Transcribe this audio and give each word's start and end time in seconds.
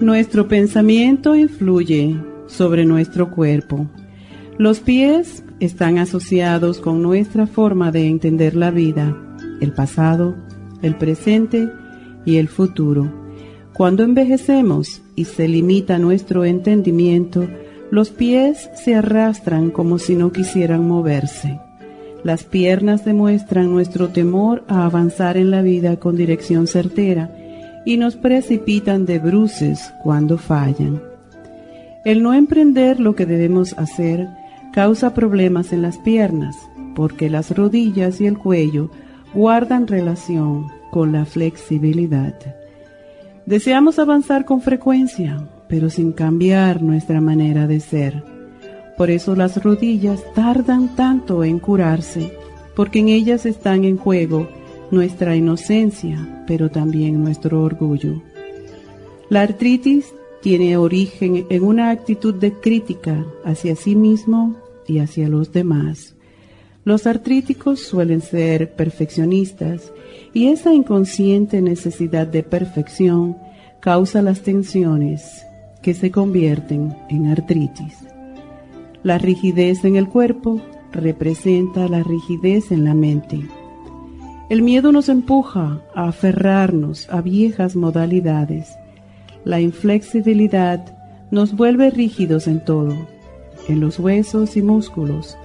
Nuestro 0.00 0.46
pensamiento 0.46 1.34
influye 1.34 2.16
sobre 2.46 2.84
nuestro 2.84 3.30
cuerpo. 3.30 3.86
Los 4.58 4.80
pies 4.80 5.42
están 5.58 5.96
asociados 5.96 6.80
con 6.80 7.02
nuestra 7.02 7.46
forma 7.46 7.90
de 7.90 8.06
entender 8.06 8.56
la 8.56 8.70
vida, 8.70 9.16
el 9.60 9.72
pasado, 9.72 10.36
el 10.82 10.96
presente 10.96 11.70
y 12.26 12.36
el 12.36 12.48
futuro. 12.48 13.10
Cuando 13.72 14.02
envejecemos 14.02 15.02
y 15.14 15.24
se 15.24 15.48
limita 15.48 15.98
nuestro 15.98 16.44
entendimiento, 16.44 17.48
los 17.90 18.10
pies 18.10 18.68
se 18.74 18.94
arrastran 18.94 19.70
como 19.70 19.98
si 19.98 20.14
no 20.14 20.30
quisieran 20.30 20.86
moverse. 20.86 21.58
Las 22.22 22.44
piernas 22.44 23.04
demuestran 23.04 23.70
nuestro 23.70 24.08
temor 24.08 24.62
a 24.68 24.84
avanzar 24.84 25.36
en 25.38 25.50
la 25.50 25.62
vida 25.62 25.96
con 25.96 26.16
dirección 26.16 26.66
certera 26.66 27.30
y 27.86 27.96
nos 27.96 28.16
precipitan 28.16 29.06
de 29.06 29.18
bruces 29.20 29.94
cuando 30.02 30.36
fallan. 30.36 31.00
El 32.04 32.22
no 32.22 32.34
emprender 32.34 33.00
lo 33.00 33.14
que 33.14 33.24
debemos 33.24 33.72
hacer 33.78 34.28
causa 34.72 35.14
problemas 35.14 35.72
en 35.72 35.80
las 35.80 35.96
piernas, 35.98 36.56
porque 36.94 37.30
las 37.30 37.56
rodillas 37.56 38.20
y 38.20 38.26
el 38.26 38.36
cuello 38.36 38.90
guardan 39.32 39.86
relación 39.86 40.66
con 40.90 41.12
la 41.12 41.24
flexibilidad. 41.24 42.34
Deseamos 43.46 43.98
avanzar 44.00 44.44
con 44.44 44.60
frecuencia, 44.60 45.48
pero 45.68 45.88
sin 45.88 46.12
cambiar 46.12 46.82
nuestra 46.82 47.20
manera 47.20 47.68
de 47.68 47.78
ser. 47.78 48.24
Por 48.96 49.10
eso 49.10 49.36
las 49.36 49.62
rodillas 49.62 50.20
tardan 50.34 50.96
tanto 50.96 51.44
en 51.44 51.60
curarse, 51.60 52.32
porque 52.74 52.98
en 52.98 53.08
ellas 53.10 53.46
están 53.46 53.84
en 53.84 53.96
juego 53.96 54.48
nuestra 54.90 55.36
inocencia, 55.36 56.44
pero 56.46 56.70
también 56.70 57.22
nuestro 57.22 57.62
orgullo. 57.62 58.22
La 59.28 59.42
artritis 59.42 60.14
tiene 60.42 60.76
origen 60.76 61.46
en 61.50 61.64
una 61.64 61.90
actitud 61.90 62.34
de 62.34 62.52
crítica 62.52 63.26
hacia 63.44 63.74
sí 63.74 63.96
mismo 63.96 64.56
y 64.86 64.98
hacia 64.98 65.28
los 65.28 65.52
demás. 65.52 66.14
Los 66.84 67.08
artríticos 67.08 67.80
suelen 67.80 68.20
ser 68.20 68.76
perfeccionistas 68.76 69.92
y 70.32 70.48
esa 70.48 70.72
inconsciente 70.72 71.60
necesidad 71.60 72.28
de 72.28 72.44
perfección 72.44 73.36
causa 73.80 74.22
las 74.22 74.42
tensiones 74.42 75.44
que 75.82 75.94
se 75.94 76.12
convierten 76.12 76.96
en 77.08 77.26
artritis. 77.26 78.06
La 79.02 79.18
rigidez 79.18 79.84
en 79.84 79.96
el 79.96 80.08
cuerpo 80.08 80.60
representa 80.92 81.88
la 81.88 82.02
rigidez 82.02 82.70
en 82.70 82.84
la 82.84 82.94
mente. 82.94 83.40
El 84.48 84.62
miedo 84.62 84.92
nos 84.92 85.08
empuja 85.08 85.80
a 85.92 86.06
aferrarnos 86.06 87.10
a 87.10 87.20
viejas 87.20 87.74
modalidades. 87.74 88.76
La 89.44 89.60
inflexibilidad 89.60 90.96
nos 91.32 91.56
vuelve 91.56 91.90
rígidos 91.90 92.46
en 92.46 92.64
todo, 92.64 92.94
en 93.66 93.80
los 93.80 93.98
huesos 93.98 94.56
y 94.56 94.62
músculos, 94.62 95.36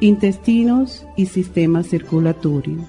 intestinos 0.00 1.06
y 1.16 1.26
sistema 1.26 1.82
circulatorio. 1.82 2.86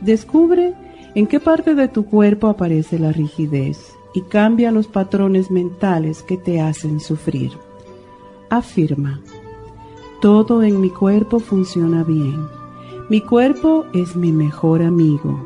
Descubre 0.00 0.72
en 1.16 1.26
qué 1.26 1.40
parte 1.40 1.74
de 1.74 1.88
tu 1.88 2.04
cuerpo 2.04 2.46
aparece 2.46 3.00
la 3.00 3.10
rigidez 3.10 3.96
y 4.14 4.20
cambia 4.22 4.70
los 4.70 4.86
patrones 4.86 5.50
mentales 5.50 6.22
que 6.22 6.36
te 6.36 6.60
hacen 6.60 7.00
sufrir. 7.00 7.50
Afirma, 8.50 9.20
todo 10.20 10.62
en 10.62 10.80
mi 10.80 10.90
cuerpo 10.90 11.40
funciona 11.40 12.04
bien 12.04 12.61
mi 13.12 13.20
cuerpo 13.20 13.84
es 13.92 14.16
mi 14.16 14.32
mejor 14.32 14.80
amigo. 14.80 15.38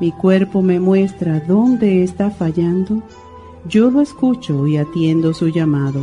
Mi 0.00 0.12
cuerpo 0.12 0.60
me 0.60 0.80
muestra 0.80 1.40
dónde 1.40 2.02
está 2.02 2.30
fallando. 2.30 3.02
Yo 3.66 3.90
lo 3.90 4.02
escucho 4.02 4.66
y 4.66 4.76
atiendo 4.76 5.32
su 5.32 5.48
llamado. 5.48 6.02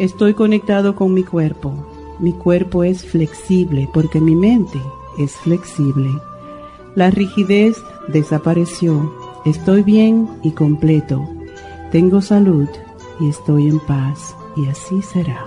Estoy 0.00 0.34
conectado 0.34 0.96
con 0.96 1.14
mi 1.14 1.22
cuerpo. 1.22 1.72
Mi 2.18 2.32
cuerpo 2.32 2.82
es 2.82 3.04
flexible 3.04 3.88
porque 3.94 4.20
mi 4.20 4.34
mente 4.34 4.80
es 5.16 5.36
flexible. 5.36 6.10
La 6.96 7.12
rigidez 7.12 7.80
desapareció. 8.08 9.14
Estoy 9.44 9.84
bien 9.84 10.28
y 10.42 10.50
completo. 10.50 11.24
Tengo 11.92 12.20
salud 12.20 12.68
y 13.20 13.28
estoy 13.28 13.68
en 13.68 13.78
paz. 13.78 14.34
Y 14.56 14.66
así 14.66 15.02
será. 15.02 15.46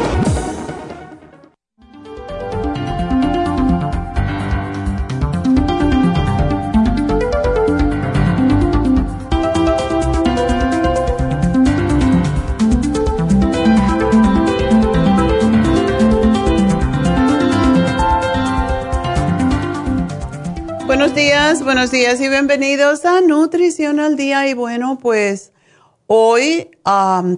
Buenos 20.91 21.15
días 21.89 22.19
y 22.19 22.27
bienvenidos 22.27 23.05
a 23.05 23.21
Nutrición 23.21 24.01
al 24.01 24.17
Día. 24.17 24.49
Y 24.49 24.53
bueno, 24.53 24.99
pues 25.01 25.53
hoy 26.05 26.69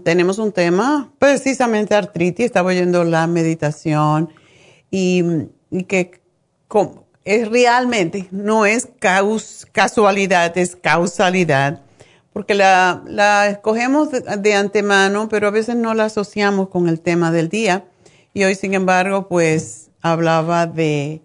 tenemos 0.04 0.40
un 0.40 0.52
tema, 0.52 1.14
precisamente 1.20 1.94
artritis. 1.94 2.48
Estaba 2.48 2.70
oyendo 2.70 3.04
la 3.04 3.28
meditación 3.28 4.34
y, 4.90 5.24
que 5.88 6.20
es 7.26 7.48
realmente, 7.48 8.28
no 8.32 8.66
es 8.66 8.88
casualidad, 9.72 10.58
es 10.58 10.76
causalidad. 10.76 11.84
Porque 12.34 12.56
la 12.56 13.48
escogemos 13.52 14.10
de 14.12 14.56
antemano, 14.56 15.30
pero 15.30 15.50
a 15.50 15.52
veces 15.52 15.76
no 15.76 15.94
la 15.94 16.06
asociamos 16.06 16.70
con 16.70 16.90
el 16.90 17.00
tema 17.02 17.32
del 17.32 17.50
día. 17.50 17.86
Y 18.34 18.46
hoy, 18.46 18.56
sin 18.56 18.74
embargo, 18.74 19.28
pues 19.28 19.92
hablaba 20.02 20.66
de, 20.66 21.22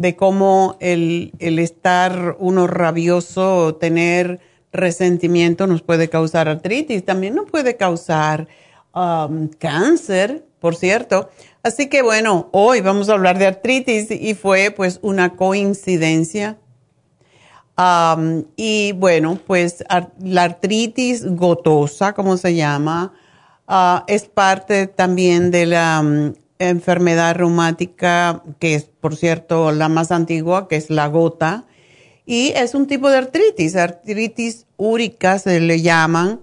de 0.00 0.16
cómo 0.16 0.78
el, 0.80 1.32
el, 1.40 1.58
estar 1.58 2.36
uno 2.38 2.66
rabioso 2.66 3.66
o 3.66 3.74
tener 3.74 4.40
resentimiento 4.72 5.66
nos 5.66 5.82
puede 5.82 6.08
causar 6.08 6.48
artritis, 6.48 7.04
también 7.04 7.34
nos 7.34 7.50
puede 7.50 7.76
causar 7.76 8.48
um, 8.94 9.48
cáncer, 9.58 10.46
por 10.58 10.74
cierto. 10.74 11.28
Así 11.62 11.90
que 11.90 12.00
bueno, 12.00 12.48
hoy 12.52 12.80
vamos 12.80 13.10
a 13.10 13.12
hablar 13.12 13.38
de 13.38 13.46
artritis 13.46 14.10
y 14.10 14.32
fue 14.32 14.70
pues 14.70 15.00
una 15.02 15.36
coincidencia. 15.36 16.56
Um, 17.76 18.44
y 18.56 18.92
bueno, 18.92 19.38
pues 19.46 19.84
la 20.18 20.44
artritis 20.44 21.26
gotosa, 21.26 22.14
como 22.14 22.38
se 22.38 22.54
llama, 22.54 23.12
uh, 23.68 24.02
es 24.06 24.24
parte 24.24 24.86
también 24.86 25.50
de 25.50 25.66
la 25.66 26.00
um, 26.02 26.32
enfermedad 26.68 27.34
reumática, 27.34 28.42
que 28.58 28.74
es 28.74 28.84
por 28.84 29.16
cierto 29.16 29.72
la 29.72 29.88
más 29.88 30.10
antigua, 30.12 30.68
que 30.68 30.76
es 30.76 30.90
la 30.90 31.08
gota. 31.08 31.64
Y 32.26 32.52
es 32.54 32.74
un 32.74 32.86
tipo 32.86 33.10
de 33.10 33.18
artritis, 33.18 33.74
artritis 33.76 34.66
úrica 34.76 35.38
se 35.38 35.58
le 35.58 35.80
llaman, 35.80 36.40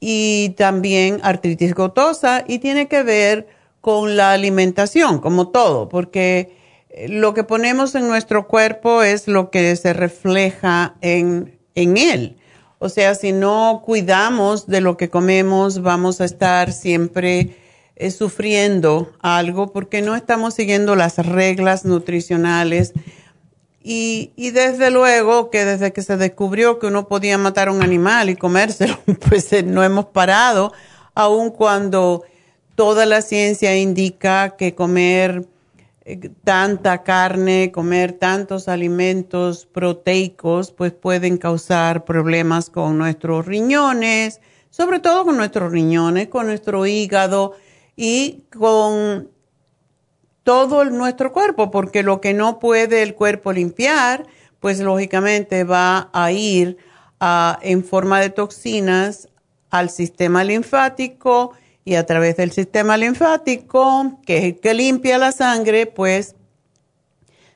y 0.00 0.54
también 0.56 1.20
artritis 1.22 1.74
gotosa, 1.74 2.44
y 2.48 2.58
tiene 2.58 2.88
que 2.88 3.02
ver 3.02 3.46
con 3.80 4.16
la 4.16 4.32
alimentación, 4.32 5.20
como 5.20 5.48
todo, 5.48 5.88
porque 5.88 6.56
eh, 6.88 7.08
lo 7.08 7.34
que 7.34 7.44
ponemos 7.44 7.94
en 7.94 8.08
nuestro 8.08 8.48
cuerpo 8.48 9.02
es 9.02 9.28
lo 9.28 9.50
que 9.50 9.76
se 9.76 9.92
refleja 9.92 10.96
en, 11.00 11.58
en 11.74 11.96
él. 11.96 12.36
O 12.78 12.88
sea, 12.88 13.14
si 13.14 13.32
no 13.32 13.82
cuidamos 13.84 14.66
de 14.66 14.80
lo 14.80 14.96
que 14.96 15.10
comemos, 15.10 15.82
vamos 15.82 16.22
a 16.22 16.24
estar 16.24 16.72
siempre 16.72 17.54
eh, 18.00 18.10
sufriendo 18.10 19.12
algo 19.20 19.72
porque 19.72 20.00
no 20.00 20.16
estamos 20.16 20.54
siguiendo 20.54 20.96
las 20.96 21.18
reglas 21.18 21.84
nutricionales. 21.84 22.94
Y, 23.82 24.32
y, 24.36 24.52
desde 24.52 24.90
luego 24.90 25.50
que 25.50 25.66
desde 25.66 25.92
que 25.92 26.00
se 26.00 26.16
descubrió 26.16 26.78
que 26.78 26.86
uno 26.86 27.08
podía 27.08 27.36
matar 27.36 27.68
a 27.68 27.72
un 27.72 27.82
animal 27.82 28.30
y 28.30 28.36
comérselo, 28.36 28.98
pues 29.28 29.52
eh, 29.52 29.62
no 29.62 29.84
hemos 29.84 30.06
parado, 30.06 30.72
aun 31.14 31.50
cuando 31.50 32.24
toda 32.74 33.04
la 33.04 33.20
ciencia 33.20 33.76
indica 33.76 34.56
que 34.56 34.74
comer 34.74 35.44
eh, 36.06 36.30
tanta 36.42 37.02
carne, 37.02 37.70
comer 37.70 38.14
tantos 38.14 38.68
alimentos 38.68 39.66
proteicos, 39.66 40.72
pues 40.72 40.92
pueden 40.92 41.36
causar 41.36 42.06
problemas 42.06 42.70
con 42.70 42.96
nuestros 42.96 43.44
riñones, 43.44 44.40
sobre 44.70 45.00
todo 45.00 45.26
con 45.26 45.36
nuestros 45.36 45.70
riñones, 45.70 46.28
con 46.28 46.46
nuestro 46.46 46.86
hígado 46.86 47.52
y 48.02 48.44
con 48.58 49.28
todo 50.42 50.86
nuestro 50.86 51.34
cuerpo, 51.34 51.70
porque 51.70 52.02
lo 52.02 52.22
que 52.22 52.32
no 52.32 52.58
puede 52.58 53.02
el 53.02 53.14
cuerpo 53.14 53.52
limpiar, 53.52 54.26
pues 54.58 54.80
lógicamente 54.80 55.64
va 55.64 56.08
a 56.14 56.32
ir 56.32 56.78
en 57.60 57.84
forma 57.84 58.18
de 58.22 58.30
toxinas 58.30 59.28
al 59.68 59.90
sistema 59.90 60.44
linfático 60.44 61.52
y 61.84 61.96
a 61.96 62.06
través 62.06 62.38
del 62.38 62.52
sistema 62.52 62.96
linfático, 62.96 64.18
que 64.24 64.38
es 64.38 64.44
el 64.44 64.60
que 64.60 64.72
limpia 64.72 65.18
la 65.18 65.32
sangre, 65.32 65.84
pues 65.84 66.36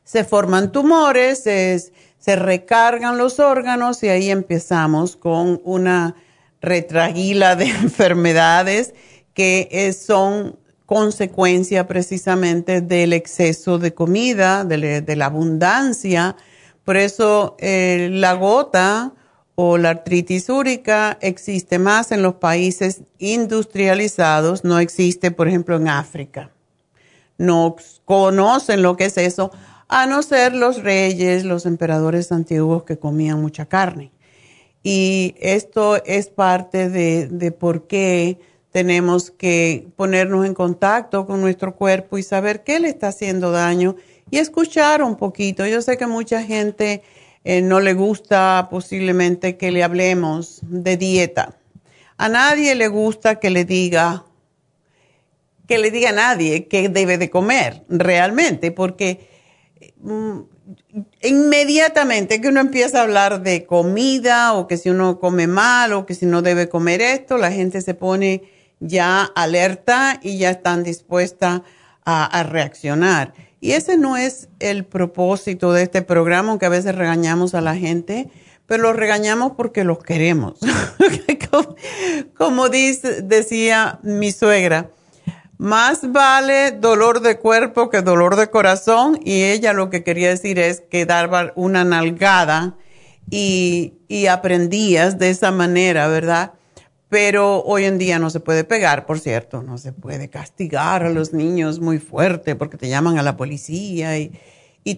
se 0.05 0.25
forman 0.25 0.73
tumores, 0.73 1.43
se, 1.43 1.91
recargan 2.37 3.17
los 3.17 3.41
órganos 3.41 4.03
y 4.03 4.09
ahí 4.09 4.31
empezamos 4.31 5.17
con 5.17 5.63
una 5.65 6.17
retraguila 6.61 7.57
de 7.57 7.65
enfermedades 7.71 8.93
que 9.35 9.93
son 9.93 10.57
consecuencia 10.87 11.87
precisamente 11.87 12.81
del 12.81 13.13
exceso 13.13 13.79
de 13.79 13.95
comida, 13.95 14.65
de, 14.65 15.17
la 15.17 15.27
abundancia. 15.27 16.37
Por 16.85 16.97
eso 16.97 17.57
eh, 17.59 18.09
la 18.13 18.35
gota 18.35 19.13
o 19.55 19.79
la 19.79 19.91
artritis 19.91 20.49
úrica 20.49 21.19
existe 21.21 21.79
más 21.79 22.13
en 22.13 22.23
los 22.23 22.35
países 22.35 23.03
industrializados, 23.19 24.65
no 24.65 24.79
existe, 24.79 25.31
por 25.31 25.49
ejemplo, 25.49 25.77
en 25.77 25.89
África. 25.89 26.51
No 27.39 27.77
conocen 28.05 28.83
lo 28.83 28.97
que 28.97 29.07
es 29.07 29.17
eso, 29.17 29.51
a 29.89 30.07
no 30.07 30.23
ser 30.23 30.55
los 30.55 30.83
reyes, 30.83 31.45
los 31.45 31.67
emperadores 31.67 32.33
antiguos 32.33 32.85
que 32.85 32.99
comían 32.99 33.41
mucha 33.41 33.67
carne. 33.67 34.13
Y 34.83 35.35
esto 35.41 36.03
es 36.05 36.29
parte 36.29 36.91
de 36.91 37.53
por 37.53 37.87
qué 37.87 38.39
tenemos 38.75 39.31
que 39.31 39.87
ponernos 39.95 40.45
en 40.45 40.53
contacto 40.53 41.27
con 41.27 41.41
nuestro 41.41 41.77
cuerpo 41.77 42.19
y 42.19 42.25
saber 42.25 42.65
qué 42.65 42.81
le 42.81 42.89
está 42.89 43.07
haciendo 43.07 43.53
daño 43.53 43.95
y 44.33 44.39
escuchar 44.39 45.01
un 45.05 45.15
poquito. 45.15 45.65
Yo 45.65 45.81
sé 45.81 45.97
que 45.97 46.09
mucha 46.09 46.43
gente 46.43 47.05
eh, 47.45 47.63
no 47.63 47.79
le 47.79 47.95
gusta 47.95 48.67
posiblemente 48.73 49.57
que 49.57 49.71
le 49.71 49.85
hablemos 49.85 50.59
de 50.63 50.97
dieta. 50.97 51.57
A 52.17 52.29
nadie 52.29 52.75
le 52.75 52.89
gusta 52.89 53.39
que 53.39 53.51
le 53.51 53.65
diga, 53.65 54.25
que 55.69 55.79
le 55.79 55.93
diga 55.93 56.09
a 56.09 56.15
nadie 56.15 56.67
qué 56.67 56.89
debe 56.89 57.17
de 57.17 57.31
comer 57.31 57.85
realmente, 57.89 58.73
porque 58.73 59.31
mm, 60.01 60.41
inmediatamente 61.23 62.41
que 62.41 62.49
uno 62.49 62.59
empieza 62.59 62.99
a 62.99 63.03
hablar 63.03 63.41
de 63.45 63.67
comida 63.67 64.53
o 64.55 64.67
que 64.67 64.79
si 64.79 64.91
uno 64.91 65.21
come 65.21 65.47
mal 65.47 65.93
o 65.93 66.07
que 66.07 66.17
si 66.17 66.27
no 66.27 66.43
debe 66.43 66.69
comer 66.69 67.01
esto, 67.01 67.39
la 67.39 67.53
gente 67.53 67.81
se 67.81 67.95
pone 67.95 68.53
ya 68.81 69.25
alerta 69.35 70.19
y 70.23 70.39
ya 70.39 70.51
están 70.51 70.83
dispuesta 70.83 71.63
a 72.07 72.43
reaccionar. 72.43 73.33
Y 73.65 73.73
ese 73.73 73.97
no 73.97 74.19
es 74.19 74.49
el 74.61 74.85
propósito 74.85 75.73
de 75.73 75.85
este 75.85 76.03
programa, 76.03 76.51
aunque 76.51 76.67
a 76.67 76.69
veces 76.69 76.95
regañamos 76.95 77.55
a 77.55 77.63
la 77.63 77.75
gente, 77.75 78.29
pero 78.67 78.83
los 78.83 78.97
regañamos 78.97 79.53
porque 79.57 79.85
los 79.85 80.03
queremos. 80.03 80.59
como, 82.37 82.69
dice, 82.69 83.23
decía 83.23 84.01
mi 84.03 84.33
suegra, 84.33 84.91
más 85.57 86.13
vale 86.13 86.73
dolor 86.73 87.21
de 87.21 87.39
cuerpo 87.39 87.89
que 87.89 88.03
dolor 88.03 88.37
de 88.37 88.51
corazón 88.51 89.19
y 89.25 89.45
ella 89.45 89.73
lo 89.73 89.89
que 89.89 90.05
quería 90.05 90.29
decir 90.29 90.59
es 90.59 90.83
que 90.83 91.07
daba 91.07 91.53
una 91.55 91.85
nalgada 91.85 92.77
y, 93.31 93.95
y 94.09 94.27
aprendías 94.27 95.19
de 95.19 95.31
esa 95.31 95.53
manera, 95.53 96.07
¿verdad? 96.09 96.53
Pero 97.15 97.63
hoy 97.63 97.85
en 97.85 97.97
día 97.97 98.19
no 98.19 98.29
se 98.29 98.41
puede 98.41 98.65
pegar, 98.65 99.07
por 99.07 99.21
cierto, 99.21 99.63
no 99.63 99.79
se 99.79 99.93
puede 99.93 100.29
castigar 100.31 101.05
a 101.05 101.11
los 101.11 101.33
niños 101.33 101.79
muy 101.79 102.01
fuerte 102.01 102.57
porque 102.57 102.77
te 102.77 102.89
llaman 102.89 103.19
a 103.19 103.23
la 103.23 103.37
policía 103.37 104.19
y, 104.19 104.33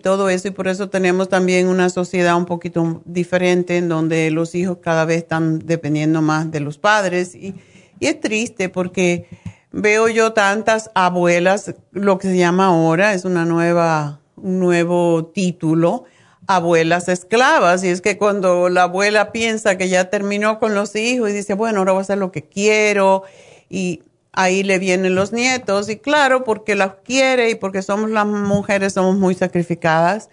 todo 0.03 0.31
eso. 0.31 0.49
Y 0.49 0.53
por 0.53 0.67
eso 0.67 0.89
tenemos 0.89 1.29
también 1.29 1.69
una 1.69 1.91
sociedad 1.91 2.35
un 2.35 2.47
poquito 2.47 3.03
diferente 3.05 3.77
en 3.77 3.91
donde 3.91 4.31
los 4.31 4.55
hijos 4.55 4.79
cada 4.81 5.05
vez 5.05 5.19
están 5.19 5.59
dependiendo 5.59 6.23
más 6.23 6.51
de 6.51 6.61
los 6.61 6.79
padres. 6.79 7.35
Y, 7.35 7.55
y 8.01 8.07
es 8.07 8.19
triste 8.19 8.71
porque 8.71 9.27
veo 9.71 10.09
yo 10.09 10.33
tantas 10.33 10.91
abuelas, 10.95 11.75
lo 11.93 12.17
que 12.17 12.29
se 12.29 12.39
llama 12.39 12.69
ahora, 12.69 13.13
es 13.13 13.27
una 13.27 13.45
nueva, 13.45 14.23
un 14.37 14.59
nuevo 14.59 15.27
título 15.27 16.05
abuelas 16.47 17.09
esclavas. 17.09 17.85
Y 17.85 17.89
es 17.89 18.01
que 18.01 18.19
cuando 18.19 18.69
la 18.69 18.85
abuela 18.85 19.33
piensa 19.33 19.77
que 19.77 19.89
ya 19.89 20.11
terminó 20.11 20.59
con 20.59 20.75
los 20.75 20.95
hijos 20.97 21.31
y 21.31 21.35
dice, 21.35 21.55
bueno, 21.55 21.81
ahora 21.81 21.93
voy 21.93 22.01
a 22.01 22.03
hacer 22.03 22.19
lo 22.19 22.33
que 22.33 22.43
quiero, 22.43 23.25
y 23.69 24.03
ahí 24.33 24.63
le 24.63 24.79
vienen 24.79 25.15
los 25.15 25.33
nietos, 25.33 25.89
y 25.89 25.97
claro, 25.97 26.45
porque 26.45 26.75
las 26.75 26.95
quiere 27.05 27.51
y 27.51 27.55
porque 27.55 27.83
somos 27.83 28.11
las 28.11 28.27
mujeres, 28.27 28.93
somos 28.93 29.17
muy 29.17 29.35
sacrificadas, 29.35 30.29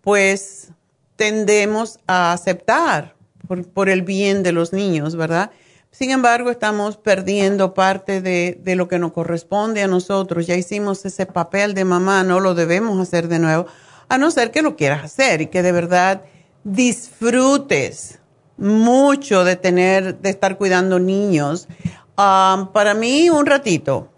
pues 0.00 0.68
tendemos 1.16 1.98
a 2.06 2.32
aceptar 2.32 3.14
por, 3.74 3.88
el 3.88 4.02
bien 4.02 4.42
de 4.42 4.52
los 4.52 4.72
niños, 4.72 5.16
¿verdad? 5.16 5.50
Sin 5.90 6.10
embargo, 6.10 6.50
estamos 6.50 6.96
perdiendo 6.98 7.74
parte 7.74 8.20
de, 8.20 8.58
de, 8.62 8.76
lo 8.76 8.88
que 8.88 8.98
nos 8.98 9.12
corresponde 9.12 9.82
a 9.82 9.88
nosotros. 9.88 10.46
Ya 10.46 10.54
hicimos 10.54 11.04
ese 11.06 11.24
papel 11.24 11.72
de 11.72 11.84
mamá, 11.84 12.22
no 12.24 12.40
lo 12.40 12.54
debemos 12.54 13.00
hacer 13.00 13.26
de 13.26 13.38
nuevo 13.38 13.66
a 14.08 14.18
no 14.18 14.30
ser 14.30 14.50
que 14.50 14.62
lo 14.62 14.76
quieras 14.76 15.04
hacer 15.04 15.42
y 15.42 15.46
que 15.46 15.62
de 15.62 15.72
verdad 15.72 16.22
disfrutes 16.64 18.18
mucho 18.56 19.44
de 19.44 19.56
tener, 19.56 20.18
de 20.18 20.30
estar 20.30 20.56
cuidando 20.56 20.98
niños. 20.98 21.68
Para 22.16 22.94
mí, 22.94 23.30
un 23.30 23.46
ratito, 23.46 24.10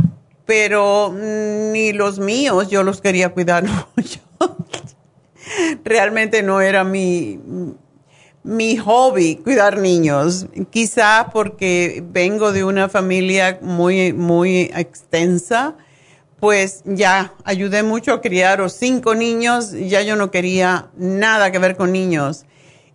pero 0.47 1.15
ni 1.15 1.93
los 1.93 2.19
míos 2.19 2.69
yo 2.71 2.83
los 2.83 3.01
quería 3.01 3.31
cuidar 3.31 3.65
mucho. 3.97 4.21
Realmente 5.85 6.43
no 6.43 6.61
era 6.61 6.85
mi, 6.85 7.39
mi 8.43 8.77
hobby 8.77 9.37
cuidar 9.37 9.79
niños. 9.79 10.47
Quizá 10.71 11.31
porque 11.33 12.03
vengo 12.07 12.53
de 12.53 12.65
una 12.65 12.89
familia 12.89 13.59
muy, 13.61 14.13
muy 14.13 14.71
extensa 14.75 15.77
pues 16.41 16.83
ya 16.87 17.35
ayudé 17.45 17.83
mucho 17.83 18.15
a 18.15 18.21
criar 18.23 18.59
los 18.61 18.73
cinco 18.73 19.15
niños, 19.15 19.73
ya 19.73 20.01
yo 20.01 20.17
no 20.17 20.31
quería 20.31 20.89
nada 20.97 21.53
que 21.53 21.59
ver 21.59 21.77
con 21.77 21.93
niños. 21.93 22.47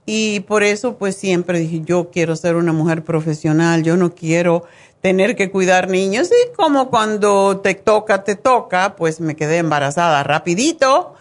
Y 0.08 0.42
por 0.42 0.64
eso 0.64 0.98
pues 0.98 1.16
siempre 1.16 1.60
dije, 1.60 1.82
yo 1.84 2.10
quiero 2.12 2.36
ser 2.36 2.56
una 2.56 2.74
mujer 2.74 3.04
profesional, 3.04 3.84
yo 3.84 3.98
no 3.98 4.14
quiero 4.14 4.66
tener 5.02 5.36
que 5.36 5.52
cuidar 5.52 5.90
niños 5.90 6.30
y 6.30 6.56
como 6.56 6.90
cuando 6.90 7.60
te 7.62 7.76
toca, 7.76 8.24
te 8.24 8.36
toca, 8.36 8.96
pues 8.96 9.22
me 9.22 9.36
quedé 9.36 9.58
embarazada 9.58 10.24
rapidito 10.24 11.14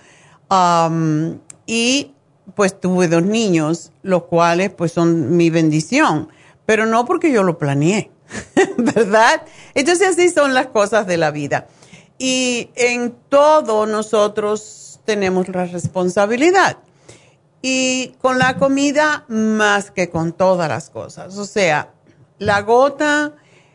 y 1.66 2.12
pues 2.54 2.78
tuve 2.78 3.09
dos 3.09 3.23
niños, 3.23 3.93
los 4.02 4.25
cuales 4.25 4.71
pues 4.71 4.93
son 4.93 5.37
mi 5.37 5.50
bendición, 5.50 6.28
pero 6.64 6.87
no 6.87 7.04
porque 7.04 7.33
yo 7.33 7.43
lo 7.43 7.59
planeé, 7.59 8.11
¿verdad? 8.78 9.43
Entonces 9.75 10.09
así 10.09 10.31
son 10.31 10.54
las 10.54 10.69
cosas 10.69 11.07
de 11.07 11.16
la 11.19 11.31
vida. 11.31 11.66
Y 12.18 12.71
en 12.75 13.14
todo 13.28 13.87
nosotros 13.87 15.00
tenemos 15.04 15.49
la 15.49 15.66
responsabilidad. 15.66 16.78
Y 17.62 18.14
con 18.21 18.38
la 18.38 18.56
comida 18.56 19.25
más 19.28 19.90
que 19.90 20.11
con 20.11 20.33
todas 20.33 20.68
las 20.68 20.90
cosas. 20.90 21.37
O 21.38 21.47
sea, 21.47 21.92
la 22.38 22.61
gota 22.62 23.35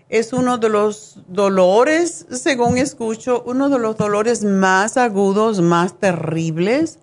es 0.10 0.34
uno 0.34 0.58
de 0.58 0.70
los 0.70 1.20
dolores, 1.28 2.26
según 2.32 2.78
escucho, 2.78 3.44
uno 3.46 3.70
de 3.70 3.80
los 3.80 3.98
dolores 3.98 4.44
más 4.44 4.98
agudos, 4.98 5.62
más 5.62 6.00
terribles 6.00 7.00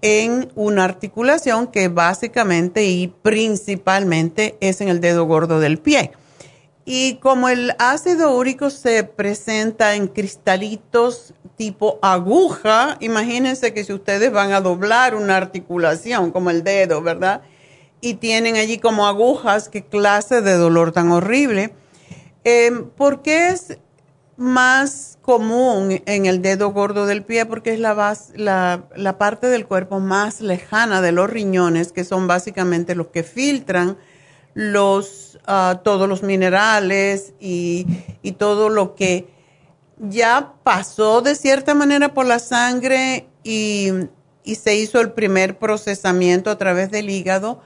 en 0.00 0.50
una 0.54 0.84
articulación 0.84 1.66
que 1.66 1.88
básicamente 1.88 2.84
y 2.84 3.08
principalmente 3.08 4.56
es 4.60 4.80
en 4.80 4.88
el 4.88 5.00
dedo 5.00 5.24
gordo 5.24 5.60
del 5.60 5.78
pie. 5.78 6.12
Y 6.90 7.16
como 7.16 7.50
el 7.50 7.74
ácido 7.78 8.34
úrico 8.34 8.70
se 8.70 9.04
presenta 9.04 9.94
en 9.94 10.08
cristalitos 10.08 11.34
tipo 11.56 11.98
aguja, 12.00 12.96
imagínense 13.00 13.74
que 13.74 13.84
si 13.84 13.92
ustedes 13.92 14.32
van 14.32 14.52
a 14.52 14.62
doblar 14.62 15.14
una 15.14 15.36
articulación 15.36 16.30
como 16.30 16.48
el 16.48 16.64
dedo, 16.64 17.02
¿verdad? 17.02 17.42
Y 18.00 18.14
tienen 18.14 18.56
allí 18.56 18.78
como 18.78 19.06
agujas, 19.06 19.68
qué 19.68 19.84
clase 19.84 20.40
de 20.40 20.54
dolor 20.54 20.92
tan 20.92 21.10
horrible 21.10 21.74
Em, 22.50 22.88
¿Por 22.88 23.20
qué 23.20 23.48
es 23.48 23.76
más 24.38 25.18
común 25.20 26.00
en 26.06 26.24
el 26.24 26.40
dedo 26.40 26.70
gordo 26.70 27.04
del 27.04 27.22
pie? 27.22 27.44
Porque 27.44 27.74
es 27.74 27.78
la, 27.78 28.16
la, 28.34 29.18
parte 29.18 29.48
del 29.48 29.66
cuerpo 29.66 30.00
más 30.00 30.40
lejana 30.40 31.02
de 31.02 31.12
los 31.12 31.28
riñones, 31.28 31.92
que 31.92 32.04
son 32.04 32.26
básicamente 32.26 32.94
los 32.94 33.08
que 33.08 33.22
filtran 33.22 33.98
los, 34.58 35.38
ah, 35.46 35.82
todos 35.84 36.08
los 36.08 36.24
minerales 36.24 37.32
y, 37.38 37.86
todo 38.38 38.70
lo 38.70 38.96
que 38.96 39.28
ya 39.98 40.54
pasó 40.64 41.22
de 41.22 41.36
cierta 41.36 41.74
manera 41.74 42.12
por 42.12 42.26
la 42.26 42.40
sangre 42.40 43.28
y, 43.44 43.90
y 44.42 44.56
se 44.56 44.74
hizo 44.74 45.00
el 45.00 45.12
primer 45.12 45.58
procesamiento 45.58 46.50
a 46.50 46.58
través 46.58 46.90
del 46.90 47.08
hígado 47.08 47.60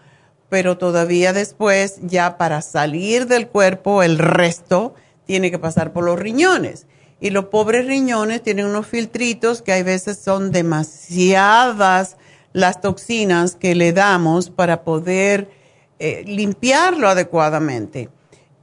pero 0.50 0.76
todavía 0.76 1.32
después, 1.32 1.98
ya 2.02 2.36
para 2.36 2.60
salir 2.60 3.26
del 3.26 3.48
cuerpo, 3.48 4.02
el 4.02 4.18
resto 4.18 4.94
tiene 5.24 5.50
que 5.50 5.58
pasar 5.58 5.94
por 5.94 6.04
los 6.04 6.18
riñones. 6.18 6.86
Y 7.20 7.30
los 7.30 7.46
pobres 7.46 7.86
riñones 7.86 8.42
tienen 8.42 8.66
unos 8.66 8.86
filtritos 8.86 9.62
que 9.62 9.72
hay 9.72 9.82
veces 9.82 10.18
son 10.18 10.52
demasiadas 10.52 12.18
las 12.52 12.82
toxinas 12.82 13.56
que 13.56 13.74
le 13.74 13.94
damos 13.94 14.50
para 14.50 14.84
poder 14.84 15.61
eh, 16.04 16.24
limpiarlo 16.26 17.08
adecuadamente. 17.08 18.10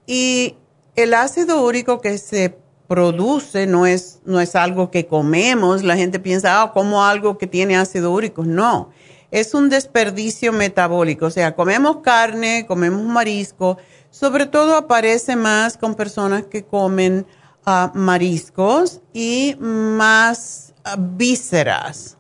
Y 0.05 0.58
el 0.98 1.13
ácido 1.13 1.63
úrico 1.63 2.01
que 2.01 2.17
se 2.17 2.58
produce 2.89 3.65
no 3.65 3.86
es, 3.86 4.19
no 4.25 4.41
es 4.41 4.58
algo 4.58 4.91
que 4.91 5.08
comemos. 5.08 5.86
La 5.86 5.96
gente 5.96 6.19
piensa, 6.19 6.62
ah, 6.62 6.74
como 6.74 7.01
algo 7.01 7.38
que 7.38 7.48
tiene 7.48 7.77
ácido 7.77 8.12
úrico. 8.12 8.43
No, 8.43 8.89
es 9.31 9.53
un 9.53 9.69
desperdicio 9.69 10.51
metabólico. 10.51 11.27
O 11.27 11.29
sea, 11.29 11.55
comemos 11.55 12.01
carne, 12.01 12.65
comemos 12.67 13.03
marisco, 13.03 13.77
sobre 14.10 14.46
todo 14.46 14.75
aparece 14.75 15.38
más 15.38 15.77
con 15.77 15.96
personas 15.96 16.43
que 16.43 16.65
comen 16.65 17.25
ah, 17.65 17.93
mariscos 17.96 19.00
y 19.13 19.55
más 19.62 20.74
ah, 20.84 20.98
vísceras. 21.00 22.19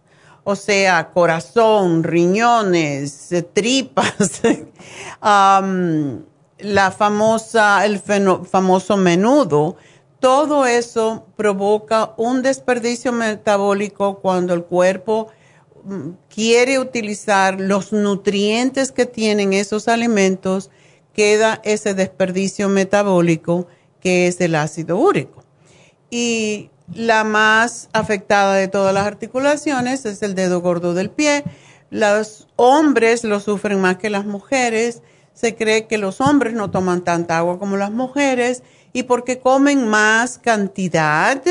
O 0.51 0.55
sea, 0.55 1.11
corazón, 1.11 2.03
riñones, 2.03 3.31
eh, 3.31 3.43
tripas, 3.43 4.41
la 5.21 6.91
famosa, 6.97 7.85
el 7.85 7.99
famoso 7.99 8.97
menudo. 8.97 9.75
Todo 10.19 10.65
eso 10.65 11.27
provoca 11.35 12.15
un 12.17 12.41
desperdicio 12.41 13.11
metabólico 13.11 14.21
cuando 14.21 14.55
el 14.55 14.63
cuerpo 14.63 15.27
quiere 16.33 16.79
utilizar 16.79 17.61
los 17.61 17.93
nutrientes 17.93 18.91
que 18.91 19.05
tienen 19.05 19.53
esos 19.53 19.87
alimentos, 19.87 20.71
queda 21.13 21.61
ese 21.63 21.93
desperdicio 21.93 22.69
metabólico 22.69 23.67
que 23.99 24.25
es 24.25 24.41
el 24.41 24.55
ácido 24.55 24.97
úrico. 24.97 25.43
Y 26.09 26.71
la 26.93 27.23
más 27.23 27.89
afectada 27.93 28.55
de 28.55 28.67
todas 28.67 28.93
las 28.93 29.05
articulaciones 29.05 30.05
es 30.05 30.21
el 30.21 30.35
dedo 30.35 30.61
gordo 30.61 30.93
del 30.93 31.09
pie. 31.09 31.43
Los 31.89 32.47
hombres 32.55 33.23
lo 33.23 33.39
sufren 33.39 33.81
más 33.81 33.97
que 33.97 34.09
las 34.09 34.25
mujeres. 34.25 35.01
Se 35.33 35.55
cree 35.55 35.87
que 35.87 35.97
los 35.97 36.21
hombres 36.21 36.53
no 36.53 36.71
toman 36.71 37.03
tanta 37.03 37.37
agua 37.37 37.59
como 37.59 37.77
las 37.77 37.91
mujeres 37.91 38.63
y 38.91 39.03
porque 39.03 39.39
comen 39.39 39.87
más 39.87 40.37
cantidad 40.37 41.41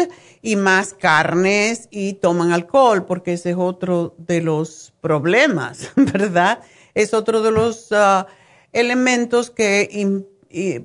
y 0.43 0.57
más 0.57 0.93
carnes 0.93 1.89
y 1.91 2.15
toman 2.15 2.53
alcohol, 2.53 3.07
porque 3.07 3.35
ese 3.35 3.51
es 3.51 3.57
otro 3.57 4.15
de 4.19 4.43
los 4.43 4.93
problemas, 5.01 5.91
¿verdad? 5.97 6.61
Es 6.95 7.15
otro 7.15 7.43
de 7.43 7.53
los 7.53 7.89
ah, 7.93 8.27
elementos 8.73 9.51
que 9.51 10.25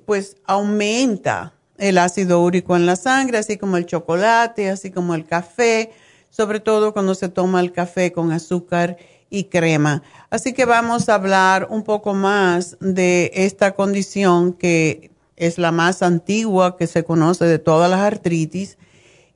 pues 0.05 0.37
aumenta 0.45 1.53
el 1.77 1.97
ácido 1.97 2.41
úrico 2.41 2.75
en 2.75 2.85
la 2.85 2.95
sangre, 2.95 3.37
así 3.37 3.57
como 3.57 3.77
el 3.77 3.85
chocolate, 3.85 4.69
así 4.69 4.91
como 4.91 5.15
el 5.15 5.25
café, 5.25 5.91
sobre 6.29 6.59
todo 6.59 6.93
cuando 6.93 7.15
se 7.15 7.29
toma 7.29 7.59
el 7.59 7.71
café 7.71 8.11
con 8.11 8.31
azúcar 8.31 8.97
y 9.29 9.45
crema. 9.45 10.03
Así 10.29 10.53
que 10.53 10.65
vamos 10.65 11.09
a 11.09 11.15
hablar 11.15 11.67
un 11.69 11.83
poco 11.83 12.13
más 12.13 12.77
de 12.79 13.31
esta 13.33 13.73
condición 13.73 14.53
que 14.53 15.11
es 15.35 15.57
la 15.57 15.71
más 15.71 16.03
antigua 16.03 16.77
que 16.77 16.87
se 16.87 17.03
conoce 17.03 17.45
de 17.45 17.59
todas 17.59 17.89
las 17.89 18.01
artritis 18.01 18.77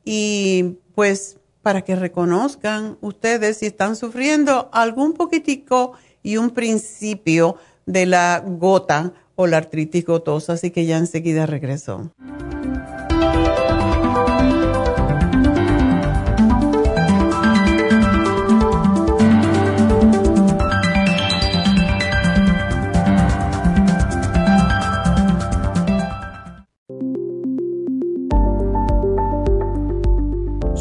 y 0.06 0.78
pues 0.94 1.38
para 1.62 1.82
que 1.82 1.96
reconozcan 1.96 2.98
ustedes 3.02 3.58
si 3.58 3.66
están 3.66 3.96
sufriendo 3.96 4.70
algún 4.72 5.14
poquitico 5.14 5.94
y 6.24 6.38
un 6.38 6.52
principio 6.52 7.58
de 7.86 8.06
la 8.06 8.44
gota 8.46 9.14
o 9.38 9.48
la 9.48 9.58
artritis 9.58 10.06
gotosa, 10.06 10.54
así 10.54 10.72
que 10.72 10.86
ya 10.86 10.98
enseguida 10.98 11.46
regresó. 11.46 12.12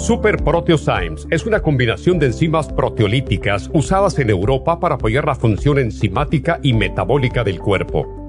Super 0.07 0.37
Proteosymes 0.45 1.27
es 1.31 1.47
una 1.47 1.61
combinación 1.61 2.21
de 2.21 2.27
enzimas 2.27 2.69
proteolíticas 2.69 3.69
usadas 3.75 4.21
en 4.21 4.31
Europa 4.31 4.79
para 4.79 4.95
apoyar 4.95 5.25
la 5.25 5.35
función 5.35 5.81
enzimática 5.81 6.61
y 6.63 6.75
metabólica 6.75 7.43
del 7.43 7.59
cuerpo. 7.59 8.26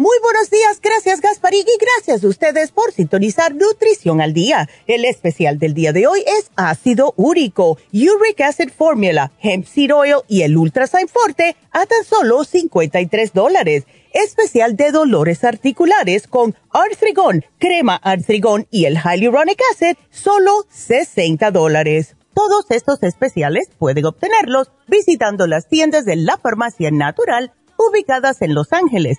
Muy 0.00 0.16
buenos 0.22 0.48
días, 0.48 0.80
gracias 0.80 1.20
Gasparín 1.20 1.66
y 1.66 1.78
gracias 1.78 2.24
a 2.24 2.28
ustedes 2.28 2.72
por 2.72 2.90
sintonizar 2.90 3.54
Nutrición 3.54 4.22
al 4.22 4.32
Día. 4.32 4.66
El 4.86 5.04
especial 5.04 5.58
del 5.58 5.74
día 5.74 5.92
de 5.92 6.06
hoy 6.06 6.20
es 6.20 6.50
ácido 6.56 7.12
úrico, 7.18 7.76
Uric 7.92 8.40
Acid 8.40 8.70
Formula, 8.70 9.30
Hemp 9.42 9.66
Seed 9.66 9.94
Oil 9.94 10.22
y 10.26 10.40
el 10.40 10.56
Ultrasign 10.56 11.06
Forte 11.06 11.54
a 11.70 11.84
tan 11.84 12.02
solo 12.04 12.44
53 12.44 13.34
dólares. 13.34 13.84
Especial 14.14 14.74
de 14.74 14.90
dolores 14.90 15.44
articulares 15.44 16.26
con 16.26 16.56
Artrigón, 16.70 17.44
crema 17.58 17.96
Artrigón 17.96 18.66
y 18.70 18.86
el 18.86 18.96
Hyaluronic 18.96 19.60
Acid, 19.74 19.98
solo 20.08 20.64
60 20.70 21.50
dólares. 21.50 22.16
Todos 22.32 22.64
estos 22.70 23.02
especiales 23.02 23.68
pueden 23.78 24.06
obtenerlos 24.06 24.70
visitando 24.88 25.46
las 25.46 25.68
tiendas 25.68 26.06
de 26.06 26.16
la 26.16 26.38
farmacia 26.38 26.90
natural 26.90 27.52
ubicadas 27.76 28.40
en 28.40 28.54
Los 28.54 28.72
Ángeles, 28.72 29.18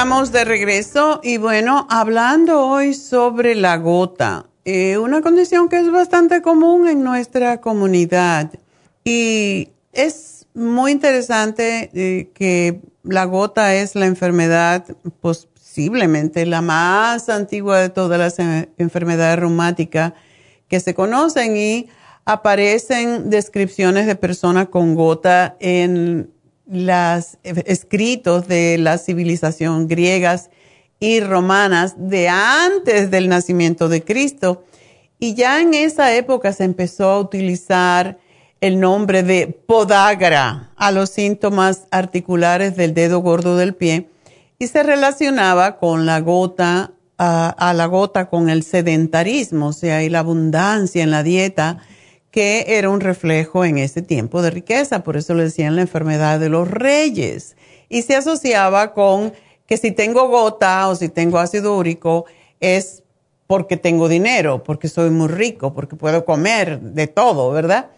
Estamos 0.00 0.32
de 0.32 0.46
regreso 0.46 1.20
y 1.22 1.36
bueno, 1.36 1.86
hablando 1.90 2.66
hoy 2.66 2.94
sobre 2.94 3.54
la 3.54 3.76
gota, 3.76 4.46
eh, 4.64 4.96
una 4.96 5.20
condición 5.20 5.68
que 5.68 5.78
es 5.78 5.92
bastante 5.92 6.40
común 6.40 6.88
en 6.88 7.04
nuestra 7.04 7.60
comunidad. 7.60 8.50
Y 9.04 9.68
es 9.92 10.46
muy 10.54 10.92
interesante 10.92 11.90
eh, 11.92 12.30
que 12.32 12.80
la 13.02 13.26
gota 13.26 13.74
es 13.74 13.94
la 13.94 14.06
enfermedad 14.06 14.86
posiblemente 15.20 16.46
la 16.46 16.62
más 16.62 17.28
antigua 17.28 17.78
de 17.78 17.90
todas 17.90 18.18
las 18.18 18.38
enfermedades 18.78 19.38
reumáticas 19.38 20.14
que 20.66 20.80
se 20.80 20.94
conocen 20.94 21.58
y 21.58 21.90
aparecen 22.24 23.28
descripciones 23.28 24.06
de 24.06 24.16
personas 24.16 24.68
con 24.70 24.94
gota 24.94 25.58
en 25.60 26.30
los 26.70 27.38
escritos 27.42 28.46
de 28.46 28.78
la 28.78 28.98
civilización 28.98 29.88
griegas 29.88 30.50
y 31.00 31.20
romanas 31.20 31.94
de 31.96 32.28
antes 32.28 33.10
del 33.10 33.28
nacimiento 33.28 33.88
de 33.88 34.04
Cristo. 34.04 34.64
Y 35.18 35.34
ya 35.34 35.60
en 35.60 35.74
esa 35.74 36.14
época 36.14 36.52
se 36.52 36.64
empezó 36.64 37.10
a 37.10 37.20
utilizar 37.20 38.18
el 38.60 38.78
nombre 38.78 39.22
de 39.22 39.46
podagra 39.48 40.70
a 40.76 40.92
los 40.92 41.10
síntomas 41.10 41.86
articulares 41.90 42.76
del 42.76 42.94
dedo 42.94 43.20
gordo 43.20 43.56
del 43.56 43.74
pie 43.74 44.08
y 44.58 44.66
se 44.66 44.82
relacionaba 44.82 45.78
con 45.78 46.04
la 46.04 46.20
gota, 46.20 46.92
a, 47.16 47.72
la 47.74 47.86
gota 47.86 48.28
con 48.28 48.50
el 48.50 48.62
sedentarismo, 48.62 49.68
o 49.68 49.72
sea, 49.72 50.02
y 50.02 50.10
la 50.10 50.20
abundancia 50.20 51.02
en 51.02 51.10
la 51.10 51.22
dieta 51.22 51.78
que 52.30 52.64
era 52.68 52.90
un 52.90 53.00
reflejo 53.00 53.64
en 53.64 53.78
ese 53.78 54.02
tiempo 54.02 54.42
de 54.42 54.50
riqueza, 54.50 55.02
por 55.02 55.16
eso 55.16 55.34
le 55.34 55.44
decían 55.44 55.76
la 55.76 55.82
enfermedad 55.82 56.38
de 56.38 56.48
los 56.48 56.70
reyes. 56.70 57.56
Y 57.88 58.02
se 58.02 58.16
asociaba 58.16 58.92
con 58.94 59.32
que 59.66 59.76
si 59.76 59.90
tengo 59.92 60.28
gota 60.28 60.88
o 60.88 60.94
si 60.94 61.08
tengo 61.08 61.38
ácido 61.38 61.76
úrico 61.76 62.26
es 62.60 63.02
porque 63.46 63.76
tengo 63.76 64.08
dinero, 64.08 64.62
porque 64.62 64.88
soy 64.88 65.10
muy 65.10 65.28
rico, 65.28 65.74
porque 65.74 65.96
puedo 65.96 66.24
comer 66.24 66.80
de 66.80 67.08
todo, 67.08 67.50
¿verdad? 67.50 67.90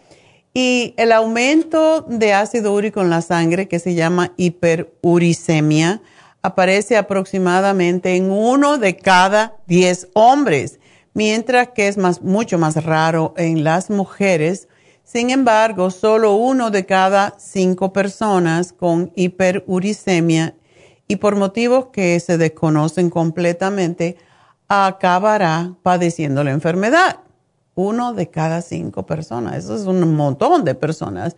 Y 0.53 0.93
el 0.97 1.11
aumento 1.11 2.01
de 2.01 2.33
ácido 2.33 2.73
úrico 2.73 3.01
en 3.01 3.09
la 3.09 3.21
sangre, 3.21 3.67
que 3.67 3.79
se 3.79 3.93
llama 3.93 4.33
hiperuricemia, 4.37 6.01
aparece 6.41 6.97
aproximadamente 6.97 8.15
en 8.15 8.29
uno 8.29 8.77
de 8.77 8.97
cada 8.97 9.57
diez 9.65 10.09
hombres 10.13 10.79
mientras 11.13 11.69
que 11.69 11.87
es 11.87 11.97
más, 11.97 12.21
mucho 12.21 12.57
más 12.57 12.83
raro 12.83 13.33
en 13.37 13.63
las 13.63 13.89
mujeres. 13.89 14.67
Sin 15.03 15.29
embargo, 15.29 15.91
solo 15.91 16.35
uno 16.35 16.71
de 16.71 16.85
cada 16.85 17.35
cinco 17.37 17.93
personas 17.93 18.73
con 18.73 19.11
hiperuricemia 19.15 20.55
y 21.07 21.17
por 21.17 21.35
motivos 21.35 21.87
que 21.87 22.19
se 22.19 22.37
desconocen 22.37 23.09
completamente, 23.09 24.17
acabará 24.67 25.75
padeciendo 25.83 26.43
la 26.43 26.51
enfermedad. 26.51 27.19
Uno 27.75 28.13
de 28.13 28.29
cada 28.29 28.61
cinco 28.61 29.05
personas. 29.05 29.57
Eso 29.57 29.75
es 29.75 29.83
un 29.83 30.15
montón 30.15 30.63
de 30.63 30.75
personas. 30.75 31.35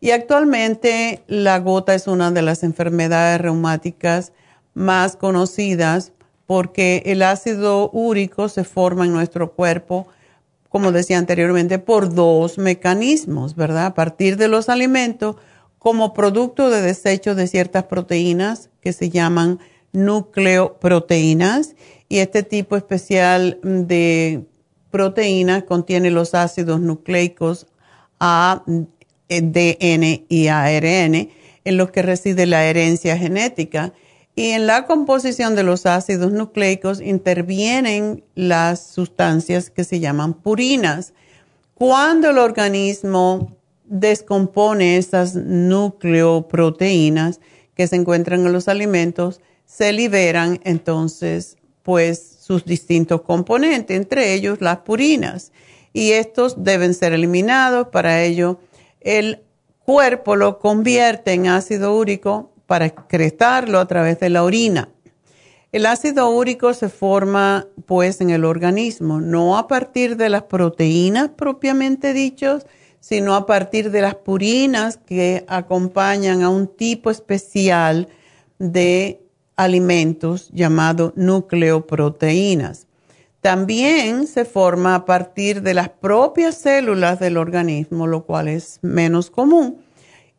Y 0.00 0.10
actualmente 0.10 1.22
la 1.28 1.58
gota 1.60 1.94
es 1.94 2.06
una 2.06 2.30
de 2.30 2.42
las 2.42 2.62
enfermedades 2.62 3.40
reumáticas 3.40 4.32
más 4.74 5.16
conocidas 5.16 6.12
porque 6.46 7.02
el 7.06 7.22
ácido 7.22 7.90
úrico 7.90 8.48
se 8.48 8.64
forma 8.64 9.06
en 9.06 9.12
nuestro 9.12 9.52
cuerpo, 9.52 10.06
como 10.68 10.92
decía 10.92 11.18
anteriormente, 11.18 11.78
por 11.78 12.12
dos 12.12 12.58
mecanismos, 12.58 13.54
¿verdad? 13.54 13.86
A 13.86 13.94
partir 13.94 14.36
de 14.36 14.48
los 14.48 14.68
alimentos, 14.68 15.36
como 15.78 16.14
producto 16.14 16.70
de 16.70 16.82
desecho 16.82 17.34
de 17.34 17.46
ciertas 17.46 17.84
proteínas 17.84 18.70
que 18.80 18.92
se 18.92 19.10
llaman 19.10 19.60
nucleoproteínas, 19.92 21.76
y 22.08 22.18
este 22.18 22.42
tipo 22.42 22.76
especial 22.76 23.58
de 23.62 24.44
proteínas 24.90 25.64
contiene 25.64 26.10
los 26.10 26.34
ácidos 26.34 26.80
nucleicos 26.80 27.66
A, 28.20 28.62
DN 29.28 30.24
y 30.28 30.48
ARN, 30.48 31.30
en 31.64 31.76
los 31.76 31.90
que 31.90 32.02
reside 32.02 32.46
la 32.46 32.64
herencia 32.64 33.16
genética 33.16 33.92
y 34.36 34.50
en 34.50 34.66
la 34.66 34.84
composición 34.86 35.54
de 35.54 35.62
los 35.62 35.86
ácidos 35.86 36.32
nucleicos 36.32 37.00
intervienen 37.00 38.24
las 38.34 38.84
sustancias 38.84 39.70
que 39.70 39.84
se 39.84 40.00
llaman 40.00 40.34
purinas. 40.34 41.12
Cuando 41.74 42.30
el 42.30 42.38
organismo 42.38 43.56
descompone 43.84 44.96
esas 44.96 45.36
nucleoproteínas 45.36 47.38
que 47.76 47.86
se 47.86 47.94
encuentran 47.96 48.44
en 48.44 48.52
los 48.52 48.66
alimentos, 48.66 49.40
se 49.66 49.92
liberan 49.92 50.60
entonces 50.64 51.56
pues 51.82 52.38
sus 52.40 52.64
distintos 52.64 53.22
componentes, 53.22 53.96
entre 53.96 54.34
ellos 54.34 54.60
las 54.60 54.78
purinas. 54.78 55.52
Y 55.92 56.10
estos 56.12 56.64
deben 56.64 56.94
ser 56.94 57.12
eliminados. 57.12 57.88
Para 57.88 58.22
ello, 58.22 58.58
el 59.00 59.42
cuerpo 59.84 60.34
lo 60.34 60.58
convierte 60.58 61.34
en 61.34 61.46
ácido 61.46 61.94
úrico 61.94 62.50
para 62.74 62.86
excretarlo 62.86 63.78
a 63.78 63.86
través 63.86 64.18
de 64.18 64.30
la 64.30 64.42
orina. 64.42 64.88
El 65.70 65.86
ácido 65.86 66.28
úrico 66.30 66.74
se 66.74 66.88
forma 66.88 67.68
pues 67.86 68.20
en 68.20 68.30
el 68.30 68.44
organismo, 68.44 69.20
no 69.20 69.56
a 69.56 69.68
partir 69.68 70.16
de 70.16 70.28
las 70.28 70.42
proteínas 70.42 71.28
propiamente 71.28 72.12
dichos, 72.12 72.66
sino 72.98 73.36
a 73.36 73.46
partir 73.46 73.92
de 73.92 74.00
las 74.00 74.16
purinas 74.16 74.96
que 74.96 75.44
acompañan 75.46 76.42
a 76.42 76.48
un 76.48 76.66
tipo 76.66 77.12
especial 77.12 78.08
de 78.58 79.20
alimentos 79.54 80.50
llamado 80.50 81.12
nucleoproteínas. 81.14 82.88
También 83.40 84.26
se 84.26 84.44
forma 84.44 84.96
a 84.96 85.04
partir 85.04 85.62
de 85.62 85.74
las 85.74 85.90
propias 85.90 86.56
células 86.56 87.20
del 87.20 87.36
organismo, 87.36 88.08
lo 88.08 88.24
cual 88.24 88.48
es 88.48 88.80
menos 88.82 89.30
común. 89.30 89.83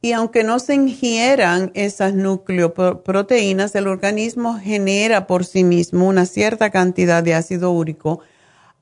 Y 0.06 0.14
aunque 0.14 0.44
no 0.44 0.60
se 0.60 0.76
ingieran 0.76 1.72
esas 1.74 2.14
nucleoproteínas, 2.14 3.74
el 3.74 3.88
organismo 3.88 4.60
genera 4.60 5.26
por 5.26 5.46
sí 5.46 5.64
mismo 5.64 6.08
una 6.08 6.28
cierta 6.28 6.70
cantidad 6.70 7.24
de 7.24 7.34
ácido 7.34 7.72
úrico 7.72 8.20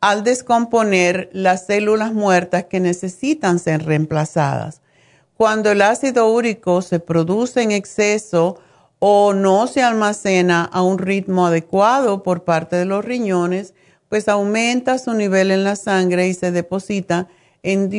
al 0.01 0.25
descomponer 0.25 1.29
las 1.31 1.65
células 1.65 2.11
muertas 2.11 2.65
que 2.65 2.81
necesitan 2.81 3.59
ser 3.59 3.85
reemplazadas. 3.85 4.81
Cuando 5.37 5.71
el 5.71 5.81
ácido 5.83 6.27
úrico 6.27 6.81
se 6.81 6.99
produce 6.99 7.61
en 7.61 7.71
exceso 7.71 8.59
o 8.99 9.33
no 9.33 9.67
se 9.67 9.81
almacena 9.81 10.65
a 10.65 10.81
un 10.81 10.97
ritmo 10.97 11.47
adecuado 11.47 12.21
por 12.21 12.43
parte 12.43 12.75
de 12.75 12.83
los 12.83 13.05
riñones, 13.05 13.73
pues 14.09 14.27
aumenta 14.27 14.97
su 14.97 15.13
nivel 15.13 15.51
en 15.51 15.63
la 15.63 15.77
sangre 15.77 16.27
y 16.27 16.33
se 16.33 16.51
deposita 16.51 17.29
en 17.61 17.89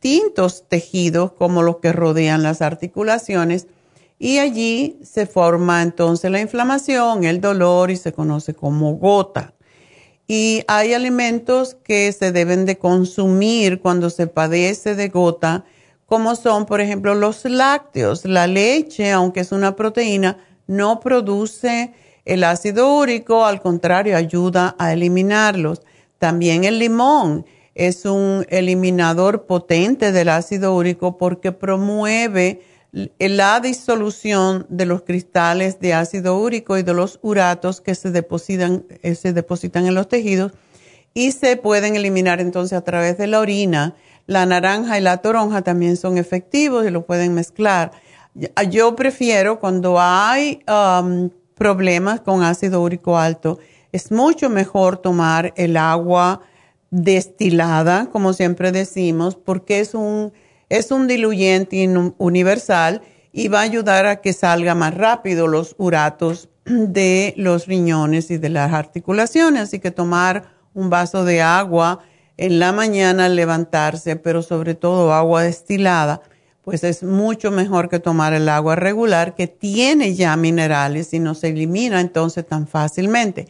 distintos 0.00 0.64
tejidos 0.68 1.32
como 1.32 1.62
los 1.62 1.76
que 1.76 1.92
rodean 1.92 2.42
las 2.42 2.62
articulaciones 2.62 3.66
y 4.18 4.38
allí 4.38 4.98
se 5.02 5.26
forma 5.26 5.82
entonces 5.82 6.30
la 6.30 6.40
inflamación, 6.40 7.24
el 7.24 7.40
dolor 7.40 7.90
y 7.90 7.96
se 7.96 8.12
conoce 8.12 8.54
como 8.54 8.94
gota. 8.94 9.54
Y 10.26 10.62
hay 10.68 10.94
alimentos 10.94 11.74
que 11.74 12.12
se 12.12 12.30
deben 12.30 12.64
de 12.66 12.78
consumir 12.78 13.80
cuando 13.80 14.10
se 14.10 14.26
padece 14.26 14.94
de 14.94 15.08
gota, 15.08 15.64
como 16.06 16.36
son, 16.36 16.66
por 16.66 16.80
ejemplo, 16.80 17.14
los 17.14 17.44
lácteos. 17.44 18.24
La 18.24 18.46
leche, 18.46 19.10
aunque 19.10 19.40
es 19.40 19.52
una 19.52 19.74
proteína, 19.74 20.38
no 20.66 21.00
produce 21.00 21.92
el 22.24 22.44
ácido 22.44 22.94
úrico, 22.94 23.44
al 23.44 23.60
contrario, 23.60 24.16
ayuda 24.16 24.76
a 24.78 24.92
eliminarlos. 24.92 25.80
También 26.18 26.64
el 26.64 26.78
limón 26.78 27.46
es 27.74 28.04
un 28.04 28.46
eliminador 28.48 29.46
potente 29.46 30.12
del 30.12 30.28
ácido 30.28 30.74
úrico 30.74 31.18
porque 31.18 31.52
promueve 31.52 32.62
la 32.92 33.60
disolución 33.60 34.66
de 34.68 34.86
los 34.86 35.02
cristales 35.02 35.78
de 35.78 35.94
ácido 35.94 36.38
úrico 36.38 36.76
y 36.76 36.82
de 36.82 36.92
los 36.92 37.20
uratos 37.22 37.80
que 37.80 37.94
se 37.94 38.10
depositan, 38.10 38.84
eh, 39.02 39.14
se 39.14 39.32
depositan 39.32 39.86
en 39.86 39.94
los 39.94 40.08
tejidos 40.08 40.52
y 41.14 41.32
se 41.32 41.56
pueden 41.56 41.96
eliminar 41.96 42.40
entonces 42.40 42.76
a 42.76 42.82
través 42.82 43.18
de 43.18 43.26
la 43.26 43.40
orina. 43.40 43.94
La 44.26 44.46
naranja 44.46 44.98
y 44.98 45.02
la 45.02 45.18
toronja 45.18 45.62
también 45.62 45.96
son 45.96 46.18
efectivos 46.18 46.86
y 46.86 46.90
lo 46.90 47.04
pueden 47.04 47.34
mezclar. 47.34 47.92
Yo 48.68 48.94
prefiero 48.94 49.58
cuando 49.58 50.00
hay 50.00 50.62
um, 50.68 51.30
problemas 51.56 52.20
con 52.20 52.44
ácido 52.44 52.80
úrico 52.80 53.18
alto, 53.18 53.58
es 53.92 54.12
mucho 54.12 54.48
mejor 54.48 54.98
tomar 54.98 55.52
el 55.56 55.76
agua 55.76 56.42
destilada, 56.90 58.08
como 58.10 58.32
siempre 58.32 58.72
decimos, 58.72 59.36
porque 59.36 59.80
es 59.80 59.94
un 59.94 60.32
es 60.70 60.92
un 60.92 61.08
diluyente 61.08 61.86
universal 62.16 63.02
y 63.32 63.48
va 63.48 63.58
a 63.58 63.62
ayudar 63.62 64.06
a 64.06 64.20
que 64.20 64.32
salga 64.32 64.74
más 64.74 64.94
rápido 64.94 65.48
los 65.48 65.74
uratos 65.78 66.48
de 66.64 67.34
los 67.36 67.66
riñones 67.66 68.30
y 68.30 68.38
de 68.38 68.48
las 68.48 68.72
articulaciones. 68.72 69.62
Así 69.62 69.80
que 69.80 69.90
tomar 69.90 70.54
un 70.72 70.88
vaso 70.88 71.24
de 71.24 71.42
agua 71.42 71.98
en 72.36 72.60
la 72.60 72.72
mañana 72.72 73.26
al 73.26 73.36
levantarse, 73.36 74.14
pero 74.14 74.42
sobre 74.42 74.74
todo 74.74 75.12
agua 75.12 75.42
destilada, 75.42 76.22
pues 76.62 76.84
es 76.84 77.02
mucho 77.02 77.50
mejor 77.50 77.88
que 77.88 77.98
tomar 77.98 78.32
el 78.32 78.48
agua 78.48 78.76
regular 78.76 79.34
que 79.34 79.48
tiene 79.48 80.14
ya 80.14 80.36
minerales 80.36 81.12
y 81.12 81.18
no 81.18 81.34
se 81.34 81.48
elimina 81.48 82.00
entonces 82.00 82.46
tan 82.46 82.68
fácilmente. 82.68 83.48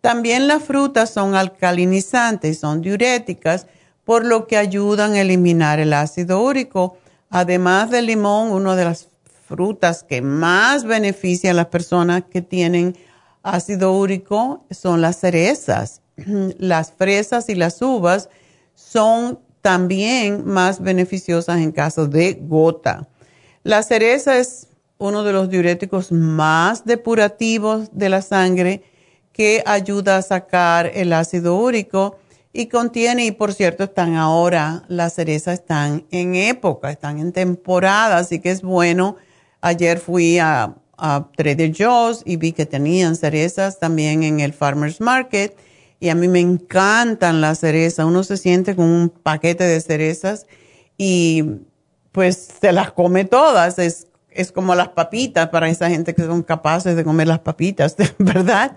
También 0.00 0.46
las 0.46 0.62
frutas 0.62 1.10
son 1.10 1.34
alcalinizantes, 1.34 2.58
son 2.60 2.80
diuréticas 2.80 3.66
por 4.04 4.24
lo 4.24 4.46
que 4.46 4.56
ayudan 4.56 5.12
a 5.12 5.20
eliminar 5.20 5.80
el 5.80 5.92
ácido 5.92 6.42
úrico. 6.42 6.96
Además 7.30 7.90
del 7.90 8.06
limón, 8.06 8.52
una 8.52 8.74
de 8.74 8.84
las 8.84 9.08
frutas 9.46 10.02
que 10.02 10.22
más 10.22 10.84
beneficia 10.84 11.50
a 11.50 11.54
las 11.54 11.66
personas 11.66 12.24
que 12.30 12.42
tienen 12.42 12.96
ácido 13.42 13.92
úrico 13.92 14.64
son 14.70 15.00
las 15.00 15.18
cerezas. 15.18 16.00
Las 16.58 16.92
fresas 16.92 17.48
y 17.48 17.54
las 17.54 17.80
uvas 17.80 18.28
son 18.74 19.38
también 19.62 20.44
más 20.44 20.80
beneficiosas 20.80 21.58
en 21.58 21.70
caso 21.72 22.06
de 22.06 22.38
gota. 22.40 23.06
La 23.62 23.82
cereza 23.82 24.38
es 24.38 24.68
uno 24.98 25.22
de 25.22 25.32
los 25.32 25.48
diuréticos 25.48 26.10
más 26.10 26.84
depurativos 26.84 27.90
de 27.92 28.08
la 28.08 28.22
sangre 28.22 28.82
que 29.38 29.62
ayuda 29.66 30.16
a 30.16 30.22
sacar 30.22 30.90
el 30.94 31.12
ácido 31.12 31.54
úrico 31.54 32.18
y 32.52 32.66
contiene, 32.66 33.24
y 33.24 33.30
por 33.30 33.54
cierto, 33.54 33.84
están 33.84 34.16
ahora, 34.16 34.82
las 34.88 35.14
cerezas 35.14 35.60
están 35.60 36.06
en 36.10 36.34
época, 36.34 36.90
están 36.90 37.20
en 37.20 37.30
temporada, 37.30 38.16
así 38.18 38.40
que 38.40 38.50
es 38.50 38.62
bueno. 38.62 39.14
Ayer 39.60 40.00
fui 40.00 40.40
a, 40.40 40.74
Trader 41.36 41.72
Joe's 41.72 42.22
y 42.24 42.34
vi 42.34 42.50
que 42.50 42.66
tenían 42.66 43.14
cerezas 43.14 43.78
también 43.78 44.24
en 44.24 44.40
el 44.40 44.52
Farmer's 44.52 45.00
Market 45.00 45.56
y 46.00 46.08
a 46.08 46.16
mí 46.16 46.26
me 46.26 46.40
encantan 46.40 47.40
las 47.40 47.60
cerezas. 47.60 48.04
Uno 48.04 48.24
se 48.24 48.36
siente 48.36 48.74
con 48.74 48.86
un 48.86 49.08
paquete 49.08 49.62
de 49.62 49.80
cerezas 49.80 50.48
y 50.96 51.44
pues 52.10 52.48
se 52.60 52.72
las 52.72 52.90
come 52.90 53.24
todas. 53.24 53.78
Es, 53.78 54.08
es 54.32 54.50
como 54.50 54.74
las 54.74 54.88
papitas 54.88 55.50
para 55.50 55.68
esa 55.68 55.88
gente 55.88 56.16
que 56.16 56.22
son 56.22 56.42
capaces 56.42 56.96
de 56.96 57.04
comer 57.04 57.28
las 57.28 57.38
papitas, 57.38 57.94
¿verdad? 58.18 58.76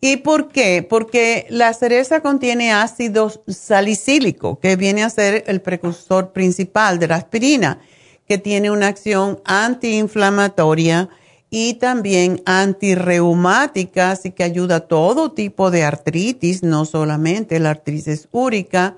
¿Y 0.00 0.18
por 0.18 0.48
qué? 0.48 0.86
Porque 0.88 1.46
la 1.50 1.72
cereza 1.72 2.20
contiene 2.20 2.72
ácido 2.72 3.32
salicílico, 3.48 4.60
que 4.60 4.76
viene 4.76 5.02
a 5.02 5.10
ser 5.10 5.44
el 5.48 5.60
precursor 5.60 6.32
principal 6.32 7.00
de 7.00 7.08
la 7.08 7.16
aspirina, 7.16 7.80
que 8.26 8.38
tiene 8.38 8.70
una 8.70 8.86
acción 8.86 9.40
antiinflamatoria 9.44 11.08
y 11.50 11.74
también 11.74 12.42
antirreumática, 12.44 14.12
así 14.12 14.30
que 14.30 14.44
ayuda 14.44 14.76
a 14.76 14.80
todo 14.80 15.32
tipo 15.32 15.70
de 15.70 15.82
artritis, 15.82 16.62
no 16.62 16.84
solamente 16.84 17.58
la 17.58 17.70
artritis 17.70 18.28
úrica. 18.30 18.96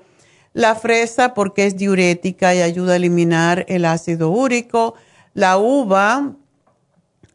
La 0.53 0.75
fresa 0.75 1.33
porque 1.33 1.65
es 1.65 1.77
diurética 1.77 2.53
y 2.53 2.61
ayuda 2.61 2.93
a 2.93 2.97
eliminar 2.97 3.65
el 3.69 3.85
ácido 3.85 4.29
úrico. 4.29 4.95
La 5.33 5.57
uva 5.57 6.35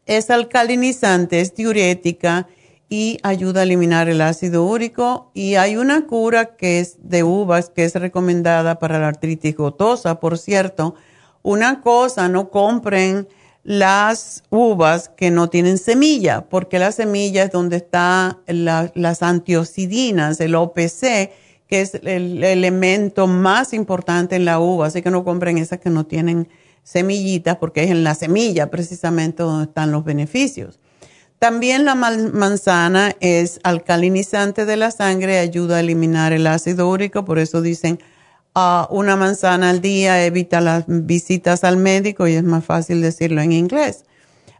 es 0.05 0.29
alcalinizante, 0.29 1.41
es 1.41 1.55
diurética 1.55 2.47
y 2.89 3.17
ayuda 3.23 3.61
a 3.61 3.63
eliminar 3.63 4.09
el 4.09 4.21
ácido 4.21 4.65
úrico. 4.65 5.31
Y 5.33 5.55
hay 5.55 5.77
una 5.77 6.05
cura 6.05 6.55
que 6.55 6.79
es 6.79 6.97
de 7.01 7.23
uvas 7.23 7.69
que 7.69 7.83
es 7.83 7.95
recomendada 7.95 8.79
para 8.79 8.99
la 8.99 9.09
artritis 9.09 9.55
gotosa. 9.55 10.19
Por 10.19 10.37
cierto, 10.37 10.95
una 11.43 11.81
cosa, 11.81 12.29
no 12.29 12.49
compren 12.49 13.27
las 13.63 14.43
uvas 14.49 15.09
que 15.09 15.29
no 15.29 15.49
tienen 15.49 15.77
semilla, 15.77 16.47
porque 16.47 16.79
la 16.79 16.93
semilla 16.93 17.43
es 17.43 17.51
donde 17.51 17.77
están 17.77 18.37
las 18.47 19.21
antioxidinas, 19.21 20.39
el 20.39 20.55
OPC, 20.55 21.31
que 21.67 21.81
es 21.81 21.95
el 21.95 22.41
elemento 22.45 23.27
más 23.27 23.73
importante 23.73 24.37
en 24.37 24.45
la 24.45 24.59
uva. 24.59 24.87
Así 24.87 25.01
que 25.01 25.11
no 25.11 25.25
compren 25.25 25.57
esas 25.57 25.79
que 25.79 25.89
no 25.89 26.05
tienen 26.05 26.47
semillitas, 26.83 27.57
porque 27.57 27.83
es 27.83 27.91
en 27.91 28.05
la 28.05 28.15
semilla 28.15 28.71
precisamente 28.71 29.43
donde 29.43 29.65
están 29.65 29.91
los 29.91 30.05
beneficios. 30.05 30.79
También 31.39 31.85
la 31.85 31.93
manzana 31.93 33.15
es 33.19 33.59
alcalinizante 33.63 34.65
de 34.65 34.75
la 34.75 34.89
sangre, 34.89 35.37
ayuda 35.37 35.77
a 35.77 35.79
eliminar 35.81 36.33
el 36.33 36.47
ácido 36.47 36.89
úrico, 36.89 37.25
por 37.25 37.37
eso 37.37 37.61
dicen 37.61 37.99
uh, 38.55 38.85
una 38.89 39.15
manzana 39.15 39.69
al 39.69 39.79
día 39.79 40.25
evita 40.25 40.61
las 40.61 40.85
visitas 40.87 41.63
al 41.63 41.77
médico 41.77 42.27
y 42.27 42.33
es 42.33 42.43
más 42.43 42.65
fácil 42.65 43.01
decirlo 43.01 43.41
en 43.41 43.51
inglés. 43.51 44.03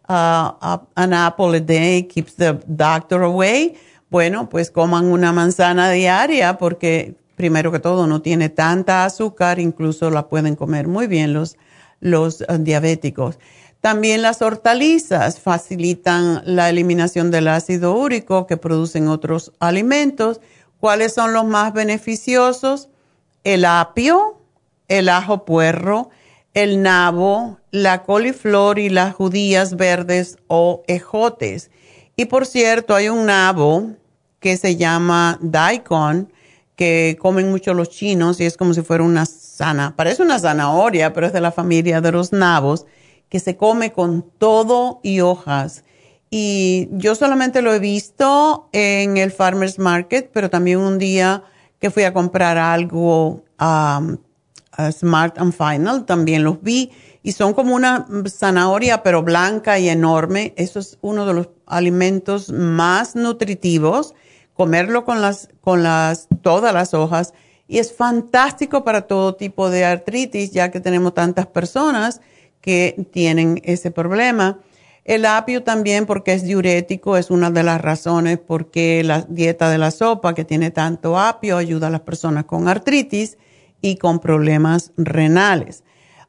Uh, 0.08 0.54
an 0.96 1.14
apple 1.14 1.58
a 1.58 1.60
day 1.60 2.04
keeps 2.04 2.36
the 2.36 2.58
doctor 2.68 3.24
away. 3.24 3.76
Bueno, 4.10 4.48
pues 4.48 4.72
coman 4.72 5.06
una 5.06 5.34
manzana 5.34 5.90
diaria 5.90 6.58
porque 6.58 7.16
primero 7.36 7.72
que 7.72 7.80
todo 7.80 8.08
no 8.08 8.22
tiene 8.22 8.50
tanta 8.50 9.06
azúcar, 9.06 9.60
incluso 9.60 10.10
la 10.10 10.28
pueden 10.28 10.56
comer 10.56 10.88
muy 10.88 11.08
bien 11.08 11.34
los, 11.34 11.58
diabéticos. 12.60 13.40
También 13.82 14.22
las 14.22 14.42
hortalizas 14.42 15.40
facilitan 15.40 16.42
la 16.46 16.70
eliminación 16.70 17.32
del 17.32 17.48
ácido 17.48 17.94
úrico 17.96 18.48
que 18.48 18.58
producen 18.58 19.08
otros 19.08 19.54
alimentos. 19.60 20.42
¿Cuáles 20.80 21.14
son 21.14 21.34
los 21.34 21.46
más 21.46 21.74
beneficiosos? 21.74 22.90
El 23.44 23.66
apio, 23.66 24.42
el 24.88 25.10
ajo 25.10 25.46
puerro, 25.46 26.10
el 26.54 26.82
nabo, 26.82 27.60
la 27.72 28.04
coliflor 28.04 28.80
y 28.80 28.90
las 28.90 29.14
judías 29.14 29.76
verdes 29.76 30.38
o 30.48 30.84
ejotes. 30.88 31.70
Y 32.16 32.26
por 32.26 32.48
cierto, 32.48 32.96
hay 32.96 33.10
un 33.10 33.28
nabo 33.28 33.92
que 34.40 34.58
se 34.58 34.76
llama 34.76 35.38
daikon, 35.42 36.32
que 36.76 37.18
comen 37.20 37.50
mucho 37.50 37.74
los 37.74 37.90
chinos 37.90 38.40
y 38.40 38.46
es 38.46 38.58
como 38.58 38.74
si 38.74 38.82
fuera 38.82 39.04
una 39.04 39.26
sana, 39.26 39.96
parece 39.96 40.22
una 40.22 40.40
zanahoria, 40.40 41.14
pero 41.14 41.28
es 41.28 41.34
de 41.34 41.42
la 41.42 41.52
familia 41.52 42.02
de 42.02 42.12
los 42.12 42.32
nabos, 42.32 42.86
que 43.30 43.40
se 43.40 43.58
come 43.58 43.92
con 43.92 44.26
todo 44.38 45.00
y 45.04 45.22
hojas. 45.22 45.84
Y 46.30 46.90
yo 46.92 47.16
solamente 47.16 47.62
lo 47.62 47.74
he 47.74 47.80
visto 47.80 48.70
en 48.74 49.18
el 49.18 49.32
Farmer's 49.32 49.80
Market, 49.80 50.30
pero 50.34 50.50
también 50.50 50.80
un 50.80 50.98
día 50.98 51.44
que 51.80 51.90
fui 51.90 52.04
a 52.04 52.14
comprar 52.14 52.58
algo 52.58 53.44
um, 53.60 54.18
a 54.72 54.92
Smart 54.92 55.38
and 55.40 55.54
Final, 55.54 56.06
también 56.06 56.44
los 56.44 56.62
vi 56.62 56.92
y 57.24 57.32
son 57.32 57.54
como 57.54 57.76
una 57.76 58.08
zanahoria 58.28 59.04
pero 59.04 59.24
blanca 59.24 59.80
y 59.80 59.90
enorme. 59.90 60.54
Eso 60.58 60.80
es 60.80 60.98
uno 61.02 61.26
de 61.26 61.34
los 61.34 61.50
alimentos 61.66 62.50
más 62.52 63.16
nutritivos 63.16 64.14
comerlo 64.58 65.06
con 65.06 65.22
las, 65.22 65.50
con 65.62 65.84
las, 65.84 66.28
todas 66.42 66.74
las 66.74 66.96
hojas 66.96 67.34
y 67.68 67.78
es 67.78 67.96
fantástico 67.96 68.84
para 68.84 69.04
todo 69.04 69.36
tipo 69.36 69.70
de 69.70 69.86
artritis, 69.86 70.52
ya 70.52 70.72
que 70.72 70.80
tenemos 70.80 71.14
tantas 71.14 71.46
personas 71.46 72.22
que 72.68 73.08
tienen 73.12 73.62
ese 73.64 73.92
problema. 73.92 74.60
El 75.06 75.26
apio 75.26 75.64
también, 75.64 76.06
porque 76.06 76.34
es 76.34 76.44
diurético, 76.44 77.16
es 77.16 77.32
una 77.32 77.50
de 77.50 77.64
las 77.64 77.80
razones 77.80 78.40
por 78.40 78.72
qué 78.72 79.06
la 79.06 79.22
dieta 79.22 79.70
de 79.70 79.78
la 79.78 79.90
sopa, 79.92 80.36
que 80.36 80.44
tiene 80.44 80.70
tanto 80.70 81.18
apio, 81.18 81.56
ayuda 81.56 81.88
a 81.88 81.92
las 81.92 82.02
personas 82.02 82.44
con 82.44 82.68
artritis 82.68 83.38
y 83.82 83.96
con 83.96 84.20
problemas 84.20 84.92
renales 84.98 85.84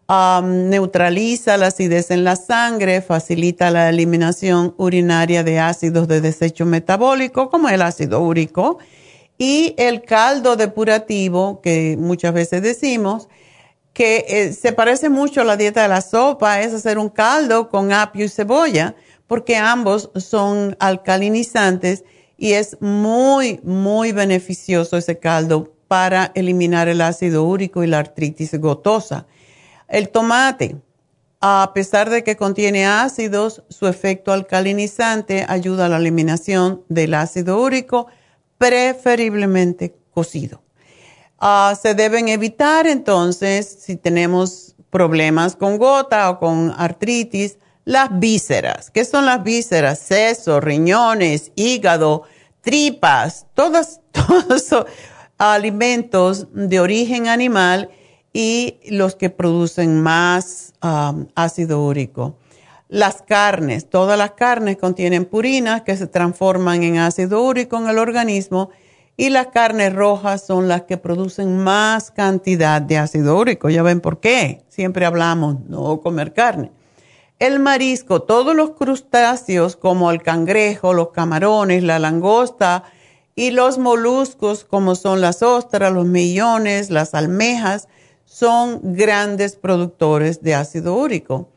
neutraliza 0.08 1.58
la 1.58 1.66
acidez 1.66 2.10
en 2.10 2.24
la 2.24 2.36
sangre, 2.36 3.02
facilita 3.02 3.70
la 3.70 3.90
eliminación 3.90 4.74
urinaria 4.78 5.44
de 5.44 5.58
ácidos 5.58 6.08
de 6.08 6.22
desecho 6.22 6.64
metabólico, 6.64 7.50
como 7.50 7.68
el 7.68 7.82
ácido 7.82 8.20
úrico, 8.20 8.78
y 9.36 9.74
el 9.76 10.02
caldo 10.02 10.56
depurativo, 10.56 11.60
que 11.60 11.96
muchas 11.98 12.32
veces 12.32 12.62
decimos, 12.62 13.28
que 13.92 14.24
eh, 14.28 14.52
se 14.52 14.72
parece 14.72 15.08
mucho 15.08 15.40
a 15.40 15.44
la 15.44 15.56
dieta 15.56 15.82
de 15.82 15.88
la 15.88 16.00
sopa, 16.00 16.60
es 16.60 16.72
hacer 16.72 16.98
un 16.98 17.08
caldo 17.08 17.68
con 17.68 17.92
apio 17.92 18.24
y 18.24 18.28
cebolla, 18.28 18.94
porque 19.26 19.56
ambos 19.56 20.10
son 20.16 20.76
alcalinizantes 20.78 22.04
y 22.36 22.52
es 22.52 22.80
muy, 22.80 23.60
muy 23.64 24.12
beneficioso 24.12 24.96
ese 24.96 25.18
caldo 25.18 25.74
para 25.88 26.32
eliminar 26.34 26.88
el 26.88 27.00
ácido 27.00 27.44
úrico 27.44 27.82
y 27.82 27.88
la 27.88 27.98
artritis 27.98 28.54
gotosa. 28.60 29.26
El 29.88 30.10
tomate, 30.10 30.76
a 31.40 31.72
pesar 31.74 32.10
de 32.10 32.22
que 32.22 32.36
contiene 32.36 32.86
ácidos, 32.86 33.64
su 33.68 33.86
efecto 33.86 34.32
alcalinizante 34.32 35.44
ayuda 35.48 35.86
a 35.86 35.88
la 35.88 35.96
eliminación 35.96 36.84
del 36.88 37.14
ácido 37.14 37.60
úrico, 37.60 38.06
preferiblemente 38.58 39.96
cocido. 40.10 40.62
Ah, 41.40 41.76
se 41.80 41.94
deben 41.94 42.28
evitar 42.28 42.88
entonces, 42.88 43.78
si 43.80 43.96
tenemos 43.96 44.74
problemas 44.90 45.54
con 45.54 45.78
gota 45.78 46.30
o 46.30 46.38
con 46.40 46.74
artritis, 46.76 47.58
las 47.84 48.18
vísceras. 48.18 48.90
¿Qué 48.90 49.04
son 49.04 49.24
las 49.24 49.42
vísceras? 49.44 50.00
Sesos, 50.00 50.62
riñones, 50.62 51.52
hígado, 51.54 52.24
tripas, 52.60 53.46
todos, 53.54 54.00
todos 54.10 54.62
esos 54.62 54.86
alimentos 55.38 56.48
de 56.52 56.80
origen 56.80 57.28
animal 57.28 57.90
y 58.32 58.80
los 58.90 59.14
que 59.14 59.30
producen 59.30 60.02
más 60.02 60.74
um, 60.82 61.28
ácido 61.36 61.84
úrico. 61.84 62.36
Las 62.88 63.22
carnes, 63.22 63.88
todas 63.88 64.18
las 64.18 64.32
carnes 64.32 64.76
contienen 64.76 65.24
purinas 65.24 65.82
que 65.82 65.96
se 65.96 66.08
transforman 66.08 66.82
en 66.82 66.98
ácido 66.98 67.42
úrico 67.42 67.76
en 67.76 67.88
el 67.88 67.98
organismo 67.98 68.70
y 69.20 69.30
las 69.30 69.48
carnes 69.48 69.92
rojas 69.92 70.46
son 70.46 70.68
las 70.68 70.82
que 70.82 70.96
producen 70.96 71.58
más 71.58 72.12
cantidad 72.12 72.80
de 72.80 72.98
ácido 72.98 73.36
úrico. 73.36 73.68
Ya 73.68 73.82
ven 73.82 74.00
por 74.00 74.20
qué. 74.20 74.62
Siempre 74.68 75.04
hablamos 75.04 75.56
no 75.68 76.00
comer 76.00 76.32
carne. 76.32 76.70
El 77.40 77.58
marisco, 77.58 78.22
todos 78.22 78.54
los 78.54 78.70
crustáceos 78.70 79.74
como 79.74 80.12
el 80.12 80.22
cangrejo, 80.22 80.94
los 80.94 81.10
camarones, 81.10 81.82
la 81.82 81.98
langosta 81.98 82.84
y 83.34 83.50
los 83.50 83.78
moluscos 83.78 84.64
como 84.64 84.94
son 84.94 85.20
las 85.20 85.42
ostras, 85.42 85.92
los 85.92 86.06
millones, 86.06 86.90
las 86.90 87.12
almejas, 87.12 87.88
son 88.24 88.78
grandes 88.94 89.56
productores 89.56 90.42
de 90.42 90.54
ácido 90.54 90.94
úrico. 90.94 91.48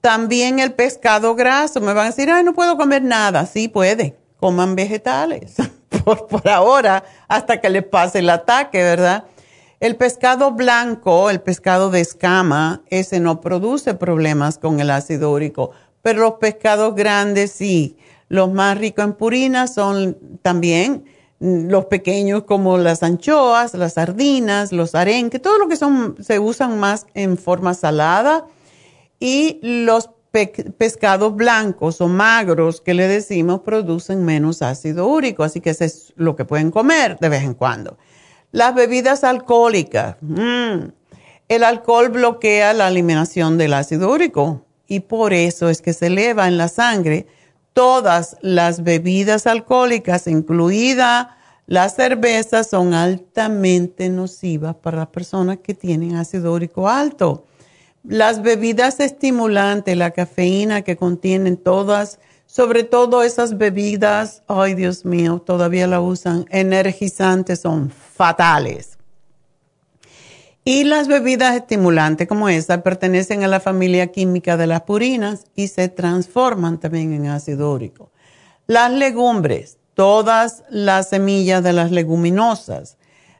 También 0.00 0.58
el 0.58 0.72
pescado 0.72 1.34
graso. 1.34 1.82
Me 1.82 1.92
van 1.92 2.06
a 2.06 2.10
decir, 2.10 2.30
ay, 2.30 2.44
no 2.44 2.54
puedo 2.54 2.78
comer 2.78 3.02
nada. 3.02 3.44
Sí 3.44 3.68
puede. 3.68 4.16
Coman 4.40 4.74
vegetales. 4.74 5.56
por, 6.04 6.48
ahora, 6.48 7.04
hasta 7.28 7.60
que 7.60 7.70
les 7.70 7.84
pase 7.84 8.20
el 8.20 8.30
ataque, 8.30 8.82
¿verdad? 8.82 9.24
El 9.80 9.96
pescado 9.96 10.52
blanco, 10.52 11.28
el 11.30 11.40
pescado 11.40 11.90
de 11.90 12.00
escama, 12.00 12.82
ese 12.88 13.18
no 13.18 13.40
produce 13.40 13.94
problemas 13.94 14.58
con 14.58 14.78
el 14.80 14.90
ácido 14.90 15.32
úrico, 15.32 15.72
pero 16.02 16.20
los 16.20 16.32
pescados 16.34 16.94
grandes 16.94 17.52
sí. 17.52 17.96
Los 18.28 18.52
más 18.52 18.78
ricos 18.78 19.04
en 19.04 19.12
purinas 19.14 19.74
son 19.74 20.16
también 20.42 21.04
los 21.40 21.86
pequeños 21.86 22.44
como 22.44 22.78
las 22.78 23.02
anchoas, 23.02 23.74
las 23.74 23.94
sardinas, 23.94 24.70
los 24.70 24.94
arenques, 24.94 25.42
todo 25.42 25.58
lo 25.58 25.68
que 25.68 25.76
son, 25.76 26.14
se 26.22 26.38
usan 26.38 26.78
más 26.78 27.06
en 27.14 27.36
forma 27.36 27.74
salada 27.74 28.46
y 29.18 29.58
los 29.62 30.10
pescados 30.32 31.36
blancos 31.36 32.00
o 32.00 32.08
magros 32.08 32.80
que 32.80 32.94
le 32.94 33.06
decimos 33.06 33.60
producen 33.60 34.24
menos 34.24 34.62
ácido 34.62 35.06
úrico, 35.06 35.44
así 35.44 35.60
que 35.60 35.70
eso 35.70 35.84
es 35.84 36.12
lo 36.16 36.34
que 36.36 36.44
pueden 36.44 36.70
comer 36.70 37.18
de 37.20 37.28
vez 37.28 37.42
en 37.42 37.54
cuando. 37.54 37.98
Las 38.50 38.74
bebidas 38.74 39.24
alcohólicas. 39.24 40.16
Mm, 40.20 40.88
el 41.48 41.64
alcohol 41.64 42.08
bloquea 42.08 42.72
la 42.72 42.88
eliminación 42.88 43.58
del 43.58 43.74
ácido 43.74 44.10
úrico 44.10 44.64
y 44.86 45.00
por 45.00 45.34
eso 45.34 45.68
es 45.68 45.82
que 45.82 45.92
se 45.92 46.06
eleva 46.06 46.48
en 46.48 46.56
la 46.56 46.68
sangre 46.68 47.26
todas 47.74 48.36
las 48.40 48.82
bebidas 48.82 49.46
alcohólicas, 49.46 50.26
incluida 50.26 51.36
la 51.66 51.88
cerveza, 51.88 52.64
son 52.64 52.92
altamente 52.92 54.08
nocivas 54.08 54.74
para 54.76 54.98
las 54.98 55.06
personas 55.08 55.58
que 55.58 55.74
tienen 55.74 56.16
ácido 56.16 56.52
úrico 56.52 56.88
alto. 56.88 57.46
Las 58.04 58.42
bebidas 58.42 58.98
estimulantes, 58.98 59.96
la 59.96 60.10
cafeína 60.10 60.82
que 60.82 60.96
contienen 60.96 61.56
todas, 61.56 62.18
sobre 62.46 62.82
todo 62.82 63.22
esas 63.22 63.56
bebidas, 63.58 64.42
ay 64.48 64.74
Dios 64.74 65.04
mío, 65.04 65.40
todavía 65.40 65.86
la 65.86 66.00
usan, 66.00 66.44
energizantes, 66.50 67.60
son 67.60 67.90
fatales. 67.90 68.98
Y 70.64 70.84
las 70.84 71.06
bebidas 71.08 71.54
estimulantes 71.56 72.26
como 72.26 72.48
esa 72.48 72.82
pertenecen 72.82 73.44
a 73.44 73.48
la 73.48 73.60
familia 73.60 74.08
química 74.08 74.56
de 74.56 74.66
las 74.66 74.82
purinas 74.82 75.44
y 75.54 75.68
se 75.68 75.88
transforman 75.88 76.78
también 76.78 77.12
en 77.12 77.26
ácido 77.26 77.72
úrico. 77.72 78.10
Las 78.66 78.92
legumbres, 78.92 79.78
todas 79.94 80.64
las 80.70 81.08
semillas 81.08 81.62
de 81.62 81.72
las 81.72 81.90
leguminosas, 81.90 82.96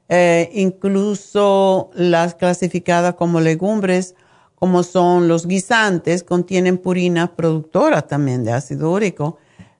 eh, 0.08 0.50
incluso 0.52 1.90
las 1.94 2.34
clasificadas 2.34 3.14
como 3.14 3.40
legumbres, 3.40 4.14
como 4.62 4.84
son 4.84 5.26
los 5.26 5.48
guisantes, 5.48 6.22
contienen 6.22 6.78
purinas 6.78 7.30
productoras 7.30 8.06
también 8.06 8.44
de 8.44 8.52
ácido 8.52 8.92
úrico. 8.92 9.38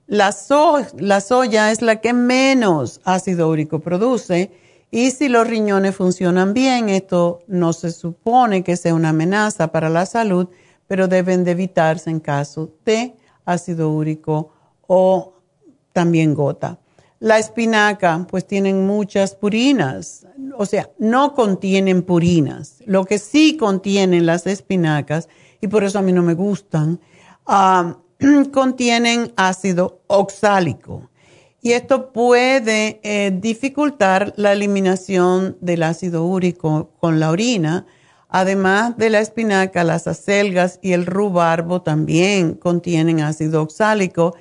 La, 0.09 0.35
la 0.99 1.21
soya 1.21 1.71
es 1.71 1.83
la 1.83 2.01
que 2.01 2.13
menos 2.13 3.01
ácido 3.05 3.49
úrico 3.49 3.79
produce 3.79 4.51
y 4.91 5.13
si 5.13 5.29
los 5.29 5.47
riñones 5.47 5.95
funcionan 5.95 6.53
bien, 6.53 6.89
esto 6.89 7.45
no 7.47 7.73
se 7.73 7.93
supone 7.93 8.65
que 8.65 8.77
sea 8.77 8.93
una 8.93 9.11
amenaza 9.11 9.71
para 9.71 9.89
la 9.89 10.05
salud, 10.05 10.49
pero 10.89 11.07
deben 11.07 11.45
de 11.45 11.53
evitarse 11.53 12.11
en 12.11 12.19
caso 12.19 12.73
de 12.85 13.15
ácido 13.45 13.89
úrico 13.89 14.51
o 14.89 15.35
también 15.93 16.35
gota. 16.35 16.81
La 17.23 17.39
espinaca, 17.39 18.27
pues 18.29 18.49
tienen 18.49 18.85
muchas 18.85 19.37
purinas, 19.37 20.27
o 20.59 20.67
sea, 20.67 20.91
no 20.99 21.35
contienen 21.35 22.03
purinas. 22.03 22.79
Lo 22.85 23.05
que 23.05 23.21
sí 23.21 23.57
contienen 23.57 24.27
las 24.27 24.45
espinacas, 24.49 25.29
y 25.61 25.69
por 25.69 25.85
eso 25.85 26.01
a 26.01 26.03
mí 26.03 26.13
no 26.13 26.25
me 26.25 26.35
gustan, 26.35 26.99
ah, 27.47 27.97
contienen 28.53 29.33
ácido 29.37 30.01
oxálico 30.09 31.13
y 31.61 31.75
esto 31.75 32.13
puede 32.13 32.99
eh, 33.05 33.31
dificultar 33.33 34.35
la 34.37 34.53
eliminación 34.53 35.57
del 35.61 35.85
ácido 35.85 36.25
úrico 36.25 36.91
con 36.99 37.21
la 37.21 37.31
orina. 37.31 37.87
Además 38.29 38.97
de 38.97 39.11
la 39.11 39.21
espinaca, 39.21 39.85
las 39.85 40.09
acelgas 40.09 40.81
y 40.83 40.91
el 40.91 41.07
rubarbo 41.07 41.83
también 41.83 42.55
contienen 42.55 43.21
ácido 43.21 43.63
oxálico 43.63 44.35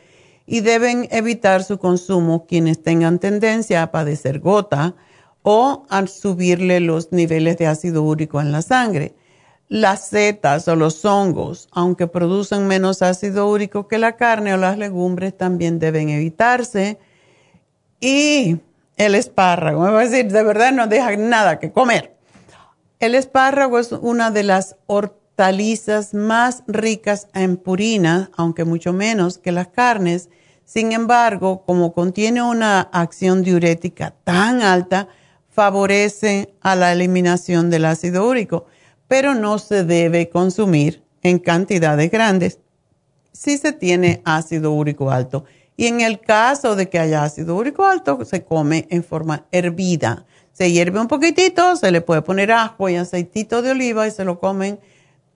y 0.52 0.60
deben 0.60 1.08
evitar 1.12 1.64
su 1.64 1.80
consumo 1.80 2.46
quienes 2.46 2.84
tengan 2.84 3.20
tendencia 3.20 3.84
a 3.84 3.92
padecer 3.92 4.42
gota 4.42 4.96
o 5.44 5.86
a 5.90 6.06
subirle 6.08 6.82
los 6.82 7.14
niveles 7.14 7.58
de 7.58 7.68
ácido 7.68 8.04
úrico 8.04 8.42
en 8.42 8.52
la 8.52 8.62
sangre. 8.62 9.16
Las 9.70 10.10
setas 10.10 10.68
o 10.68 10.76
los 10.76 11.06
hongos, 11.06 11.70
aunque 11.72 12.08
producen 12.08 12.68
menos 12.68 13.02
ácido 13.02 13.50
úrico 13.50 13.88
que 13.88 13.98
la 13.98 14.18
carne 14.18 14.54
o 14.54 14.58
las 14.58 14.78
legumbres, 14.78 15.38
también 15.38 15.80
deben 15.80 16.10
evitarse. 16.10 17.00
Y 18.02 18.58
el 18.98 19.16
espárrago, 19.16 19.84
me 19.84 19.92
va 19.92 20.02
a 20.02 20.06
decir, 20.06 20.30
de 20.30 20.44
verdad 20.44 20.74
no 20.74 20.88
deja 20.88 21.16
nada 21.16 21.60
que 21.60 21.72
comer. 21.72 22.18
El 23.00 23.16
espárrago 23.16 23.80
es 23.80 23.94
una 23.94 24.32
de 24.32 24.44
las 24.44 24.76
hortalizas 24.88 26.14
más 26.14 26.64
ricas 26.68 27.30
en 27.34 27.56
purina, 27.56 28.32
aunque 28.36 28.66
mucho 28.66 28.92
menos 28.92 29.38
que 29.38 29.54
las 29.54 29.70
carnes. 29.70 30.28
Sin 30.71 30.93
embargo, 30.93 31.63
como 31.65 31.91
contiene 31.91 32.41
una 32.41 32.79
acción 32.79 33.43
diurética 33.43 34.13
tan 34.23 34.62
alta, 34.62 35.10
favorece 35.49 36.53
a 36.62 36.75
la 36.75 36.93
eliminación 36.93 37.69
del 37.69 37.84
ácido 37.84 38.25
úrico, 38.25 38.67
pero 39.10 39.36
no 39.36 39.60
se 39.60 39.84
debe 39.84 40.29
consumir 40.29 41.03
en 41.23 41.39
cantidades 41.39 42.10
grandes 42.10 42.60
si 43.34 43.57
se 43.57 43.73
tiene 43.73 44.21
ácido 44.23 44.71
úrico 44.71 45.12
alto. 45.12 45.43
Y 45.75 45.88
en 45.88 45.99
el 45.99 46.21
caso 46.21 46.75
de 46.75 46.88
que 46.88 46.99
haya 46.99 47.23
ácido 47.23 47.55
úrico 47.55 47.86
alto, 47.86 48.23
se 48.23 48.45
come 48.45 48.88
en 48.89 49.03
forma 49.03 49.47
hervida 49.51 50.25
se 50.53 50.71
hierve 50.71 50.99
un 50.99 51.07
poquitito, 51.07 51.75
se 51.75 51.91
le 51.91 52.01
puede 52.01 52.21
poner 52.21 52.51
ajo 52.51 52.89
y 52.89 52.95
aceitito 52.95 53.62
de 53.62 53.71
oliva 53.71 54.07
y 54.07 54.12
se 54.12 54.25
lo 54.25 54.39
comen 54.39 54.79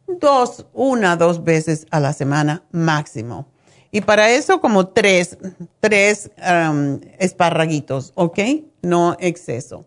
dos, 0.07 0.67
una, 0.73 1.15
dos 1.15 1.43
veces 1.43 1.87
a 1.89 1.99
la 1.99 2.13
semana 2.13 2.63
máximo. 2.71 3.47
Y 3.95 4.01
para 4.01 4.29
eso 4.29 4.59
como 4.59 4.87
tres, 4.87 5.37
tres 5.79 6.29
um, 6.37 6.99
esparraguitos, 7.17 8.11
¿ok? 8.15 8.39
No 8.81 9.15
exceso. 9.21 9.85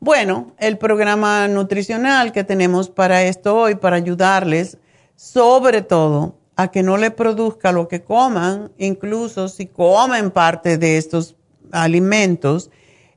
Bueno, 0.00 0.54
el 0.56 0.78
programa 0.78 1.46
nutricional 1.48 2.32
que 2.32 2.44
tenemos 2.44 2.88
para 2.88 3.24
esto 3.24 3.54
hoy, 3.54 3.74
para 3.74 3.96
ayudarles, 3.96 4.78
sobre 5.16 5.82
todo 5.82 6.38
a 6.56 6.70
que 6.70 6.82
no 6.82 6.96
le 6.96 7.10
produzca 7.10 7.72
lo 7.72 7.88
que 7.88 8.02
coman, 8.02 8.72
incluso 8.78 9.50
si 9.50 9.66
comen 9.66 10.30
parte 10.30 10.78
de 10.78 10.96
estos 10.96 11.36
alimentos, 11.72 12.70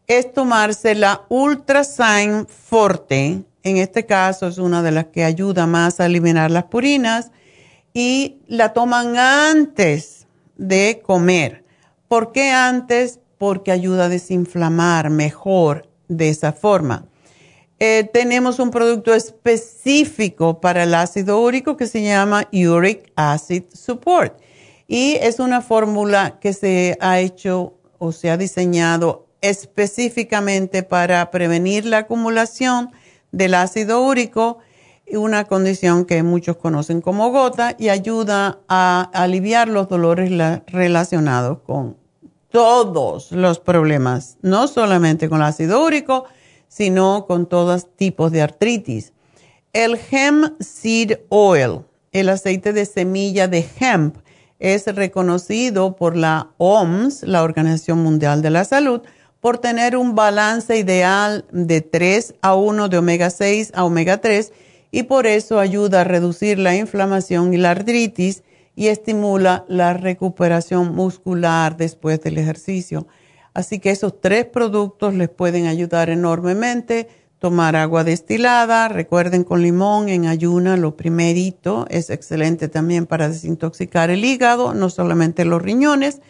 es 0.05 0.33
tomarse 0.33 0.95
la 0.95 1.21
Ultrasign 1.29 2.45
Forte. 2.45 3.41
En 3.63 3.77
este 3.77 4.05
caso 4.05 4.47
es 4.47 4.57
una 4.57 4.83
de 4.83 4.91
las 4.91 5.05
que 5.05 5.23
ayuda 5.23 5.65
más 5.65 6.01
a 6.01 6.07
eliminar 6.07 6.51
las 6.51 6.65
purinas 6.65 7.31
y 7.93 8.41
la 8.49 8.73
toman 8.73 9.17
antes 9.17 10.24
de 10.57 11.01
comer. 11.03 11.63
¿Por 12.07 12.31
qué 12.31 12.51
antes? 12.51 13.19
Porque 13.37 13.71
ayuda 13.71 14.05
a 14.05 14.09
desinflamar 14.09 15.09
mejor 15.09 15.89
de 16.07 16.29
esa 16.29 16.53
forma. 16.53 17.05
Eh, 17.79 18.09
tenemos 18.13 18.59
un 18.59 18.71
producto 18.71 19.13
específico 19.13 20.61
para 20.61 20.83
el 20.83 20.93
ácido 20.93 21.41
úrico 21.41 21.75
que 21.75 21.87
se 21.87 22.01
llama 22.01 22.47
Uric 22.53 23.11
Acid 23.17 23.63
Support 23.73 24.39
y 24.87 25.15
es 25.15 25.39
una 25.39 25.61
fórmula 25.61 26.39
que 26.39 26.53
se 26.53 26.97
ha 27.01 27.19
hecho 27.19 27.73
o 27.97 28.11
se 28.11 28.29
ha 28.29 28.37
diseñado 28.37 29.27
específicamente 29.41 30.83
para 30.83 31.29
prevenir 31.31 31.85
la 31.85 31.99
acumulación 31.99 32.91
del 33.31 33.53
ácido 33.53 34.01
úrico, 34.01 34.59
una 35.11 35.45
condición 35.45 36.05
que 36.05 36.23
muchos 36.23 36.57
conocen 36.57 37.01
como 37.01 37.31
gota, 37.31 37.75
y 37.77 37.89
ayuda 37.89 38.59
a 38.67 39.09
aliviar 39.13 39.67
los 39.67 39.87
dolores 39.87 40.31
relacionados 40.67 41.59
con 41.59 41.97
todos 42.49 43.31
los 43.31 43.59
problemas, 43.59 44.37
no 44.41 44.67
solamente 44.67 45.29
con 45.29 45.39
el 45.39 45.47
ácido 45.47 45.83
úrico, 45.83 46.25
sino 46.67 47.25
con 47.27 47.47
todos 47.47 47.87
tipos 47.95 48.31
de 48.31 48.41
artritis. 48.41 49.13
El 49.73 49.99
hemp 50.09 50.53
seed 50.61 51.19
oil, 51.29 51.81
el 52.11 52.29
aceite 52.29 52.71
de 52.73 52.85
semilla 52.85 53.47
de 53.47 53.67
hemp, 53.79 54.17
es 54.59 54.85
reconocido 54.87 55.97
por 55.97 56.15
la 56.15 56.51
OMS, 56.57 57.23
la 57.23 57.43
Organización 57.43 57.99
Mundial 57.99 58.41
de 58.41 58.49
la 58.51 58.63
Salud, 58.63 59.01
por 59.41 59.57
tener 59.57 59.95
un 59.95 60.15
balance 60.15 60.77
ideal 60.77 61.45
de 61.51 61.81
3 61.81 62.35
a 62.41 62.55
1 62.55 62.87
de 62.87 62.97
omega 62.97 63.29
6 63.29 63.73
a 63.75 63.83
omega 63.83 64.21
3 64.21 64.53
y 64.91 65.03
por 65.03 65.27
eso 65.27 65.59
ayuda 65.59 66.01
a 66.01 66.03
reducir 66.03 66.59
la 66.59 66.75
inflamación 66.75 67.53
y 67.53 67.57
la 67.57 67.71
artritis 67.71 68.43
y 68.75 68.87
estimula 68.87 69.65
la 69.67 69.93
recuperación 69.93 70.93
muscular 70.93 71.77
después 71.77 72.21
del 72.21 72.37
ejercicio. 72.37 73.07
Así 73.53 73.79
que 73.79 73.91
esos 73.91 74.19
tres 74.19 74.45
productos 74.45 75.13
les 75.13 75.29
pueden 75.29 75.65
ayudar 75.65 76.09
enormemente. 76.09 77.07
Tomar 77.39 77.75
agua 77.75 78.03
destilada, 78.03 78.87
recuerden 78.87 79.43
con 79.43 79.61
limón 79.61 80.09
en 80.09 80.25
ayuna, 80.25 80.77
lo 80.77 80.95
primerito, 80.97 81.85
es 81.89 82.09
excelente 82.09 82.69
también 82.69 83.05
para 83.05 83.29
desintoxicar 83.29 84.09
el 84.09 84.25
hígado, 84.25 84.73
no 84.73 84.89
solamente 84.89 85.45
los 85.45 85.61
riñones 85.61 86.21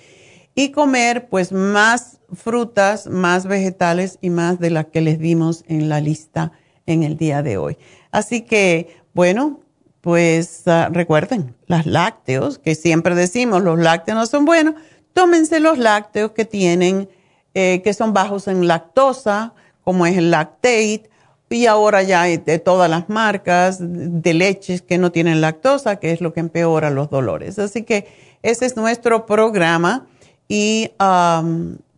y 0.55 0.71
comer 0.71 1.27
pues 1.29 1.51
más 1.51 2.19
frutas, 2.33 3.07
más 3.07 3.45
vegetales 3.45 4.17
y 4.21 4.29
más 4.29 4.59
de 4.59 4.71
las 4.71 4.87
que 4.87 5.01
les 5.01 5.19
dimos 5.19 5.63
en 5.67 5.89
la 5.89 6.01
lista 6.01 6.53
en 6.85 7.03
el 7.03 7.17
día 7.17 7.41
de 7.41 7.57
hoy. 7.57 7.77
Así 8.11 8.41
que, 8.41 8.95
bueno, 9.13 9.59
pues 10.01 10.67
ah, 10.67 10.89
recuerden, 10.91 11.55
los 11.67 11.85
lácteos, 11.85 12.59
que 12.59 12.75
siempre 12.75 13.15
decimos 13.15 13.63
los 13.63 13.79
lácteos 13.79 14.17
no 14.17 14.25
son 14.25 14.45
buenos, 14.45 14.75
tómense 15.13 15.59
los 15.59 15.77
lácteos 15.77 16.31
que 16.31 16.45
tienen, 16.45 17.09
eh, 17.53 17.81
que 17.83 17.93
son 17.93 18.13
bajos 18.13 18.47
en 18.47 18.67
lactosa, 18.67 19.53
como 19.83 20.05
es 20.05 20.17
el 20.17 20.31
lactate, 20.31 21.09
y 21.49 21.67
ahora 21.67 22.03
ya 22.03 22.23
hay 22.23 22.37
de 22.37 22.59
todas 22.59 22.89
las 22.89 23.07
marcas 23.07 23.77
de 23.79 24.33
leches 24.33 24.81
que 24.81 24.97
no 24.97 25.11
tienen 25.11 25.41
lactosa, 25.41 25.97
que 25.97 26.11
es 26.11 26.19
lo 26.19 26.33
que 26.33 26.39
empeora 26.39 26.89
los 26.89 27.09
dolores. 27.09 27.59
Así 27.59 27.83
que 27.83 28.07
ese 28.41 28.65
es 28.65 28.75
nuestro 28.75 29.25
programa 29.25 30.05
y 30.47 30.91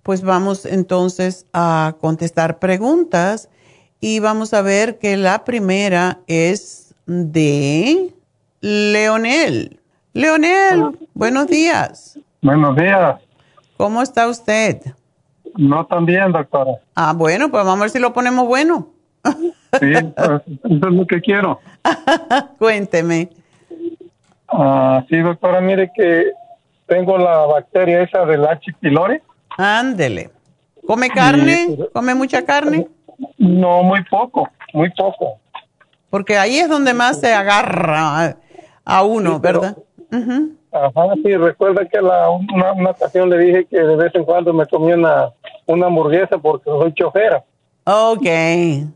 pues 0.03 0.21
vamos 0.21 0.65
entonces 0.65 1.45
a 1.53 1.95
contestar 1.99 2.59
preguntas 2.59 3.49
y 3.99 4.19
vamos 4.19 4.53
a 4.53 4.61
ver 4.61 4.99
que 4.99 5.17
la 5.17 5.43
primera 5.43 6.19
es 6.27 6.93
de 7.05 8.13
Leonel. 8.61 9.79
Leonel, 10.13 10.97
buenos 11.13 11.47
días. 11.47 12.19
Buenos 12.41 12.75
días. 12.75 13.19
¿Cómo 13.77 14.01
está 14.01 14.27
usted? 14.27 14.81
No 15.55 15.85
tan 15.85 16.05
bien, 16.05 16.31
doctora. 16.31 16.73
Ah, 16.95 17.13
bueno, 17.15 17.49
pues 17.49 17.63
vamos 17.63 17.79
a 17.79 17.83
ver 17.83 17.89
si 17.89 17.99
lo 17.99 18.13
ponemos 18.13 18.47
bueno. 18.47 18.89
Sí, 19.79 19.93
pues, 20.15 20.41
eso 20.47 20.87
es 20.87 20.93
lo 20.93 21.05
que 21.05 21.21
quiero. 21.21 21.59
Cuénteme. 22.57 23.29
Ah, 24.47 25.03
sí, 25.09 25.17
doctora, 25.17 25.59
mire 25.61 25.91
que 25.95 26.31
tengo 26.87 27.17
la 27.17 27.45
bacteria 27.45 28.01
esa 28.03 28.25
del 28.25 28.45
H. 28.45 28.71
pylori. 28.79 29.19
Ándele. 29.57 30.29
¿Come 30.85 31.09
carne? 31.09 31.77
¿Come 31.91 32.15
mucha 32.15 32.45
carne? 32.45 32.87
No, 33.37 33.83
muy 33.83 34.03
poco, 34.05 34.49
muy 34.73 34.89
poco. 34.91 35.39
Porque 36.09 36.37
ahí 36.37 36.57
es 36.57 36.69
donde 36.69 36.93
más 36.93 37.19
se 37.19 37.33
agarra 37.33 38.37
a 38.85 39.03
uno, 39.03 39.39
¿verdad? 39.39 39.77
Ajá, 40.71 41.13
sí, 41.23 41.35
recuerda 41.35 41.85
que 41.85 42.01
la, 42.01 42.29
una, 42.29 42.91
ocasión 42.91 43.29
le 43.29 43.37
dije 43.39 43.65
que 43.65 43.79
de 43.79 43.95
vez 43.95 44.13
en 44.15 44.23
cuando 44.23 44.53
me 44.53 44.65
comía 44.67 44.95
una, 44.95 45.29
una 45.65 45.87
hamburguesa 45.87 46.37
porque 46.37 46.65
soy 46.65 46.93
chofera. 46.93 47.43
Ok. 47.85 48.25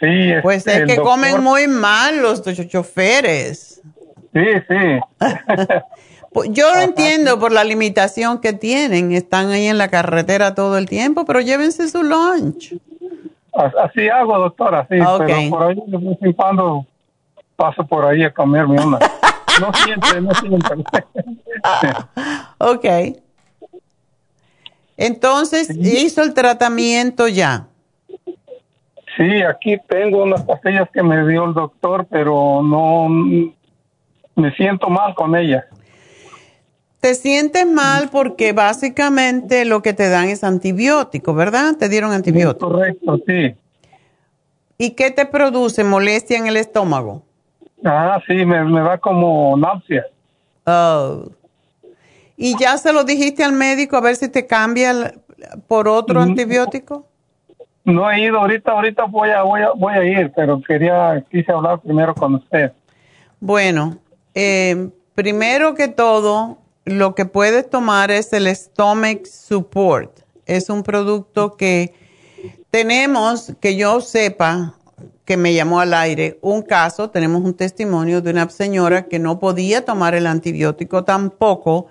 sí. 0.00 0.32
Pues 0.42 0.66
es 0.66 0.86
que 0.86 0.96
comen 0.96 1.42
muy 1.42 1.66
mal 1.66 2.20
los 2.20 2.42
choferes. 2.68 3.82
Sí, 4.32 4.46
sí. 4.68 5.00
Pues, 6.32 6.50
yo 6.52 6.72
lo 6.72 6.80
entiendo 6.80 7.38
por 7.38 7.52
la 7.52 7.64
limitación 7.64 8.40
que 8.40 8.52
tienen. 8.52 9.12
Están 9.12 9.50
ahí 9.50 9.66
en 9.66 9.78
la 9.78 9.88
carretera 9.88 10.54
todo 10.54 10.78
el 10.78 10.88
tiempo, 10.88 11.24
pero 11.24 11.40
llévense 11.40 11.88
su 11.88 12.02
lunch. 12.02 12.74
Así 13.52 14.08
hago, 14.08 14.38
doctora, 14.38 14.82
sí. 14.82 14.96
Pero 14.98 15.50
por 15.50 15.62
ahí 15.64 15.82
de 15.86 15.96
vez 15.98 16.18
en 16.22 16.32
cuando 16.32 16.86
paso 17.56 17.84
por 17.84 18.04
ahí 18.04 18.22
a 18.22 18.32
comerme 18.32 18.80
una. 18.80 18.98
no 19.60 19.72
siempre, 19.74 20.20
no 20.20 20.34
siempre. 20.34 20.76
ok. 22.58 23.18
Entonces, 24.96 25.76
¿hizo 25.76 26.22
el 26.22 26.32
tratamiento 26.32 27.26
ya? 27.26 27.66
Sí, 29.16 29.42
aquí 29.42 29.76
tengo 29.88 30.22
unas 30.22 30.42
pastillas 30.44 30.88
que 30.92 31.02
me 31.02 31.26
dio 31.26 31.44
el 31.46 31.54
doctor, 31.54 32.06
pero 32.08 32.62
no 32.62 33.08
me 34.36 34.52
siento 34.56 34.88
mal 34.88 35.14
con 35.14 35.34
ella. 35.34 35.66
Te 37.00 37.14
sientes 37.14 37.66
mal 37.66 38.10
porque 38.10 38.52
básicamente 38.52 39.64
lo 39.64 39.80
que 39.80 39.94
te 39.94 40.08
dan 40.10 40.28
es 40.28 40.44
antibiótico, 40.44 41.32
¿verdad? 41.34 41.76
Te 41.78 41.88
dieron 41.88 42.12
antibiótico. 42.12 42.70
Correcto, 42.70 43.18
sí. 43.26 43.54
¿Y 44.76 44.90
qué 44.90 45.10
te 45.10 45.24
produce 45.26 45.82
molestia 45.82 46.36
en 46.38 46.46
el 46.46 46.56
estómago? 46.58 47.22
Ah, 47.84 48.20
sí, 48.26 48.34
me, 48.44 48.62
me 48.64 48.80
da 48.82 48.98
como 48.98 49.56
náusea. 49.56 50.04
Oh. 50.66 51.30
¿Y 52.36 52.58
ya 52.58 52.76
se 52.76 52.92
lo 52.92 53.04
dijiste 53.04 53.44
al 53.44 53.52
médico 53.52 53.96
a 53.96 54.00
ver 54.00 54.16
si 54.16 54.28
te 54.28 54.46
cambia 54.46 54.90
el- 54.90 55.20
por 55.66 55.88
otro 55.88 56.20
Mm. 56.20 56.24
antibiótico? 56.30 57.06
No 57.84 58.10
he 58.10 58.20
ido 58.20 58.38
ahorita, 58.38 58.72
ahorita 58.72 59.04
voy 59.04 59.30
a, 59.30 59.42
voy 59.42 59.62
a, 59.62 59.70
voy 59.70 59.94
a 59.94 60.04
ir, 60.04 60.30
pero 60.36 60.60
quería, 60.60 61.24
quise 61.30 61.50
hablar 61.50 61.80
primero 61.80 62.14
con 62.14 62.34
usted. 62.34 62.72
Bueno, 63.40 63.98
eh, 64.34 64.90
primero 65.14 65.74
que 65.74 65.88
todo, 65.88 66.58
lo 66.84 67.14
que 67.14 67.26
puedes 67.26 67.68
tomar 67.68 68.10
es 68.10 68.32
el 68.32 68.54
Stomach 68.54 69.26
Support. 69.26 70.20
Es 70.46 70.70
un 70.70 70.82
producto 70.82 71.56
que 71.56 71.94
tenemos, 72.70 73.52
que 73.60 73.76
yo 73.76 74.00
sepa, 74.00 74.74
que 75.24 75.36
me 75.36 75.54
llamó 75.54 75.80
al 75.80 75.94
aire, 75.94 76.38
un 76.42 76.62
caso, 76.62 77.10
tenemos 77.10 77.42
un 77.42 77.54
testimonio 77.54 78.20
de 78.20 78.30
una 78.30 78.48
señora 78.50 79.06
que 79.06 79.18
no 79.18 79.38
podía 79.38 79.84
tomar 79.84 80.14
el 80.14 80.26
antibiótico 80.26 81.04
tampoco 81.04 81.86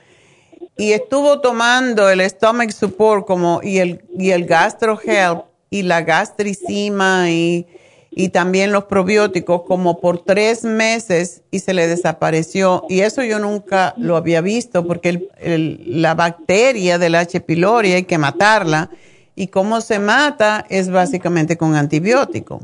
y 0.75 0.91
estuvo 0.91 1.39
tomando 1.39 2.09
el 2.09 2.21
Stomach 2.29 2.71
Support 2.71 3.25
como, 3.25 3.61
y 3.63 3.77
el, 3.77 4.03
y 4.17 4.31
el 4.31 4.45
Gastro 4.45 4.99
Help 5.01 5.45
y 5.69 5.83
la 5.83 6.01
gastricima 6.01 7.29
y, 7.29 7.67
y 8.11 8.29
también 8.29 8.71
los 8.71 8.85
probióticos 8.85 9.61
como 9.63 9.99
por 9.99 10.23
tres 10.23 10.63
meses 10.63 11.43
y 11.51 11.59
se 11.59 11.73
le 11.73 11.87
desapareció. 11.87 12.83
Y 12.89 13.01
eso 13.01 13.23
yo 13.23 13.39
nunca 13.39 13.93
lo 13.97 14.15
había 14.17 14.41
visto 14.41 14.85
porque 14.85 15.09
el- 15.09 15.29
el- 15.37 16.01
la 16.01 16.15
bacteria 16.15 16.97
del 16.97 17.15
H. 17.15 17.39
pylori 17.41 17.93
hay 17.93 18.03
que 18.03 18.17
matarla 18.17 18.89
y 19.35 19.47
cómo 19.47 19.79
se 19.81 19.99
mata 19.99 20.65
es 20.69 20.89
básicamente 20.89 21.55
con 21.57 21.75
antibiótico. 21.75 22.61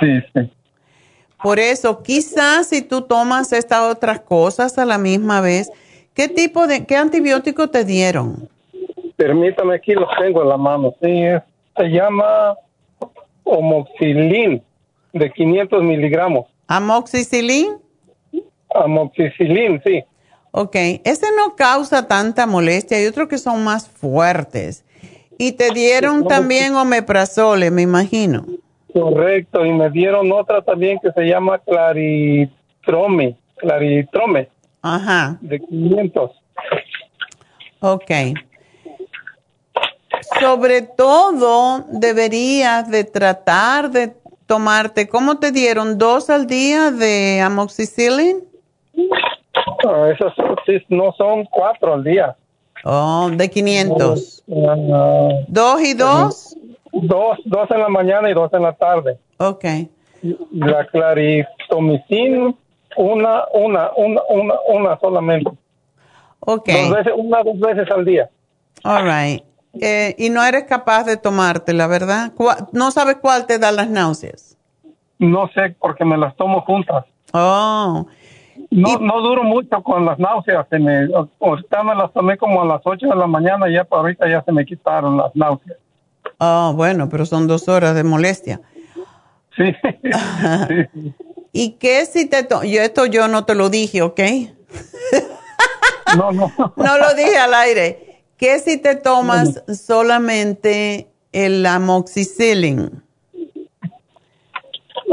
Sí, 0.00 0.20
sí. 0.34 0.50
Por 1.42 1.58
eso, 1.58 2.02
quizás 2.02 2.68
si 2.68 2.82
tú 2.82 3.02
tomas 3.02 3.52
estas 3.52 3.80
otras 3.90 4.20
cosas 4.20 4.78
a 4.78 4.84
la 4.84 4.98
misma 4.98 5.40
vez, 5.40 5.70
¿qué 6.14 6.28
tipo 6.28 6.66
de, 6.66 6.84
qué 6.84 6.96
antibiótico 6.96 7.68
te 7.68 7.84
dieron? 7.84 8.48
Permítame, 9.16 9.76
aquí 9.76 9.92
los 9.92 10.08
tengo 10.20 10.42
en 10.42 10.48
la 10.48 10.56
mano. 10.56 10.94
Sí, 11.00 11.08
es- 11.24 11.42
se 11.76 11.84
llama 11.88 12.54
homoxilin 13.44 14.62
de 15.12 15.30
500 15.30 15.82
miligramos. 15.82 16.46
¿Amoxicilin? 16.66 17.76
Amoxicilin, 18.74 19.80
sí. 19.84 20.04
Ok, 20.52 20.76
ese 21.04 21.26
no 21.36 21.56
causa 21.56 22.08
tanta 22.08 22.46
molestia, 22.46 22.98
hay 22.98 23.06
otros 23.06 23.28
que 23.28 23.38
son 23.38 23.64
más 23.64 23.88
fuertes. 23.88 24.84
Y 25.38 25.52
te 25.52 25.70
dieron 25.72 26.26
también 26.26 26.74
omeprazole, 26.74 27.70
me 27.70 27.82
imagino. 27.82 28.44
Correcto, 28.92 29.64
y 29.64 29.72
me 29.72 29.90
dieron 29.90 30.30
otra 30.30 30.60
también 30.62 30.98
que 31.02 31.10
se 31.12 31.22
llama 31.22 31.58
claritrome, 31.58 33.36
claritrome 33.56 34.48
Ajá, 34.82 35.38
de 35.40 35.58
500. 35.60 36.30
ok. 37.80 38.10
Sobre 40.40 40.82
todo, 40.82 41.84
deberías 41.90 42.90
de 42.90 43.04
tratar 43.04 43.90
de 43.90 44.14
tomarte, 44.46 45.08
¿cómo 45.08 45.38
te 45.38 45.50
dieron? 45.52 45.98
¿Dos 45.98 46.30
al 46.30 46.46
día 46.46 46.90
de 46.90 47.40
amoxicilin? 47.40 48.38
Esos 48.94 50.34
son- 50.34 50.56
sí, 50.66 50.78
no 50.88 51.12
son 51.12 51.44
cuatro 51.46 51.94
al 51.94 52.04
día. 52.04 52.36
Oh, 52.84 53.30
de 53.32 53.48
500. 53.50 54.42
Ah, 54.50 55.28
¿Dos 55.48 55.82
y 55.82 55.94
dos? 55.94 56.56
dos, 56.92 57.38
dos 57.44 57.70
en 57.70 57.80
la 57.80 57.88
mañana 57.88 58.30
y 58.30 58.34
dos 58.34 58.52
en 58.52 58.62
la 58.62 58.72
tarde. 58.74 59.18
Ok. 59.38 59.64
La 60.52 60.86
claritomicin, 60.86 62.56
una, 62.96 63.44
una, 63.54 63.90
una, 63.96 64.20
una, 64.28 64.54
una 64.68 64.98
solamente. 65.00 65.50
Ok. 66.40 66.68
Dos 66.68 66.90
veces, 66.90 67.12
una, 67.16 67.42
dos 67.42 67.58
veces 67.58 67.90
al 67.90 68.04
día. 68.04 68.28
All 68.84 69.04
right. 69.04 69.42
Eh, 69.80 70.14
y 70.18 70.28
no 70.30 70.44
eres 70.44 70.64
capaz 70.64 71.04
de 71.04 71.16
tomártela, 71.16 71.86
¿verdad? 71.86 72.32
¿Cuál- 72.34 72.68
No 72.72 72.90
sabes 72.90 73.16
cuál 73.16 73.46
te 73.46 73.58
da 73.58 73.72
las 73.72 73.88
náuseas. 73.88 74.56
No 75.18 75.48
sé, 75.54 75.74
porque 75.80 76.04
me 76.04 76.16
las 76.18 76.36
tomo 76.36 76.60
juntas. 76.62 77.04
Oh, 77.32 78.06
No, 78.70 78.98
no 78.98 79.20
duro 79.22 79.44
mucho 79.44 79.82
con 79.82 80.04
las 80.04 80.18
náuseas. 80.18 80.66
Se 80.68 80.78
me, 80.78 81.08
ahorita 81.40 81.82
me 81.84 81.94
las 81.94 82.12
tomé 82.12 82.36
como 82.36 82.62
a 82.62 82.66
las 82.66 82.80
8 82.84 83.06
de 83.06 83.16
la 83.16 83.26
mañana 83.26 83.68
y 83.68 83.74
ya 83.74 83.84
para 83.84 84.02
ahorita 84.02 84.28
ya 84.28 84.42
se 84.44 84.52
me 84.52 84.64
quitaron 84.66 85.16
las 85.16 85.34
náuseas. 85.34 85.78
oh, 86.38 86.72
bueno, 86.74 87.08
pero 87.08 87.24
son 87.24 87.46
dos 87.46 87.68
horas 87.68 87.94
de 87.94 88.04
molestia. 88.04 88.60
Sí. 89.56 89.64
sí. 90.92 91.14
¿Y 91.52 91.72
qué 91.72 92.04
si 92.06 92.28
te 92.28 92.42
to- 92.44 92.64
yo 92.64 92.80
esto 92.82 93.06
yo 93.06 93.28
no 93.28 93.44
te 93.44 93.54
lo 93.54 93.68
dije, 93.70 94.02
¿ok? 94.02 94.20
No, 96.16 96.32
no. 96.32 96.52
No 96.76 96.98
lo 96.98 97.14
dije 97.14 97.36
al 97.38 97.54
aire. 97.54 98.11
¿Qué 98.42 98.58
si 98.58 98.76
te 98.76 98.96
tomas 98.96 99.62
solamente 99.72 101.08
el 101.30 101.64
amoxicillin? 101.64 103.00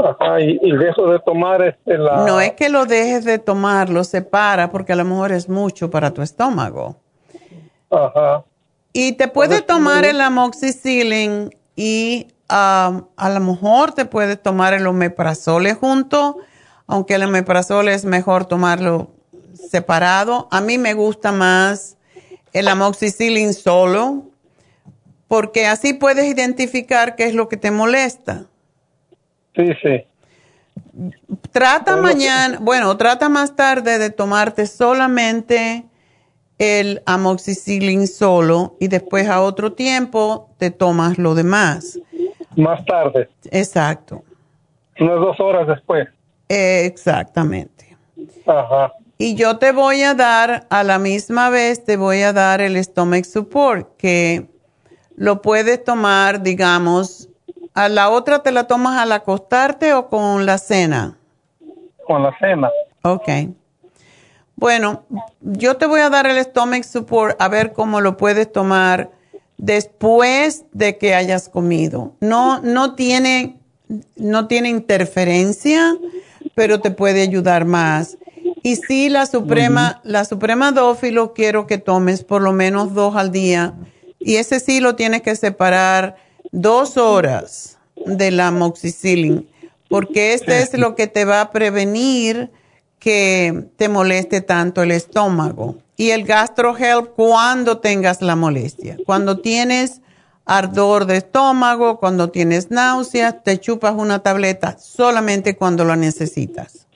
Ajá, 0.03 0.41
y, 0.41 0.59
y 0.63 0.71
dejo 0.75 1.11
de 1.11 1.19
tomar 1.19 1.61
este 1.61 1.99
la... 1.99 2.25
No 2.25 2.41
es 2.41 2.53
que 2.53 2.69
lo 2.69 2.88
dejes 2.88 3.25
de 3.25 3.38
tomar, 3.38 3.91
lo 3.91 4.03
separa 4.03 4.71
porque 4.71 4.93
a 4.93 4.95
lo 4.95 5.05
mejor 5.05 5.32
es 5.32 5.47
mucho 5.47 5.91
para 5.91 6.11
tu 6.11 6.23
estómago. 6.23 6.95
Ajá. 7.91 8.45
Y 8.93 9.11
te 9.11 9.27
puedes 9.27 9.63
tomar 9.63 10.05
el 10.05 10.21
amoxicillin 10.21 11.55
y 11.75 12.30
um, 12.49 13.03
a 13.15 13.30
lo 13.32 13.39
mejor 13.41 13.91
te 13.91 14.05
puedes 14.05 14.41
tomar 14.41 14.73
el 14.73 14.88
omeprazole 14.88 15.75
junto, 15.75 16.38
aunque 16.88 17.13
el 17.13 17.25
omeprazole 17.25 17.93
es 17.93 18.05
mejor 18.05 18.45
tomarlo 18.45 19.11
separado. 19.53 20.47
A 20.49 20.61
mí 20.61 20.80
me 20.80 20.95
gusta 20.95 21.32
más 21.32 21.98
el 22.53 22.67
amoxicillin 22.67 23.53
solo, 23.53 24.23
porque 25.27 25.67
así 25.67 25.93
puedes 25.93 26.25
identificar 26.25 27.15
qué 27.15 27.25
es 27.25 27.35
lo 27.35 27.47
que 27.49 27.57
te 27.57 27.71
molesta. 27.71 28.45
Sí, 29.55 29.67
sí. 29.81 30.05
Trata 31.51 31.97
mañana, 31.97 32.57
bueno, 32.61 32.95
trata 32.97 33.29
más 33.29 33.55
tarde 33.55 33.99
de 33.99 34.09
tomarte 34.09 34.65
solamente 34.65 35.85
el 36.57 37.01
amoxicillin 37.05 38.07
solo 38.07 38.75
y 38.79 38.87
después 38.87 39.29
a 39.29 39.41
otro 39.41 39.73
tiempo 39.73 40.49
te 40.57 40.71
tomas 40.71 41.17
lo 41.17 41.35
demás. 41.35 41.99
Más 42.55 42.83
tarde, 42.85 43.29
Exacto, 43.51 44.23
unas 44.99 45.19
dos 45.19 45.39
horas 45.39 45.67
después. 45.67 46.07
exactamente. 46.49 47.95
Ajá. 48.45 48.93
Y 49.22 49.36
yo 49.36 49.57
te 49.57 49.74
voy 49.74 50.01
a 50.03 50.13
dar, 50.13 50.65
a 50.70 50.82
la 50.86 50.97
misma 50.97 51.49
vez, 51.49 51.84
te 51.84 51.97
voy 51.97 52.22
a 52.22 52.32
dar 52.32 52.61
el 52.61 52.82
stomach 52.82 53.26
support, 53.26 53.97
que 53.97 54.47
lo 55.17 55.41
puedes 55.41 55.84
tomar, 55.84 56.41
digamos, 56.41 57.28
a 57.74 57.89
la 57.89 58.11
otra 58.11 58.43
te 58.43 58.53
la 58.53 58.63
tomas 58.63 58.97
al 58.97 59.11
acostarte 59.11 59.93
o 59.93 60.07
con 60.07 60.45
la 60.45 60.57
cena. 60.57 61.17
Con 62.07 62.24
la 62.24 62.34
cena. 62.39 62.70
Ok. 63.01 63.28
Bueno, 64.55 65.03
yo 65.41 65.76
te 65.76 65.86
voy 65.86 65.99
a 65.99 66.09
dar 66.09 66.26
el 66.26 66.41
stomach 66.41 66.84
support 66.84 67.36
a 67.41 67.49
ver 67.49 67.74
cómo 67.74 67.99
lo 67.99 68.15
puedes 68.15 68.49
tomar 68.49 69.11
después 69.57 70.63
de 70.72 70.97
que 70.97 71.13
hayas 71.13 71.49
comido. 71.49 72.13
No, 72.22 72.61
no 72.61 72.95
tiene, 72.95 73.59
no 74.15 74.47
tiene 74.47 74.70
interferencia, 74.70 75.93
pero 76.55 76.80
te 76.80 76.91
puede 76.91 77.22
ayudar 77.22 77.65
más. 77.65 78.17
Y 78.64 78.76
sí, 78.76 79.10
la 79.10 79.26
suprema, 79.26 80.01
la 80.03 80.26
suprema 80.26 80.72
dófilo 80.72 81.34
quiero 81.34 81.68
que 81.68 81.78
tomes 81.78 82.24
por 82.24 82.41
lo 82.41 82.51
menos 82.51 82.93
dos 82.93 83.16
al 83.16 83.32
día. 83.32 83.74
Y 84.20 84.36
ese 84.36 84.60
sí 84.60 84.80
lo 84.80 84.95
tienes 84.95 85.22
que 85.22 85.36
separar 85.36 86.18
dos 86.51 86.97
horas 86.97 87.78
de 88.05 88.32
la 88.32 88.47
amoxicillin, 88.47 89.47
porque 89.89 90.34
este 90.34 90.62
es 90.62 90.78
lo 90.78 90.95
que 90.95 91.07
te 91.07 91.26
va 91.26 91.41
a 91.41 91.51
prevenir 91.51 92.51
que 92.99 93.68
te 93.78 93.88
moleste 93.88 94.41
tanto 94.41 94.84
el 94.84 94.91
estómago. 94.91 95.78
Y 95.95 96.12
el 96.12 96.26
GastroHelp 96.26 97.14
cuando 97.16 97.80
tengas 97.80 98.22
la 98.22 98.36
molestia. 98.36 98.97
Cuando 99.05 99.39
tienes 99.39 100.01
ardor 100.45 101.05
de 101.05 101.18
estómago, 101.18 101.99
cuando 101.99 102.30
tienes 102.30 102.72
náuseas, 102.72 103.43
te 103.43 103.60
chupas 103.60 103.93
una 103.95 104.20
tableta 104.20 104.78
solamente 104.80 105.55
cuando 105.55 105.84
lo 105.86 105.95
necesitas. 105.95 106.88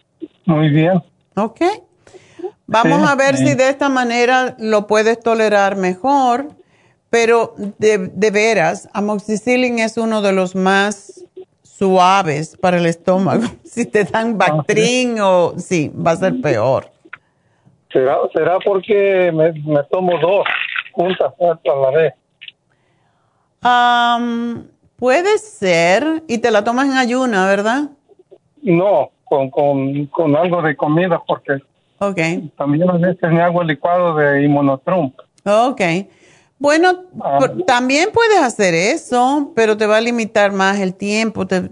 Muy 0.46 0.70
bien. 0.70 1.02
¿Ok? 1.36 1.62
Vamos 2.68 3.02
Sí, 3.02 3.08
a 3.10 3.16
ver 3.16 3.38
sí. 3.38 3.48
si 3.48 3.56
de 3.56 3.70
esta 3.70 3.90
manera 3.90 4.56
lo 4.60 4.88
puedes 4.88 5.20
tolerar 5.20 5.76
mejor, 5.76 6.48
pero 7.10 7.54
de, 7.78 7.98
de 8.14 8.32
veras, 8.32 8.90
amoxicillin 8.94 9.80
es 9.80 9.98
uno 9.98 10.22
de 10.22 10.32
los 10.34 10.56
más 10.56 11.26
suaves 11.62 12.58
para 12.58 12.78
el 12.78 12.86
estómago. 12.86 13.44
Si 13.64 13.86
te 13.88 14.04
dan 14.04 14.38
Bactrin 14.38 15.20
o 15.20 15.56
sí, 15.58 15.92
va 15.96 16.12
a 16.12 16.16
ser 16.16 16.40
peor. 16.42 16.92
¿Será, 17.92 18.18
será 18.32 18.60
porque 18.64 19.32
me, 19.34 19.52
me 19.54 19.84
tomo 19.92 20.20
dos 20.20 20.46
juntas 20.92 21.34
a 21.42 21.76
la 21.76 21.90
vez? 21.92 22.14
Am, 23.62 24.68
Puede 24.98 25.38
ser, 25.40 26.24
y 26.28 26.38
te 26.38 26.50
la 26.52 26.64
tomas 26.64 26.86
en 26.86 26.94
ayuna, 26.98 27.46
¿verdad? 27.48 27.90
No, 28.62 29.10
con, 29.24 29.50
con, 29.50 30.06
con 30.08 30.36
algo 30.36 30.62
de 30.62 30.76
comida 30.76 31.22
porque 31.26 31.60
también 32.58 32.90
a 32.90 32.94
veces 32.98 33.32
me 33.32 33.42
hago 33.42 33.62
el 33.62 33.68
licuado 33.70 34.16
de 34.16 34.44
inmunotrum. 34.44 35.12
ok. 35.46 35.82
Bueno, 36.60 36.92
Ah. 37.22 37.40
también 37.68 38.10
puedes 38.14 38.40
hacer 38.42 38.74
eso, 38.74 39.52
pero 39.56 39.76
te 39.76 39.86
va 39.86 39.98
a 39.98 40.02
limitar 40.02 40.52
más 40.54 40.80
el 40.80 40.94
tiempo. 40.96 41.46
Te, 41.46 41.70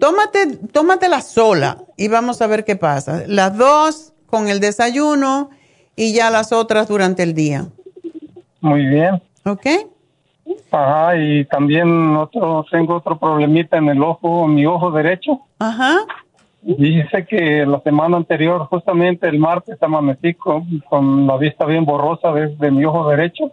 tómate, 0.00 0.56
tómatela 0.72 1.20
sola 1.20 1.78
y 1.96 2.08
vamos 2.08 2.42
a 2.42 2.46
ver 2.48 2.64
qué 2.64 2.74
pasa. 2.76 3.22
Las 3.26 3.56
dos 3.56 4.12
con 4.26 4.48
el 4.48 4.58
desayuno 4.60 5.50
y 5.94 6.12
ya 6.12 6.30
las 6.30 6.52
otras 6.52 6.88
durante 6.88 7.22
el 7.22 7.34
día. 7.34 7.66
Muy 8.60 8.84
bien. 8.86 9.22
¿Ok? 9.44 9.66
Ajá, 10.70 11.16
y 11.16 11.44
también 11.46 12.16
otro, 12.16 12.64
tengo 12.70 12.96
otro 12.96 13.18
problemita 13.18 13.76
en 13.78 13.88
el 13.88 14.02
ojo, 14.02 14.46
mi 14.46 14.64
ojo 14.66 14.90
derecho. 14.90 15.40
Ajá. 15.58 15.98
Dice 16.68 17.24
que 17.26 17.64
la 17.64 17.80
semana 17.80 18.16
anterior, 18.16 18.66
justamente 18.66 19.28
el 19.28 19.38
martes, 19.38 19.80
amanecí 19.80 20.34
con, 20.34 20.80
con 20.88 21.26
la 21.26 21.36
vista 21.36 21.64
bien 21.64 21.84
borrosa 21.84 22.32
desde 22.32 22.70
mi 22.72 22.84
ojo 22.84 23.08
derecho. 23.08 23.52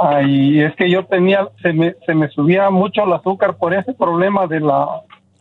Ay, 0.00 0.60
es 0.60 0.74
que 0.76 0.90
yo 0.90 1.04
tenía, 1.06 1.48
se 1.62 1.72
me, 1.72 1.94
se 2.06 2.14
me 2.14 2.28
subía 2.28 2.70
mucho 2.70 3.04
el 3.04 3.12
azúcar 3.12 3.56
por 3.56 3.74
ese 3.74 3.92
problema 3.94 4.46
de 4.46 4.60
la, 4.60 4.86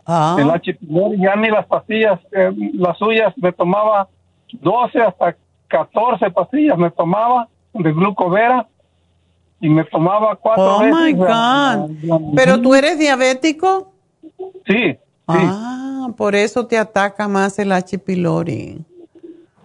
Ah, 0.09 0.37
H. 0.53 0.73
pylori. 0.75 1.17
Ya 1.19 1.35
ni 1.35 1.49
las 1.49 1.65
pastillas, 1.65 2.17
eh, 2.31 2.51
las 2.75 2.97
suyas, 2.97 3.33
me 3.37 3.51
tomaba 3.51 4.07
12 4.53 5.01
hasta 5.01 5.35
14 5.67 6.31
pastillas, 6.31 6.77
me 6.77 6.89
tomaba 6.91 7.49
de 7.73 7.91
glucovera 7.91 8.67
y 9.59 9.67
me 9.69 9.83
tomaba 9.83 10.35
cuatro 10.37 10.77
oh 10.77 10.79
veces. 10.79 10.95
my 10.95 11.13
la- 11.13 11.75
God. 11.77 11.89
la- 12.03 12.19
¿Pero 12.37 12.61
tú 12.61 12.73
eres 12.73 12.97
diabético? 12.99 13.91
Sí. 14.65 14.97
Ah, 15.27 16.07
por 16.15 16.35
eso 16.35 16.65
te 16.67 16.77
ataca 16.77 17.27
más 17.27 17.59
el 17.59 17.71
H. 17.71 17.97
pylori. 17.99 18.79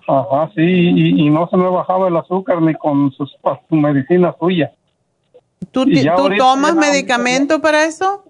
Ajá, 0.08 0.50
sí, 0.54 0.60
y, 0.62 1.26
y 1.26 1.30
no 1.30 1.48
se 1.48 1.56
me 1.56 1.68
bajaba 1.68 2.08
el 2.08 2.16
azúcar 2.16 2.60
ni 2.60 2.74
con 2.74 3.12
sus, 3.12 3.30
su 3.68 3.76
medicina 3.76 4.34
suya. 4.38 4.72
¿Tú, 5.70 5.82
Y 5.82 5.94
ti- 5.94 6.02
ya 6.02 6.16
¿tú 6.16 6.22
ahorita 6.22 6.42
tomas 6.44 6.74
medicamento 6.74 7.60
para 7.60 7.84
eso? 7.84 8.24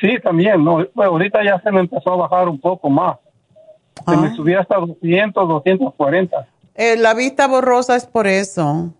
Sí, 0.00 0.16
también, 0.22 0.62
¿no? 0.62 0.84
Ahorita 0.94 1.44
ya 1.44 1.60
se 1.62 1.70
me 1.72 1.80
empezó 1.80 2.12
a 2.12 2.16
bajar 2.16 2.48
un 2.48 2.60
poco 2.60 2.88
más. 2.88 3.16
Se 4.08 4.16
me 4.16 4.28
Ah. 4.28 4.34
subía 4.36 4.60
hasta 4.60 4.76
200, 4.76 5.48
240. 5.48 6.46
Eh, 6.76 6.96
la 6.96 7.14
vista 7.14 7.46
borrosa 7.48 7.96
es 7.96 8.06
por 8.06 8.26
eso. 8.26 8.90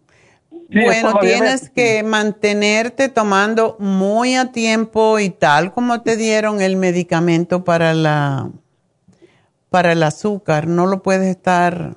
Sí, 0.70 0.80
bueno, 0.82 1.18
tienes 1.20 1.70
que 1.70 2.02
mantenerte 2.02 3.09
tomando 3.09 3.76
muy 3.78 4.34
a 4.34 4.50
tiempo 4.50 5.18
y 5.18 5.30
tal 5.30 5.72
como 5.72 6.00
te 6.02 6.16
dieron 6.16 6.61
el 6.61 6.76
medicamento 6.76 7.64
para 7.64 7.94
la 7.94 8.50
para 9.70 9.92
el 9.92 10.02
azúcar, 10.02 10.66
no 10.66 10.86
lo 10.86 11.02
puedes 11.02 11.28
estar 11.28 11.96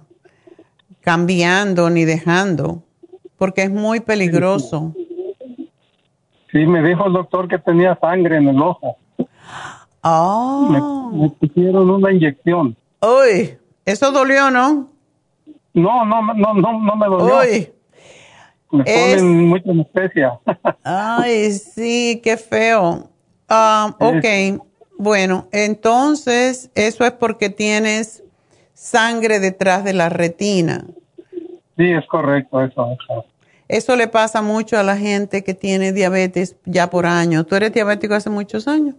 cambiando 1.01 1.89
ni 1.89 2.05
dejando 2.05 2.83
porque 3.37 3.63
es 3.63 3.71
muy 3.71 3.99
peligroso. 3.99 4.93
Sí, 6.51 6.65
me 6.65 6.81
dijo 6.81 7.05
el 7.05 7.13
doctor 7.13 7.47
que 7.47 7.59
tenía 7.59 7.97
sangre 7.99 8.37
en 8.37 8.47
el 8.47 8.61
ojo. 8.61 8.97
Oh. 10.01 11.11
Me, 11.13 11.21
me 11.21 11.29
pusieron 11.29 11.89
una 11.89 12.11
inyección. 12.11 12.75
Uy, 13.01 13.57
eso 13.85 14.11
dolió, 14.11 14.49
¿no? 14.49 14.89
No, 15.73 16.05
no, 16.05 16.33
no, 16.33 16.53
no, 16.53 16.81
no 16.81 16.95
me 16.95 17.07
dolió. 17.07 17.39
Uy. 17.39 17.71
Me 18.71 18.83
es- 18.85 19.21
ponen 19.21 19.47
mucha 19.47 19.71
anestesia. 19.71 20.39
Ay, 20.83 21.51
sí, 21.53 22.21
qué 22.23 22.37
feo. 22.37 23.09
Ah, 23.49 23.95
ok, 23.99 24.61
bueno, 24.97 25.47
entonces 25.51 26.69
eso 26.75 27.05
es 27.05 27.11
porque 27.11 27.49
tienes 27.49 28.23
sangre 28.73 29.39
detrás 29.39 29.83
de 29.83 29.93
la 29.93 30.09
retina. 30.09 30.85
sí, 31.77 31.91
es 31.91 32.05
correcto 32.07 32.61
eso. 32.63 32.91
eso. 32.91 33.25
Eso 33.69 33.95
le 33.97 34.07
pasa 34.07 34.41
mucho 34.41 34.77
a 34.79 34.83
la 34.83 34.95
gente 34.97 35.43
que 35.43 35.53
tiene 35.53 35.91
diabetes 35.91 36.55
ya 36.65 36.89
por 36.89 37.05
años. 37.05 37.45
¿Tú 37.47 37.55
eres 37.55 37.73
diabético 37.73 38.13
hace 38.13 38.29
muchos 38.29 38.67
años? 38.67 38.95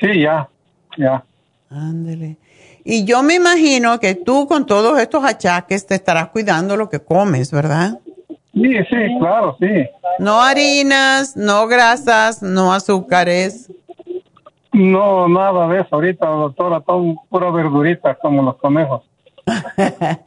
Sí, 0.00 0.20
ya, 0.20 0.48
ya. 0.98 1.24
Ándele. 1.70 2.36
Y 2.84 3.04
yo 3.04 3.22
me 3.22 3.34
imagino 3.34 3.98
que 4.00 4.14
tú 4.16 4.46
con 4.48 4.66
todos 4.66 4.98
estos 4.98 5.24
achaques 5.24 5.86
te 5.86 5.94
estarás 5.94 6.28
cuidando 6.28 6.76
lo 6.76 6.88
que 6.90 7.00
comes, 7.00 7.50
¿verdad? 7.52 7.98
Sí, 8.54 8.76
sí, 8.88 9.18
claro, 9.18 9.56
sí. 9.60 9.88
No 10.18 10.40
harinas, 10.40 11.36
no 11.36 11.66
grasas, 11.66 12.42
no 12.42 12.72
azúcares. 12.72 13.70
No, 14.72 15.28
nada 15.28 15.68
de 15.68 15.80
eso 15.80 15.88
ahorita, 15.92 16.26
doctora, 16.26 16.80
todo 16.80 17.14
pura 17.28 17.50
verdurita 17.50 18.14
como 18.16 18.42
los 18.42 18.56
conejos. 18.56 19.02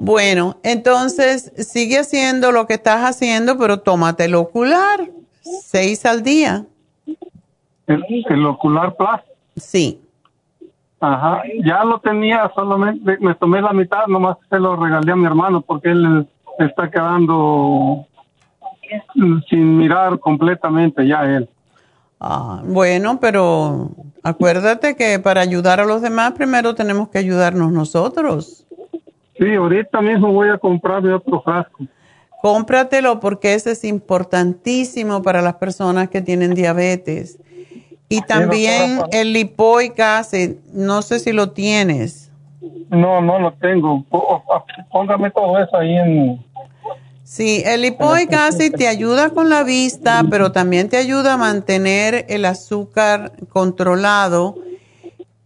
Bueno, 0.00 0.58
entonces 0.62 1.52
sigue 1.56 1.98
haciendo 1.98 2.52
lo 2.52 2.68
que 2.68 2.74
estás 2.74 3.00
haciendo, 3.04 3.58
pero 3.58 3.80
tómate 3.80 4.26
el 4.26 4.36
ocular, 4.36 5.00
seis 5.42 6.06
al 6.06 6.22
día. 6.22 6.66
El, 7.88 8.04
el 8.28 8.46
ocular 8.46 8.94
plus. 8.94 9.20
Sí. 9.56 10.00
Ajá, 11.00 11.42
ya 11.64 11.82
lo 11.82 11.98
tenía, 11.98 12.50
solamente 12.54 13.18
me 13.18 13.34
tomé 13.34 13.60
la 13.60 13.72
mitad, 13.72 14.06
nomás 14.06 14.36
se 14.48 14.58
lo 14.60 14.76
regalé 14.76 15.10
a 15.10 15.16
mi 15.16 15.26
hermano 15.26 15.62
porque 15.62 15.90
él 15.90 16.28
está 16.66 16.90
quedando 16.90 18.06
sin 19.48 19.76
mirar 19.76 20.18
completamente 20.18 21.06
ya 21.06 21.24
él. 21.24 21.48
Ah, 22.20 22.62
bueno, 22.64 23.20
pero 23.20 23.90
acuérdate 24.22 24.96
que 24.96 25.18
para 25.18 25.40
ayudar 25.40 25.80
a 25.80 25.84
los 25.84 26.02
demás 26.02 26.32
primero 26.32 26.74
tenemos 26.74 27.08
que 27.08 27.18
ayudarnos 27.18 27.70
nosotros. 27.70 28.66
Sí, 29.38 29.54
ahorita 29.54 30.00
mismo 30.00 30.32
voy 30.32 30.48
a 30.48 30.58
comprarme 30.58 31.12
otro 31.12 31.40
frasco. 31.42 31.84
Cómpratelo 32.42 33.20
porque 33.20 33.54
ese 33.54 33.72
es 33.72 33.84
importantísimo 33.84 35.22
para 35.22 35.42
las 35.42 35.54
personas 35.54 36.08
que 36.08 36.20
tienen 36.20 36.54
diabetes. 36.54 37.38
Y 38.08 38.22
también 38.22 39.00
el 39.12 39.32
lipoic 39.32 40.00
acid, 40.00 40.56
no 40.72 41.02
sé 41.02 41.18
si 41.18 41.32
lo 41.32 41.50
tienes. 41.50 42.32
No, 42.90 43.20
no 43.20 43.38
lo 43.38 43.52
tengo. 43.52 44.04
Póngame 44.90 45.30
todo 45.30 45.58
eso 45.58 45.76
ahí 45.76 45.94
en... 45.96 46.47
Sí, 47.28 47.62
el 47.66 47.82
lipoic 47.82 48.32
acid 48.32 48.74
te 48.74 48.88
ayuda 48.88 49.28
con 49.28 49.50
la 49.50 49.62
vista, 49.62 50.22
pero 50.30 50.50
también 50.50 50.88
te 50.88 50.96
ayuda 50.96 51.34
a 51.34 51.36
mantener 51.36 52.24
el 52.30 52.46
azúcar 52.46 53.32
controlado 53.50 54.54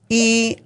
y 0.09 0.59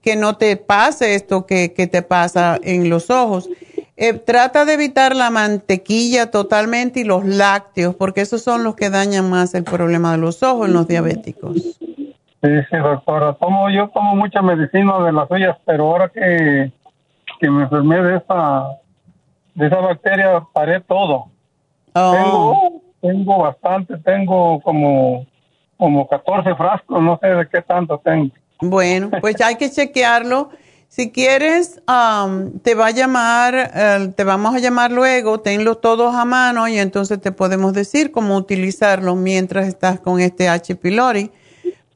que 0.00 0.16
no 0.16 0.36
te 0.38 0.56
pase 0.56 1.14
esto 1.14 1.44
que, 1.44 1.74
que 1.74 1.86
te 1.86 2.00
pasa 2.00 2.58
en 2.62 2.88
los 2.88 3.10
ojos. 3.10 3.50
Eh, 3.98 4.14
trata 4.14 4.64
de 4.64 4.72
evitar 4.72 5.14
la 5.14 5.28
mantequilla 5.28 6.30
totalmente 6.30 7.00
y 7.00 7.04
los 7.04 7.26
lácteos, 7.26 7.94
porque 7.94 8.22
esos 8.22 8.40
son 8.40 8.64
los 8.64 8.76
que 8.76 8.88
dañan 8.88 9.28
más 9.28 9.54
el 9.54 9.64
problema 9.64 10.12
de 10.12 10.18
los 10.18 10.42
ojos 10.42 10.66
en 10.66 10.72
los 10.72 10.88
diabéticos. 10.88 11.56
Sí, 11.56 12.50
sí, 12.70 12.76
doctora. 12.82 13.34
Tomo, 13.34 13.68
yo 13.68 13.90
tomo 13.90 14.16
mucha 14.16 14.40
medicina 14.40 14.98
de 15.04 15.12
las 15.12 15.28
suyas, 15.28 15.58
pero 15.66 15.84
ahora 15.84 16.08
que, 16.08 16.72
que 17.38 17.50
me 17.50 17.64
enfermé 17.64 18.02
de 18.02 18.16
esa, 18.16 18.78
de 19.54 19.66
esa 19.66 19.76
bacteria, 19.80 20.42
paré 20.52 20.80
todo. 20.80 21.26
Oh, 21.94 22.12
Tengo, 22.12 22.82
tengo 23.00 23.38
bastante, 23.38 23.96
tengo 23.98 24.60
como, 24.62 25.26
como 25.76 26.08
14 26.08 26.54
frascos, 26.56 27.02
no 27.02 27.18
sé 27.20 27.28
de 27.28 27.48
qué 27.48 27.62
tanto 27.62 28.00
tengo. 28.04 28.30
Bueno, 28.60 29.10
pues 29.20 29.40
hay 29.40 29.56
que 29.56 29.70
chequearlo. 29.70 30.50
Si 30.88 31.10
quieres, 31.10 31.82
am, 31.88 32.58
te 32.60 32.74
va 32.76 32.86
a 32.86 32.90
llamar, 32.92 33.70
eh, 33.74 34.12
te 34.16 34.22
vamos 34.22 34.54
a 34.54 34.60
llamar 34.60 34.92
luego, 34.92 35.40
tenlos 35.40 35.80
todos 35.80 36.14
a 36.14 36.24
mano 36.24 36.68
y 36.68 36.78
entonces 36.78 37.20
te 37.20 37.32
podemos 37.32 37.72
decir 37.72 38.12
cómo 38.12 38.36
utilizarlos 38.36 39.16
mientras 39.16 39.66
estás 39.66 39.98
con 39.98 40.20
este 40.20 40.48
H. 40.48 40.76
pylori. 40.76 41.32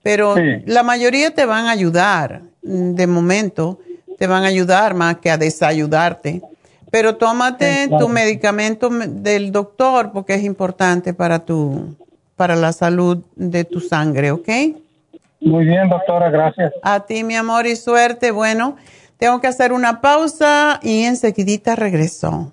Pero 0.03 0.35
Sí. 0.37 0.63
la 0.67 0.83
mayoría 0.83 1.33
te 1.33 1.45
van 1.45 1.67
a 1.67 1.71
ayudar, 1.71 2.43
mm, 2.63 2.95
de 2.95 3.07
momento, 3.07 3.79
te 4.19 4.27
van 4.27 4.43
a 4.43 4.49
ayudar 4.49 4.95
más 4.95 5.19
que 5.19 5.31
a 5.31 5.37
desayudarte. 5.39 6.43
Pero 6.91 7.17
tómate 7.17 7.83
Sí, 7.85 7.89
claro. 7.89 8.07
tu 8.07 8.09
medicamento 8.13 8.91
me- 8.91 9.07
del 9.09 9.53
doctor 9.53 10.11
porque 10.13 10.35
es 10.35 10.43
importante 10.45 11.13
para 11.15 11.41
tu, 11.41 11.95
para 12.37 12.57
la 12.57 12.73
salud 12.73 13.19
de 13.37 13.65
tu 13.65 13.81
sangre, 13.81 14.31
¿ok? 14.31 14.49
Muy 15.41 15.65
bien, 15.67 15.89
doctora, 15.89 16.31
gracias. 16.31 16.73
A 16.83 17.01
ti, 17.01 17.23
mi 17.25 17.37
amor, 17.37 17.67
y 17.67 17.77
suerte. 17.77 18.31
Bueno, 18.31 18.77
tengo 19.19 19.41
que 19.41 19.47
hacer 19.47 19.73
una 19.73 20.01
pausa 20.01 20.81
y 20.83 21.03
enseguidita 21.05 21.77
regreso. 21.77 22.53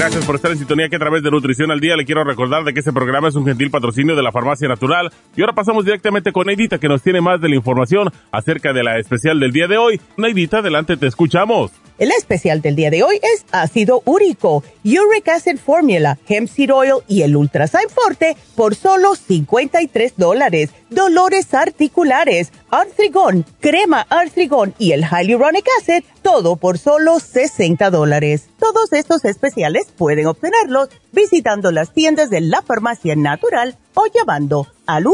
Gracias 0.00 0.24
por 0.24 0.36
estar 0.36 0.50
en 0.50 0.56
sintonía 0.56 0.88
que 0.88 0.96
a 0.96 0.98
través 0.98 1.22
de 1.22 1.30
Nutrición 1.30 1.70
al 1.70 1.78
Día 1.78 1.94
le 1.94 2.06
quiero 2.06 2.24
recordar 2.24 2.64
de 2.64 2.72
que 2.72 2.78
este 2.78 2.90
programa 2.90 3.28
es 3.28 3.34
un 3.34 3.44
gentil 3.44 3.70
patrocinio 3.70 4.16
de 4.16 4.22
la 4.22 4.32
Farmacia 4.32 4.66
Natural. 4.66 5.12
Y 5.36 5.42
ahora 5.42 5.52
pasamos 5.52 5.84
directamente 5.84 6.32
con 6.32 6.46
Neidita 6.46 6.78
que 6.78 6.88
nos 6.88 7.02
tiene 7.02 7.20
más 7.20 7.38
de 7.38 7.50
la 7.50 7.56
información 7.56 8.10
acerca 8.32 8.72
de 8.72 8.82
la 8.82 8.98
especial 8.98 9.38
del 9.38 9.52
día 9.52 9.68
de 9.68 9.76
hoy. 9.76 10.00
Neidita, 10.16 10.60
adelante, 10.60 10.96
te 10.96 11.06
escuchamos. 11.06 11.70
El 11.98 12.12
especial 12.12 12.62
del 12.62 12.76
día 12.76 12.88
de 12.88 13.02
hoy 13.02 13.16
es 13.16 13.44
ácido 13.52 14.00
úrico, 14.06 14.64
uric 14.84 15.28
acid 15.28 15.58
formula, 15.58 16.16
hemp 16.26 16.48
seed 16.48 16.72
oil 16.72 17.02
y 17.06 17.20
el 17.20 17.36
ultrasign 17.36 17.90
forte 17.90 18.38
por 18.56 18.74
solo 18.74 19.14
53 19.14 20.14
dólares. 20.16 20.70
Dolores 20.90 21.54
articulares, 21.54 22.52
artrigón, 22.70 23.46
crema 23.60 24.06
artrigón 24.08 24.74
y 24.78 24.92
el 24.92 25.04
hyaluronic 25.04 25.66
acid, 25.80 26.04
todo 26.22 26.56
por 26.56 26.78
solo 26.78 27.20
60 27.20 27.90
dólares. 27.90 28.48
Todos 28.58 28.92
estos 28.92 29.24
especiales 29.24 29.86
pueden 29.96 30.26
obtenerlos 30.26 30.90
visitando 31.12 31.72
las 31.72 31.94
tiendas 31.94 32.30
de 32.30 32.40
la 32.40 32.62
farmacia 32.62 33.14
natural 33.16 33.76
o 33.94 34.06
llamando 34.06 34.66
al 34.86 35.04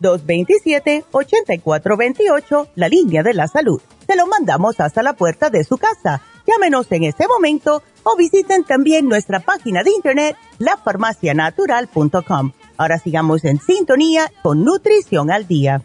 1-800-227-8428, 0.00 2.68
la 2.76 2.88
línea 2.88 3.22
de 3.22 3.34
la 3.34 3.48
salud 3.48 3.82
se 4.10 4.16
lo 4.16 4.26
mandamos 4.26 4.80
hasta 4.80 5.04
la 5.04 5.12
puerta 5.12 5.50
de 5.50 5.62
su 5.62 5.78
casa. 5.78 6.20
Llámenos 6.44 6.90
en 6.90 7.04
este 7.04 7.28
momento 7.28 7.84
o 8.02 8.16
visiten 8.16 8.64
también 8.64 9.08
nuestra 9.08 9.38
página 9.38 9.84
de 9.84 9.92
internet, 9.92 10.36
lafarmacianatural.com. 10.58 12.50
Ahora 12.80 12.98
sigamos 12.98 13.44
en 13.44 13.60
sintonía 13.60 14.32
con 14.42 14.64
Nutrición 14.64 15.30
al 15.30 15.46
Día. 15.46 15.82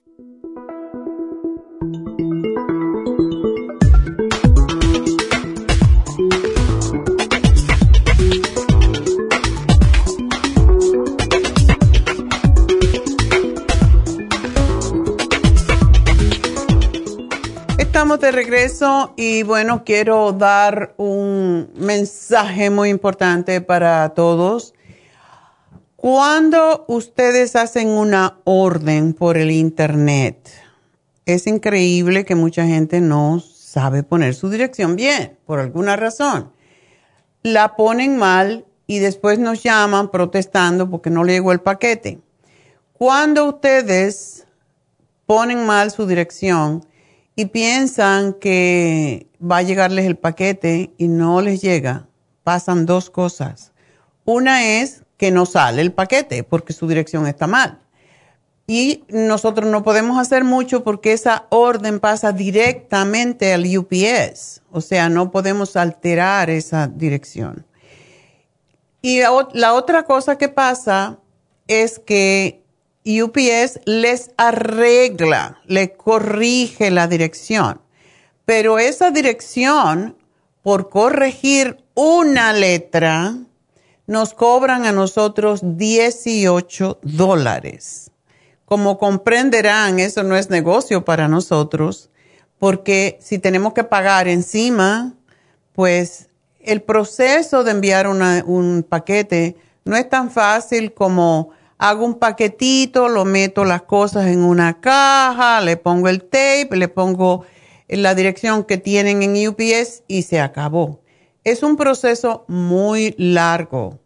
estamos 17.78 18.20
de 18.20 18.32
regreso 18.32 19.14
y 19.18 19.43
bueno, 19.43 19.84
quiero 19.84 20.32
dar 20.32 20.93
un 20.98 21.72
mensaje 21.76 22.70
muy 22.70 22.89
importante 22.89 23.62
para 23.62 24.10
todos. 24.10 24.75
Cuando 26.08 26.86
ustedes 26.88 27.56
hacen 27.56 27.88
una 27.88 28.38
orden 28.43 29.16
por 29.16 29.39
el 29.39 29.49
Internet, 29.49 30.51
es 31.26 31.47
increíble 31.47 32.26
que 32.26 32.36
mucha 32.36 32.68
gente 32.68 33.01
no 33.01 33.39
sabe 33.39 34.03
poner 34.03 34.36
su 34.36 34.51
dirección 34.51 34.95
bien, 34.95 35.39
por 35.47 35.58
alguna 35.58 35.95
razón. 35.95 36.51
La 37.41 37.76
ponen 37.76 38.18
mal 38.18 38.68
y 38.86 38.99
después 38.99 39.39
nos 39.39 39.64
llaman 39.64 40.12
protestando 40.12 40.91
porque 40.91 41.10
no 41.10 41.26
llegó 41.26 41.51
el 41.51 41.62
paquete. 41.62 42.20
Cuando 42.93 43.45
ustedes 43.45 44.45
ponen 45.26 45.66
mal 45.66 45.89
su 45.89 46.06
dirección, 46.06 46.86
y 47.36 47.45
piensan 47.45 48.34
que 48.34 49.26
va 49.41 49.58
a 49.58 49.64
llegarles 49.64 50.06
el 50.06 50.18
paquete 50.18 50.93
y 50.99 51.08
no 51.08 51.41
les 51.41 51.64
llega, 51.64 52.06
pasan 52.43 52.86
dos 52.86 53.10
cosas. 53.10 53.72
Una 54.24 54.82
es 54.82 55.05
que 55.18 55.32
no 55.32 55.45
sale 55.45 55.82
el 55.82 55.91
paquete 55.91 56.43
porque 56.43 56.74
su 56.74 56.88
dirección 56.88 57.28
está 57.28 57.47
mal. 57.47 57.80
Y 58.68 59.03
nosotros 59.09 59.70
no 59.70 59.84
podemos 59.84 60.20
hacer 60.20 60.43
mucho 60.43 60.84
porque 60.84 61.13
esa 61.13 61.45
orden 61.49 61.99
pasa 61.99 62.32
directamente 62.32 63.53
al 63.53 63.66
UPS. 63.78 64.61
O 64.72 64.82
sea, 64.82 65.07
no 65.07 65.30
podemos 65.30 65.76
alterar 65.76 66.49
esa 66.49 66.88
dirección. 66.88 67.66
Y 69.01 69.22
la 69.53 69.74
otra 69.74 70.03
cosa 70.03 70.38
que 70.39 70.49
pasa 70.49 71.20
es 71.68 71.99
que 71.99 72.63
UPS 73.05 73.82
les 73.86 74.32
arregla, 74.36 75.61
le 75.68 75.93
corrige 75.93 76.89
la 76.89 77.07
dirección. 77.07 77.82
Pero 78.45 78.80
esa 78.80 79.11
dirección, 79.11 80.18
por 80.63 80.89
corregir 80.89 81.78
una 81.93 82.51
letra, 82.51 83.36
nos 84.08 84.34
cobran 84.34 84.86
a 84.86 84.91
nosotros 84.91 85.62
18 85.64 86.99
dólares. 87.01 88.12
Como 88.66 88.97
comprenderán, 88.97 89.99
eso 89.99 90.24
no 90.24 90.36
es 90.36 90.49
negocio 90.49 91.06
para 91.06 91.28
nosotros, 91.28 92.10
porque 92.60 93.18
si 93.22 93.39
tenemos 93.39 93.74
que 93.74 93.84
pagar 93.84 94.28
encima, 94.28 95.14
pues 95.74 96.30
el 96.60 96.82
proceso 96.82 97.64
de 97.64 97.72
enviar 97.72 98.08
un 98.08 98.86
paquete 98.88 99.56
no 99.84 99.95
es 99.95 100.10
tan 100.10 100.32
fácil 100.32 100.93
como 100.93 101.51
hago 101.78 102.06
un 102.06 102.16
paquetito, 102.16 103.08
lo 103.08 103.26
meto 103.26 103.66
las 103.66 103.84
cosas 103.84 104.28
en 104.28 104.43
una 104.43 104.80
caja, 104.80 105.62
le 105.62 105.78
pongo 105.78 106.10
el 106.10 106.24
tape, 106.24 106.70
le 106.72 106.88
pongo 106.88 107.45
la 107.88 108.16
dirección 108.16 108.64
que 108.64 108.78
tienen 108.78 109.22
en 109.22 109.47
UPS 109.47 110.03
y 110.08 110.24
se 110.24 110.39
acabó. 110.39 111.01
Es 111.46 111.64
un 111.64 111.78
proceso 111.78 112.43
muy 112.50 113.16
largo. 113.18 114.00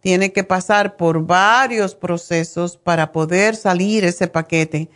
Tiene 0.00 0.32
que 0.32 0.42
pasar 0.42 0.96
por 0.96 1.24
varios 1.24 1.94
procesos 1.94 2.76
para 2.76 3.12
poder 3.12 3.54
salir 3.54 4.04
ese 4.04 4.26
paquete. 4.26 4.90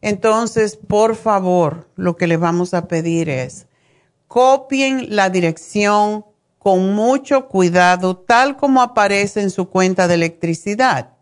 Entonces, 0.00 0.76
por 0.76 1.16
favor, 1.16 1.88
lo 1.96 2.16
que 2.16 2.28
le 2.28 2.36
vamos 2.36 2.72
a 2.74 2.86
pedir 2.86 3.28
es, 3.28 3.66
copien 4.28 5.16
la 5.16 5.30
dirección 5.30 6.24
con 6.60 6.94
mucho 6.94 7.48
cuidado, 7.48 8.16
tal 8.16 8.56
como 8.56 8.80
aparece 8.80 9.40
en 9.40 9.50
su 9.50 9.68
cuenta 9.68 10.06
de 10.06 10.14
electricidad 10.14 11.16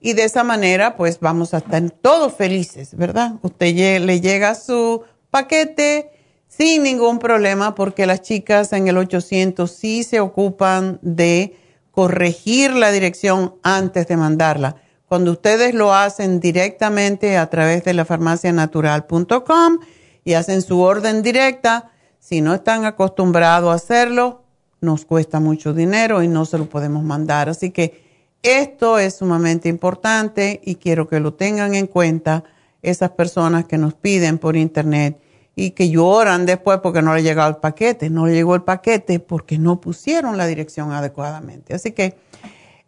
Y 0.00 0.14
de 0.14 0.24
esa 0.24 0.44
manera, 0.44 0.96
pues 0.96 1.20
vamos 1.20 1.52
a 1.52 1.58
estar 1.58 1.90
todos 1.90 2.32
felices, 2.32 2.96
¿verdad? 2.96 3.34
Usted 3.42 4.00
le 4.00 4.22
llega 4.22 4.54
su 4.54 5.02
paquete 5.30 6.10
sin 6.48 6.82
ningún 6.82 7.18
problema 7.18 7.74
porque 7.74 8.06
las 8.06 8.22
chicas 8.22 8.72
en 8.72 8.88
el 8.88 8.96
800 8.96 9.70
sí 9.70 10.02
se 10.02 10.18
ocupan 10.18 10.98
de 11.02 11.56
corregir 11.92 12.72
la 12.72 12.90
dirección 12.90 13.54
antes 13.62 14.08
de 14.08 14.16
mandarla. 14.16 14.76
Cuando 15.06 15.32
ustedes 15.32 15.74
lo 15.74 15.94
hacen 15.94 16.40
directamente 16.40 17.36
a 17.38 17.48
través 17.48 17.84
de 17.84 17.94
la 17.94 18.04
farmacianatural.com 18.04 19.78
y 20.24 20.34
hacen 20.34 20.62
su 20.62 20.80
orden 20.80 21.22
directa, 21.22 21.92
si 22.18 22.40
no 22.40 22.54
están 22.54 22.84
acostumbrados 22.84 23.70
a 23.70 23.74
hacerlo, 23.74 24.42
nos 24.80 25.04
cuesta 25.04 25.40
mucho 25.40 25.72
dinero 25.72 26.22
y 26.22 26.28
no 26.28 26.44
se 26.44 26.58
lo 26.58 26.68
podemos 26.68 27.02
mandar. 27.04 27.48
Así 27.48 27.70
que 27.70 28.04
esto 28.42 28.98
es 28.98 29.16
sumamente 29.16 29.68
importante 29.68 30.60
y 30.64 30.76
quiero 30.76 31.08
que 31.08 31.20
lo 31.20 31.34
tengan 31.34 31.74
en 31.74 31.86
cuenta 31.86 32.44
esas 32.82 33.10
personas 33.10 33.64
que 33.64 33.78
nos 33.78 33.94
piden 33.94 34.38
por 34.38 34.56
internet 34.56 35.18
y 35.58 35.72
que 35.72 35.90
lloran 35.90 36.46
después 36.46 36.78
porque 36.80 37.02
no 37.02 37.16
le 37.16 37.24
llegado 37.24 37.50
el 37.50 37.56
paquete. 37.56 38.10
No 38.10 38.26
le 38.26 38.34
llegó 38.34 38.54
el 38.54 38.62
paquete 38.62 39.18
porque 39.18 39.58
no 39.58 39.80
pusieron 39.80 40.36
la 40.36 40.46
dirección 40.46 40.92
adecuadamente. 40.92 41.74
Así 41.74 41.90
que 41.90 42.16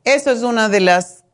eso 0.05 0.31
es 0.31 0.45
una 0.45 0.69
de 0.69 0.79
las 0.79 1.25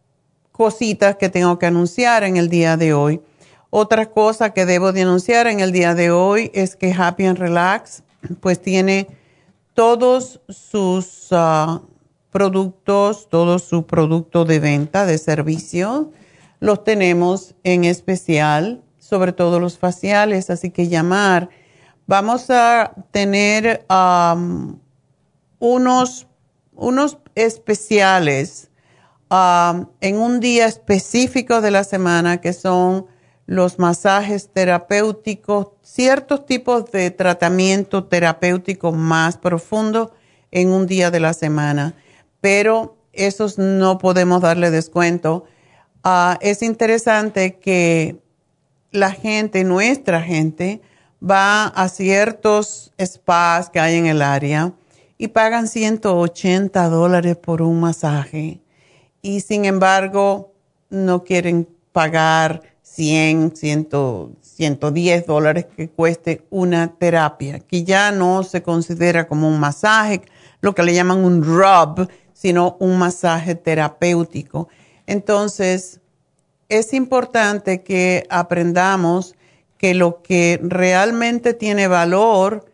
cositas 0.51 1.16
que 1.16 1.28
tengo 1.28 1.59
que 1.59 1.66
anunciar 1.66 2.24
en 2.24 2.39
el 2.39 2.49
día 2.49 2.78
de 2.78 2.95
hoy. 2.95 3.20
Otra 3.68 4.07
cosa 4.07 4.55
que 4.55 4.64
debo 4.64 4.93
de 4.93 5.03
anunciar 5.03 5.47
en 5.47 5.61
el 5.61 5.72
día 5.72 5.95
de 5.95 6.11
hoy 6.11 6.51
es 6.55 6.74
que 6.74 6.95
Happy 6.95 7.26
and 7.26 7.37
Relax 7.37 8.03
pues 8.41 8.62
tiene 8.62 9.07
todos 9.74 10.41
sus 10.49 11.28
ah, 11.32 11.82
productos, 12.30 13.28
todo 13.28 13.59
su 13.59 13.84
producto 13.84 14.47
de 14.47 14.59
venta 14.59 15.05
de 15.05 15.18
servicio, 15.18 16.12
los 16.61 16.82
tenemos 16.82 17.55
en 17.62 17.84
especial 17.84 18.86
sobre 19.07 19.32
todo 19.32 19.61
los 19.61 19.78
faciales, 19.78 20.50
así 20.50 20.70
que 20.70 20.88
llamar. 20.88 21.48
Vamos 22.07 22.50
a 22.50 22.92
tener 23.12 23.86
unos, 25.59 26.26
unos 26.74 27.18
especiales 27.34 28.70
en 30.00 30.16
un 30.16 30.40
día 30.40 30.66
específico 30.66 31.61
de 31.61 31.70
la 31.70 31.84
semana 31.84 32.40
que 32.40 32.52
son 32.52 33.07
los 33.46 33.78
masajes 33.78 34.50
terapéuticos, 34.52 35.68
ciertos 35.82 36.46
tipos 36.46 36.90
de 36.90 37.12
tratamiento 37.12 38.04
terapéutico 38.04 38.90
más 38.90 39.36
profundo 39.36 40.12
en 40.50 40.70
un 40.70 40.86
día 40.86 41.12
de 41.12 41.20
la 41.20 41.32
semana, 41.32 41.94
pero 42.40 42.96
esos 43.12 43.57
no 43.57 43.98
podemos 43.98 44.42
darle 44.42 44.70
descuento. 44.70 45.44
Ah, 46.02 46.38
es 46.40 46.62
interesante 46.62 47.59
que 47.59 48.26
la 48.97 49.12
gente, 49.12 49.64
nuestra 49.64 50.22
gente, 50.22 50.80
va 51.22 51.66
a 51.66 51.88
ciertos 51.88 52.92
spas 53.01 53.70
que 53.70 53.80
hay 53.80 53.97
en 53.97 54.07
el 54.07 54.22
área 54.22 54.72
y 55.18 55.28
pagan 55.28 55.68
180 55.68 56.88
dólares 56.88 57.36
por 57.36 57.62
un 57.62 57.80
masaje 57.80 58.61
y 59.22 59.40
sin 59.40 59.64
embargo 59.64 60.53
no 60.90 61.24
quieren 61.24 61.68
pagar 61.92 62.62
100, 62.82 63.57
100 63.57 63.88
110 64.57 65.26
dólares 65.26 65.66
que 65.76 65.90
cueste 65.90 66.47
una 66.49 66.94
terapia, 66.99 67.61
que 67.61 67.84
ya 67.84 68.11
no 68.11 68.42
se 68.42 68.62
considera 68.62 69.28
como 69.28 69.49
un 69.49 69.61
masaje, 69.61 70.22
lo 70.62 70.74
que 70.74 70.82
le 70.82 70.94
llaman 70.94 71.22
un 71.24 71.42
rub, 71.42 72.09
sino 72.32 72.76
un 72.80 72.99
masaje 72.99 73.55
terapéutico. 73.55 74.68
Entonces, 75.07 76.01
es 76.69 76.93
importante 76.93 77.83
que 77.83 78.27
aprendamos 78.31 79.35
que 79.79 79.95
lo 79.95 80.23
que 80.23 80.59
realmente 80.62 81.55
tiene 81.55 81.87
valor, 81.87 82.67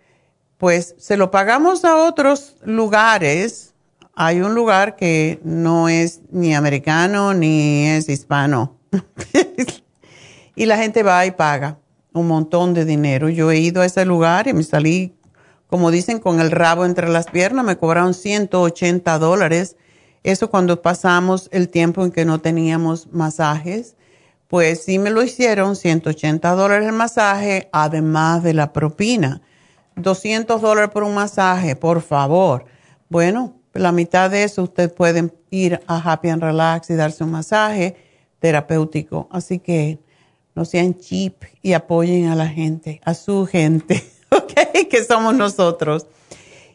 pues 0.59 0.95
se 0.99 1.16
lo 1.16 1.30
pagamos 1.30 1.84
a 1.84 1.97
otros 1.97 2.57
lugares. 2.64 3.74
Hay 4.14 4.40
un 4.40 4.55
lugar 4.55 4.97
que 4.97 5.40
no 5.43 5.88
es 5.88 6.20
ni 6.30 6.55
americano 6.55 7.34
ni 7.34 7.88
es 7.88 8.09
hispano. 8.09 8.76
y 10.55 10.66
la 10.66 10.76
gente 10.76 11.03
va 11.03 11.26
y 11.26 11.32
paga 11.32 11.78
un 12.12 12.28
montón 12.28 12.74
de 12.74 12.84
dinero. 12.84 13.28
Yo 13.28 13.51
he 13.51 13.59
ido 13.59 13.82
a 13.82 13.86
ese 13.86 14.05
lugar 14.05 14.47
y 14.47 14.53
me 14.53 14.62
salí, 14.62 15.14
como 15.66 15.90
dicen, 15.90 16.18
con 16.18 16.40
el 16.40 16.51
rabo 16.51 16.84
entre 16.84 17.09
las 17.09 17.26
piernas. 17.26 17.64
Me 17.64 17.76
cobraron 17.76 18.14
180 18.14 19.18
dólares 19.18 19.76
eso 20.22 20.50
cuando 20.50 20.82
pasamos 20.82 21.48
el 21.52 21.68
tiempo 21.68 22.04
en 22.04 22.12
que 22.12 22.24
no 22.24 22.40
teníamos 22.40 23.12
masajes, 23.12 23.96
pues 24.48 24.84
sí 24.84 24.98
me 24.98 25.10
lo 25.10 25.22
hicieron, 25.22 25.76
180 25.76 26.50
dólares 26.54 26.86
el 26.86 26.92
masaje, 26.92 27.68
además 27.72 28.42
de 28.42 28.54
la 28.54 28.72
propina. 28.72 29.40
200 29.96 30.60
dólares 30.60 30.90
por 30.90 31.02
un 31.02 31.14
masaje, 31.14 31.74
por 31.74 32.02
favor. 32.02 32.66
Bueno, 33.08 33.54
la 33.72 33.92
mitad 33.92 34.30
de 34.30 34.44
eso 34.44 34.62
usted 34.62 34.92
puede 34.92 35.32
ir 35.50 35.80
a 35.86 35.96
Happy 35.96 36.28
and 36.28 36.42
Relax 36.42 36.90
y 36.90 36.94
darse 36.94 37.24
un 37.24 37.30
masaje 37.30 37.96
terapéutico. 38.38 39.28
Así 39.30 39.58
que 39.58 39.98
no 40.54 40.64
sean 40.64 40.98
cheap 40.98 41.44
y 41.62 41.72
apoyen 41.72 42.28
a 42.28 42.36
la 42.36 42.48
gente, 42.48 43.00
a 43.04 43.14
su 43.14 43.46
gente, 43.46 44.04
¿ok? 44.30 44.88
Que 44.88 45.04
somos 45.04 45.34
nosotros. 45.34 46.06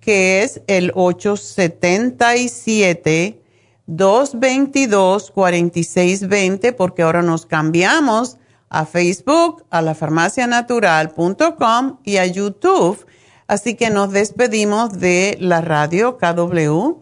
que 0.00 0.42
es 0.42 0.62
el 0.66 0.92
877 0.94 3.42
222 3.86 5.30
4620, 5.30 6.72
porque 6.72 7.02
ahora 7.02 7.20
nos 7.20 7.44
cambiamos 7.44 8.38
a 8.74 8.84
Facebook, 8.86 9.64
a 9.70 9.82
la 9.82 9.94
farmacianatural.com 9.94 11.98
y 12.02 12.16
a 12.16 12.26
YouTube. 12.26 13.06
Así 13.46 13.76
que 13.76 13.90
nos 13.90 14.10
despedimos 14.10 14.98
de 14.98 15.36
la 15.40 15.60
radio 15.60 16.18
KW, 16.18 16.96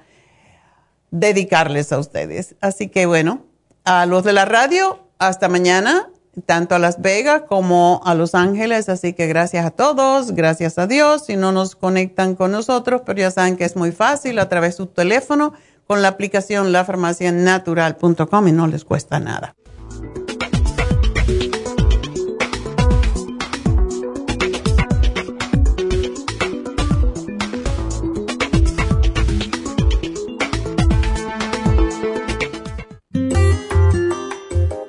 dedicarles 1.11 1.93
a 1.93 1.99
ustedes. 1.99 2.55
Así 2.63 2.89
que 2.89 3.05
bueno, 3.05 3.45
a 3.85 4.07
los 4.07 4.25
de 4.25 4.33
la 4.33 4.47
radio, 4.47 5.01
hasta 5.19 5.51
mañana, 5.51 6.09
tanto 6.47 6.75
a 6.75 6.79
Las 6.79 7.01
Vegas 7.01 7.43
como 7.49 8.01
a 8.05 8.15
Los 8.15 8.35
Ángeles. 8.35 8.89
Así 8.89 9.13
que 9.13 9.27
gracias 9.27 9.67
a 9.67 9.71
todos, 9.71 10.33
gracias 10.33 10.79
a 10.79 10.87
Dios. 10.87 11.27
Si 11.27 11.37
no 11.37 11.53
nos 11.53 11.77
conectan 11.77 12.35
con 12.35 12.53
nosotros, 12.53 13.03
pero 13.05 13.19
ya 13.19 13.31
saben 13.31 13.57
que 13.57 13.65
es 13.65 13.77
muy 13.77 13.93
fácil 13.93 14.39
a 14.39 14.49
través 14.49 14.75
de 14.75 14.77
su 14.79 14.87
teléfono 14.87 15.53
con 15.87 16.03
la 16.03 16.09
aplicación 16.09 16.73
lafarmacianatural.com 16.73 18.49
y 18.49 18.53
no 18.53 18.67
les 18.69 18.85
cuesta 18.85 19.19
nada. 19.19 19.55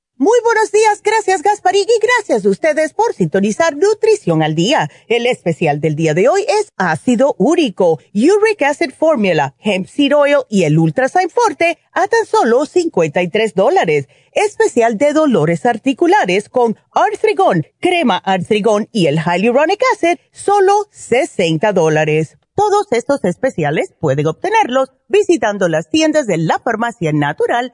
Muy 0.21 0.37
buenos 0.43 0.71
días, 0.71 1.01
gracias 1.03 1.41
Gasparín 1.41 1.87
y 1.87 1.99
gracias 1.99 2.45
a 2.45 2.49
ustedes 2.49 2.93
por 2.93 3.11
sintonizar 3.15 3.75
Nutrición 3.75 4.43
al 4.43 4.53
Día. 4.53 4.87
El 5.07 5.25
especial 5.25 5.81
del 5.81 5.95
día 5.95 6.13
de 6.13 6.29
hoy 6.29 6.45
es 6.47 6.69
ácido 6.77 7.33
úrico, 7.39 7.97
Uric 8.13 8.61
Acid 8.61 8.91
Formula, 8.91 9.55
Hemp 9.57 9.87
Seed 9.87 10.15
Oil 10.15 10.43
y 10.47 10.65
el 10.65 10.77
Ultrasign 10.77 11.31
Forte 11.31 11.79
a 11.91 12.07
tan 12.07 12.27
solo 12.27 12.67
53 12.67 13.55
dólares. 13.55 14.09
Especial 14.33 14.99
de 14.99 15.13
dolores 15.13 15.65
articulares 15.65 16.49
con 16.49 16.77
Artrigón, 16.91 17.65
crema 17.79 18.17
Artrigón 18.17 18.89
y 18.91 19.07
el 19.07 19.17
Hyaluronic 19.17 19.81
Acid, 19.95 20.19
solo 20.31 20.85
60 20.91 21.73
dólares. 21.73 22.37
Todos 22.53 22.85
estos 22.91 23.23
especiales 23.23 23.95
pueden 23.99 24.27
obtenerlos 24.27 24.91
visitando 25.07 25.67
las 25.67 25.89
tiendas 25.89 26.27
de 26.27 26.37
la 26.37 26.59
Farmacia 26.59 27.11
Natural 27.11 27.73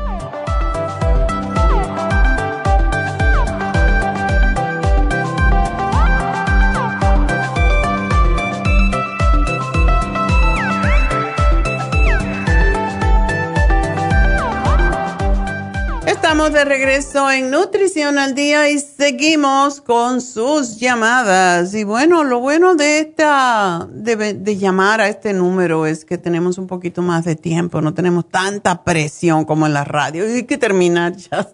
Estamos 16.31 16.53
de 16.53 16.63
regreso 16.63 17.29
en 17.29 17.51
Nutrición 17.51 18.17
al 18.17 18.35
Día 18.35 18.69
y 18.69 18.79
seguimos 18.79 19.81
con 19.81 20.21
sus 20.21 20.79
llamadas. 20.79 21.75
Y 21.75 21.83
bueno, 21.83 22.23
lo 22.23 22.39
bueno 22.39 22.75
de 22.75 22.99
esta, 22.99 23.85
de, 23.91 24.55
llamar 24.55 25.01
a 25.01 25.09
este 25.09 25.33
número 25.33 25.85
es 25.85 26.05
que 26.05 26.17
tenemos 26.17 26.57
un 26.57 26.67
poquito 26.67 27.01
más 27.01 27.25
de 27.25 27.35
tiempo, 27.35 27.81
no 27.81 27.93
tenemos 27.93 28.29
tanta 28.29 28.85
presión 28.85 29.43
como 29.43 29.65
en 29.65 29.73
la 29.73 29.83
radio. 29.83 30.25
Y 30.25 30.31
hay 30.31 30.43
que 30.45 30.57
terminar 30.57 31.17
ya. 31.17 31.49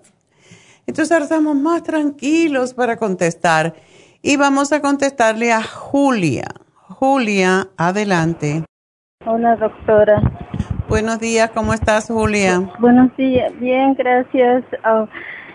Entonces 0.85 1.11
ahora 1.11 1.23
estamos 1.23 1.55
más 1.55 1.81
tranquilos 1.81 2.75
para 2.75 2.97
contestar. 2.97 3.73
Y 4.21 4.37
vamos 4.37 4.71
a 4.73 4.79
contestarle 4.79 5.53
a 5.53 5.63
Julia. 5.63 6.45
Julia, 6.75 7.67
adelante. 7.77 8.63
Hola, 9.25 9.55
doctora. 9.55 10.21
Buenos 10.89 11.19
días, 11.19 11.51
¿cómo 11.53 11.73
estás, 11.73 12.07
Julia? 12.07 12.61
Buenos 12.79 13.15
días, 13.17 13.51
bien, 13.59 13.93
gracias. 13.95 14.63
Ah, 14.83 15.05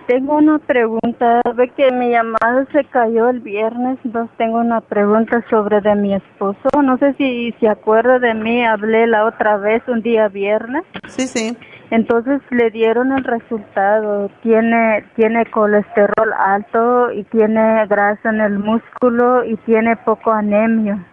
tengo 0.07 0.37
una 0.37 0.59
pregunta. 0.59 1.41
Ve 1.55 1.71
que 1.75 1.91
mi 1.91 2.11
llamada 2.11 2.67
se 2.71 2.85
cayó 2.85 3.31
el 3.31 3.41
viernes, 3.41 3.99
entonces 4.05 4.37
tengo 4.37 4.59
una 4.59 4.83
pregunta 4.83 5.43
sobre 5.49 5.81
de 5.81 5.95
mi 5.95 6.15
esposo. 6.15 6.69
No 6.83 6.99
sé 6.99 7.15
si 7.15 7.53
se 7.61 7.69
acuerda 7.69 8.19
de 8.19 8.35
mí, 8.35 8.63
hablé 8.63 9.07
la 9.07 9.25
otra 9.25 9.57
vez 9.57 9.83
un 9.89 10.03
día 10.03 10.29
viernes. 10.29 10.85
Sí, 11.09 11.27
sí. 11.27 11.57
Entonces 11.91 12.41
le 12.51 12.71
dieron 12.71 13.13
el 13.13 13.25
resultado. 13.25 14.31
Tiene 14.43 15.05
tiene 15.17 15.47
colesterol 15.47 16.33
alto 16.39 17.11
y 17.11 17.25
tiene 17.25 17.87
grasa 17.87 18.29
en 18.29 18.41
el 18.41 18.59
músculo 18.59 19.45
y 19.45 19.57
tiene 19.65 19.97
poco 19.97 20.31
anemia. 20.31 21.07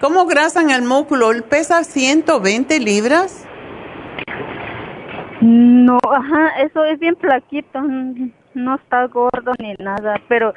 ¿Cómo 0.00 0.26
grasa 0.26 0.60
en 0.60 0.70
el 0.70 0.82
músculo? 0.82 1.32
¿Él 1.32 1.42
pesa 1.42 1.82
120 1.82 2.78
libras? 2.78 3.44
No, 5.40 5.98
ajá, 6.12 6.60
eso 6.60 6.84
es 6.84 7.00
bien 7.00 7.16
plaquito, 7.16 7.80
no 8.54 8.74
está 8.76 9.06
gordo 9.06 9.52
ni 9.58 9.74
nada, 9.74 10.20
pero 10.28 10.54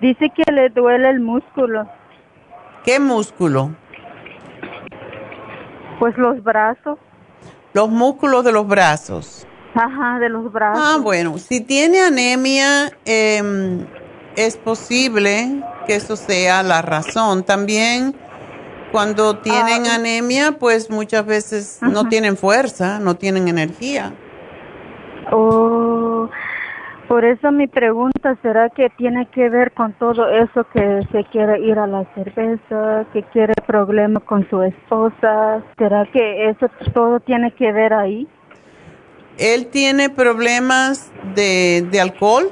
dice 0.00 0.30
que 0.30 0.50
le 0.52 0.68
duele 0.68 1.08
el 1.08 1.20
músculo. 1.20 1.88
¿Qué 2.84 2.98
músculo? 2.98 3.70
Pues 5.98 6.16
los 6.18 6.42
brazos. 6.42 6.98
Los 7.72 7.88
músculos 7.88 8.44
de 8.44 8.52
los 8.52 8.66
brazos. 8.66 9.46
Ajá, 9.74 10.18
de 10.18 10.28
los 10.28 10.52
brazos. 10.52 10.84
Ah, 10.84 10.98
bueno, 11.00 11.38
si 11.38 11.60
tiene 11.60 12.00
anemia, 12.00 12.90
em, 13.06 13.86
es 14.36 14.56
posible 14.58 15.62
que 15.86 15.96
eso 15.96 16.16
sea 16.16 16.62
la 16.62 16.82
razón. 16.82 17.42
También 17.42 18.14
cuando 18.92 19.38
tienen 19.38 19.86
ah, 19.86 19.96
anemia, 19.96 20.52
pues 20.60 20.90
muchas 20.90 21.26
veces 21.26 21.78
no 21.80 22.08
tienen 22.08 22.36
fuerza, 22.36 23.00
no 23.00 23.16
tienen 23.16 23.48
energía. 23.48 24.12
Oh, 25.32 26.28
por 27.08 27.24
eso 27.24 27.50
mi 27.50 27.66
pregunta 27.66 28.36
será 28.42 28.68
que 28.70 28.90
tiene 28.90 29.26
que 29.26 29.48
ver 29.48 29.72
con 29.72 29.92
todo 29.94 30.28
eso 30.28 30.64
que 30.72 31.00
se 31.10 31.24
quiere 31.24 31.60
ir 31.60 31.78
a 31.78 31.86
la 31.86 32.04
cerveza, 32.14 33.06
que 33.12 33.22
quiere 33.32 33.54
problemas 33.66 34.22
con 34.24 34.48
su 34.48 34.62
esposa. 34.62 35.62
¿Será 35.78 36.06
que 36.12 36.50
eso 36.50 36.68
todo 36.92 37.20
tiene 37.20 37.50
que 37.52 37.72
ver 37.72 37.92
ahí? 37.92 38.28
¿Él 39.38 39.68
tiene 39.68 40.10
problemas 40.10 41.10
de, 41.34 41.86
de 41.90 42.00
alcohol? 42.00 42.50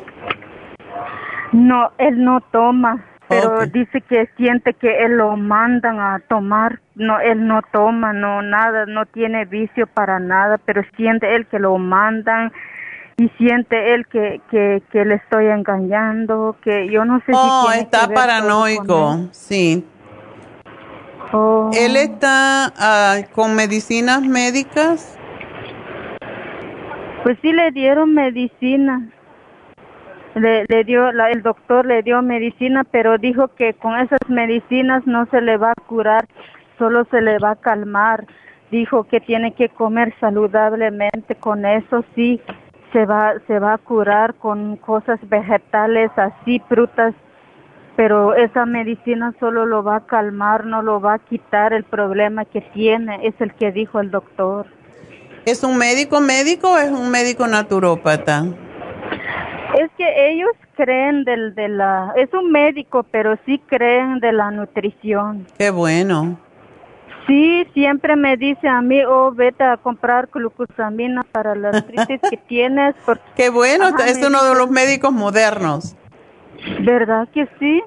No, 1.53 1.91
él 1.99 2.25
no 2.25 2.41
toma 2.53 3.05
pero 3.31 3.65
dice 3.67 4.01
que 4.01 4.29
siente 4.37 4.75
que 4.75 5.05
él 5.05 5.13
lo 5.13 5.37
mandan 5.37 6.01
a 6.01 6.19
tomar, 6.29 6.81
no, 6.97 7.21
él 7.21 7.47
no 7.47 7.63
toma, 7.73 8.13
no 8.13 8.43
nada, 8.43 8.87
no 8.87 9.07
tiene 9.07 9.45
vicio 9.45 9.87
para 9.87 10.19
nada, 10.19 10.59
pero 10.59 10.83
siente 10.97 11.37
él 11.37 11.47
que 11.47 11.61
lo 11.61 11.79
mandan 11.79 12.51
y 13.19 13.29
siente 13.39 13.95
él 13.95 14.05
que, 14.09 14.41
que, 14.51 14.83
que 14.91 15.05
le 15.05 15.15
estoy 15.15 15.47
engañando, 15.47 16.57
que 16.65 16.91
yo 16.91 17.05
no 17.05 17.21
sé 17.21 17.27
si 17.27 17.33
oh, 17.35 17.67
tiene 17.69 17.83
está 17.83 18.09
paranoico, 18.09 19.29
sí. 19.31 19.87
Oh. 21.33 21.71
¿Él 21.73 21.97
está 21.97 22.73
ah, 22.77 23.19
con 23.33 23.55
medicinas 23.55 24.23
médicas? 24.23 25.17
Pues 27.23 27.39
sí 27.43 27.53
le 27.53 27.71
dieron 27.71 28.13
medicina 28.13 29.09
le, 30.35 30.65
le 30.69 30.85
dio 30.85 31.13
la, 31.13 31.31
el 31.31 31.43
doctor 31.43 31.87
le 31.87 32.03
dio 32.03 32.23
medicina 32.23 32.85
pero 32.85 33.19
dijo 33.19 33.49
que 33.49 33.75
con 33.75 33.99
esas 33.99 34.21
medicinas 34.29 35.07
no 35.07 35.27
se 35.27 35.41
le 35.41 35.57
va 35.57 35.73
a 35.73 35.83
curar 35.87 36.27
solo 36.79 37.05
se 37.11 37.21
le 37.21 37.39
va 37.39 37.53
a 37.53 37.57
calmar. 37.57 38.27
Dijo 38.71 39.05
que 39.05 39.21
tiene 39.21 39.53
que 39.53 39.69
comer 39.69 40.15
saludablemente 40.21 41.35
con 41.35 41.67
eso 41.67 42.05
sí 42.15 42.41
se 42.93 43.05
va 43.05 43.35
se 43.47 43.59
va 43.59 43.75
a 43.75 43.79
curar 43.79 44.35
con 44.35 44.77
cosas 44.77 45.19
vegetales 45.29 46.11
así 46.17 46.63
frutas 46.69 47.15
pero 47.97 48.35
esa 48.35 48.65
medicina 48.67 49.35
solo 49.41 49.67
lo 49.67 49.83
va 49.83 49.97
a 49.97 50.07
calmar 50.07 50.65
no 50.65 50.83
lo 50.83 51.01
va 51.01 51.15
a 51.15 51.19
quitar. 51.19 51.73
El 51.73 51.85
problema 51.85 52.45
que 52.45 52.61
tiene 52.61 53.27
es 53.27 53.35
el 53.41 53.53
que 53.55 53.73
dijo 53.73 54.01
el 54.01 54.11
doctor. 54.11 54.67
Es 55.45 55.65
un 55.65 55.77
médico 55.77 56.21
médico 56.21 56.75
o 56.75 56.79
es 56.79 56.91
un 56.91 57.11
médico 57.11 57.47
naturópata 57.47 58.45
es 59.79 59.91
que 59.97 60.31
ellos 60.31 60.51
creen 60.77 61.25
del, 61.25 61.55
de 61.55 61.69
la, 61.69 62.13
es 62.17 62.33
un 62.33 62.51
médico, 62.51 63.05
pero 63.11 63.37
sí 63.47 63.61
creen 63.67 64.21
de 64.21 64.33
la 64.33 64.51
nutrición. 64.51 65.47
Qué 65.59 65.71
bueno. 65.71 66.39
Sí, 67.27 67.67
siempre 67.75 68.17
me 68.17 68.37
dice 68.37 68.67
a 68.67 68.81
mí, 68.81 69.03
oh, 69.05 69.31
vete 69.33 69.63
a 69.63 69.77
comprar 69.77 70.29
glucosamina 70.33 71.23
para 71.23 71.55
la 71.55 71.69
artritis 71.69 72.21
que 72.29 72.37
tienes. 72.49 72.95
Porque, 73.05 73.23
Qué 73.37 73.51
bueno, 73.51 73.89
es 74.05 74.25
uno 74.27 74.43
de 74.43 74.55
los 74.55 74.71
médicos 74.71 75.13
modernos. 75.13 75.97
¿Verdad 76.81 77.29
que 77.33 77.49
sí? 77.59 77.83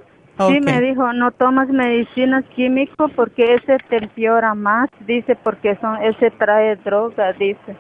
Sí, 0.48 0.60
me 0.62 0.82
dijo, 0.82 1.14
no 1.14 1.32
tomas 1.32 1.70
medicinas 1.70 2.44
químicos 2.56 3.12
porque 3.16 3.54
ese 3.54 3.78
te 3.88 3.98
empeora 3.98 4.56
más, 4.56 4.90
dice, 5.02 5.36
porque 5.36 5.78
son, 5.80 6.02
ese 6.02 6.32
trae 6.32 6.76
droga, 6.78 7.34
dice. 7.34 7.76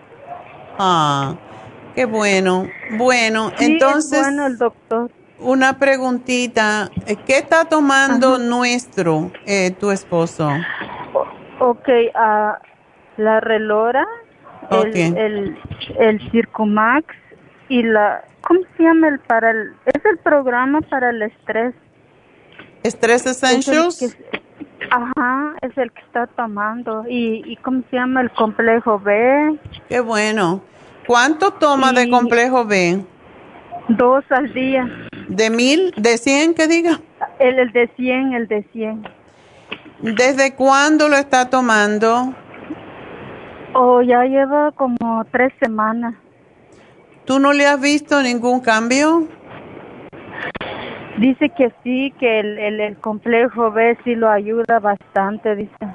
Ah, 0.78 1.34
Qué 1.95 2.05
bueno. 2.05 2.67
Bueno, 2.97 3.51
entonces. 3.59 4.19
bueno 4.19 4.47
el 4.47 4.57
doctor. 4.57 5.11
Una 5.39 5.77
preguntita. 5.77 6.89
Eh, 7.05 7.17
¿Qué 7.25 7.37
está 7.37 7.65
tomando 7.65 8.37
nuestro, 8.37 9.31
eh, 9.45 9.71
tu 9.71 9.91
esposo? 9.91 10.49
ok, 11.59 11.87
uh, 11.87 13.21
la 13.21 13.39
relora, 13.39 14.05
el, 14.71 15.17
el, 15.17 15.57
el 15.99 16.31
Circumax 16.31 17.05
y 17.69 17.83
la. 17.83 18.23
¿Cómo 18.41 18.61
se 18.75 18.83
llama 18.83 19.09
el 19.09 19.19
para 19.19 19.51
el. 19.51 19.73
Es 19.85 20.03
el 20.05 20.17
programa 20.19 20.81
para 20.81 21.09
el 21.11 21.21
estrés. 21.21 21.73
¿Estrés 22.83 23.25
Essentials? 23.25 24.15
ajá, 24.89 25.55
es 25.61 25.77
el 25.77 25.91
que 25.91 26.01
está 26.01 26.27
tomando. 26.27 27.05
¿Y, 27.07 27.43
¿Y 27.45 27.55
cómo 27.57 27.83
se 27.89 27.95
llama 27.95 28.21
el 28.21 28.31
complejo 28.31 28.99
B? 28.99 29.57
Qué 29.89 29.99
bueno. 29.99 30.61
¿Cuánto 31.08 31.51
toma 31.51 31.91
de 31.93 32.10
complejo 32.10 32.66
B? 32.66 33.04
Dos 33.89 34.24
al 34.30 34.54
día. 34.54 34.88
¿De 35.28 35.49
mil? 35.49 35.93
¿De 35.97 36.18
cien 36.18 36.54
que 36.54 36.68
diga? 36.68 37.01
El, 37.39 37.60
el 37.60 37.72
de 37.72 37.89
cien, 37.95 38.34
el 38.34 38.47
de 38.47 38.64
cien. 38.72 39.04
¿Desde 39.99 40.56
cuándo 40.56 41.10
lo 41.10 41.16
está 41.16 41.49
tomando? 41.49 42.34
Oh, 43.74 44.01
ya 44.01 44.24
lleva 44.24 44.72
como 44.72 45.26
tres 45.32 45.51
semanas. 45.62 46.16
¿Tú 47.26 47.39
no 47.39 47.54
le 47.54 47.66
has 47.66 47.80
visto 47.80 48.22
ningún 48.22 48.60
cambio? 48.60 49.28
Dice 51.18 51.49
que 51.49 51.72
sí, 51.84 52.14
que 52.20 52.39
el, 52.39 52.58
el, 52.60 52.80
el 52.80 52.97
complejo 52.97 53.72
B 53.72 53.97
sí 54.04 54.16
lo 54.16 54.30
ayuda 54.30 54.80
bastante, 54.80 55.56
dice. 55.56 55.88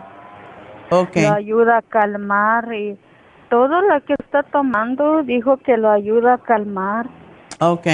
Okay. 0.91 1.25
Lo 1.25 1.35
ayuda 1.35 1.79
a 1.79 1.83
calmar 1.83 2.73
y 2.73 2.99
todo 3.51 3.81
lo 3.83 4.05
que 4.05 4.15
está 4.15 4.43
tomando 4.45 5.23
dijo 5.23 5.57
que 5.59 5.77
lo 5.77 5.91
ayuda 5.91 6.35
a 6.35 6.39
calmar. 6.39 7.07
Ok. 7.61 7.87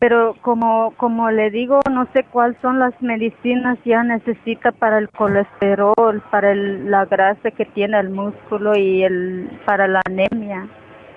pero 0.00 0.34
como 0.42 0.92
como 0.96 1.30
le 1.30 1.50
digo, 1.50 1.78
no 1.90 2.08
sé 2.12 2.24
cuáles 2.24 2.56
son 2.60 2.80
las 2.80 2.92
medicinas 3.00 3.78
ya 3.84 4.02
necesita 4.02 4.72
para 4.72 4.98
el 4.98 5.08
colesterol, 5.10 6.20
para 6.30 6.50
el, 6.50 6.90
la 6.90 7.04
grasa 7.04 7.52
que 7.52 7.64
tiene 7.66 8.00
el 8.00 8.10
músculo 8.10 8.76
y 8.76 9.04
el 9.04 9.48
para 9.64 9.86
la 9.86 10.00
anemia. 10.04 10.66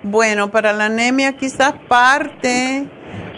Bueno, 0.04 0.50
para 0.52 0.72
la 0.72 0.84
anemia 0.84 1.32
quizás 1.32 1.74
parte, 1.88 2.86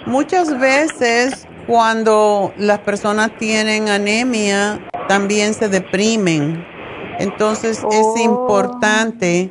muchas 0.05 0.59
veces 0.61 1.49
cuando 1.67 2.53
las 2.59 2.81
personas 2.81 3.31
tienen 3.39 3.89
anemia 3.89 4.79
también 5.09 5.55
se 5.55 5.69
deprimen. 5.71 6.63
Entonces 7.19 7.79
es 7.91 8.07
Oh. 8.07 8.19
importante 8.19 9.51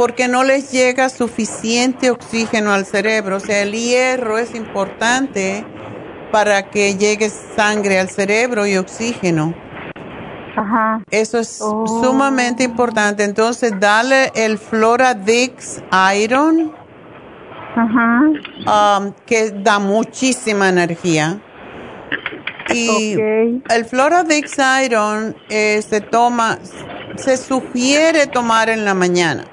porque 0.00 0.28
no 0.28 0.44
les 0.44 0.72
llega 0.72 1.10
suficiente 1.10 2.08
oxígeno 2.10 2.72
al 2.72 2.86
cerebro. 2.86 3.36
O 3.36 3.40
sea, 3.40 3.60
el 3.60 3.72
hierro 3.72 4.38
es 4.38 4.54
importante 4.54 5.62
para 6.32 6.70
que 6.70 6.96
llegue 6.96 7.28
sangre 7.28 8.00
al 8.00 8.08
cerebro 8.08 8.66
y 8.66 8.78
oxígeno. 8.78 9.54
Ajá. 10.56 11.02
Eso 11.10 11.38
es 11.38 11.60
Oh. 11.60 11.84
sumamente 12.02 12.64
importante. 12.64 13.24
Entonces, 13.24 13.74
dale 13.78 14.32
el 14.34 14.56
Floradix 14.56 15.82
Iron, 16.16 16.72
Ajá. 17.76 19.00
um, 19.00 19.12
que 19.26 19.50
da 19.50 19.78
muchísima 19.80 20.70
energía. 20.70 21.42
Y 22.70 23.16
Ok. 23.16 23.64
el 23.68 23.84
Floradix 23.84 24.56
Iron 24.82 25.36
eh, 25.50 25.82
se 25.86 26.00
toma, 26.00 26.58
se 27.16 27.36
sugiere 27.36 28.28
tomar 28.28 28.70
en 28.70 28.86
la 28.86 28.94
mañana 28.94 29.44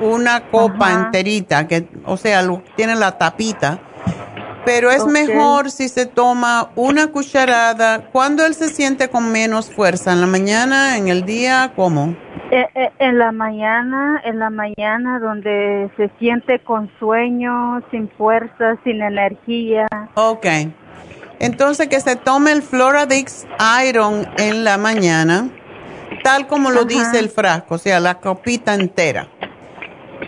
una 0.00 0.48
copa 0.50 0.88
Ajá. 0.88 1.04
enterita, 1.06 1.66
que, 1.68 1.88
o 2.04 2.16
sea, 2.16 2.42
lo- 2.42 2.62
tiene 2.76 2.94
la 2.94 3.18
tapita. 3.18 3.78
Pero 4.64 4.90
es 4.90 5.06
mejor 5.06 5.70
si 5.70 5.88
se 5.88 6.06
toma 6.06 6.70
una 6.74 7.06
cucharada 7.12 8.08
cuando 8.10 8.44
él 8.44 8.52
se 8.54 8.68
siente 8.68 9.08
con 9.08 9.30
menos 9.30 9.70
fuerza, 9.70 10.12
en 10.12 10.20
la 10.20 10.26
mañana, 10.26 10.96
en 10.96 11.06
el 11.06 11.24
día, 11.24 11.72
¿cómo? 11.76 12.16
Eh, 12.50 12.66
eh, 12.74 12.90
en 12.98 13.16
la 13.18 13.30
mañana, 13.30 14.20
en 14.24 14.40
la 14.40 14.50
mañana 14.50 15.20
donde 15.20 15.88
se 15.96 16.10
siente 16.18 16.58
con 16.64 16.90
sueño, 16.98 17.80
sin 17.92 18.08
fuerza, 18.10 18.76
sin 18.82 19.02
energía. 19.02 19.86
Ok. 20.14 20.46
Entonces 21.38 21.86
que 21.88 22.00
se 22.00 22.16
tome 22.16 22.50
el 22.50 22.62
Floradix 22.62 23.46
Iron 23.88 24.26
en 24.36 24.64
la 24.64 24.78
mañana, 24.78 25.48
tal 26.24 26.48
como 26.48 26.70
lo 26.70 26.80
Ajá. 26.80 26.88
dice 26.88 27.18
el 27.20 27.28
frasco, 27.28 27.76
o 27.76 27.78
sea, 27.78 28.00
la 28.00 28.16
copita 28.18 28.74
entera. 28.74 29.28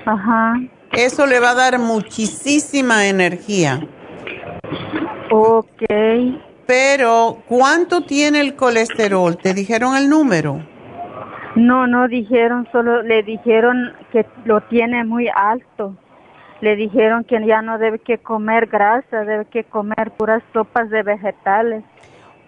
Ajá. 0.04 0.54
Eso 0.92 1.26
le 1.26 1.40
va 1.40 1.50
a 1.50 1.54
dar 1.54 1.78
muchísima 1.78 3.06
energía. 3.06 3.80
Ok. 5.30 5.84
Pero, 6.66 7.42
¿cuánto 7.46 8.02
tiene 8.02 8.40
el 8.40 8.54
colesterol? 8.54 9.36
¿Te 9.36 9.54
dijeron 9.54 9.96
el 9.96 10.08
número? 10.08 10.60
No, 11.54 11.86
no 11.86 12.08
dijeron, 12.08 12.68
solo 12.72 13.02
le 13.02 13.22
dijeron 13.22 13.92
que 14.12 14.26
lo 14.44 14.60
tiene 14.62 15.04
muy 15.04 15.28
alto. 15.34 15.96
Le 16.60 16.76
dijeron 16.76 17.24
que 17.24 17.44
ya 17.46 17.62
no 17.62 17.78
debe 17.78 17.98
que 18.00 18.18
comer 18.18 18.66
grasa, 18.66 19.24
debe 19.24 19.46
que 19.46 19.64
comer 19.64 20.10
puras 20.16 20.42
sopas 20.52 20.90
de 20.90 21.02
vegetales. 21.02 21.84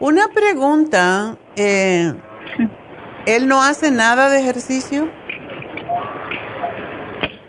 Una 0.01 0.29
pregunta, 0.29 1.37
eh, 1.57 2.13
¿él 3.27 3.49
no 3.49 3.63
hace 3.63 3.91
nada 3.91 4.29
de 4.29 4.41
ejercicio? 4.41 5.09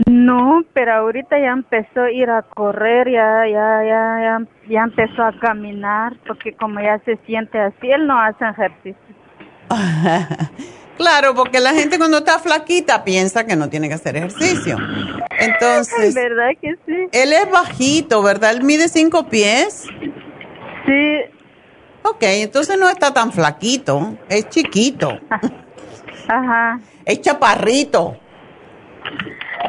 No, 0.07 0.63
pero 0.73 0.93
ahorita 0.93 1.39
ya 1.39 1.51
empezó 1.51 2.03
a 2.03 2.11
ir 2.11 2.29
a 2.29 2.41
correr, 2.43 3.09
ya, 3.09 3.45
ya, 3.47 3.83
ya, 3.83 4.39
ya, 4.67 4.81
empezó 4.83 5.23
a 5.23 5.37
caminar, 5.39 6.15
porque 6.25 6.53
como 6.53 6.79
ya 6.79 6.99
se 7.05 7.17
siente 7.25 7.59
así, 7.59 7.91
él 7.91 8.07
no 8.07 8.19
hace 8.19 8.45
ejercicio. 8.45 9.15
claro, 10.97 11.35
porque 11.35 11.59
la 11.59 11.73
gente 11.73 11.97
cuando 11.97 12.19
está 12.19 12.39
flaquita 12.39 13.03
piensa 13.03 13.45
que 13.45 13.55
no 13.55 13.69
tiene 13.69 13.87
que 13.89 13.95
hacer 13.95 14.15
ejercicio. 14.17 14.77
Entonces, 15.39 16.13
¿Verdad 16.15 16.49
que 16.61 16.75
sí? 16.85 17.07
él 17.11 17.33
es 17.33 17.51
bajito, 17.51 18.23
¿verdad? 18.23 18.51
Él 18.51 18.63
mide 18.63 18.87
cinco 18.87 19.27
pies. 19.27 19.87
Sí. 20.85 21.17
Ok, 22.03 22.23
entonces 22.23 22.77
no 22.79 22.89
está 22.89 23.13
tan 23.13 23.31
flaquito, 23.31 24.17
es 24.29 24.49
chiquito. 24.49 25.19
Ajá. 26.27 26.79
Es 27.05 27.21
chaparrito. 27.21 28.17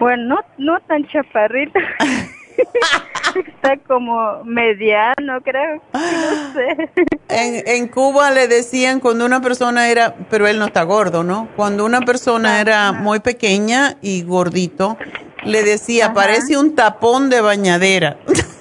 Bueno, 0.01 0.37
no, 0.59 0.73
no 0.75 0.81
tan 0.81 1.07
chaparrito. 1.09 1.79
Está 3.47 3.77
como 3.87 4.45
mediano, 4.45 5.41
creo. 5.43 5.83
No 5.93 6.53
sé. 6.53 6.91
En, 7.29 7.67
en 7.67 7.89
Cuba 7.89 8.31
le 8.31 8.47
decían 8.47 9.01
cuando 9.01 9.25
una 9.25 9.41
persona 9.41 9.89
era, 9.89 10.15
pero 10.29 10.47
él 10.47 10.59
no 10.59 10.67
está 10.67 10.83
gordo, 10.83 11.23
¿no? 11.25 11.49
Cuando 11.57 11.85
una 11.87 12.03
persona 12.03 12.61
era 12.61 12.93
muy 12.93 13.21
pequeña 13.21 13.97
y 14.03 14.23
gordito, 14.23 14.99
le 15.45 15.63
decía, 15.63 16.07
Ajá. 16.07 16.15
parece 16.15 16.59
un 16.59 16.75
tapón 16.75 17.31
de 17.31 17.41
bañadera. 17.41 18.19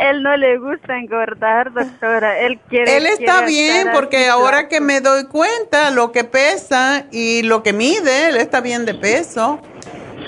Él 0.00 0.22
no 0.22 0.36
le 0.36 0.58
gusta 0.58 0.96
engordar, 0.96 1.72
doctora. 1.72 2.38
Él 2.40 2.58
quiere. 2.68 2.96
Él 2.96 3.06
está 3.06 3.44
quiere 3.44 3.46
bien 3.46 3.88
porque 3.92 4.28
ahora 4.28 4.68
que 4.68 4.80
me 4.80 5.00
doy 5.00 5.26
cuenta 5.26 5.90
lo 5.90 6.10
que 6.10 6.24
pesa 6.24 7.04
y 7.10 7.42
lo 7.42 7.62
que 7.62 7.72
mide, 7.72 8.28
él 8.28 8.36
está 8.36 8.60
bien 8.60 8.86
de 8.86 8.94
peso. 8.94 9.60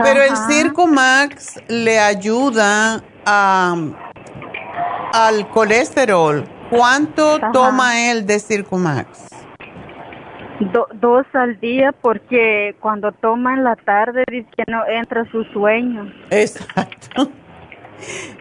Pero 0.03 0.23
el 0.23 0.33
Ajá. 0.33 0.49
Circo 0.49 0.87
Max 0.87 1.61
le 1.69 1.99
ayuda 1.99 3.03
a, 3.25 3.77
al 5.13 5.49
colesterol. 5.49 6.45
¿Cuánto 6.71 7.37
Ajá. 7.37 7.53
toma 7.53 8.11
él 8.11 8.27
de 8.27 8.39
Circo 8.41 8.79
Max? 8.79 9.29
Do- 10.61 10.89
dos 10.95 11.27
al 11.35 11.59
día 11.61 11.93
porque 11.93 12.77
cuando 12.81 13.13
toma 13.13 13.55
en 13.55 13.65
la 13.65 13.77
tarde 13.77 14.25
dice 14.31 14.49
que 14.57 14.65
no 14.69 14.87
entra 14.87 15.25
su 15.31 15.45
sueño. 15.45 16.13
Exacto. 16.31 17.31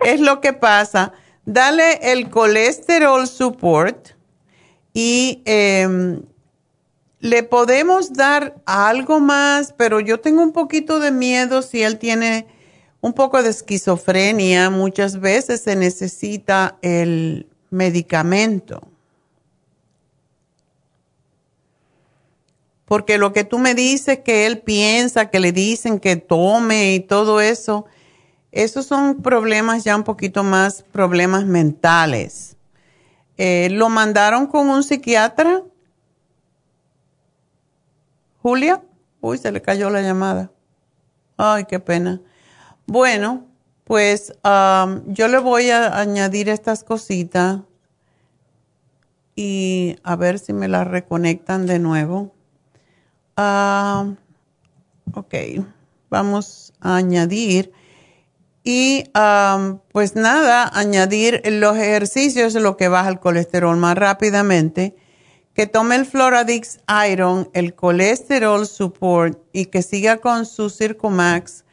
Es 0.04 0.20
lo 0.20 0.42
que 0.42 0.54
pasa. 0.54 1.12
Dale 1.46 2.12
el 2.12 2.30
colesterol 2.30 3.28
support 3.28 4.10
y 4.94 5.42
em, 5.46 6.22
le 7.20 7.44
podemos 7.44 8.14
dar 8.14 8.62
algo 8.66 9.20
más, 9.20 9.74
pero 9.76 10.00
yo 10.00 10.20
tengo 10.20 10.44
un 10.44 10.52
poquito 10.54 11.00
de 11.00 11.12
miedo 11.12 11.62
si 11.62 11.82
él 11.82 11.98
tiene 11.98 12.48
un 13.00 13.14
poco 13.14 13.42
de 13.42 13.50
esquizofrenia. 13.50 14.70
Muchas 14.70 15.20
veces 15.20 15.62
se 15.62 15.76
necesita 15.76 16.78
el 16.82 17.48
medicamento. 17.70 18.88
Porque 22.86 23.18
lo 23.18 23.32
que 23.32 23.46
tú 23.46 23.58
me 23.58 23.74
dices 23.74 24.20
que 24.20 24.46
él 24.46 24.60
piensa, 24.60 25.30
que 25.30 25.40
le 25.40 25.52
dicen 25.52 26.00
que 26.00 26.18
tome 26.18 26.94
y 26.96 27.00
todo 27.00 27.40
eso, 27.40 27.86
esos 28.52 28.86
son 28.86 29.22
problemas 29.22 29.84
ya 29.84 29.96
un 29.96 30.04
poquito 30.04 30.44
más 30.44 30.84
problemas 30.84 31.46
mentales. 31.46 32.58
Eh, 33.38 33.70
¿Lo 33.72 33.90
mandaron 33.90 34.48
con 34.48 34.70
un 34.70 34.84
psiquiatra? 34.84 35.64
Julia? 38.42 38.82
Uy, 39.22 39.38
se 39.38 39.52
le 39.52 39.62
cayó 39.62 39.90
la 39.90 40.02
llamada. 40.02 40.52
Ay, 41.38 41.66
qué 41.66 41.80
pena. 41.80 42.22
Bueno, 42.86 43.46
pues 43.86 44.34
am, 44.44 45.04
yo 45.08 45.28
le 45.28 45.40
voy 45.40 45.70
a 45.70 46.00
añadir 46.00 46.50
estas 46.50 46.84
cositas 46.84 47.62
y 49.36 49.96
a 50.04 50.16
ver 50.16 50.40
si 50.40 50.54
me 50.54 50.68
las 50.68 50.88
reconectan 50.88 51.66
de 51.66 51.80
nuevo. 51.80 52.34
Ah, 53.38 54.14
ok, 55.14 55.34
vamos 56.10 56.74
a 56.80 56.98
añadir. 56.98 57.72
Y 58.64 59.06
pues 59.92 60.16
nada, 60.16 60.70
añadir 60.74 61.42
los 61.46 61.78
ejercicios 61.78 62.54
lo 62.54 62.78
que 62.78 62.88
baja 62.88 63.10
el 63.10 63.20
colesterol 63.20 63.76
más 63.78 63.98
rápidamente. 63.98 64.96
Que 65.54 65.68
tome 65.68 65.96
el 65.96 66.06
Floradix 66.06 66.80
Iron, 67.12 67.50
el 67.54 67.76
colesterol 67.76 68.66
support 68.66 69.38
y 69.52 69.66
que 69.66 69.82
siga 69.82 70.18
con 70.18 70.46
su 70.46 70.70
Circumax. 70.70 71.66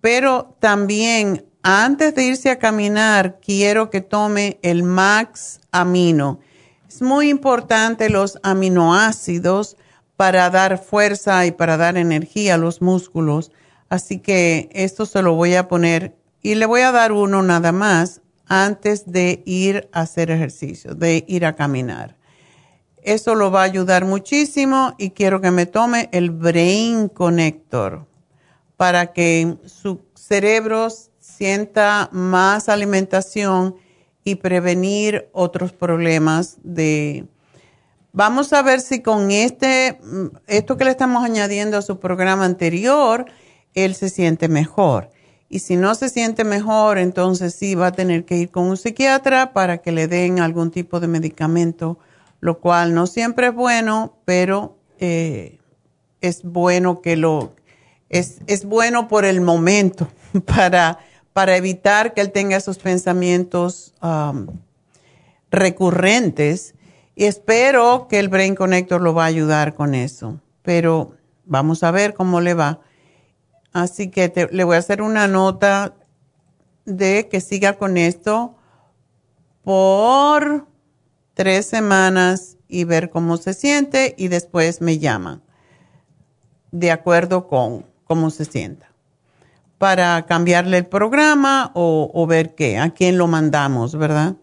Pero 0.00 0.56
también 0.60 1.46
antes 1.62 2.14
de 2.14 2.24
irse 2.24 2.50
a 2.50 2.58
caminar, 2.58 3.38
quiero 3.40 3.88
que 3.88 4.00
tome 4.00 4.58
el 4.62 4.82
Max 4.82 5.60
Amino. 5.70 6.40
Es 6.88 7.00
muy 7.00 7.30
importante 7.30 8.10
los 8.10 8.38
aminoácidos 8.42 9.76
para 10.16 10.50
dar 10.50 10.76
fuerza 10.76 11.46
y 11.46 11.52
para 11.52 11.76
dar 11.76 11.96
energía 11.96 12.54
a 12.54 12.58
los 12.58 12.82
músculos. 12.82 13.50
Así 13.88 14.18
que 14.18 14.68
esto 14.72 15.06
se 15.06 15.22
lo 15.22 15.34
voy 15.34 15.54
a 15.54 15.68
poner 15.68 16.14
y 16.42 16.56
le 16.56 16.66
voy 16.66 16.80
a 16.80 16.92
dar 16.92 17.12
uno 17.12 17.42
nada 17.42 17.72
más 17.72 18.20
antes 18.46 19.10
de 19.10 19.42
ir 19.46 19.88
a 19.92 20.00
hacer 20.00 20.30
ejercicio, 20.30 20.94
de 20.94 21.24
ir 21.26 21.46
a 21.46 21.54
caminar. 21.54 22.16
Eso 23.02 23.34
lo 23.34 23.50
va 23.50 23.62
a 23.62 23.64
ayudar 23.64 24.04
muchísimo 24.04 24.94
y 24.98 25.10
quiero 25.10 25.40
que 25.40 25.50
me 25.50 25.66
tome 25.66 26.08
el 26.12 26.30
Brain 26.30 27.08
Connector 27.08 28.06
para 28.76 29.12
que 29.12 29.56
su 29.64 30.00
cerebro 30.14 30.88
sienta 31.18 32.08
más 32.12 32.68
alimentación 32.68 33.76
y 34.24 34.36
prevenir 34.36 35.28
otros 35.32 35.72
problemas 35.72 36.58
de... 36.62 37.26
Vamos 38.12 38.52
a 38.52 38.62
ver 38.62 38.80
si 38.80 39.00
con 39.00 39.30
este, 39.30 39.98
esto 40.46 40.76
que 40.76 40.84
le 40.84 40.90
estamos 40.90 41.24
añadiendo 41.24 41.78
a 41.78 41.82
su 41.82 41.98
programa 41.98 42.44
anterior, 42.44 43.24
él 43.74 43.94
se 43.94 44.10
siente 44.10 44.48
mejor. 44.48 45.10
Y 45.52 45.60
si 45.60 45.76
no 45.76 45.94
se 45.94 46.08
siente 46.08 46.42
mejor, 46.42 46.98
entonces 46.98 47.54
sí 47.54 47.76
va 47.76 47.88
a 47.88 47.92
tener 47.92 48.24
que 48.24 48.36
ir 48.36 48.50
con 48.50 48.64
un 48.64 48.76
psiquiatra 48.76 49.52
para 49.52 49.78
que 49.78 49.92
le 49.92 50.08
den 50.08 50.40
algún 50.40 50.70
tipo 50.70 50.98
de 50.98 51.06
medicamento, 51.06 51.98
lo 52.40 52.58
cual 52.58 52.94
no 52.94 53.06
siempre 53.06 53.48
es 53.48 53.54
bueno, 53.54 54.16
pero 54.24 54.76
eh, 54.98 55.58
es 56.20 56.42
bueno 56.42 57.02
que 57.02 57.16
lo, 57.16 57.54
es, 58.08 58.38
es 58.46 58.64
bueno 58.64 59.06
por 59.06 59.24
el 59.24 59.40
momento 59.40 60.08
para 60.46 60.98
para 61.32 61.56
evitar 61.56 62.14
que 62.14 62.20
él 62.20 62.30
tenga 62.30 62.56
esos 62.56 62.78
pensamientos 62.78 63.94
um, 64.02 64.46
recurrentes. 65.50 66.74
Y 67.14 67.24
espero 67.24 68.06
que 68.08 68.18
el 68.18 68.28
Brain 68.28 68.54
Connector 68.54 69.00
lo 69.00 69.14
va 69.14 69.24
a 69.24 69.28
ayudar 69.28 69.74
con 69.74 69.94
eso. 69.94 70.40
Pero 70.62 71.12
vamos 71.44 71.82
a 71.82 71.90
ver 71.90 72.14
cómo 72.14 72.40
le 72.40 72.54
va. 72.54 72.80
Así 73.72 74.10
que 74.10 74.48
le 74.50 74.64
voy 74.64 74.76
a 74.76 74.80
hacer 74.80 75.02
una 75.02 75.26
nota 75.28 75.94
de 76.84 77.28
que 77.28 77.40
siga 77.40 77.74
con 77.74 77.96
esto 77.96 78.56
por 79.62 80.66
tres 81.34 81.66
semanas 81.66 82.56
y 82.68 82.84
ver 82.84 83.10
cómo 83.10 83.36
se 83.36 83.54
siente 83.54 84.14
y 84.18 84.28
después 84.28 84.80
me 84.80 84.98
llaman 84.98 85.42
de 86.70 86.90
acuerdo 86.90 87.46
con 87.46 87.86
cómo 88.04 88.30
se 88.30 88.44
sienta 88.44 88.92
para 89.78 90.26
cambiarle 90.26 90.78
el 90.78 90.86
programa 90.86 91.72
o, 91.74 92.26
ver 92.28 92.54
qué, 92.54 92.78
a 92.78 92.90
quién 92.90 93.18
lo 93.18 93.26
mandamos, 93.26 93.96
¿verdad? 93.96 94.36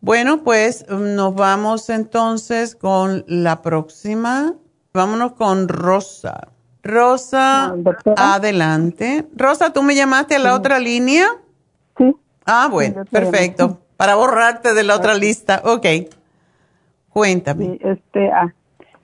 Bueno, 0.00 0.44
pues 0.44 0.86
mm, 0.88 1.14
nos 1.16 1.34
vamos 1.34 1.90
entonces 1.90 2.76
con 2.76 3.24
la 3.26 3.62
próxima. 3.62 4.54
Vámonos 4.92 5.32
con 5.32 5.66
Rosa. 5.66 6.52
Rosa, 6.88 7.74
ah, 8.16 8.34
adelante. 8.34 9.26
Rosa, 9.36 9.72
¿tú 9.72 9.82
me 9.82 9.94
llamaste 9.94 10.36
a 10.36 10.38
la 10.38 10.54
otra 10.54 10.78
línea? 10.78 11.26
Sí. 11.96 12.16
Ah, 12.46 12.68
bueno, 12.70 13.04
perfecto. 13.04 13.78
Para 13.96 14.14
borrarte 14.14 14.74
de 14.74 14.84
la 14.84 14.96
otra 14.96 15.14
lista. 15.14 15.60
Ok. 15.64 15.86
Cuéntame. 17.10 17.78
este, 17.80 18.30
ah, 18.30 18.52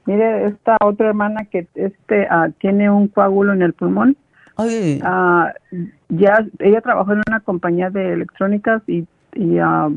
mire, 0.07 0.47
esta 0.47 0.77
otra 0.85 1.09
hermana 1.09 1.45
que 1.45 1.67
este 1.75 2.27
ah, 2.31 2.49
tiene 2.59 2.91
un 2.91 3.09
coágulo 3.09 3.53
en 3.53 3.63
el 3.63 3.73
pulmón 3.73 4.17
Uh, 4.57 5.49
ya 6.11 6.47
ella 6.61 6.81
trabajó 6.81 7.13
en 7.13 7.23
una 7.27 7.41
compañía 7.41 7.91
de 7.91 8.13
electrónicas 8.13 8.83
y, 8.87 9.05
y 9.35 9.59
uh, 9.61 9.93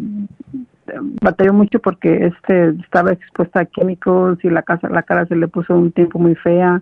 batalló 1.22 1.54
mucho 1.54 1.80
porque 1.80 2.28
este 2.28 2.70
estaba 2.82 3.12
expuesta 3.12 3.60
a 3.60 3.66
químicos 3.66 4.40
y 4.44 4.50
la 4.50 4.64
casa 4.64 4.90
la 4.90 5.04
cara 5.04 5.28
se 5.28 5.36
le 5.36 5.48
puso 5.48 5.76
un 5.76 5.92
tiempo 5.92 6.18
muy 6.18 6.34
fea 6.36 6.82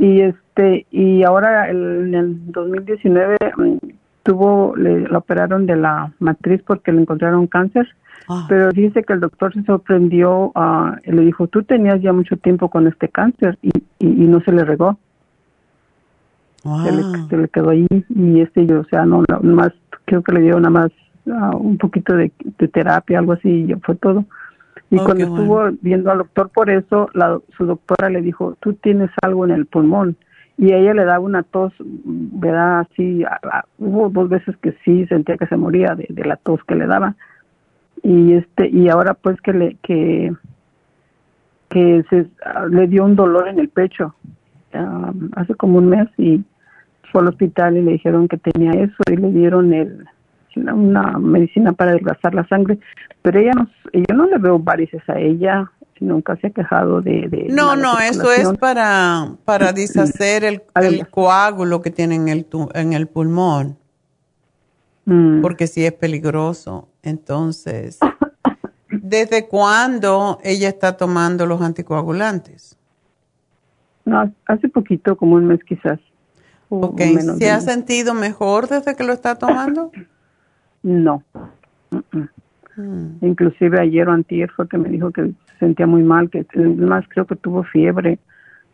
y 0.00 0.20
este 0.22 0.86
y 0.90 1.22
ahora 1.22 1.70
en 1.70 2.14
el 2.14 2.52
2019 2.52 3.36
mm, 3.56 3.76
tuvo 4.22 4.74
le, 4.76 5.08
la 5.08 5.18
operaron 5.18 5.66
de 5.66 5.76
la 5.76 6.12
matriz 6.18 6.62
porque 6.66 6.92
le 6.92 7.02
encontraron 7.02 7.46
cáncer 7.46 7.86
ah. 8.28 8.46
pero 8.48 8.72
dice 8.72 9.04
que 9.04 9.12
el 9.12 9.20
doctor 9.20 9.52
se 9.54 9.62
sorprendió 9.62 10.52
uh, 10.54 10.96
y 11.04 11.12
le 11.12 11.22
dijo 11.22 11.46
tú 11.46 11.62
tenías 11.62 12.00
ya 12.02 12.12
mucho 12.12 12.36
tiempo 12.36 12.68
con 12.68 12.86
este 12.86 13.08
cáncer 13.08 13.58
y, 13.62 13.70
y 13.98 14.26
no 14.26 14.40
se 14.40 14.52
le 14.52 14.64
regó 14.64 14.98
se, 17.28 17.36
le, 17.36 17.48
quedó 17.48 17.70
ahí 17.70 17.86
y 18.08 18.40
este 18.40 18.66
yo, 18.66 18.80
o 18.80 18.84
sea, 18.84 19.04
no, 19.06 19.24
más, 19.42 19.72
creo 20.04 20.22
que 20.22 20.32
le 20.32 20.42
dio 20.42 20.56
nada 20.56 20.70
más 20.70 20.92
ah, 21.30 21.52
un 21.56 21.78
poquito 21.78 22.14
de, 22.14 22.30
terapia, 22.72 23.18
algo 23.18 23.32
así, 23.32 23.66
y 23.68 23.74
fue 23.76 23.94
todo. 23.96 24.24
Y 24.90 24.98
oh, 24.98 25.04
cuando 25.04 25.24
estuvo 25.24 25.70
viendo 25.80 26.10
al 26.10 26.18
doctor 26.18 26.50
por 26.50 26.68
eso, 26.68 27.08
la, 27.14 27.38
su 27.56 27.64
doctora 27.64 28.10
le 28.10 28.22
dijo, 28.22 28.56
tú 28.60 28.74
tienes 28.74 29.10
algo 29.22 29.44
en 29.44 29.52
el 29.52 29.66
pulmón. 29.66 30.16
Y 30.58 30.72
ella 30.74 30.92
le 30.92 31.04
daba 31.04 31.20
una 31.20 31.42
tos, 31.42 31.72
¿verdad? 31.78 32.80
Así, 32.80 33.24
hubo 33.78 34.10
dos 34.10 34.28
veces 34.28 34.56
que 34.58 34.74
sí 34.84 35.06
sentía 35.06 35.38
que 35.38 35.46
se 35.46 35.56
moría 35.56 35.94
de, 35.94 36.06
de 36.08 36.24
la 36.24 36.36
tos 36.36 36.62
que 36.64 36.74
le 36.74 36.86
daba. 36.86 37.14
Y 38.02 38.34
este 38.34 38.68
y 38.68 38.88
ahora 38.88 39.14
pues 39.14 39.40
que 39.40 39.52
le 39.52 39.76
que 39.82 40.32
que 41.68 42.02
se 42.10 42.26
le 42.70 42.86
dio 42.88 43.04
un 43.04 43.14
dolor 43.14 43.48
en 43.48 43.58
el 43.58 43.68
pecho 43.68 44.14
hace 45.36 45.54
como 45.54 45.78
un 45.78 45.88
mes 45.88 46.08
y 46.16 46.42
fue 47.10 47.22
al 47.22 47.28
hospital 47.28 47.76
y 47.76 47.82
le 47.82 47.92
dijeron 47.92 48.28
que 48.28 48.36
tenía 48.36 48.72
eso 48.72 49.02
y 49.10 49.16
le 49.16 49.30
dieron 49.30 49.72
el 49.72 50.06
una 50.56 51.18
medicina 51.18 51.72
para 51.72 51.92
adelgazar 51.92 52.34
la 52.34 52.46
sangre, 52.48 52.78
pero 53.22 53.38
ella 53.38 53.52
no, 53.52 53.68
yo 53.92 54.14
no 54.14 54.26
le 54.26 54.38
veo 54.38 54.58
varices 54.58 55.02
a 55.08 55.18
ella, 55.18 55.70
nunca 56.00 56.36
se 56.36 56.48
ha 56.48 56.50
quejado 56.50 57.02
de... 57.02 57.46
no, 57.50 57.76
no, 57.76 57.98
eso 57.98 58.32
es 58.32 58.48
para, 58.58 59.34
para 59.44 59.72
deshacer 59.72 60.44
el, 60.44 60.62
coágulo 61.10 61.82
que 61.82 61.90
tiene 61.90 62.16
en 62.16 62.28
el, 62.28 62.46
en 62.74 62.92
el 62.92 63.06
pulmón, 63.06 63.78
mm. 65.04 65.42
porque 65.42 65.66
sí 65.66 65.84
es 65.84 65.92
peligroso. 65.92 66.88
Entonces, 67.02 67.98
¿desde 68.90 69.46
cuándo 69.46 70.38
ella 70.42 70.68
está 70.68 70.96
tomando 70.96 71.46
los 71.46 71.60
anticoagulantes? 71.60 72.76
No, 74.04 74.32
hace 74.46 74.68
poquito, 74.68 75.16
como 75.16 75.36
un 75.36 75.46
mes 75.46 75.60
quizás. 75.64 76.00
Ok, 76.70 77.00
¿se 77.38 77.50
ha 77.50 77.60
sentido 77.60 78.14
mejor 78.14 78.68
desde 78.68 78.94
que 78.94 79.04
lo 79.04 79.12
está 79.12 79.36
tomando? 79.36 79.90
No. 80.82 81.22
Hmm. 82.76 83.16
Inclusive 83.20 83.78
ayer 83.78 84.08
o 84.08 84.12
antier 84.12 84.50
fue 84.50 84.68
que 84.68 84.78
me 84.78 84.88
dijo 84.88 85.10
que 85.10 85.26
se 85.26 85.58
sentía 85.58 85.86
muy 85.86 86.02
mal, 86.02 86.30
que 86.30 86.46
más 86.56 87.04
creo 87.08 87.26
que 87.26 87.36
tuvo 87.36 87.62
fiebre, 87.64 88.18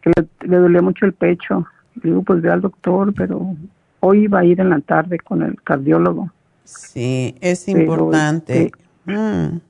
que 0.01 0.13
le, 0.47 0.57
dolía 0.57 0.83
mucho 0.83 1.07
el 1.07 1.13
pecho. 1.13 1.67
digo, 1.97 2.23
pues 2.23 2.43
ve 2.43 2.51
al 2.51 2.61
doctor, 2.61 3.13
pero 3.15 3.57
hoy 4.01 4.25
iba 4.25 4.41
a 4.41 4.45
ir 4.45 4.61
en 4.61 4.71
la 4.71 4.81
tarde 4.81 5.19
con 5.19 5.43
el 5.43 5.61
cardiólogo. 5.63 6.31
Sí, 6.65 7.37
es 7.41 7.69
importante. 7.69 8.73
Este, 9.07 9.13
hmm. 9.13 9.61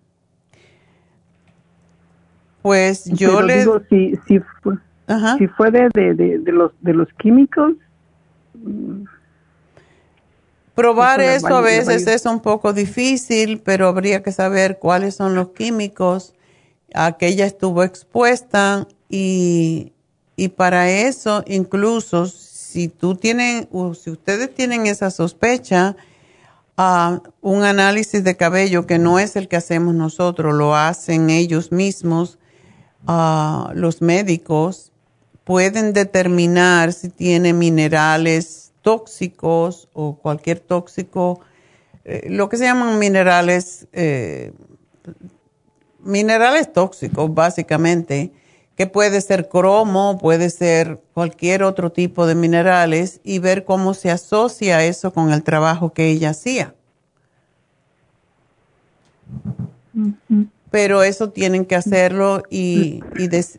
Pues 2.62 3.04
yo 3.04 3.42
le... 3.42 3.60
Digo, 3.60 3.80
si, 3.88 4.16
si, 4.26 4.40
si 5.38 5.46
fue 5.46 5.70
de, 5.70 5.88
de, 5.94 6.38
de, 6.38 6.52
los, 6.52 6.72
de 6.80 6.94
los 6.94 7.08
químicos, 7.12 7.74
Probar 10.76 11.22
eso 11.22 11.56
a 11.56 11.62
veces 11.62 12.06
es 12.06 12.26
un 12.26 12.40
poco 12.40 12.74
difícil, 12.74 13.62
pero 13.62 13.88
habría 13.88 14.22
que 14.22 14.30
saber 14.30 14.78
cuáles 14.78 15.14
son 15.14 15.34
los 15.34 15.52
químicos 15.52 16.34
a 16.92 17.16
que 17.16 17.28
ella 17.28 17.46
estuvo 17.46 17.82
expuesta 17.82 18.86
y, 19.08 19.94
para 20.54 20.90
eso 20.90 21.42
incluso 21.46 22.26
si 22.26 22.88
tú 22.88 23.14
tienen, 23.14 23.70
si 23.98 24.10
ustedes 24.10 24.54
tienen 24.54 24.86
esa 24.86 25.10
sospecha, 25.10 25.96
uh, 26.76 27.20
un 27.40 27.64
análisis 27.64 28.22
de 28.22 28.36
cabello 28.36 28.86
que 28.86 28.98
no 28.98 29.18
es 29.18 29.34
el 29.36 29.48
que 29.48 29.56
hacemos 29.56 29.94
nosotros, 29.94 30.52
lo 30.52 30.76
hacen 30.76 31.30
ellos 31.30 31.72
mismos, 31.72 32.38
uh, 33.08 33.72
los 33.72 34.02
médicos, 34.02 34.92
pueden 35.44 35.94
determinar 35.94 36.92
si 36.92 37.08
tiene 37.08 37.54
minerales 37.54 38.65
tóxicos 38.86 39.88
o 39.94 40.16
cualquier 40.16 40.60
tóxico, 40.60 41.40
eh, 42.04 42.28
lo 42.30 42.48
que 42.48 42.56
se 42.56 42.66
llaman 42.66 43.00
minerales, 43.00 43.88
eh, 43.92 44.52
minerales 45.98 46.72
tóxicos 46.72 47.34
básicamente, 47.34 48.30
que 48.76 48.86
puede 48.86 49.20
ser 49.22 49.48
cromo, 49.48 50.18
puede 50.18 50.50
ser 50.50 51.00
cualquier 51.14 51.64
otro 51.64 51.90
tipo 51.90 52.28
de 52.28 52.36
minerales 52.36 53.20
y 53.24 53.40
ver 53.40 53.64
cómo 53.64 53.92
se 53.92 54.12
asocia 54.12 54.84
eso 54.84 55.12
con 55.12 55.32
el 55.32 55.42
trabajo 55.42 55.92
que 55.92 56.06
ella 56.06 56.30
hacía. 56.30 56.72
Pero 60.70 61.02
eso 61.02 61.30
tienen 61.30 61.64
que 61.64 61.74
hacerlo 61.74 62.44
y, 62.50 63.00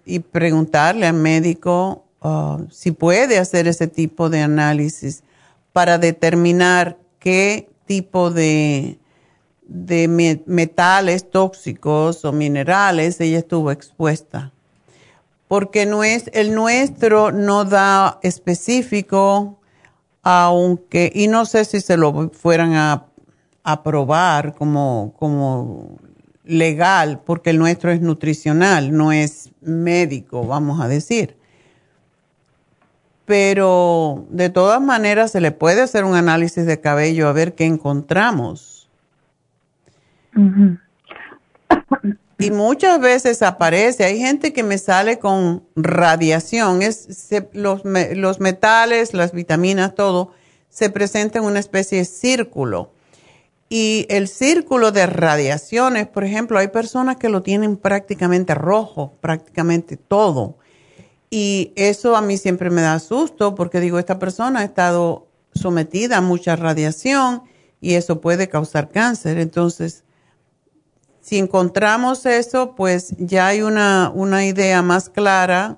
y, 0.06 0.20
preguntarle 0.20 1.06
al 1.06 1.16
médico 1.16 2.07
uh, 2.28 2.68
si 2.70 2.92
puede 2.92 3.40
hacer 3.40 3.68
ese 3.68 3.88
tipo 3.88 4.30
de 4.30 4.42
análisis 4.42 5.24
para 5.74 5.98
determinar 5.98 6.98
qué 7.20 7.70
tipo 7.86 8.32
de, 8.32 9.00
de 9.68 10.08
metales 10.46 11.30
tóxicos 11.30 12.26
o 12.26 12.32
minerales 12.32 13.20
ella 13.22 13.40
estuvo 13.40 13.72
expuesta. 13.72 14.52
Porque 15.48 15.86
no 15.86 16.04
es, 16.04 16.30
el 16.34 16.54
nuestro 16.54 17.32
no 17.32 17.64
da 17.64 18.20
específico, 18.22 19.58
aunque, 20.22 21.10
y 21.16 21.28
no 21.28 21.46
sé 21.46 21.64
si 21.64 21.80
se 21.80 21.96
lo 21.96 22.30
fueran 22.32 22.74
a, 22.74 23.06
a 23.64 23.84
probar 23.84 24.56
como, 24.56 25.14
como 25.18 25.98
legal, 26.44 27.22
porque 27.26 27.52
el 27.52 27.60
nuestro 27.60 27.92
es 27.92 28.02
nutricional, 28.02 28.96
no 28.96 29.14
es 29.14 29.52
médico, 29.62 30.46
vamos 30.46 30.82
a 30.82 30.88
decir. 30.88 31.37
Pero 33.28 34.26
de 34.30 34.50
todas 34.50 34.82
maneras 34.82 35.32
se 35.32 35.42
le 35.42 35.52
puede 35.52 35.82
hacer 35.82 36.06
un 36.06 36.16
análisis 36.16 36.66
de 36.66 36.80
cabello 36.80 37.28
a 37.28 37.34
ver 37.34 37.56
qué 37.56 37.66
encontramos. 37.66 38.90
Y 42.40 42.52
muchas 42.52 43.02
veces 43.02 43.42
aparece, 43.42 44.06
hay 44.06 44.18
gente 44.18 44.54
que 44.54 44.64
me 44.64 44.78
sale 44.78 45.20
con 45.20 45.66
radiación, 45.76 46.82
es, 46.82 47.30
los, 47.52 47.82
los 47.84 48.40
metales, 48.40 49.14
las 49.14 49.34
vitaminas, 49.34 49.94
todo, 49.94 50.32
se 50.70 50.90
presenta 50.90 51.40
en 51.40 51.44
una 51.44 51.60
especie 51.60 51.98
de 51.98 52.06
círculo. 52.06 52.92
Y 53.68 54.06
el 54.10 54.30
círculo 54.30 54.94
de 54.94 55.06
radiaciones, 55.06 56.08
por 56.08 56.24
ejemplo, 56.24 56.60
hay 56.60 56.70
personas 56.70 57.18
que 57.18 57.28
lo 57.28 57.44
tienen 57.44 57.76
prácticamente 57.76 58.56
rojo, 58.56 59.12
prácticamente 59.20 59.98
todo. 59.98 60.56
Y 61.30 61.74
eso 61.76 62.16
a 62.16 62.22
mí 62.22 62.38
siempre 62.38 62.70
me 62.70 62.82
da 62.82 63.00
susto 63.00 63.56
porque 63.56 63.80
digo, 63.80 64.00
esta 64.00 64.20
persona 64.20 64.62
ha 64.62 64.64
estado 64.64 65.28
sometida 65.54 66.18
a 66.18 66.22
mucha 66.22 66.56
radiación 66.56 67.44
y 67.82 67.96
eso 67.96 68.22
puede 68.22 68.48
causar 68.48 68.90
cáncer. 68.90 69.38
Entonces, 69.38 70.06
si 71.20 71.38
encontramos 71.38 72.26
eso, 72.26 72.76
pues 72.76 73.16
ya 73.18 73.48
hay 73.48 73.62
una, 73.62 74.12
una 74.14 74.46
idea 74.46 74.82
más 74.82 75.10
clara 75.10 75.78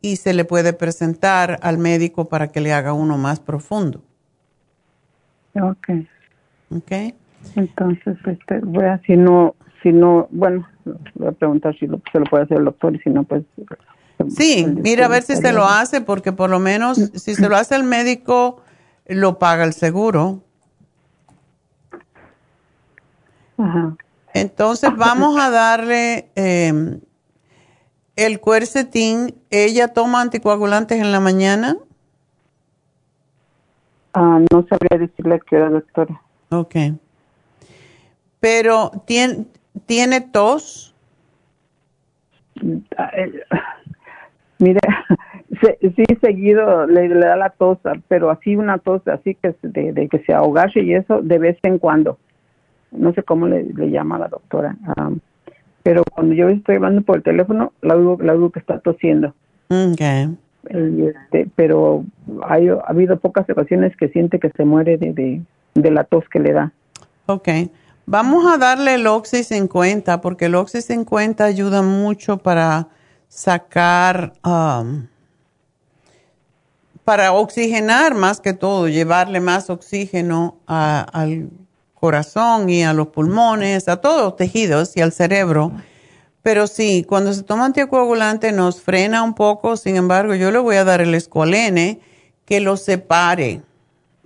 y 0.00 0.16
se 0.16 0.32
le 0.32 0.44
puede 0.44 0.72
presentar 0.72 1.58
al 1.62 1.76
médico 1.76 2.28
para 2.28 2.48
que 2.48 2.60
le 2.60 2.72
haga 2.72 2.94
uno 2.94 3.18
más 3.18 3.40
profundo. 3.40 4.00
Ok. 5.54 5.88
Ok. 6.74 6.92
Entonces, 7.56 8.16
este, 8.26 8.60
voy 8.60 8.84
a, 8.84 8.98
si 9.04 9.16
no, 9.16 9.54
si 9.82 9.92
no, 9.92 10.28
bueno, 10.30 10.66
voy 11.14 11.28
a 11.28 11.32
preguntar 11.32 11.74
si 11.78 11.86
se 11.86 12.18
lo 12.18 12.24
puede 12.24 12.44
hacer 12.44 12.58
el 12.58 12.64
doctor 12.64 12.94
y 12.94 12.98
si 13.00 13.10
no, 13.10 13.24
pues. 13.24 13.44
Sí, 14.28 14.66
mira 14.66 15.06
a 15.06 15.08
ver 15.08 15.22
si 15.22 15.36
se 15.36 15.52
lo 15.52 15.64
hace, 15.64 16.00
porque 16.00 16.32
por 16.32 16.50
lo 16.50 16.58
menos 16.58 16.98
si 17.14 17.34
se 17.34 17.48
lo 17.48 17.56
hace 17.56 17.76
el 17.76 17.84
médico, 17.84 18.62
lo 19.06 19.38
paga 19.38 19.64
el 19.64 19.72
seguro. 19.72 20.42
Ajá. 23.56 23.96
Entonces 24.34 24.90
vamos 24.96 25.38
a 25.38 25.50
darle 25.50 26.30
eh, 26.36 26.98
el 28.16 28.40
cuercetín. 28.40 29.34
¿Ella 29.50 29.88
toma 29.88 30.20
anticoagulantes 30.20 31.00
en 31.00 31.12
la 31.12 31.20
mañana? 31.20 31.76
Ah, 34.12 34.40
no 34.50 34.66
sabría 34.68 34.98
decirle 34.98 35.40
que 35.48 35.56
era 35.56 35.70
doctora. 35.70 36.20
Ok. 36.50 36.76
Pero, 38.40 38.90
¿tiene, 39.06 39.46
¿tiene 39.86 40.20
tos? 40.20 40.94
Mire, 44.60 44.80
sí, 45.96 46.04
seguido 46.20 46.86
le, 46.86 47.08
da 47.08 47.36
la 47.36 47.50
tos, 47.50 47.78
pero 48.08 48.30
así 48.30 48.56
una 48.56 48.78
tos 48.78 49.06
así 49.08 49.34
que 49.34 49.54
de, 49.62 50.08
que 50.08 50.18
se 50.20 50.32
ahogase 50.32 50.80
y 50.80 50.94
eso 50.94 51.22
de 51.22 51.38
vez 51.38 51.58
en 51.62 51.78
cuando. 51.78 52.18
No 52.92 53.12
sé 53.14 53.22
cómo 53.22 53.46
le, 53.46 53.64
llama 53.90 54.18
la 54.18 54.28
doctora. 54.28 54.76
pero 55.82 56.02
cuando 56.12 56.34
yo 56.34 56.48
estoy 56.48 56.76
hablando 56.76 57.02
por 57.02 57.16
el 57.16 57.22
teléfono, 57.22 57.72
la 57.82 57.96
oigo, 57.96 58.18
la 58.20 58.34
que 58.52 58.58
está 58.58 58.78
tosiendo. 58.80 59.34
Okay. 59.68 60.36
Este, 60.68 61.48
pero 61.56 62.04
hay, 62.46 62.68
ha 62.68 62.82
habido 62.86 63.18
pocas 63.18 63.48
ocasiones 63.48 63.96
que 63.96 64.08
siente 64.08 64.38
que 64.38 64.50
se 64.50 64.64
muere 64.64 64.98
de, 64.98 65.42
de, 65.74 65.90
la 65.90 66.04
tos 66.04 66.24
que 66.28 66.40
le 66.40 66.52
da. 66.52 66.72
Ok. 67.26 67.48
Vamos 68.04 68.44
a 68.52 68.58
darle 68.58 68.94
el 68.94 69.06
Oxy 69.06 69.44
50 69.44 70.20
porque 70.20 70.46
el 70.46 70.56
Oxy 70.56 70.82
50 70.82 71.44
ayuda 71.44 71.80
mucho 71.80 72.38
para 72.38 72.88
sacar, 73.30 74.34
um, 74.44 75.06
para 77.04 77.32
oxigenar 77.32 78.14
más 78.14 78.40
que 78.40 78.52
todo, 78.52 78.88
llevarle 78.88 79.40
más 79.40 79.70
oxígeno 79.70 80.58
al 80.66 81.48
corazón 81.94 82.68
y 82.68 82.84
a 82.84 82.92
los 82.92 83.08
pulmones, 83.08 83.88
a 83.88 83.96
todos 83.96 84.22
los 84.22 84.36
tejidos 84.36 84.96
y 84.96 85.00
al 85.00 85.12
cerebro. 85.12 85.72
Pero 86.42 86.66
sí, 86.66 87.04
cuando 87.08 87.32
se 87.32 87.42
toma 87.42 87.66
anticoagulante 87.66 88.52
nos 88.52 88.80
frena 88.82 89.22
un 89.22 89.34
poco, 89.34 89.76
sin 89.76 89.96
embargo, 89.96 90.34
yo 90.34 90.50
le 90.50 90.58
voy 90.58 90.76
a 90.76 90.84
dar 90.84 91.00
el 91.00 91.14
escualene 91.14 92.00
que 92.44 92.60
lo 92.60 92.76
separe 92.76 93.62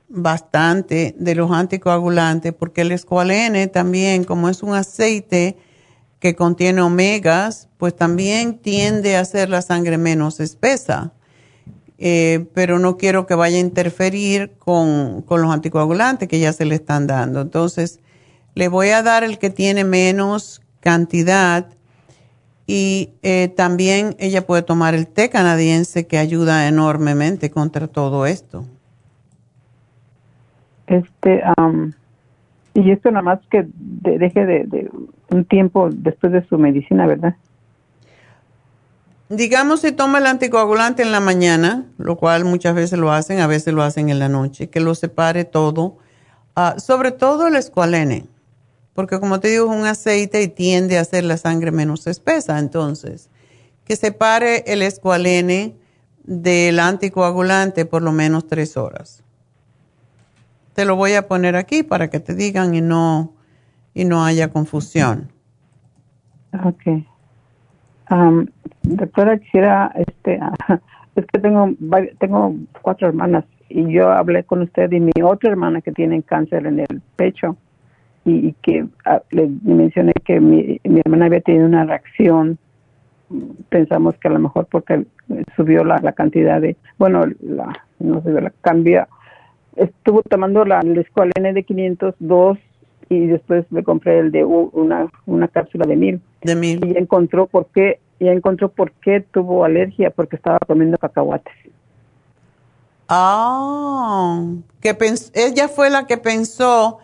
bastante 0.09 1.15
de 1.19 1.35
los 1.35 1.51
anticoagulantes, 1.51 2.53
porque 2.53 2.83
el 2.83 2.93
escualene 2.93 3.67
también, 3.67 4.25
como 4.25 4.49
es 4.49 4.63
un 4.63 4.75
aceite 4.75 5.57
que 6.25 6.35
contiene 6.35 6.81
omegas, 6.81 7.69
pues 7.77 7.95
también 7.95 8.57
tiende 8.57 9.19
a 9.19 9.21
hacer 9.21 9.51
la 9.51 9.61
sangre 9.61 9.99
menos 9.99 10.41
espesa. 10.41 11.13
Eh, 11.99 12.47
pero 12.55 12.79
no 12.79 12.97
quiero 12.97 13.27
que 13.27 13.35
vaya 13.35 13.59
a 13.59 13.61
interferir 13.61 14.53
con, 14.59 15.21
con 15.21 15.43
los 15.43 15.53
anticoagulantes 15.53 16.27
que 16.27 16.39
ya 16.39 16.55
se 16.55 16.65
le 16.65 16.77
están 16.77 17.07
dando. 17.07 17.43
Entonces, 17.43 18.01
le 18.55 18.69
voy 18.69 18.89
a 18.89 19.03
dar 19.03 19.23
el 19.23 19.39
que 19.39 19.51
tiene 19.51 19.85
menos 19.85 20.63
cantidad 20.81 21.67
y 22.67 23.11
eh, 23.23 23.53
también 23.55 24.17
ella 24.19 24.47
puede 24.47 24.63
tomar 24.63 24.95
el 24.95 25.07
té 25.07 25.29
canadiense 25.29 26.07
que 26.07 26.17
ayuda 26.17 26.69
enormemente 26.69 27.51
contra 27.51 27.87
todo 27.87 28.25
esto. 28.25 28.65
Este, 30.87 31.43
y 32.73 32.91
esto 32.93 33.11
nada 33.11 33.21
más 33.21 33.41
que 33.51 33.67
deje 33.77 34.47
de, 34.47 34.91
un 35.35 35.45
tiempo 35.45 35.91
después 35.93 36.33
de 36.33 36.47
su 36.49 36.59
medicina, 36.59 37.07
¿verdad? 37.07 37.37
Digamos 39.29 39.81
si 39.81 39.93
toma 39.93 40.19
el 40.19 40.27
anticoagulante 40.27 41.03
en 41.03 41.13
la 41.13 41.21
mañana, 41.21 41.85
lo 41.99 42.17
cual 42.17 42.45
muchas 42.45 42.75
veces 42.75 42.99
lo 42.99 43.11
hacen, 43.11 43.41
a 43.41 43.47
veces 43.47 43.75
lo 43.75 43.83
hacen 43.83 44.09
en 44.09 44.19
la 44.19 44.29
noche, 44.29 44.69
que 44.69 44.81
lo 44.81 44.95
separe 44.95 45.45
todo, 45.45 45.99
ah, 46.55 46.77
sobre 46.79 47.11
todo 47.11 47.49
el 47.49 47.57
escualene 47.57 48.27
porque 48.95 49.19
como 49.19 49.41
te 49.41 49.49
digo 49.49 49.71
es 49.71 49.77
un 49.77 49.87
aceite 49.87 50.41
y 50.43 50.49
tiende 50.49 50.99
a 50.99 51.03
hacer 51.03 51.25
la 51.25 51.37
sangre 51.37 51.73
menos 51.73 52.07
espesa. 52.07 52.59
Entonces, 52.59 53.29
que 53.85 53.97
separe 53.97 54.65
el 54.73 54.83
escualene 54.83 55.75
del 56.23 56.79
anticoagulante 56.79 57.85
por 57.85 58.03
lo 58.03 58.13
menos 58.13 58.47
tres 58.47 58.77
horas. 58.77 59.23
Te 60.75 60.85
lo 60.85 60.97
voy 60.97 61.13
a 61.15 61.29
poner 61.29 61.57
aquí 61.57 61.83
para 61.83 62.09
que 62.09 62.21
te 62.21 62.35
digan 62.35 62.75
y 62.75 62.81
no, 62.81 63.33
y 63.95 64.05
no 64.05 64.25
haya 64.25 64.51
confusión. 64.51 65.29
Ok. 66.65 66.83
doctora, 68.83 69.39
quisiera, 69.39 69.93
este, 69.95 70.41
es 71.17 71.27
que 71.27 71.39
tengo, 71.39 71.73
tengo 72.19 72.55
cuatro 72.83 73.09
hermanas 73.09 73.45
y 73.69 73.91
yo 73.93 74.11
hablé 74.11 74.45
con 74.45 74.63
usted 74.63 74.91
y 74.93 75.01
mi 75.01 75.13
otra 75.23 75.51
hermana 75.51 75.81
que 75.81 75.93
tiene 75.93 76.23
cáncer 76.23 76.67
en 76.67 76.81
el 76.81 77.01
pecho 77.17 77.57
y, 78.25 78.53
que 78.63 78.87
ah, 79.05 79.23
le 79.31 79.51
mencioné 79.63 80.13
que 80.25 80.41
mi, 80.41 80.81
mi, 80.85 81.01
hermana 81.05 81.27
había 81.27 81.41
tenido 81.41 81.67
una 81.67 81.85
reacción. 81.85 82.59
Pensamos 83.69 84.15
que 84.19 84.29
a 84.29 84.33
lo 84.33 84.39
mejor 84.39 84.67
porque 84.71 85.05
subió 85.57 85.85
la, 85.85 85.99
la 85.99 86.13
cantidad 86.13 86.61
de, 86.61 86.77
bueno, 86.99 87.25
la, 87.41 87.73
no 87.99 88.23
sé, 88.23 88.31
la 88.33 88.53
cambia. 88.61 89.09
Estuvo 89.77 90.23
tomando 90.23 90.65
la, 90.65 90.81
el 90.81 91.05
N 91.37 91.53
de 91.53 91.63
502 91.65 92.59
y 93.09 93.27
después 93.27 93.65
me 93.71 93.83
compré 93.83 94.19
el 94.19 94.31
de 94.33 94.45
una, 94.45 95.11
una 95.27 95.49
cápsula 95.49 95.87
de 95.87 95.97
mil. 95.97 96.21
De 96.43 96.55
mil. 96.55 96.85
Y 96.85 96.99
encontró 96.99 97.47
por 97.47 97.67
qué, 97.67 98.01
y 98.19 98.29
encontró 98.29 98.71
por 98.71 98.93
qué 98.93 99.21
tuvo 99.21 99.65
alergia, 99.65 100.11
porque 100.11 100.37
estaba 100.37 100.59
comiendo 100.67 100.99
cacahuates. 100.99 101.53
Ah, 103.09 104.45
que 104.81 104.97
ella 105.35 105.69
fue 105.69 105.91
la 105.91 106.07
que 106.07 106.17
pensó 106.17 106.99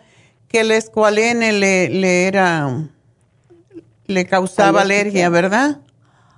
que 0.47 0.61
el 0.61 0.71
escualene 0.71 1.53
le, 1.53 1.89
le 1.89 2.27
era, 2.27 2.89
le 4.07 4.25
causaba 4.25 4.81
alergia, 4.81 5.29
¿verdad? 5.29 5.79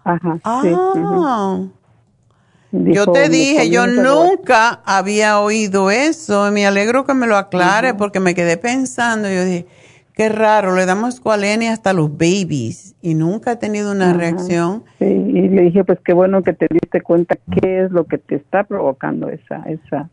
Ajá. 0.03 0.39
Ah. 0.43 1.61
Yo 2.73 3.11
te 3.11 3.29
dije, 3.29 3.69
yo 3.69 3.87
nunca 3.87 4.81
había 4.85 5.39
oído 5.39 5.91
eso. 5.91 6.51
Me 6.51 6.65
alegro 6.65 7.05
que 7.05 7.13
me 7.13 7.27
lo 7.27 7.37
aclare 7.37 7.93
porque 7.93 8.19
me 8.19 8.35
quedé 8.35 8.57
pensando. 8.57 9.29
Yo 9.29 9.45
dije, 9.45 9.67
qué 10.13 10.27
raro, 10.29 10.75
le 10.75 10.85
damos 10.85 11.15
escualene 11.15 11.69
hasta 11.69 11.93
los 11.93 12.11
babies 12.11 12.95
y 13.01 13.13
nunca 13.13 13.53
he 13.53 13.55
tenido 13.57 13.91
una 13.91 14.13
reacción. 14.13 14.83
Sí, 14.99 15.05
y 15.05 15.49
le 15.49 15.61
dije, 15.61 15.83
pues 15.83 15.99
qué 16.03 16.13
bueno 16.13 16.43
que 16.43 16.53
te 16.53 16.67
diste 16.69 17.01
cuenta 17.01 17.37
qué 17.61 17.85
es 17.85 17.91
lo 17.91 18.05
que 18.05 18.17
te 18.17 18.35
está 18.35 18.63
provocando 18.63 19.29
esa, 19.29 19.63
esa, 19.67 20.09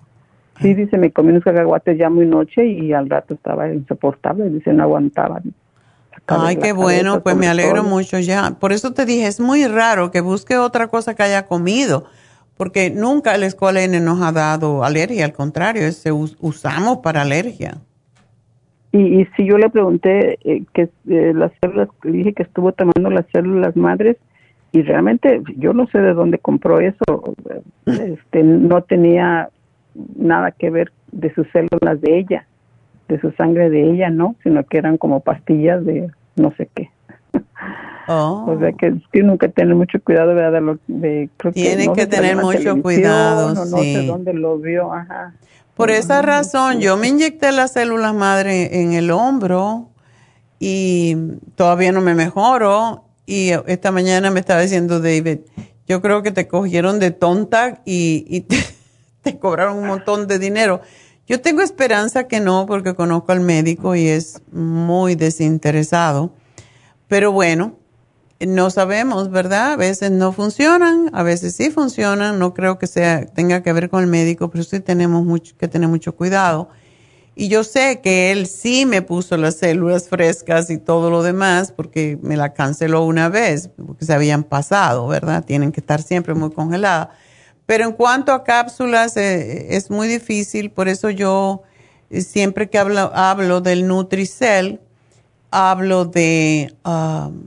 Sí, 0.61 0.75
dice, 0.75 0.99
me 0.99 1.11
comí 1.11 1.31
unos 1.31 1.43
cacahuates 1.43 1.97
ya 1.97 2.11
muy 2.11 2.27
noche 2.27 2.67
y 2.67 2.93
al 2.93 3.09
rato 3.09 3.33
estaba 3.33 3.73
insoportable, 3.73 4.51
dice, 4.51 4.75
no 4.75 4.83
aguantaba. 4.83 5.41
Ay, 6.27 6.57
qué 6.57 6.73
bueno, 6.73 7.23
pues 7.23 7.35
me 7.35 7.49
alegro 7.49 7.83
mucho 7.83 8.19
ya. 8.19 8.57
Por 8.61 8.73
eso 8.73 8.93
te 8.93 9.07
dije, 9.07 9.27
es 9.27 9.41
muy 9.41 9.67
raro 9.67 10.11
que 10.11 10.21
busque 10.21 10.59
otra 10.59 10.89
cosa 10.89 11.15
que 11.15 11.23
haya 11.23 11.47
comido, 11.47 12.05
porque 12.61 12.91
nunca 12.91 13.35
el 13.35 13.43
escualene 13.43 14.01
nos 14.01 14.21
ha 14.21 14.33
dado 14.33 14.85
alergia, 14.85 15.25
al 15.25 15.33
contrario, 15.33 15.87
ese 15.87 16.13
usamos 16.13 16.99
para 16.99 17.23
alergia. 17.23 17.79
Y, 18.93 19.25
si 19.35 19.47
yo 19.47 19.57
le 19.57 19.71
pregunté 19.71 20.39
eh, 20.45 20.65
que 20.75 20.91
eh, 21.09 21.33
las 21.35 21.53
células, 21.63 21.89
le 22.03 22.13
dije 22.13 22.35
que 22.35 22.43
estuvo 22.43 22.73
tomando 22.73 23.09
las 23.09 23.25
células 23.33 23.75
madres 23.77 24.19
y 24.73 24.83
realmente 24.83 25.41
yo 25.57 25.73
no 25.73 25.87
sé 25.87 26.01
de 26.01 26.13
dónde 26.13 26.37
compró 26.37 26.81
eso. 26.81 27.35
Este, 27.87 28.43
no 28.43 28.83
tenía 28.83 29.49
nada 30.17 30.51
que 30.51 30.69
ver 30.69 30.93
de 31.13 31.33
sus 31.33 31.47
células 31.53 31.99
de 32.03 32.19
ella, 32.19 32.47
de 33.09 33.19
su 33.23 33.31
sangre 33.33 33.71
de 33.71 33.91
ella, 33.91 34.11
no, 34.11 34.37
sino 34.43 34.65
que 34.65 34.77
eran 34.77 34.99
como 34.99 35.21
pastillas 35.21 35.83
de 35.87 36.11
no 36.37 36.53
sé 36.59 36.69
qué. 36.75 36.91
Oh. 38.13 38.45
O 38.49 38.59
sea 38.59 38.73
que 38.73 38.93
tiene 39.13 39.39
que 39.39 39.49
tener 39.49 39.73
mucho 39.77 40.03
cuidado 40.03 40.35
de, 40.35 40.61
lo, 40.61 40.81
de 40.89 41.31
tiene 41.55 41.93
que, 41.93 42.09
tener 42.09 42.37
mucho 42.37 42.83
cuidado, 42.83 43.55
no, 43.55 43.65
sé 43.65 44.05
dónde 44.05 44.35
lo 44.35 44.59
vio, 44.59 44.93
ajá. 44.93 45.33
Por 45.77 45.93
esa 45.93 46.21
razón, 46.21 46.81
yo 46.81 46.97
me 46.97 47.07
inyecté 47.07 47.53
las 47.53 47.75
células 47.75 48.13
madre 48.13 48.83
en 48.83 48.95
el 48.95 49.13
hombro 49.13 49.91
y 50.59 51.17
todavía 51.55 51.93
no 51.93 52.01
me 52.01 52.17
mejoro. 52.17 53.05
Y 53.27 53.51
esta 53.69 53.93
mañana 53.93 54.33
me 54.33 54.41
estaba 54.41 54.61
diciendo 54.61 54.99
David, 54.99 55.39
yo 55.87 56.03
creo 56.03 56.25
que 56.25 56.33
te 56.33 56.49
cogieron 56.49 56.99
de 56.99 57.13
tonta 57.13 57.81
y, 57.85 58.41
te, 59.23 59.39
cobraron 59.39 59.79
un 59.79 59.87
montón 59.87 60.27
de 60.27 60.41
dinero. 60.41 60.81
Yo 61.29 61.41
tengo 61.41 61.63
esperanza 61.63 62.27
que 62.27 62.41
no, 62.41 62.67
porque 62.67 62.95
conozco 62.95 63.31
al 63.31 63.39
médico 63.39 63.95
y 63.95 64.09
es 64.09 64.43
muy 64.51 65.15
desinteresado. 65.15 66.33
Pero 67.07 67.31
bueno, 67.31 67.80
no 68.47 68.71
sabemos, 68.71 69.31
¿verdad? 69.31 69.73
A 69.73 69.77
veces 69.77 70.11
no 70.11 70.33
funcionan, 70.33 71.11
a 71.13 71.23
veces 71.23 71.55
sí 71.55 71.71
funcionan. 71.71 72.39
No 72.39 72.55
creo 72.55 72.79
que 72.79 72.87
sea 72.87 73.27
tenga 73.27 73.63
que 73.63 73.73
ver 73.73 73.91
con 73.91 74.03
el 74.03 74.09
médico, 74.09 74.51
pero 74.51 74.65
sí 74.65 74.81
tenemos 74.81 75.25
mucho, 75.25 75.57
que 75.59 75.69
tener 75.69 75.89
mucho 75.89 76.17
cuidado. 76.17 76.71
Y 77.35 77.49
yo 77.49 77.65
sé 77.65 78.01
que 78.03 78.33
él 78.33 78.47
sí 78.47 78.87
me 78.87 79.03
puso 79.03 79.37
las 79.37 79.57
células 79.57 80.09
frescas 80.09 80.69
y 80.71 80.79
todo 80.79 81.11
lo 81.11 81.23
demás 81.23 81.73
porque 81.73 82.19
me 82.23 82.37
la 82.37 82.53
canceló 82.53 83.05
una 83.05 83.29
vez, 83.29 83.71
porque 83.87 84.05
se 84.05 84.13
habían 84.13 84.45
pasado, 84.45 85.07
¿verdad? 85.07 85.45
Tienen 85.45 85.73
que 85.73 85.81
estar 85.81 86.03
siempre 86.03 86.35
muy 86.35 86.51
congeladas. 86.51 87.09
Pero 87.67 87.85
en 87.85 87.93
cuanto 87.93 88.33
a 88.33 88.43
cápsulas, 88.43 89.17
eh, 89.17 89.77
es 89.77 89.91
muy 89.91 90.09
difícil, 90.09 90.71
por 90.71 90.89
eso 90.89 91.09
yo 91.09 91.63
eh, 92.11 92.23
siempre 92.23 92.69
que 92.69 92.79
hablo, 92.79 93.13
hablo 93.15 93.61
del 93.61 93.87
Nutricel, 93.87 94.81
hablo 95.51 96.05
de, 96.05 96.75
um, 96.85 97.45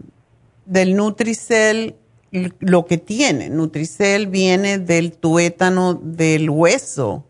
del 0.74 0.96
Nutricel, 0.96 1.96
lo 2.32 2.86
que 2.86 2.98
tiene. 2.98 3.50
Nutricel 3.50 4.28
viene 4.28 4.80
del 4.80 5.14
tuétano 5.14 5.94
del 5.94 6.50
hueso 6.50 7.24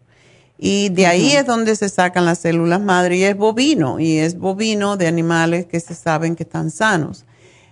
y 0.58 0.88
de 0.90 1.08
ahí 1.08 1.34
es 1.34 1.46
donde 1.46 1.76
se 1.76 1.90
sacan 1.90 2.26
las 2.26 2.40
células 2.40 2.80
madre 2.80 3.18
y 3.18 3.24
es 3.24 3.36
bovino, 3.36 4.00
y 4.00 4.20
es 4.20 4.40
bovino 4.40 4.96
de 4.96 5.08
animales 5.08 5.66
que 5.66 5.82
se 5.82 5.94
saben 5.94 6.38
que 6.38 6.44
están 6.44 6.72
sanos. 6.72 7.26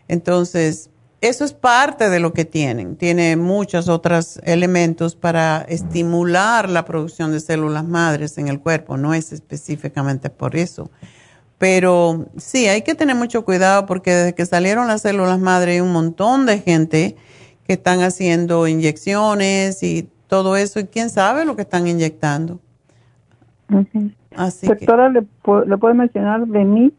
Entonces, 0.10 0.90
eso 1.22 1.46
es 1.46 1.54
parte 1.54 2.10
de 2.10 2.20
lo 2.20 2.34
que 2.34 2.44
tienen. 2.44 2.98
Tiene 2.98 3.38
muchos 3.38 3.88
otros 3.88 4.42
elementos 4.44 5.16
para 5.16 5.62
estimular 5.70 6.70
la 6.70 6.84
producción 6.84 7.32
de 7.32 7.40
células 7.40 7.86
madres 7.86 8.38
en 8.38 8.50
el 8.50 8.60
cuerpo, 8.60 8.98
no 8.98 9.14
es 9.14 9.32
específicamente 9.32 10.30
por 10.30 10.58
eso. 10.58 10.92
Pero 11.62 12.26
sí, 12.38 12.66
hay 12.66 12.82
que 12.82 12.96
tener 12.96 13.16
mucho 13.16 13.46
cuidado 13.46 13.86
porque 13.86 14.10
desde 14.10 14.34
que 14.34 14.48
salieron 14.48 14.88
las 14.88 15.04
células 15.04 15.40
madre 15.40 15.74
hay 15.74 15.82
un 15.82 15.94
montón 15.94 16.48
de 16.48 16.58
gente 16.58 17.16
que 17.68 17.74
están 17.74 18.00
haciendo 18.00 18.68
inyecciones 18.68 19.84
y 19.84 20.10
todo 20.28 20.56
eso, 20.56 20.80
y 20.80 20.86
quién 20.86 21.12
sabe 21.12 21.46
lo 21.46 21.56
que 21.56 21.62
están 21.62 21.86
inyectando. 21.86 22.60
Doctora, 24.64 25.10
¿le, 25.10 25.20
¿le 25.20 25.78
puedo 25.78 25.94
mencionar 25.94 26.48
de 26.48 26.66
mí? 26.66 26.92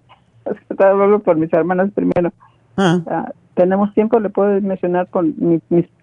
Hablo 0.78 1.18
por 1.18 1.36
mis 1.36 1.52
hermanas 1.52 1.90
primero. 1.92 2.32
Ah. 2.76 3.00
Ah, 3.08 3.32
tenemos 3.54 3.92
tiempo, 3.94 4.20
le 4.20 4.30
puedo 4.30 4.60
mencionar 4.60 5.08
con 5.08 5.34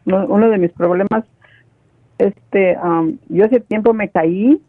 uno 0.06 0.50
de 0.50 0.58
mis 0.58 0.72
problemas. 0.74 1.24
Este, 2.18 2.78
yo 3.30 3.46
hace 3.46 3.62
tiempo 3.62 3.94
me 3.94 4.10
caí 4.10 4.62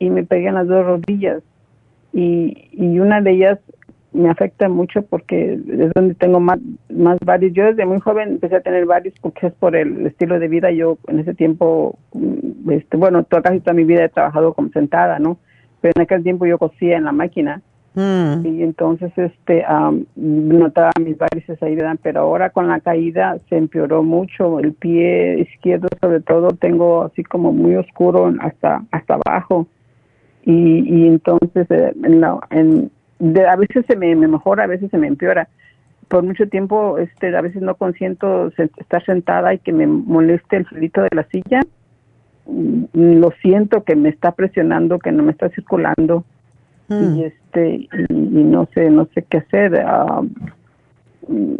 y 0.00 0.10
me 0.10 0.24
pegué 0.24 0.48
en 0.48 0.54
las 0.54 0.66
dos 0.66 0.84
rodillas 0.84 1.44
y, 2.16 2.68
y 2.72 2.98
una 2.98 3.20
de 3.20 3.32
ellas 3.32 3.58
me 4.16 4.30
afecta 4.30 4.68
mucho 4.68 5.02
porque 5.02 5.52
es 5.52 5.92
donde 5.94 6.14
tengo 6.14 6.40
más, 6.40 6.58
más 6.88 7.18
varios. 7.20 7.52
Yo 7.52 7.66
desde 7.66 7.84
muy 7.84 8.00
joven 8.00 8.30
empecé 8.30 8.56
a 8.56 8.60
tener 8.60 8.86
varios 8.86 9.14
porque 9.20 9.48
es 9.48 9.52
por 9.52 9.76
el 9.76 10.06
estilo 10.06 10.38
de 10.38 10.48
vida. 10.48 10.70
Yo 10.70 10.96
en 11.08 11.20
ese 11.20 11.34
tiempo, 11.34 11.98
mm, 12.14 12.70
este, 12.70 12.96
bueno, 12.96 13.24
toda, 13.24 13.42
casi 13.42 13.60
toda 13.60 13.74
mi 13.74 13.84
vida 13.84 14.04
he 14.04 14.08
trabajado 14.08 14.54
como 14.54 14.70
sentada, 14.70 15.18
¿no? 15.18 15.36
Pero 15.82 15.92
en 15.96 16.02
aquel 16.02 16.22
tiempo 16.22 16.46
yo 16.46 16.58
cosía 16.58 16.96
en 16.96 17.04
la 17.04 17.12
máquina. 17.12 17.60
Mm. 17.94 18.46
Y 18.46 18.62
entonces 18.62 19.12
este 19.16 19.64
notaba 20.16 20.90
mis 21.02 21.18
varices 21.18 21.62
ahí, 21.62 21.74
¿verdad? 21.74 21.98
Pero 22.02 22.20
ahora 22.20 22.50
con 22.50 22.68
la 22.68 22.80
caída 22.80 23.36
se 23.50 23.58
empeoró 23.58 24.02
mucho. 24.02 24.58
El 24.60 24.72
pie 24.72 25.40
izquierdo 25.40 25.88
sobre 26.00 26.20
todo 26.20 26.48
tengo 26.48 27.04
así 27.04 27.22
como 27.22 27.52
muy 27.52 27.76
oscuro 27.76 28.32
hasta, 28.40 28.82
hasta 28.90 29.14
abajo. 29.14 29.66
Y, 30.46 30.78
y 30.88 31.06
entonces 31.08 31.68
eh, 31.70 31.92
en, 32.04 32.20
la, 32.20 32.38
en 32.50 32.90
a 33.48 33.56
veces 33.56 33.84
se 33.86 33.96
me, 33.96 34.14
mejora, 34.14 34.64
a 34.64 34.68
veces 34.68 34.90
se 34.90 34.98
me 34.98 35.08
empeora. 35.08 35.48
Por 36.08 36.22
mucho 36.22 36.48
tiempo, 36.48 36.98
este, 36.98 37.36
a 37.36 37.40
veces 37.40 37.62
no 37.62 37.74
consiento 37.74 38.52
estar 38.56 39.04
sentada 39.04 39.52
y 39.52 39.58
que 39.58 39.72
me 39.72 39.88
moleste 39.88 40.56
el 40.56 40.66
filito 40.66 41.02
de 41.02 41.08
la 41.12 41.24
silla. 41.24 41.62
Mm, 42.46 42.84
lo 42.94 43.32
siento 43.42 43.82
que 43.82 43.96
me 43.96 44.08
está 44.08 44.32
presionando, 44.32 45.00
que 45.00 45.10
no 45.10 45.24
me 45.24 45.32
está 45.32 45.48
circulando 45.50 46.24
y 46.88 46.94
mm. 46.94 47.20
este 47.22 47.88
y, 48.08 48.14
no 48.44 48.68
sé, 48.72 48.88
no 48.90 49.08
sé 49.14 49.24
qué 49.28 49.38
hacer. 49.38 49.82
Ah, 49.84 50.22
mm, 51.26 51.56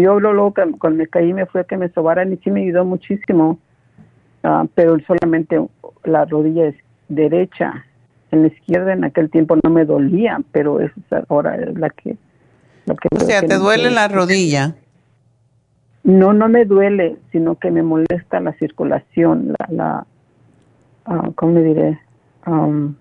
yo 0.00 0.18
luego 0.18 0.54
cuando 0.78 0.98
me 0.98 1.06
caí 1.06 1.34
me 1.34 1.46
fue 1.46 1.60
a 1.60 1.64
que 1.64 1.76
me 1.76 1.90
sobaran 1.90 2.32
y 2.32 2.38
sí 2.38 2.50
me 2.50 2.62
ayudó 2.62 2.84
muchísimo, 2.84 3.58
uh, 4.42 4.66
pero 4.74 4.96
solamente 5.06 5.60
la 6.04 6.24
rodilla 6.24 6.68
es 6.68 6.76
derecha 7.10 7.84
en 8.30 8.42
la 8.42 8.48
izquierda 8.48 8.92
en 8.92 9.04
aquel 9.04 9.30
tiempo 9.30 9.56
no 9.62 9.70
me 9.70 9.84
dolía, 9.84 10.40
pero 10.52 10.80
es 10.80 10.92
ahora 11.28 11.56
es 11.56 11.76
la 11.78 11.90
que... 11.90 12.16
o 13.10 13.20
sea, 13.20 13.42
¿te 13.42 13.56
duele 13.56 13.90
la 13.90 14.08
rodilla? 14.08 14.76
No, 16.02 16.32
no 16.32 16.48
me 16.48 16.64
duele, 16.64 17.18
sino 17.30 17.56
que 17.56 17.70
me 17.70 17.82
molesta 17.82 18.40
la 18.40 18.54
circulación, 18.54 19.54
la, 19.58 20.06
la 21.06 21.14
uh, 21.14 21.32
¿cómo 21.34 21.52
me 21.52 21.62
diré? 21.62 22.00
Um, 22.46 22.94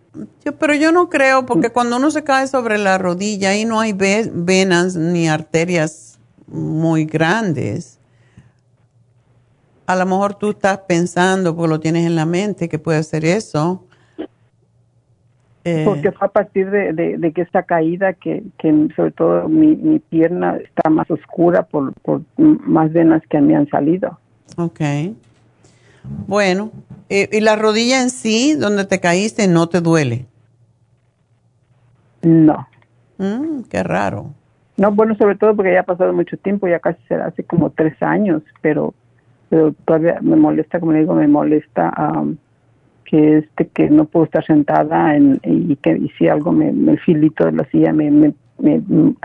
yo, 0.44 0.58
pero 0.58 0.74
yo 0.74 0.92
no 0.92 1.10
creo, 1.10 1.46
porque 1.46 1.70
cuando 1.70 1.98
uno 1.98 2.12
se 2.12 2.24
cae 2.24 2.48
sobre 2.48 2.78
la 2.78 2.98
rodilla, 2.98 3.52
ahí 3.52 3.64
no 3.64 3.80
hay 3.80 3.94
venas 3.94 4.96
ni 4.96 5.30
arterias 5.30 6.20
muy 6.48 7.06
grandes. 7.06 8.00
A 9.86 9.96
lo 9.96 10.06
mejor 10.06 10.36
tú 10.36 10.52
estás 10.52 10.80
pensando, 10.80 11.56
porque 11.56 11.70
lo 11.70 11.80
tienes 11.80 12.06
en 12.06 12.16
la 12.16 12.26
mente, 12.26 12.68
que 12.68 12.80
puede 12.80 13.02
ser 13.04 13.24
eso. 13.24 13.86
Eh, 15.70 15.84
Porque 15.86 16.12
fue 16.12 16.26
a 16.28 16.32
partir 16.32 16.72
de, 16.72 16.94
de, 16.94 17.32
que 17.32 17.42
esta 17.42 17.62
caída, 17.62 18.14
que, 18.14 18.44
que 18.58 18.88
sobre 18.96 19.12
todo 19.12 19.48
mi, 19.48 19.76
mi, 19.76 20.00
pierna 20.00 20.58
está 20.58 20.90
más 20.90 21.10
oscura 21.12 21.62
por, 21.62 21.94
por 22.02 22.22
más 22.38 22.92
venas 22.92 23.22
que 23.30 23.40
me 23.40 23.56
han 23.56 23.68
salido. 23.70 24.18
Ok. 24.58 24.80
Bueno, 26.26 26.72
eh, 27.10 27.30
¿y 27.32 27.40
la 27.42 27.56
rodilla 27.56 28.02
en 28.02 28.10
sí, 28.10 28.56
donde 28.56 28.86
te 28.86 29.00
caíste, 29.00 29.48
no 29.48 29.70
te 29.70 29.80
duele? 29.80 30.26
No. 32.24 32.68
Mm, 33.20 33.62
qué 33.70 33.84
raro. 33.84 34.32
No, 34.78 34.92
bueno, 34.92 35.16
sobre 35.18 35.36
todo 35.36 35.56
porque 35.56 35.74
ya 35.74 35.82
ha 35.82 35.84
pasado 35.84 36.14
mucho 36.14 36.36
tiempo, 36.38 36.68
ya 36.68 36.80
casi 36.80 37.00
será 37.08 37.28
hace 37.28 37.44
como 37.44 37.70
tres 37.70 38.02
años, 38.02 38.42
pero, 38.62 38.96
pero 39.50 39.74
todavía 39.86 40.18
me 40.22 40.36
molesta, 40.36 40.80
como 40.80 40.94
le 40.94 41.02
digo, 41.02 41.14
me 41.14 41.28
molesta 41.28 41.94
que 43.10 43.40
este 43.40 43.68
que 43.70 43.90
no 43.90 44.06
puedo 44.06 44.26
estar 44.26 44.46
sentada 44.46 45.16
en, 45.16 45.40
y 45.44 45.76
que 45.78 45.98
y 45.98 46.10
si 46.10 46.28
algo 46.28 46.52
me, 46.52 46.70
el 46.70 47.00
filito 47.00 47.46
de 47.46 47.54
la 47.54 47.66
silla 47.70 47.92
me, 47.92 48.12
me, 48.12 48.34
en, 48.62 49.16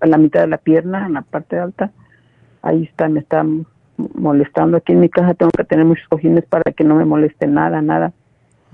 la, 0.00 0.18
mitad 0.18 0.42
de 0.42 0.46
la 0.46 0.58
pierna 0.58 1.06
en 1.06 1.14
la 1.14 1.22
parte 1.22 1.58
alta 1.58 1.90
ahí 2.62 2.84
está 2.84 3.08
me 3.08 3.18
está 3.18 3.44
molestando. 4.14 4.76
Aquí 4.76 4.92
en 4.92 5.00
mi 5.00 5.08
casa 5.08 5.34
tengo 5.34 5.50
que 5.50 5.64
tener 5.64 5.84
muchos 5.84 6.06
cojines 6.08 6.44
para 6.44 6.70
que 6.72 6.84
no 6.84 6.94
me 6.94 7.04
moleste 7.04 7.48
nada 7.48 7.82
nada. 7.82 8.12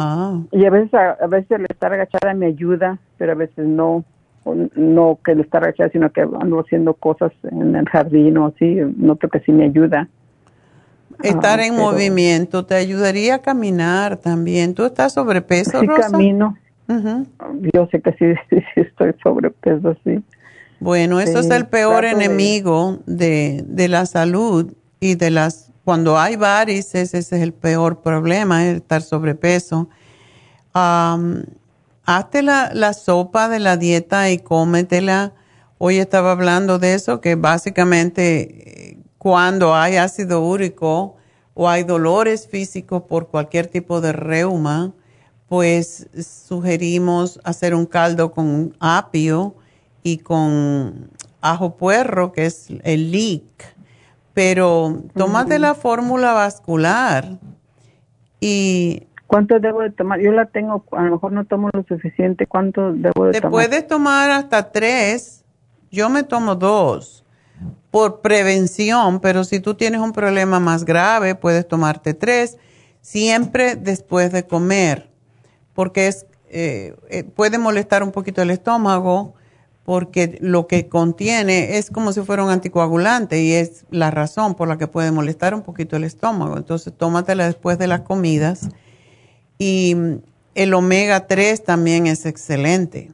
Ah. 0.00 0.38
y 0.52 0.64
a 0.64 0.70
veces 0.70 0.94
a, 0.94 1.26
veces 1.26 1.50
el 1.50 1.64
estar 1.68 1.92
agachada 1.92 2.32
me 2.32 2.46
ayuda 2.46 2.98
pero 3.16 3.32
a 3.32 3.34
veces 3.34 3.66
no 3.66 4.04
no 4.76 5.18
que 5.24 5.32
el 5.32 5.40
estar 5.40 5.64
agachada 5.64 5.90
sino 5.90 6.12
que 6.12 6.20
ando 6.20 6.60
haciendo 6.60 6.94
cosas 6.94 7.32
en 7.50 7.74
el 7.74 7.88
jardín 7.88 8.38
o 8.38 8.46
así 8.46 8.78
noto 8.96 9.28
que 9.28 9.40
sí 9.40 9.50
me 9.50 9.64
ayuda 9.64 10.08
Estar 11.22 11.60
en 11.60 11.74
movimiento 11.76 12.64
te 12.64 12.74
ayudaría 12.74 13.36
a 13.36 13.38
caminar 13.40 14.16
también. 14.18 14.74
¿Tú 14.74 14.84
estás 14.84 15.14
sobrepeso, 15.14 15.80
sí, 15.80 15.86
camino. 15.88 16.56
Yo 17.72 17.86
sé 17.90 18.00
que 18.00 18.12
sí, 18.50 18.56
estoy 18.76 19.14
sobrepeso, 19.22 19.96
sí. 20.04 20.22
Bueno, 20.80 21.20
eso 21.20 21.40
es 21.40 21.50
el 21.50 21.66
peor 21.66 22.04
enemigo 22.04 23.00
de, 23.06 23.64
de, 23.66 23.88
la 23.88 24.06
salud 24.06 24.72
y 25.00 25.16
de 25.16 25.30
las... 25.30 25.72
Cuando 25.84 26.18
hay 26.18 26.36
varices, 26.36 27.14
ese 27.14 27.36
es 27.36 27.42
el 27.42 27.52
peor 27.52 28.00
problema, 28.02 28.64
estar 28.66 29.02
sobrepeso. 29.02 29.88
hazte 30.72 32.42
la, 32.42 32.70
la 32.74 32.92
sopa 32.92 33.48
de 33.48 33.58
la 33.58 33.76
dieta 33.76 34.30
y 34.30 34.38
cómetela. 34.38 35.32
Hoy 35.78 35.96
estaba 35.96 36.30
hablando 36.30 36.78
de 36.78 36.94
eso, 36.94 37.20
que 37.20 37.34
básicamente 37.34 38.97
cuando 39.18 39.74
hay 39.74 39.96
ácido 39.96 40.40
úrico 40.42 41.16
o 41.54 41.68
hay 41.68 41.82
dolores 41.82 42.46
físicos 42.46 43.02
por 43.02 43.28
cualquier 43.28 43.66
tipo 43.66 44.00
de 44.00 44.12
reuma, 44.12 44.92
pues 45.48 46.08
sugerimos 46.14 47.40
hacer 47.42 47.74
un 47.74 47.86
caldo 47.86 48.30
con 48.30 48.76
apio 48.78 49.54
y 50.02 50.18
con 50.18 51.10
ajo 51.40 51.76
puerro, 51.76 52.32
que 52.32 52.46
es 52.46 52.68
el 52.84 53.10
leek. 53.10 53.76
Pero 54.34 55.02
tómate 55.14 55.58
la 55.58 55.74
fórmula 55.74 56.32
vascular 56.32 57.38
y... 58.40 59.04
¿Cuánto 59.26 59.58
debo 59.58 59.80
de 59.82 59.90
tomar? 59.90 60.20
Yo 60.20 60.32
la 60.32 60.46
tengo, 60.46 60.84
a 60.92 61.02
lo 61.02 61.12
mejor 61.12 61.32
no 61.32 61.44
tomo 61.44 61.68
lo 61.72 61.82
suficiente. 61.82 62.46
¿Cuánto 62.46 62.92
debo 62.92 63.26
de 63.26 63.32
tomar? 63.32 63.32
Te 63.32 63.48
puedes 63.50 63.86
tomar 63.86 64.30
hasta 64.30 64.70
tres. 64.70 65.44
Yo 65.90 66.08
me 66.08 66.22
tomo 66.22 66.54
dos 66.54 67.24
por 67.90 68.20
prevención, 68.20 69.20
pero 69.20 69.44
si 69.44 69.60
tú 69.60 69.74
tienes 69.74 70.00
un 70.00 70.12
problema 70.12 70.60
más 70.60 70.84
grave, 70.84 71.34
puedes 71.34 71.66
tomarte 71.66 72.14
tres, 72.14 72.58
siempre 73.00 73.76
después 73.76 74.32
de 74.32 74.46
comer, 74.46 75.10
porque 75.74 76.08
es, 76.08 76.26
eh, 76.50 76.94
eh, 77.08 77.24
puede 77.24 77.58
molestar 77.58 78.02
un 78.02 78.12
poquito 78.12 78.42
el 78.42 78.50
estómago 78.50 79.34
porque 79.88 80.36
lo 80.42 80.66
que 80.66 80.86
contiene 80.86 81.78
es 81.78 81.90
como 81.90 82.12
si 82.12 82.20
fuera 82.20 82.44
un 82.44 82.50
anticoagulante 82.50 83.40
y 83.40 83.52
es 83.52 83.86
la 83.90 84.10
razón 84.10 84.54
por 84.54 84.68
la 84.68 84.76
que 84.76 84.86
puede 84.86 85.12
molestar 85.12 85.54
un 85.54 85.62
poquito 85.62 85.96
el 85.96 86.04
estómago. 86.04 86.58
Entonces, 86.58 86.92
tómatela 86.94 87.46
después 87.46 87.78
de 87.78 87.86
las 87.86 88.02
comidas. 88.02 88.68
Y 89.58 89.96
el 90.54 90.74
omega 90.74 91.26
3 91.26 91.64
también 91.64 92.06
es 92.06 92.26
excelente. 92.26 93.12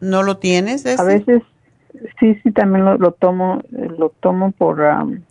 ¿No 0.00 0.24
lo 0.24 0.38
tienes? 0.38 0.84
A 0.98 1.04
veces, 1.04 1.42
sí, 2.20 2.34
sí, 2.42 2.50
también 2.52 2.84
lo, 2.84 3.12
tomo, 3.12 3.62
lo 3.70 4.10
tomo 4.20 4.52
por... 4.52 4.80
Um, 4.80 5.22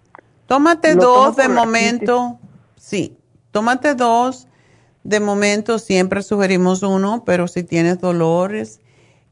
tómate 0.48 0.96
dos 0.96 1.36
de 1.36 1.50
momento. 1.50 2.40
Sí, 2.78 3.18
tómate 3.52 3.96
dos. 3.96 4.48
De 5.04 5.20
momento 5.20 5.78
siempre 5.78 6.24
sugerimos 6.24 6.82
uno, 6.82 7.24
pero 7.26 7.48
si 7.48 7.64
tienes 7.64 8.00
dolores 8.00 8.80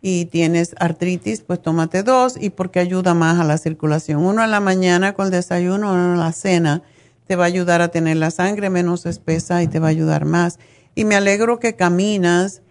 y 0.01 0.25
tienes 0.25 0.75
artritis, 0.79 1.41
pues 1.41 1.61
tómate 1.61 2.03
dos 2.03 2.35
y 2.39 2.51
porque 2.51 2.79
ayuda 2.79 3.13
más 3.13 3.39
a 3.39 3.43
la 3.43 3.57
circulación. 3.57 4.23
Uno 4.23 4.43
en 4.43 4.51
la 4.51 4.59
mañana 4.59 5.13
con 5.13 5.25
el 5.25 5.31
desayuno, 5.31 5.93
uno 5.93 6.13
en 6.13 6.19
la 6.19 6.31
cena, 6.31 6.83
te 7.25 7.35
va 7.35 7.45
a 7.45 7.47
ayudar 7.47 7.81
a 7.81 7.87
tener 7.87 8.17
la 8.17 8.29
sangre 8.29 8.69
menos 8.69 9.05
espesa 9.05 9.63
y 9.63 9.67
te 9.67 9.79
va 9.79 9.87
a 9.87 9.91
ayudar 9.91 10.25
más. 10.25 10.59
Y 10.93 11.05
me 11.05 11.15
alegro 11.15 11.59
que 11.59 11.75
caminas 11.75 12.61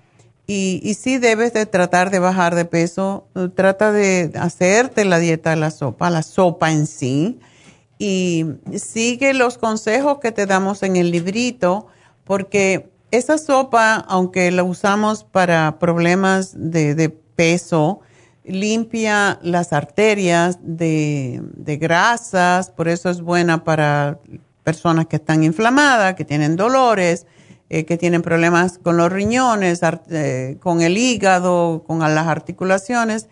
y, 0.47 0.81
y 0.83 0.95
sí 0.95 1.19
debes 1.19 1.53
de 1.53 1.67
tratar 1.67 2.11
de 2.11 2.19
bajar 2.19 2.55
de 2.55 2.65
peso. 2.65 3.29
Trata 3.55 3.93
de 3.93 4.33
hacerte 4.39 5.05
la 5.05 5.19
dieta 5.19 5.51
de 5.51 5.57
la 5.57 5.71
sopa, 5.71 6.11
la 6.11 6.23
sopa 6.23 6.73
en 6.73 6.87
sí. 6.87 7.39
Y 7.99 8.47
sigue 8.77 9.35
los 9.35 9.59
consejos 9.59 10.19
que 10.19 10.33
te 10.33 10.47
damos 10.47 10.83
en 10.83 10.97
el 10.97 11.11
librito 11.11 11.87
porque 12.25 12.91
esa 13.11 13.39
sopa, 13.39 13.95
aunque 13.95 14.51
la 14.51 14.65
usamos 14.65 15.25
para 15.25 15.79
problemas 15.79 16.53
de, 16.55 16.95
de 16.95 17.11
peso, 17.11 18.01
limpia 18.45 19.39
las 19.43 19.73
arterias 19.73 20.59
de, 20.63 21.43
grasas, 21.81 22.71
por 22.71 22.89
eso 22.89 23.11
es 23.11 23.21
buena 23.21 23.65
para 23.65 24.19
personas 24.65 25.07
que 25.07 25.17
están 25.17 25.45
inflamadas, 25.45 26.15
que 26.15 26.25
tienen 26.25 26.57
dolores, 26.57 27.27
eh, 27.75 27.87
que 27.87 27.97
tienen 27.97 28.21
problemas 28.21 28.77
con 28.77 28.99
los 28.99 29.11
riñones, 29.11 29.81
eh, 30.11 30.59
con 30.61 30.83
el 30.83 30.99
hígado, 30.99 31.85
con 31.87 32.01
las 32.01 32.27
articulaciones. 32.27 33.29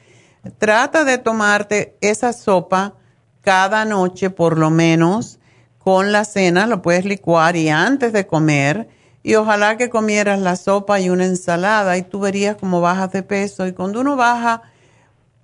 Trata 0.57 1.05
de 1.05 1.19
tomarte 1.19 1.99
esa 2.01 2.33
sopa 2.33 2.95
cada 3.43 3.85
noche 3.85 4.31
por 4.31 4.57
lo 4.57 4.71
menos 4.71 5.41
con 5.77 6.11
la 6.11 6.25
cena, 6.25 6.67
lo 6.67 6.81
puedes 6.81 7.05
licuar 7.05 7.55
y 7.55 7.69
antes 7.69 8.15
de 8.15 8.27
comer 8.27 8.89
y 9.23 9.35
ojalá 9.35 9.77
que 9.77 9.91
comieras 9.91 10.41
la 10.41 10.57
sopa 10.57 11.01
y 11.01 11.11
una 11.11 11.27
ensalada 11.27 11.99
y 11.99 12.03
tú 12.03 12.21
verías 12.21 12.57
cómo 12.57 12.81
bajas 12.81 13.13
de 13.13 13.23
peso. 13.23 13.67
Y 13.67 13.75
cuando 13.75 14.01
uno 14.01 14.17
baja 14.17 14.63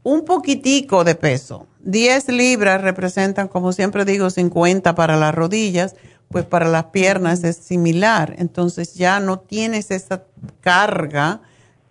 un 0.05 0.24
poquitico 0.24 1.05
de 1.05 1.16
peso, 1.16 1.66
10 1.81 2.28
libras 2.28 2.81
representan, 2.81 3.48
como 3.48 3.74
siempre 3.74 4.06
digo, 4.06 4.31
50 4.31 4.94
para 4.94 5.18
las 5.18 5.35
rodillas, 5.35 5.97
pues 6.30 6.44
para 6.44 6.68
las 6.68 6.86
piernas 6.86 7.44
es 7.44 7.56
similar. 7.56 8.34
Entonces 8.38 8.94
ya 8.94 9.20
no 9.20 9.38
tienes 9.38 9.90
esa 9.90 10.24
carga 10.60 11.40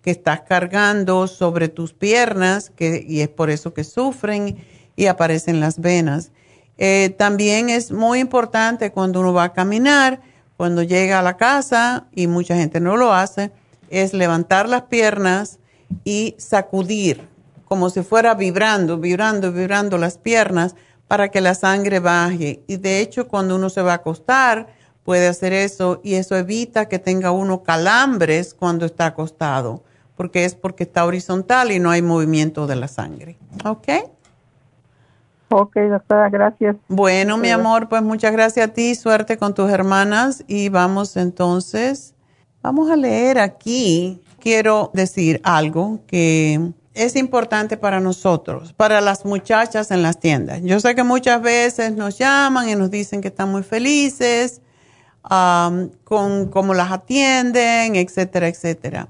que 0.02 0.10
estás 0.10 0.42
cargando 0.42 1.26
sobre 1.26 1.68
tus 1.68 1.92
piernas 1.92 2.72
y 2.78 3.20
es 3.20 3.28
por 3.28 3.50
eso 3.50 3.74
que 3.74 3.84
sufren 3.84 4.56
y 4.94 5.06
aparecen 5.06 5.60
las 5.60 5.80
venas. 5.80 6.30
Eh, 6.78 7.14
también 7.18 7.70
es 7.70 7.90
muy 7.90 8.20
importante 8.20 8.92
cuando 8.92 9.20
uno 9.20 9.32
va 9.32 9.44
a 9.44 9.52
caminar, 9.52 10.20
cuando 10.56 10.82
llega 10.82 11.18
a 11.18 11.22
la 11.22 11.36
casa, 11.36 12.06
y 12.14 12.26
mucha 12.26 12.56
gente 12.56 12.80
no 12.80 12.96
lo 12.96 13.12
hace, 13.12 13.50
es 13.90 14.12
levantar 14.12 14.68
las 14.68 14.82
piernas 14.82 15.58
y 16.04 16.34
sacudir, 16.38 17.26
como 17.66 17.90
si 17.90 18.02
fuera 18.02 18.34
vibrando, 18.34 18.98
vibrando, 18.98 19.52
vibrando 19.52 19.98
las 19.98 20.18
piernas 20.18 20.74
para 21.08 21.28
que 21.28 21.40
la 21.40 21.54
sangre 21.54 22.00
baje. 22.00 22.62
Y 22.66 22.76
de 22.76 23.00
hecho, 23.00 23.28
cuando 23.28 23.56
uno 23.56 23.70
se 23.70 23.82
va 23.82 23.92
a 23.92 23.96
acostar, 23.96 24.68
puede 25.04 25.28
hacer 25.28 25.52
eso 25.52 26.00
y 26.02 26.14
eso 26.14 26.36
evita 26.36 26.88
que 26.88 26.98
tenga 26.98 27.30
uno 27.30 27.62
calambres 27.62 28.54
cuando 28.54 28.84
está 28.86 29.06
acostado, 29.06 29.84
porque 30.16 30.44
es 30.44 30.54
porque 30.54 30.82
está 30.82 31.04
horizontal 31.04 31.70
y 31.70 31.78
no 31.78 31.90
hay 31.90 32.02
movimiento 32.02 32.66
de 32.66 32.76
la 32.76 32.88
sangre. 32.88 33.38
¿Ok? 33.64 33.88
Ok, 35.48 35.76
doctora, 35.76 36.28
gracias. 36.28 36.76
Bueno, 36.88 37.36
mi 37.38 37.50
amor, 37.50 37.88
pues 37.88 38.02
muchas 38.02 38.32
gracias 38.32 38.68
a 38.68 38.72
ti, 38.72 38.96
suerte 38.96 39.36
con 39.36 39.54
tus 39.54 39.70
hermanas 39.70 40.42
y 40.48 40.70
vamos 40.70 41.16
entonces, 41.16 42.14
vamos 42.62 42.90
a 42.90 42.96
leer 42.96 43.38
aquí. 43.38 44.20
Quiero 44.40 44.90
decir 44.92 45.40
algo 45.44 46.00
que 46.08 46.72
es 46.96 47.14
importante 47.14 47.76
para 47.76 48.00
nosotros, 48.00 48.72
para 48.72 49.00
las 49.00 49.24
muchachas 49.24 49.90
en 49.90 50.02
las 50.02 50.18
tiendas. 50.18 50.60
Yo 50.62 50.80
sé 50.80 50.94
que 50.94 51.04
muchas 51.04 51.40
veces 51.42 51.92
nos 51.92 52.18
llaman 52.18 52.68
y 52.68 52.74
nos 52.74 52.90
dicen 52.90 53.20
que 53.20 53.28
están 53.28 53.50
muy 53.50 53.62
felices 53.62 54.60
con 55.22 56.48
cómo 56.50 56.72
las 56.74 56.92
atienden, 56.92 57.96
etcétera, 57.96 58.48
etcétera. 58.48 59.08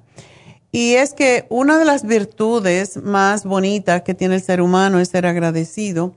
Y 0.72 0.94
es 0.94 1.14
que 1.14 1.46
una 1.48 1.78
de 1.78 1.84
las 1.84 2.04
virtudes 2.04 2.96
más 2.96 3.44
bonitas 3.44 4.02
que 4.02 4.14
tiene 4.14 4.34
el 4.34 4.42
ser 4.42 4.60
humano 4.60 4.98
es 4.98 5.08
ser 5.08 5.26
agradecido 5.26 6.14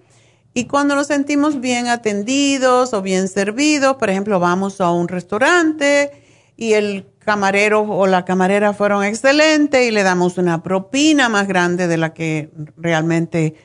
y 0.54 0.66
cuando 0.66 0.96
nos 0.96 1.08
sentimos 1.08 1.62
bien 1.62 1.88
atendidos 1.88 2.94
o 2.94 3.02
bien 3.02 3.28
servidos, 3.28 3.98
por 3.98 4.10
ejemplo, 4.10 4.40
vamos 4.40 4.82
a 4.82 4.92
un 4.92 5.08
restaurante 5.08 6.12
y 6.58 6.74
el 6.74 7.06
camarero 7.20 7.82
o 7.82 8.08
la 8.08 8.26
camarera 8.26 8.74
fueron 8.74 9.04
excelentes 9.04 9.88
y 9.88 9.92
le 9.92 10.04
damos 10.04 10.38
una 10.38 10.64
propina 10.64 11.30
más 11.30 11.48
grande 11.48 11.88
de 11.88 11.98
la 11.98 12.14
que 12.14 12.52
realmente 12.78 13.56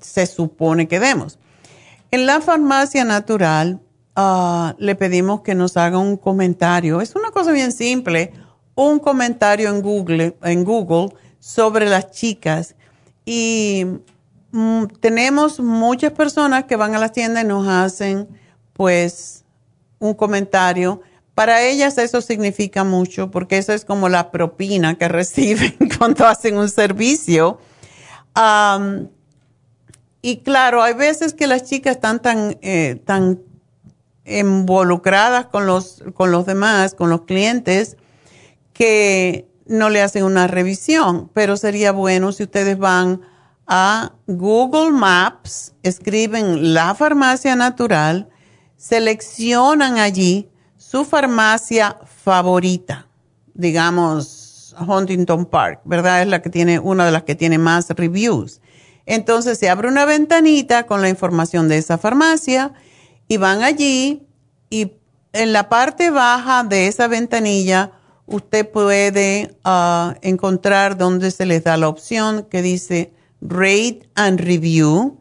se 0.00 0.26
supone 0.26 0.88
que 0.88 1.00
demos. 1.00 1.38
En 2.10 2.26
la 2.26 2.40
farmacia 2.40 3.04
natural 3.04 3.80
ah, 4.16 4.74
le 4.78 4.94
pedimos 4.94 5.42
que 5.42 5.54
nos 5.54 5.76
haga 5.76 5.98
un 5.98 6.16
comentario. 6.16 7.00
Es 7.00 7.16
una 7.16 7.30
cosa 7.30 7.52
bien 7.52 7.72
simple, 7.72 8.32
un 8.74 8.98
comentario 8.98 9.70
en 9.70 9.82
Google, 9.82 10.36
en 10.42 10.64
Google 10.64 11.14
sobre 11.38 11.88
las 11.88 12.10
chicas. 12.10 12.74
Y 13.24 13.86
Mm, 14.56 14.86
tenemos 15.00 15.58
muchas 15.58 16.12
personas 16.12 16.62
que 16.66 16.76
van 16.76 16.94
a 16.94 17.00
la 17.00 17.08
tienda 17.08 17.40
y 17.40 17.44
nos 17.44 17.66
hacen 17.66 18.28
pues 18.72 19.44
un 19.98 20.14
comentario. 20.14 21.02
Para 21.34 21.62
ellas 21.62 21.98
eso 21.98 22.20
significa 22.20 22.84
mucho 22.84 23.30
porque 23.30 23.58
eso 23.58 23.72
es 23.72 23.84
como 23.84 24.08
la 24.08 24.30
propina 24.30 24.96
que 24.96 25.08
reciben 25.08 25.76
cuando 25.98 26.26
hacen 26.26 26.56
un 26.56 26.68
servicio. 26.68 27.58
y 30.22 30.36
claro, 30.38 30.82
hay 30.82 30.94
veces 30.94 31.34
que 31.34 31.46
las 31.46 31.64
chicas 31.64 31.96
están 31.96 32.22
tan, 32.22 32.58
eh, 32.62 33.00
tan 33.04 33.40
involucradas 34.24 35.46
con 35.46 35.66
los, 35.66 36.02
con 36.14 36.30
los 36.30 36.46
demás, 36.46 36.94
con 36.94 37.10
los 37.10 37.22
clientes, 37.22 37.96
que 38.72 39.48
no 39.66 39.90
le 39.90 40.02
hacen 40.02 40.24
una 40.24 40.46
revisión, 40.46 41.30
pero 41.32 41.56
sería 41.56 41.92
bueno 41.92 42.32
si 42.32 42.44
ustedes 42.44 42.78
van 42.78 43.22
a 43.66 44.12
Google 44.26 44.90
Maps, 44.90 45.72
escriben 45.82 46.74
la 46.74 46.94
farmacia 46.94 47.56
natural, 47.56 48.28
seleccionan 48.76 49.98
allí 49.98 50.50
su 50.94 51.04
farmacia 51.04 51.98
favorita, 52.22 53.08
digamos 53.52 54.76
Huntington 54.78 55.44
Park, 55.44 55.80
¿verdad? 55.84 56.22
Es 56.22 56.28
la 56.28 56.40
que 56.40 56.50
tiene, 56.50 56.78
una 56.78 57.04
de 57.04 57.10
las 57.10 57.24
que 57.24 57.34
tiene 57.34 57.58
más 57.58 57.88
reviews. 57.90 58.60
Entonces 59.04 59.58
se 59.58 59.68
abre 59.68 59.88
una 59.88 60.04
ventanita 60.04 60.86
con 60.86 61.02
la 61.02 61.08
información 61.08 61.66
de 61.66 61.78
esa 61.78 61.98
farmacia 61.98 62.74
y 63.26 63.38
van 63.38 63.64
allí 63.64 64.22
y 64.70 64.92
en 65.32 65.52
la 65.52 65.68
parte 65.68 66.10
baja 66.10 66.62
de 66.62 66.86
esa 66.86 67.08
ventanilla 67.08 67.90
usted 68.26 68.70
puede 68.70 69.58
ah, 69.64 70.14
encontrar 70.22 70.96
donde 70.96 71.32
se 71.32 71.44
les 71.44 71.64
da 71.64 71.76
la 71.76 71.88
opción 71.88 72.46
que 72.48 72.62
dice 72.62 73.12
Rate 73.40 74.08
and 74.14 74.38
Review 74.38 75.18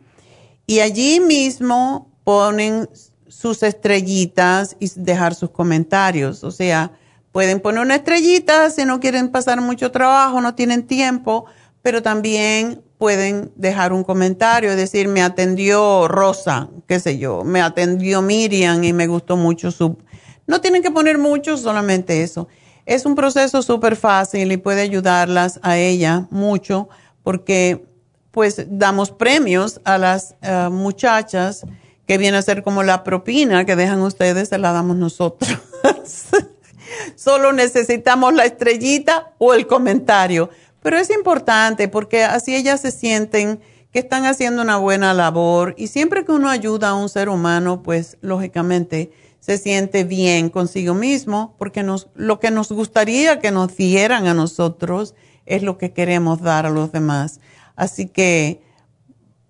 y 0.68 0.82
allí 0.82 1.20
mismo 1.20 2.12
ponen 2.24 2.88
sus 3.34 3.64
estrellitas 3.64 4.78
y 4.80 4.90
dejar 4.96 5.34
sus 5.34 5.50
comentarios. 5.50 6.44
O 6.44 6.52
sea, 6.52 6.92
pueden 7.32 7.60
poner 7.60 7.82
una 7.82 7.96
estrellita 7.96 8.70
si 8.70 8.86
no 8.86 9.00
quieren 9.00 9.30
pasar 9.30 9.60
mucho 9.60 9.92
trabajo, 9.92 10.40
no 10.40 10.54
tienen 10.56 10.84
tiempo, 10.84 11.46
pero 11.82 12.02
también 12.04 12.84
pueden 12.98 13.52
dejar 13.56 13.92
un 13.92 14.04
comentario, 14.04 14.76
decir, 14.76 15.08
me 15.08 15.22
atendió 15.22 16.08
Rosa, 16.08 16.70
qué 16.88 17.00
sé 17.00 17.18
yo, 17.18 17.44
me 17.44 17.62
atendió 17.62 18.22
Miriam 18.22 18.84
y 18.84 18.94
me 18.94 19.08
gustó 19.08 19.36
mucho 19.36 19.72
su... 19.72 19.98
No 20.46 20.62
tienen 20.62 20.84
que 20.84 20.92
poner 20.92 21.18
mucho, 21.18 21.58
solamente 21.58 22.22
eso. 22.22 22.48
Es 22.86 23.06
un 23.06 23.16
proceso 23.16 23.62
súper 23.62 23.96
fácil 23.96 24.52
y 24.52 24.58
puede 24.58 24.82
ayudarlas 24.82 25.60
a 25.64 25.78
ella 25.78 26.28
mucho 26.30 26.88
porque 27.24 27.86
pues 28.32 28.66
damos 28.68 29.12
premios 29.12 29.82
a 29.84 29.98
las 29.98 30.36
eh, 30.42 30.70
muchachas 30.72 31.66
que 32.08 32.18
viene 32.18 32.38
a 32.38 32.42
ser 32.42 32.64
como 32.64 32.84
la 32.84 33.04
propina 33.04 33.66
que 33.66 33.76
dejan 33.76 34.02
ustedes, 34.02 34.50
se 34.50 34.58
la 34.58 34.72
damos 34.72 34.98
nosotros. 34.98 35.58
Solo 37.16 37.54
necesitamos 37.54 38.34
la 38.34 38.46
estrellita 38.46 39.34
o 39.38 39.54
el 39.54 39.68
comentario. 39.68 40.50
Pero 40.82 40.98
es 40.98 41.10
importante 41.10 41.88
porque 41.88 42.24
así 42.24 42.56
ellas 42.56 42.82
se 42.82 42.92
sienten 42.92 43.62
que 43.92 44.00
están 44.00 44.26
haciendo 44.26 44.62
una 44.62 44.78
buena 44.78 45.14
labor 45.14 45.76
y 45.78 45.88
siempre 45.88 46.26
que 46.26 46.32
uno 46.32 46.50
ayuda 46.50 46.90
a 46.90 46.96
un 46.96 47.10
ser 47.10 47.30
humano, 47.30 47.84
pues 47.84 48.18
lógicamente 48.22 49.12
se 49.40 49.58
siente 49.58 50.04
bien 50.04 50.50
consigo 50.50 50.94
mismo 50.94 51.56
porque 51.58 51.84
nos, 51.84 52.10
lo 52.16 52.40
que 52.40 52.50
nos 52.50 52.72
gustaría 52.72 53.40
que 53.40 53.52
nos 53.52 53.76
dieran 53.78 54.26
a 54.28 54.34
nosotros 54.34 55.16
es 55.46 55.64
lo 55.64 55.78
que 55.78 55.94
queremos 55.94 56.42
dar 56.42 56.66
a 56.66 56.70
los 56.70 56.92
demás. 56.92 57.40
Así 57.76 58.08
que 58.08 58.62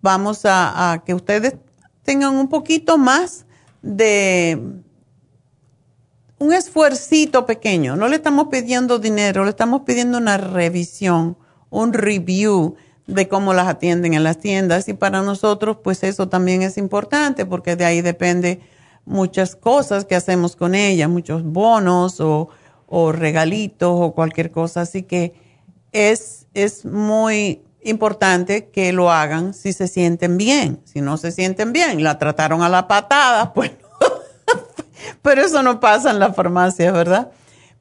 vamos 0.02 0.42
a, 0.46 1.04
que 1.06 1.14
ustedes 1.14 1.56
tengan 2.04 2.36
un 2.36 2.48
poquito 2.50 2.98
más 2.98 3.46
de 3.82 4.60
un 6.40 6.54
esfuercito 6.54 7.46
pequeño. 7.46 7.96
No 7.96 8.08
le 8.08 8.18
estamos 8.18 8.48
pidiendo 8.50 9.00
dinero, 9.00 9.44
le 9.44 9.50
estamos 9.50 9.82
pidiendo 9.86 10.18
una 10.18 10.38
revisión, 10.38 11.38
un 11.70 11.94
review 11.94 12.76
de 13.08 13.28
cómo 13.28 13.54
las 13.54 13.68
atienden 13.68 14.14
en 14.14 14.24
las 14.24 14.40
tiendas. 14.40 14.88
Y 14.90 14.94
para 14.94 15.22
nosotros, 15.22 15.78
pues 15.84 16.04
eso 16.04 16.28
también 16.28 16.62
es 16.62 16.78
importante 16.78 17.46
porque 17.46 17.76
de 17.76 17.86
ahí 17.86 18.02
depende 18.02 18.60
muchas 19.06 19.56
cosas 19.56 20.06
que 20.06 20.16
hacemos 20.16 20.56
con 20.56 20.76
ella, 20.76 21.08
muchos 21.08 21.44
bonos 21.44 22.20
o, 22.20 22.50
o 22.88 23.12
regalitos 23.12 23.92
o 23.94 24.14
cualquier 24.14 24.52
cosa. 24.52 24.82
Así 24.82 25.04
que 25.04 25.34
es, 25.92 26.48
es 26.54 26.86
muy 26.86 27.62
importante 27.86 28.70
que 28.70 28.94
lo 28.94 29.12
hagan 29.12 29.54
si 29.54 29.74
se 29.74 29.88
sienten 29.88 30.38
bien. 30.38 30.82
Si 30.86 31.02
no 31.02 31.18
se 31.18 31.32
sienten 31.32 31.74
bien, 31.74 32.04
la 32.04 32.18
trataron 32.18 32.62
a 32.62 32.70
la 32.70 32.88
patada, 32.88 33.54
pues. 33.56 33.72
Pero 35.22 35.42
eso 35.42 35.64
no 35.64 35.80
pasa 35.80 36.12
en 36.12 36.20
la 36.20 36.34
farmacia, 36.34 36.92
¿verdad? 36.92 37.32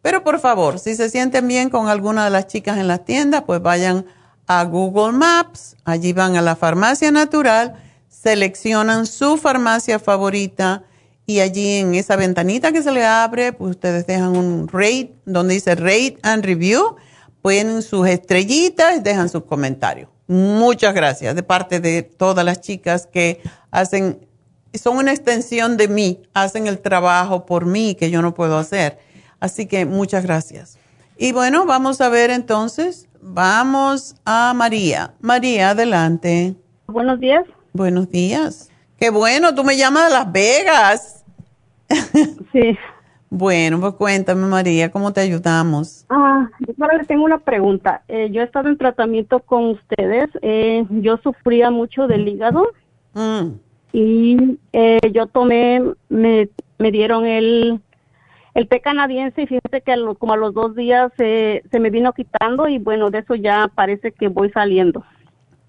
Pero 0.03 0.25
por 0.25 0.41
favor, 0.41 0.79
si 0.79 0.97
se 0.97 1.09
sienten 1.09 1.47
bien 1.47 1.71
con 1.71 1.89
alguna 1.89 2.25
de 2.25 2.31
las 2.31 2.49
chicas 2.49 2.79
en 2.79 2.89
las 2.89 3.05
tiendas, 3.05 3.43
pues 3.43 3.63
vayan 3.63 4.05
a 4.47 4.65
Google 4.65 5.13
Maps, 5.13 5.77
allí 5.85 6.13
van 6.13 6.37
a 6.37 6.43
la 6.43 6.57
farmacia 6.57 7.13
natural, 7.13 7.77
seleccionan 8.09 9.07
su 9.07 9.37
farmacia 9.37 9.99
favorita 9.99 10.83
y 11.25 11.41
allí 11.41 11.77
en 11.77 11.95
esa 11.95 12.17
ventanita 12.17 12.73
que 12.73 12.83
se 12.83 12.91
le 12.91 13.07
abre, 13.07 13.53
pues 13.53 13.71
ustedes 13.71 14.07
dejan 14.07 14.37
un 14.37 14.69
rate, 14.69 15.15
donde 15.25 15.55
dice 15.55 15.75
rate 15.77 16.19
and 16.23 16.45
review 16.45 16.97
ponen 17.43 17.83
sus 17.83 18.07
estrellitas, 18.07 19.03
dejan 19.03 19.29
sus 19.29 19.45
comentarios. 19.45 20.09
Muchas 20.29 20.95
gracias 20.95 21.35
de 21.35 21.43
parte 21.43 21.81
de 21.81 22.03
todas 22.03 22.45
las 22.45 22.61
chicas 22.61 23.07
que 23.07 23.43
hacen, 23.71 24.27
son 24.73 24.97
una 24.97 25.11
extensión 25.11 25.77
de 25.77 25.89
mí, 25.89 26.23
hacen 26.33 26.69
el 26.69 26.79
trabajo 26.79 27.45
por 27.45 27.67
mí 27.67 27.97
que 27.97 28.11
yo 28.11 28.23
no 28.23 28.33
puedo 28.33 28.57
hacer. 28.57 28.99
Así 29.41 29.67
que 29.67 29.85
muchas 29.85 30.25
gracias. 30.25 30.79
Y 31.19 31.33
bueno, 31.33 31.67
vamos 31.67 32.01
a 32.01 32.09
ver 32.09 32.31
entonces, 32.31 33.09
vamos 33.21 34.15
a 34.25 34.55
María. 34.55 35.15
María, 35.21 35.71
adelante. 35.71 36.55
Buenos 36.87 37.21
días. 37.21 37.45
Buenos 37.73 38.09
días. 38.09 38.71
Qué 38.99 39.11
bueno, 39.11 39.55
tú 39.55 39.65
me 39.65 39.77
llamas 39.77 40.09
de 40.09 40.11
Las 40.15 40.33
Vegas. 40.33 41.25
Sí. 42.53 42.79
Bueno, 43.35 43.81
pues 43.81 43.95
cuéntame 43.95 44.47
María, 44.47 44.91
¿cómo 44.91 45.11
te 45.11 45.23
ayudamos? 45.23 46.05
Ah, 46.11 46.51
yo 46.59 46.87
le 46.99 47.05
tengo 47.07 47.25
una 47.25 47.39
pregunta. 47.39 48.03
Eh, 48.07 48.29
yo 48.31 48.43
he 48.43 48.45
estado 48.45 48.69
en 48.69 48.77
tratamiento 48.77 49.41
con 49.41 49.71
ustedes. 49.71 50.29
Eh, 50.43 50.85
yo 50.91 51.17
sufría 51.17 51.71
mucho 51.71 52.07
del 52.07 52.29
hígado 52.29 52.69
mm. 53.15 53.47
y 53.95 54.59
eh, 54.75 55.01
yo 55.15 55.29
tomé, 55.29 55.83
me, 56.11 56.51
me 56.77 56.91
dieron 56.91 57.25
el, 57.25 57.81
el 58.53 58.69
té 58.69 58.83
canadiense 58.83 59.41
y 59.41 59.47
fíjate 59.47 59.81
que 59.81 59.95
como 60.19 60.35
a 60.35 60.37
los 60.37 60.53
dos 60.53 60.77
días 60.77 61.11
se 61.17 61.63
me 61.81 61.89
vino 61.89 62.13
quitando 62.13 62.69
y 62.69 62.77
bueno, 62.77 63.09
de 63.09 63.21
eso 63.21 63.35
ya 63.35 63.71
parece 63.75 64.13
que 64.13 64.29
voy 64.29 64.51
saliendo. 64.51 65.07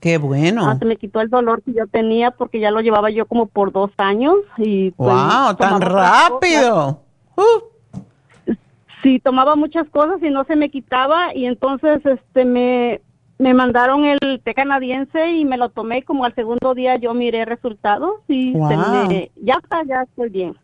Qué 0.02 0.18
bueno. 0.18 0.70
Ah, 0.70 0.76
se 0.78 0.84
me 0.84 0.98
quitó 0.98 1.22
el 1.22 1.30
dolor 1.30 1.64
que 1.64 1.72
yo 1.72 1.88
tenía 1.88 2.32
porque 2.32 2.60
ya 2.60 2.72
lo 2.72 2.82
llevaba 2.82 3.10
yo 3.10 3.26
como 3.26 3.46
por 3.46 3.72
dos 3.72 3.92
años 3.96 4.36
y. 4.58 4.90
¡Wow! 4.98 5.56
Pues, 5.58 5.70
¡Tan 5.70 5.80
rápido! 5.80 7.04
Uh. 7.36 8.54
Sí, 9.02 9.20
tomaba 9.20 9.56
muchas 9.56 9.88
cosas 9.90 10.22
y 10.24 10.30
no 10.30 10.46
se 10.46 10.56
me 10.56 10.70
quitaba 10.70 11.36
y 11.36 11.46
entonces 11.46 12.06
este 12.06 12.46
me, 12.46 13.02
me 13.38 13.54
mandaron 13.54 14.06
el 14.06 14.42
té 14.44 14.54
canadiense 14.54 15.32
y 15.32 15.44
me 15.44 15.58
lo 15.58 15.70
tomé 15.70 16.04
como 16.04 16.24
al 16.24 16.34
segundo 16.36 16.74
día 16.74 16.96
yo 16.96 17.14
miré 17.14 17.44
resultados 17.44 18.22
y 18.30 18.54
ya 18.54 19.60
está, 19.62 19.84
ya 19.84 20.04
estoy 20.04 20.30
bien. 20.30 20.56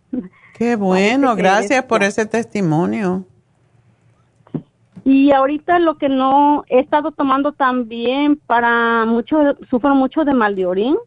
Qué 0.54 0.78
bueno, 0.78 1.36
gracias 1.36 1.84
por 1.84 2.04
ese 2.04 2.26
testimonio. 2.26 3.26
Y 5.04 5.32
ahorita 5.32 5.80
lo 5.80 5.98
que 5.98 6.08
no 6.08 6.64
he 6.68 6.80
estado 6.80 7.12
tomando 7.12 7.52
también 7.52 8.38
para 8.46 9.06
mucho, 9.06 9.38
sufro 9.70 9.96
mucho 9.96 10.24
de 10.24 10.34
mal 10.34 10.56
de 10.56 10.66
orín. 10.66 10.98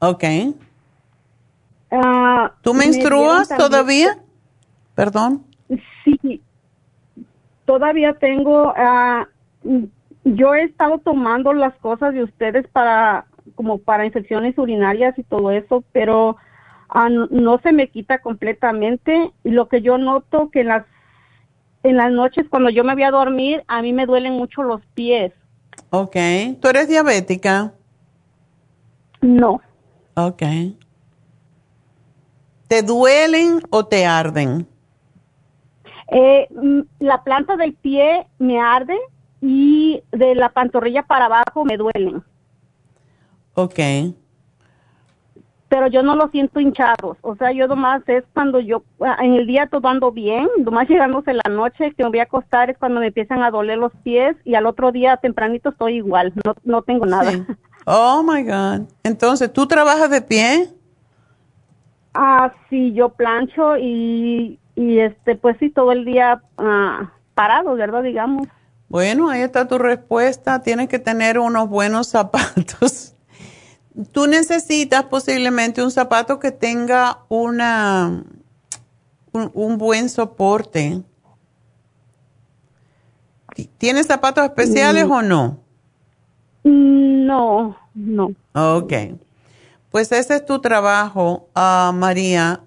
Ok. 0.00 0.24
Uh, 1.90 2.48
¿Tú 2.62 2.74
menstruas 2.74 3.48
todavía? 3.56 4.18
Perdón. 4.96 5.44
Sí, 6.04 6.40
todavía 7.66 8.14
tengo, 8.14 8.72
uh, 8.72 9.86
yo 10.24 10.54
he 10.54 10.62
estado 10.62 10.98
tomando 10.98 11.52
las 11.52 11.74
cosas 11.76 12.14
de 12.14 12.24
ustedes 12.24 12.66
para, 12.68 13.26
como 13.54 13.78
para 13.78 14.06
infecciones 14.06 14.56
urinarias 14.56 15.16
y 15.18 15.22
todo 15.22 15.50
eso, 15.50 15.84
pero 15.92 16.38
uh, 16.94 17.08
no 17.30 17.58
se 17.58 17.72
me 17.72 17.88
quita 17.88 18.20
completamente. 18.20 19.32
Y 19.44 19.50
lo 19.50 19.68
que 19.68 19.82
yo 19.82 19.98
noto 19.98 20.48
que 20.50 20.62
en 20.62 20.68
las, 20.68 20.86
en 21.82 21.98
las 21.98 22.10
noches 22.10 22.46
cuando 22.48 22.70
yo 22.70 22.82
me 22.82 22.94
voy 22.94 23.02
a 23.02 23.10
dormir, 23.10 23.64
a 23.68 23.82
mí 23.82 23.92
me 23.92 24.06
duelen 24.06 24.32
mucho 24.32 24.62
los 24.62 24.80
pies. 24.94 25.32
Ok. 25.90 26.16
¿Tú 26.60 26.68
eres 26.68 26.88
diabética? 26.88 27.74
No. 29.20 29.60
Ok. 30.14 30.42
¿Te 32.66 32.82
duelen 32.82 33.60
o 33.68 33.84
te 33.84 34.06
arden? 34.06 34.66
Eh, 36.08 36.48
mm, 36.50 36.80
la 37.00 37.22
planta 37.24 37.56
del 37.56 37.74
pie 37.74 38.26
me 38.38 38.60
arde 38.60 38.96
y 39.40 40.02
de 40.12 40.34
la 40.34 40.50
pantorrilla 40.50 41.02
para 41.02 41.26
abajo 41.26 41.64
me 41.64 41.76
duelen. 41.76 42.22
Ok. 43.54 43.80
Pero 45.68 45.88
yo 45.88 46.02
no 46.02 46.14
lo 46.14 46.28
siento 46.28 46.60
hinchados. 46.60 47.16
O 47.22 47.34
sea, 47.34 47.50
yo 47.50 47.66
nomás 47.66 48.02
es 48.06 48.22
cuando 48.32 48.60
yo, 48.60 48.84
ah, 49.00 49.16
en 49.20 49.34
el 49.34 49.46
día 49.46 49.66
todo 49.66 49.88
ando 49.88 50.12
bien, 50.12 50.48
nomás 50.58 50.88
llegándose 50.88 51.32
la 51.32 51.50
noche 51.50 51.92
que 51.96 52.04
me 52.04 52.10
voy 52.10 52.20
a 52.20 52.24
acostar 52.24 52.70
es 52.70 52.78
cuando 52.78 53.00
me 53.00 53.08
empiezan 53.08 53.42
a 53.42 53.50
doler 53.50 53.78
los 53.78 53.92
pies 54.04 54.36
y 54.44 54.54
al 54.54 54.66
otro 54.66 54.92
día 54.92 55.16
tempranito 55.16 55.70
estoy 55.70 55.96
igual, 55.96 56.32
no, 56.44 56.54
no 56.64 56.82
tengo 56.82 57.06
nada. 57.06 57.32
Oh 57.88 58.20
my 58.24 58.42
God. 58.42 58.88
Entonces, 59.04 59.52
¿tú 59.52 59.66
trabajas 59.68 60.10
de 60.10 60.20
pie? 60.20 60.70
Ah, 62.14 62.52
sí, 62.68 62.92
yo 62.94 63.10
plancho 63.10 63.76
y 63.76 64.58
y 64.76 65.00
este 65.00 65.34
pues 65.34 65.56
sí 65.58 65.70
todo 65.70 65.90
el 65.90 66.04
día 66.04 66.42
uh, 66.58 67.06
parado 67.34 67.74
verdad 67.74 68.02
digamos 68.02 68.46
bueno 68.88 69.28
ahí 69.28 69.40
está 69.40 69.66
tu 69.66 69.78
respuesta 69.78 70.62
tienes 70.62 70.88
que 70.88 71.00
tener 71.00 71.38
unos 71.38 71.68
buenos 71.68 72.06
zapatos 72.10 73.14
tú 74.12 74.26
necesitas 74.26 75.04
posiblemente 75.04 75.82
un 75.82 75.90
zapato 75.90 76.38
que 76.38 76.52
tenga 76.52 77.18
una 77.28 78.22
un, 79.32 79.76
buen 79.76 80.08
soporte 80.08 81.02
¿Tienes 83.78 84.06
zapatos 84.06 84.44
especiales 84.44 85.06
mm. 85.06 85.10
o 85.10 85.22
no? 85.22 85.58
No, 86.64 87.76
no. 87.94 88.32
Ok. 88.54 88.92
Pues 89.90 90.12
ese 90.12 90.36
es 90.36 90.44
tu 90.44 90.60
trabajo, 90.60 91.48
uh, 91.56 91.92
María, 91.92 92.60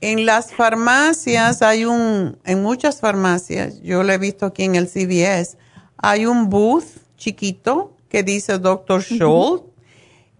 en 0.00 0.26
las 0.26 0.52
farmacias 0.52 1.62
hay 1.62 1.84
un, 1.84 2.38
en 2.44 2.62
muchas 2.62 3.00
farmacias, 3.00 3.80
yo 3.82 4.02
lo 4.02 4.12
he 4.12 4.18
visto 4.18 4.46
aquí 4.46 4.64
en 4.64 4.74
el 4.74 4.88
CVS, 4.88 5.56
hay 5.96 6.26
un 6.26 6.50
booth 6.50 6.84
chiquito 7.16 7.96
que 8.08 8.22
dice 8.22 8.58
Dr. 8.58 9.02
Scholl 9.02 9.62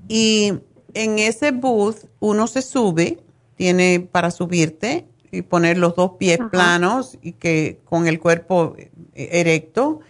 y 0.09 0.53
en 0.95 1.19
ese 1.19 1.51
booth 1.51 2.05
uno 2.21 2.47
se 2.47 2.63
sube, 2.63 3.19
tiene 3.57 4.01
para 4.01 4.31
subirte 4.31 5.07
y 5.33 5.43
poner 5.43 5.79
los 5.79 5.95
dos 5.97 6.13
pies 6.19 6.39
planos 6.51 7.19
y 7.23 7.33
que 7.33 7.81
con 7.85 8.07
el 8.07 8.21
cuerpo 8.21 8.77
erecto 9.15 10.01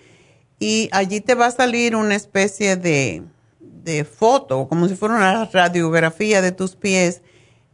y 0.59 0.89
allí 0.93 1.21
te 1.21 1.35
va 1.35 1.47
a 1.47 1.51
salir 1.51 1.97
una 1.97 2.15
especie 2.15 2.77
de, 2.77 3.23
de 3.61 4.05
foto, 4.05 4.69
como 4.69 4.89
si 4.89 4.97
fuera 4.97 5.17
una 5.17 5.45
radiografía 5.47 6.41
de 6.41 6.53
tus 6.53 6.77
pies 6.77 7.23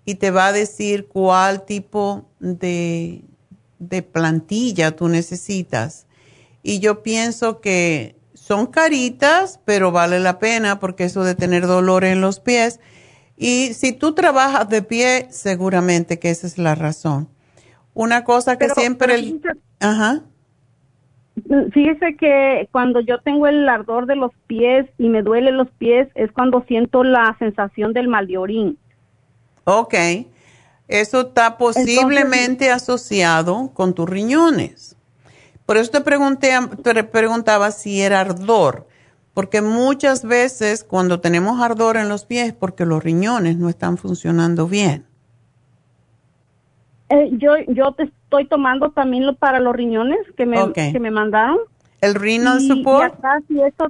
y 0.05 0.16
te 0.16 0.31
va 0.31 0.49
a 0.49 0.53
decir 0.53 1.07
cuál 1.07 1.65
tipo 1.65 2.27
de, 2.41 3.23
de 3.79 4.03
plantilla 4.03 4.97
tú 4.97 5.09
necesitas. 5.09 6.07
Y 6.62 6.81
yo 6.81 7.03
pienso 7.03 7.61
que 7.61 8.16
son 8.35 8.66
caritas, 8.66 9.61
pero 9.65 9.93
vale 9.93 10.20
la 10.20 10.39
pena 10.39 10.81
porque 10.81 11.05
eso 11.05 11.24
de 11.24 11.35
tener 11.35 11.66
dolor 11.66 12.05
en 12.05 12.20
los 12.20 12.41
pies. 12.41 12.81
Y 13.37 13.74
si 13.74 13.93
tú 13.93 14.15
trabajas 14.15 14.69
de 14.69 14.83
pie, 14.83 15.27
seguramente 15.31 16.19
que 16.19 16.31
esa 16.31 16.47
es 16.47 16.59
la 16.59 16.74
razón. 16.74 17.29
Una 17.95 18.24
cosa 18.24 18.59
que 18.59 18.69
siempre... 18.70 19.15
el, 19.15 19.41
ajá. 19.81 20.23
Fíjese 21.73 22.16
que 22.16 22.69
cuando 22.73 23.01
yo 23.01 23.19
tengo 23.20 23.47
el 23.47 23.69
ardor 23.69 24.07
de 24.07 24.16
los 24.16 24.33
pies 24.47 24.87
y 24.99 25.09
me 25.09 25.23
duele 25.23 25.51
los 25.51 25.70
pies 25.70 26.09
es 26.15 26.31
cuando 26.31 26.62
siento 26.69 27.05
la 27.05 27.35
sensación 27.39 27.93
del 27.93 28.09
mal 28.09 28.27
de 28.27 28.39
orín. 28.39 28.79
Ok. 29.64 29.94
Eso 30.89 31.20
está 31.22 31.56
posiblemente 31.56 32.70
asociado 32.70 33.70
con 33.72 33.94
tus 33.94 34.09
riñones. 34.09 34.97
Por 35.64 35.76
eso 35.76 35.90
te, 35.90 36.01
pregunté, 36.01 36.51
te 36.82 37.05
preguntaba 37.05 37.70
si 37.70 38.02
era 38.02 38.20
ardor, 38.20 38.86
porque 39.32 39.62
muchas 39.62 40.24
veces 40.24 40.84
cuando 40.84 41.20
tenemos 41.20 41.60
ardor 41.60 41.97
en 41.97 42.09
los 42.09 42.26
pies 42.26 42.52
porque 42.52 42.84
los 42.84 43.02
riñones 43.02 43.56
no 43.56 43.68
están 43.68 43.97
funcionando 43.97 44.66
bien. 44.66 45.06
Eh, 47.09 47.30
yo 47.32 47.52
yo 47.68 47.93
te 47.93 48.05
estoy 48.05 48.47
tomando 48.47 48.90
también 48.90 49.34
para 49.36 49.60
los 49.60 49.74
riñones 49.74 50.18
que 50.36 50.47
me, 50.47 50.72
que 50.72 50.98
me 50.98 51.10
mandaron. 51.10 51.59
¿El 52.01 52.14
renal 52.16 52.60
support? 52.60 53.14
Y 53.48 53.60
eso, 53.60 53.86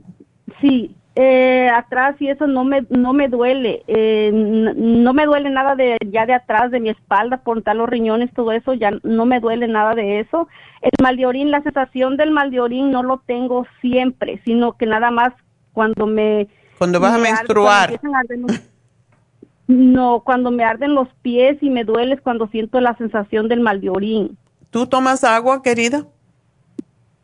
sí, 0.60 0.94
eh, 1.14 1.68
atrás 1.68 2.16
y 2.20 2.28
eso 2.28 2.46
no 2.46 2.64
me 2.64 2.86
no 2.88 3.12
me 3.12 3.28
duele. 3.28 3.82
Eh, 3.86 4.30
no 4.32 5.12
me 5.12 5.26
duele 5.26 5.50
nada 5.50 5.76
de 5.76 5.98
ya 6.10 6.24
de 6.24 6.32
atrás 6.32 6.70
de 6.70 6.80
mi 6.80 6.88
espalda 6.88 7.38
por 7.38 7.62
tal 7.62 7.78
los 7.78 7.88
riñones 7.88 8.32
todo 8.32 8.52
eso 8.52 8.72
ya 8.72 8.92
no 9.02 9.26
me 9.26 9.40
duele 9.40 9.68
nada 9.68 9.94
de 9.94 10.20
eso. 10.20 10.48
El 10.80 10.92
mal 11.02 11.16
de 11.16 11.26
orín 11.26 11.50
la 11.50 11.62
sensación 11.62 12.16
del 12.16 12.30
mal 12.30 12.50
de 12.50 12.60
orín 12.60 12.90
no 12.90 13.02
lo 13.02 13.18
tengo 13.26 13.66
siempre 13.82 14.40
sino 14.44 14.72
que 14.72 14.86
nada 14.86 15.10
más 15.10 15.34
cuando 15.72 16.06
me 16.06 16.48
cuando 16.78 16.98
vas 16.98 17.14
a 17.14 17.18
menstruar. 17.18 18.00
no 19.68 20.22
cuando 20.24 20.50
me 20.50 20.64
arden 20.64 20.94
los 20.94 21.08
pies 21.20 21.56
y 21.62 21.70
me 21.70 21.84
duele 21.84 22.14
es 22.14 22.20
cuando 22.20 22.46
siento 22.48 22.80
la 22.80 22.96
sensación 22.96 23.48
del 23.48 23.60
mal 23.60 23.80
de 23.80 23.90
orín 23.90 24.38
tú 24.70 24.86
tomas 24.86 25.24
agua 25.24 25.62
querida 25.62 26.06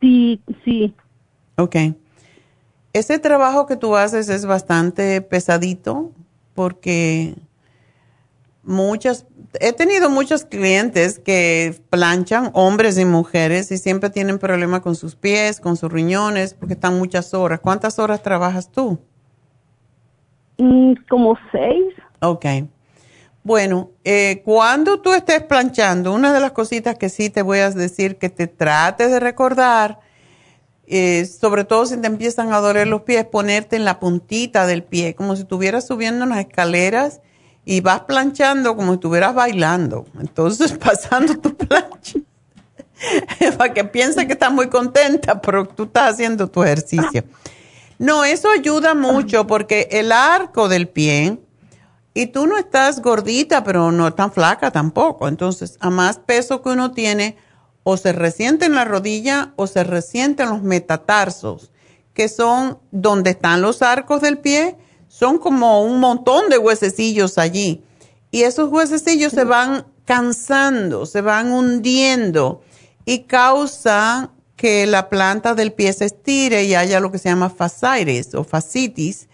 sí 0.00 0.40
sí. 0.64 0.94
Okay 1.56 1.94
ese 2.98 3.18
trabajo 3.18 3.66
que 3.66 3.76
tú 3.76 3.96
haces 3.96 4.28
es 4.28 4.46
bastante 4.46 5.20
pesadito 5.22 6.12
porque 6.54 7.34
muchas, 8.62 9.26
he 9.60 9.72
tenido 9.72 10.10
muchos 10.10 10.44
clientes 10.44 11.18
que 11.18 11.74
planchan, 11.90 12.50
hombres 12.52 12.98
y 12.98 13.04
mujeres, 13.04 13.70
y 13.72 13.78
siempre 13.78 14.10
tienen 14.10 14.38
problemas 14.38 14.80
con 14.80 14.94
sus 14.94 15.16
pies, 15.16 15.60
con 15.60 15.76
sus 15.76 15.90
riñones, 15.90 16.54
porque 16.54 16.74
están 16.74 16.98
muchas 16.98 17.32
horas. 17.34 17.60
¿Cuántas 17.60 17.98
horas 17.98 18.22
trabajas 18.22 18.70
tú? 18.70 18.98
Mm, 20.58 20.94
como 21.08 21.36
seis. 21.50 21.94
Ok. 22.20 22.44
Bueno, 23.42 23.90
eh, 24.04 24.42
cuando 24.44 25.00
tú 25.00 25.14
estés 25.14 25.42
planchando, 25.42 26.12
una 26.12 26.32
de 26.34 26.40
las 26.40 26.52
cositas 26.52 26.98
que 26.98 27.08
sí 27.08 27.30
te 27.30 27.42
voy 27.42 27.60
a 27.60 27.70
decir 27.70 28.18
que 28.18 28.28
te 28.28 28.46
trates 28.46 29.10
de 29.10 29.20
recordar 29.20 30.00
eh, 30.90 31.26
sobre 31.26 31.64
todo 31.64 31.86
si 31.86 31.96
te 31.96 32.06
empiezan 32.06 32.52
a 32.52 32.58
doler 32.58 32.86
los 32.86 33.02
pies, 33.02 33.24
ponerte 33.24 33.76
en 33.76 33.84
la 33.84 34.00
puntita 34.00 34.66
del 34.66 34.82
pie, 34.82 35.14
como 35.14 35.36
si 35.36 35.42
estuvieras 35.42 35.86
subiendo 35.86 36.26
las 36.26 36.38
escaleras 36.38 37.20
y 37.64 37.80
vas 37.80 38.00
planchando 38.02 38.76
como 38.76 38.92
si 38.92 38.94
estuvieras 38.94 39.34
bailando. 39.34 40.06
Entonces, 40.20 40.72
pasando 40.78 41.38
tu 41.38 41.54
plancha. 41.54 42.18
para 43.58 43.72
que 43.72 43.84
piense 43.84 44.26
que 44.26 44.32
estás 44.32 44.52
muy 44.52 44.68
contenta, 44.68 45.40
pero 45.40 45.66
tú 45.66 45.84
estás 45.84 46.14
haciendo 46.14 46.48
tu 46.48 46.62
ejercicio. 46.62 47.24
No, 47.98 48.24
eso 48.24 48.48
ayuda 48.50 48.94
mucho 48.94 49.46
porque 49.46 49.88
el 49.90 50.12
arco 50.12 50.68
del 50.68 50.88
pie, 50.88 51.38
y 52.14 52.26
tú 52.26 52.48
no 52.48 52.56
estás 52.56 53.00
gordita, 53.00 53.62
pero 53.62 53.92
no 53.92 54.12
tan 54.12 54.32
flaca 54.32 54.72
tampoco. 54.72 55.28
Entonces, 55.28 55.76
a 55.78 55.88
más 55.88 56.18
peso 56.18 56.62
que 56.62 56.70
uno 56.70 56.90
tiene, 56.90 57.36
o 57.90 57.96
se 57.96 58.12
resiente 58.12 58.66
en 58.66 58.74
la 58.74 58.84
rodilla 58.84 59.54
o 59.56 59.66
se 59.66 59.82
resiente 59.82 60.42
en 60.42 60.50
los 60.50 60.62
metatarsos, 60.62 61.70
que 62.12 62.28
son 62.28 62.80
donde 62.90 63.30
están 63.30 63.62
los 63.62 63.80
arcos 63.80 64.20
del 64.20 64.36
pie, 64.36 64.76
son 65.08 65.38
como 65.38 65.82
un 65.82 65.98
montón 65.98 66.50
de 66.50 66.58
huesecillos 66.58 67.38
allí. 67.38 67.82
Y 68.30 68.42
esos 68.42 68.70
huesecillos 68.70 69.32
se 69.32 69.44
van 69.44 69.86
cansando, 70.04 71.06
se 71.06 71.22
van 71.22 71.50
hundiendo 71.50 72.60
y 73.06 73.20
causa 73.20 74.32
que 74.54 74.86
la 74.86 75.08
planta 75.08 75.54
del 75.54 75.72
pie 75.72 75.94
se 75.94 76.04
estire 76.04 76.64
y 76.64 76.74
haya 76.74 77.00
lo 77.00 77.10
que 77.10 77.18
se 77.18 77.30
llama 77.30 77.48
fascitis 77.48 78.34
o 78.34 78.44
fascitis 78.44 79.28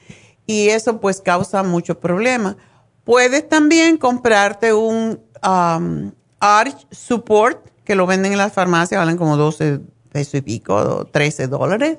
y 0.47 0.69
eso 0.69 1.01
pues 1.01 1.21
causa 1.21 1.65
mucho 1.65 1.99
problema. 1.99 2.57
Puedes 3.03 3.49
también 3.49 3.97
comprarte 3.97 4.73
un 4.73 5.19
um, 5.43 6.13
arch 6.39 6.87
support 6.93 7.74
que 7.85 7.95
lo 7.95 8.07
venden 8.07 8.33
en 8.33 8.39
las 8.39 8.53
farmacias, 8.53 9.01
valen 9.01 9.17
como 9.17 9.37
12 9.37 9.81
pesos 10.11 10.35
y 10.35 10.41
pico, 10.41 11.07
13 11.11 11.49
dólares, 11.49 11.99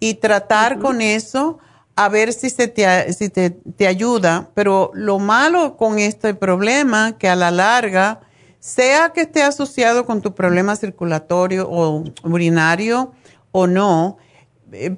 y 0.00 0.14
tratar 0.14 0.78
con 0.78 1.00
eso 1.00 1.58
a 1.96 2.08
ver 2.08 2.32
si, 2.32 2.50
se 2.50 2.68
te, 2.68 3.12
si 3.12 3.28
te, 3.28 3.50
te, 3.50 3.86
ayuda. 3.86 4.50
Pero 4.54 4.92
lo 4.94 5.18
malo 5.18 5.76
con 5.76 5.98
este 5.98 6.34
problema, 6.34 7.18
que 7.18 7.28
a 7.28 7.34
la 7.34 7.50
larga, 7.50 8.20
sea 8.60 9.10
que 9.10 9.22
esté 9.22 9.42
asociado 9.42 10.06
con 10.06 10.20
tu 10.20 10.34
problema 10.34 10.76
circulatorio 10.76 11.68
o 11.68 12.04
urinario 12.22 13.12
o 13.50 13.66
no, 13.66 14.18
eh, 14.72 14.96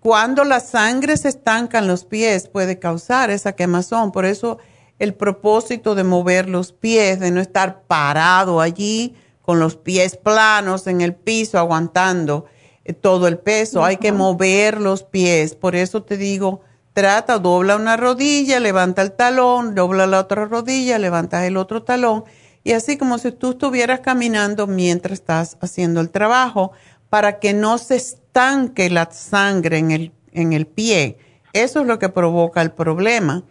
cuando 0.00 0.42
la 0.42 0.58
sangre 0.58 1.16
se 1.16 1.28
estanca 1.28 1.78
en 1.78 1.86
los 1.86 2.04
pies 2.04 2.48
puede 2.48 2.80
causar 2.80 3.30
esa 3.30 3.52
quemazón. 3.52 4.10
Por 4.10 4.24
eso 4.24 4.58
el 4.98 5.14
propósito 5.14 5.94
de 5.94 6.02
mover 6.02 6.48
los 6.48 6.72
pies, 6.72 7.20
de 7.20 7.30
no 7.30 7.40
estar 7.40 7.82
parado 7.82 8.60
allí, 8.60 9.14
con 9.42 9.58
los 9.58 9.76
pies 9.76 10.16
planos 10.16 10.86
en 10.86 11.00
el 11.00 11.14
piso, 11.14 11.58
aguantando 11.58 12.46
eh, 12.84 12.92
todo 12.92 13.28
el 13.28 13.38
peso. 13.38 13.84
Hay 13.84 13.98
que 13.98 14.12
mover 14.12 14.80
los 14.80 15.02
pies. 15.02 15.54
Por 15.54 15.76
eso 15.76 16.02
te 16.02 16.16
digo, 16.16 16.60
trata, 16.92 17.38
dobla 17.38 17.76
una 17.76 17.96
rodilla, 17.96 18.60
levanta 18.60 19.02
el 19.02 19.12
talón, 19.12 19.74
dobla 19.74 20.06
la 20.06 20.20
otra 20.20 20.46
rodilla, 20.46 20.98
levanta 20.98 21.46
el 21.46 21.56
otro 21.56 21.82
talón. 21.82 22.24
Y 22.64 22.72
así 22.72 22.96
como 22.96 23.18
si 23.18 23.32
tú 23.32 23.50
estuvieras 23.50 24.00
caminando 24.00 24.66
mientras 24.66 25.18
estás 25.18 25.58
haciendo 25.60 26.00
el 26.00 26.10
trabajo, 26.10 26.72
para 27.10 27.40
que 27.40 27.52
no 27.52 27.76
se 27.78 27.96
estanque 27.96 28.88
la 28.88 29.10
sangre 29.10 29.78
en 29.78 29.90
el, 29.90 30.12
en 30.32 30.52
el 30.52 30.66
pie. 30.66 31.18
Eso 31.52 31.80
es 31.80 31.86
lo 31.86 31.98
que 31.98 32.08
provoca 32.08 32.62
el 32.62 32.70
problema. 32.70 33.42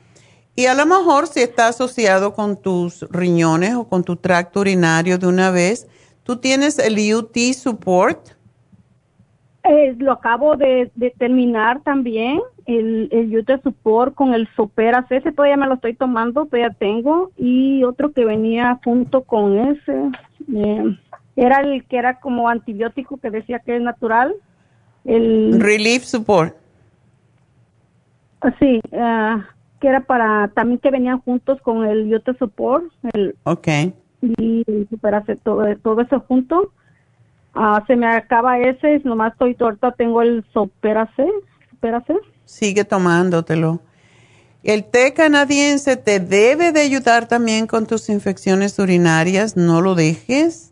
Y 0.62 0.68
a 0.68 0.76
lo 0.76 0.86
mejor 0.86 1.26
si 1.26 1.40
está 1.40 1.70
asociado 1.70 2.36
con 2.36 2.56
tus 2.56 3.02
riñones 3.10 3.74
o 3.74 3.90
con 3.90 4.04
tu 4.04 4.16
tracto 4.16 4.60
urinario 4.60 5.18
de 5.18 5.26
una 5.26 5.50
vez, 5.50 5.88
¿tú 6.22 6.38
tienes 6.38 6.78
el 6.78 7.00
UT 7.16 7.36
Support? 7.56 8.28
Eh, 9.64 9.96
lo 9.98 10.12
acabo 10.12 10.56
de, 10.58 10.92
terminar 11.18 11.82
también, 11.82 12.42
el, 12.68 13.10
el 13.12 13.36
UT 13.40 13.50
Support 13.64 14.14
con 14.14 14.36
el 14.36 14.48
Supera 14.56 15.04
ese 15.10 15.32
todavía 15.32 15.58
me 15.58 15.66
lo 15.66 15.74
estoy 15.74 15.96
tomando, 15.96 16.46
todavía 16.46 16.70
tengo, 16.78 17.32
y 17.38 17.84
otro 17.84 18.12
que 18.12 18.24
venía 18.24 18.80
junto 18.84 19.24
con 19.24 19.58
ese, 19.58 20.12
eh, 20.54 20.96
era 21.38 21.62
el 21.62 21.84
que 21.86 21.98
era 21.98 22.20
como 22.20 22.48
antibiótico 22.48 23.18
que 23.18 23.32
decía 23.32 23.58
que 23.66 23.78
es 23.78 23.82
natural. 23.82 24.36
El 25.06 25.60
Relief 25.60 26.04
Support. 26.04 26.56
Sí, 28.60 28.80
uh, 28.92 29.42
que 29.82 29.88
era 29.88 30.02
para 30.02 30.50
también 30.50 30.80
que 30.80 30.92
venían 30.92 31.20
juntos 31.20 31.60
con 31.62 31.86
el 31.86 32.08
Yote 32.08 32.34
Support. 32.38 32.86
El, 33.14 33.36
ok. 33.44 33.68
Y 34.22 34.64
hacer 35.02 35.40
todo, 35.44 35.66
todo 35.78 36.02
eso 36.02 36.24
junto. 36.28 36.72
Ah, 37.54 37.84
se 37.88 37.96
me 37.96 38.08
acaba 38.08 38.60
ese, 38.60 39.02
nomás 39.04 39.34
estoy 39.34 39.56
torta, 39.56 39.92
tengo 39.92 40.22
el 40.22 40.46
Superase. 40.54 41.28
Superase. 41.72 42.14
Sigue 42.46 42.86
tomándotelo. 42.86 43.82
El 44.64 44.84
té 44.86 45.14
canadiense 45.16 45.98
te 45.98 46.20
debe 46.20 46.72
de 46.72 46.82
ayudar 46.82 47.28
también 47.28 47.66
con 47.66 47.88
tus 47.88 48.08
infecciones 48.10 48.78
urinarias, 48.78 49.58
no 49.58 49.82
lo 49.82 49.96
dejes. 49.96 50.72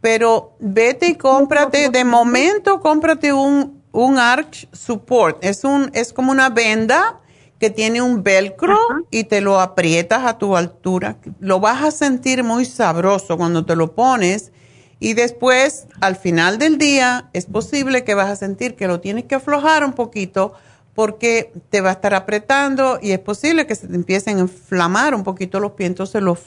Pero 0.00 0.52
vete 0.60 1.08
y 1.08 1.14
cómprate, 1.16 1.90
de 1.90 2.04
momento 2.04 2.80
cómprate 2.80 3.32
un, 3.32 3.82
un 3.90 4.18
Arch 4.18 4.68
Support. 4.72 5.44
Es, 5.44 5.64
un, 5.64 5.90
es 5.92 6.12
como 6.12 6.30
una 6.30 6.48
venda 6.48 7.20
que 7.60 7.68
tiene 7.68 8.00
un 8.00 8.22
velcro 8.22 8.76
y 9.10 9.24
te 9.24 9.42
lo 9.42 9.60
aprietas 9.60 10.24
a 10.24 10.38
tu 10.38 10.56
altura. 10.56 11.18
Lo 11.40 11.60
vas 11.60 11.84
a 11.84 11.90
sentir 11.90 12.42
muy 12.42 12.64
sabroso 12.64 13.36
cuando 13.36 13.66
te 13.66 13.76
lo 13.76 13.94
pones 13.94 14.50
y 14.98 15.12
después, 15.12 15.86
al 16.00 16.16
final 16.16 16.58
del 16.58 16.78
día, 16.78 17.28
es 17.34 17.44
posible 17.44 18.02
que 18.02 18.14
vas 18.14 18.30
a 18.30 18.36
sentir 18.36 18.76
que 18.76 18.88
lo 18.88 19.00
tienes 19.00 19.26
que 19.26 19.34
aflojar 19.34 19.84
un 19.84 19.92
poquito 19.92 20.54
porque 20.94 21.52
te 21.68 21.82
va 21.82 21.90
a 21.90 21.92
estar 21.92 22.14
apretando 22.14 22.98
y 23.00 23.12
es 23.12 23.18
posible 23.18 23.66
que 23.66 23.74
se 23.74 23.88
te 23.88 23.94
empiecen 23.94 24.38
a 24.38 24.40
inflamar 24.40 25.14
un 25.14 25.22
poquito 25.22 25.60
los 25.60 25.72
pies, 25.72 25.88
entonces 25.88 26.22
lo, 26.22 26.38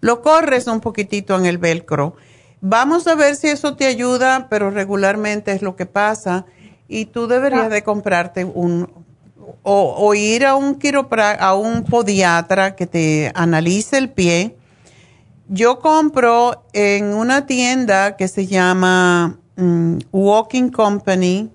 lo 0.00 0.22
corres 0.22 0.66
un 0.66 0.80
poquitito 0.80 1.36
en 1.36 1.46
el 1.46 1.58
velcro. 1.58 2.16
Vamos 2.60 3.06
a 3.06 3.14
ver 3.14 3.36
si 3.36 3.46
eso 3.46 3.76
te 3.76 3.86
ayuda, 3.86 4.48
pero 4.50 4.70
regularmente 4.70 5.52
es 5.52 5.62
lo 5.62 5.76
que 5.76 5.86
pasa 5.86 6.46
y 6.88 7.04
tú 7.04 7.28
deberías 7.28 7.70
de 7.70 7.84
comprarte 7.84 8.44
un 8.44 8.97
o, 9.68 9.94
o 9.98 10.14
ir 10.14 10.46
a 10.46 10.56
un 10.56 10.76
quiropra, 10.76 11.32
a 11.32 11.54
un 11.54 11.84
podiatra 11.84 12.74
que 12.74 12.86
te 12.86 13.30
analice 13.34 13.98
el 13.98 14.10
pie 14.10 14.58
yo 15.48 15.78
compro 15.78 16.64
en 16.74 17.14
una 17.14 17.46
tienda 17.46 18.16
que 18.16 18.28
se 18.28 18.46
llama 18.46 19.38
mm, 19.56 19.98
Walking 20.12 20.68
Company. 20.68 21.50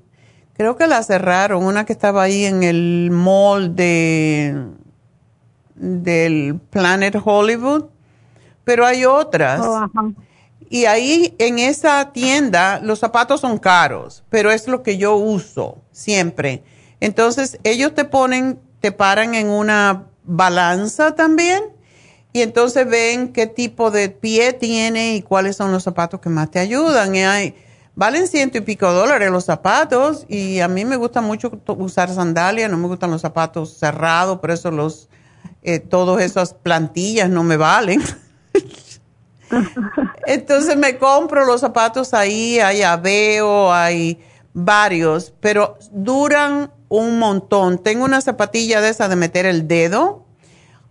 Creo 0.53 0.76
que 0.76 0.88
la 0.88 1.03
cerraron, 1.03 1.64
una 1.64 1.85
que 1.85 1.94
estaba 1.94 2.23
ahí 2.23 2.45
en 2.45 2.64
el 2.64 3.10
mall 3.11 3.76
de 3.76 4.68
del 5.76 6.60
Planet 6.69 7.18
Hollywood, 7.23 7.85
pero 8.64 8.85
hay 8.85 9.06
otras. 9.06 9.61
Oh, 9.61 9.90
y 10.69 10.85
ahí 10.85 11.35
en 11.38 11.60
esa 11.60 12.14
tienda 12.14 12.80
los 12.80 12.99
zapatos 12.99 13.41
son 13.41 13.60
caros, 13.60 14.23
pero 14.30 14.52
es 14.52 14.68
lo 14.68 14.81
que 14.81 14.98
yo 14.98 15.15
uso 15.15 15.77
siempre. 15.91 16.64
Entonces 17.03 17.59
ellos 17.65 17.93
te 17.93 18.05
ponen, 18.05 18.61
te 18.80 18.93
paran 18.93 19.35
en 19.35 19.49
una 19.49 20.05
balanza 20.23 21.15
también 21.15 21.61
y 22.31 22.41
entonces 22.41 22.88
ven 22.88 23.34
qué 23.34 23.45
tipo 23.45 23.91
de 23.91 24.07
pie 24.07 24.53
tiene 24.53 25.15
y 25.15 25.21
cuáles 25.21 25.57
son 25.57 25.73
los 25.73 25.84
zapatos 25.84 26.21
que 26.21 26.30
más 26.30 26.49
te 26.49 26.59
ayudan. 26.59 27.13
Y 27.13 27.23
hay, 27.23 27.55
valen 27.93 28.25
ciento 28.25 28.57
y 28.57 28.61
pico 28.61 28.89
dólares 28.93 29.30
los 29.31 29.43
zapatos 29.43 30.25
y 30.30 30.61
a 30.61 30.69
mí 30.69 30.85
me 30.85 30.95
gusta 30.95 31.19
mucho 31.19 31.51
usar 31.77 32.09
sandalias, 32.09 32.71
no 32.71 32.77
me 32.77 32.88
gustan 32.88 33.11
los 33.11 33.19
zapatos 33.19 33.77
cerrados, 33.77 34.39
por 34.39 34.51
eso 34.51 34.71
los, 34.71 35.09
eh, 35.61 35.80
todas 35.80 36.23
esas 36.23 36.53
plantillas 36.53 37.30
no 37.30 37.43
me 37.43 37.57
valen. 37.57 38.01
entonces 40.25 40.77
me 40.77 40.97
compro 40.97 41.45
los 41.45 41.59
zapatos 41.59 42.13
ahí, 42.13 42.61
hay 42.61 42.81
aveo, 42.81 43.73
hay 43.73 44.21
varios, 44.53 45.34
pero 45.39 45.77
duran 45.91 46.71
un 46.89 47.19
montón. 47.19 47.80
Tengo 47.80 48.05
una 48.05 48.21
zapatilla 48.21 48.81
de 48.81 48.89
esa 48.89 49.07
de 49.07 49.15
meter 49.15 49.45
el 49.45 49.67
dedo 49.67 50.25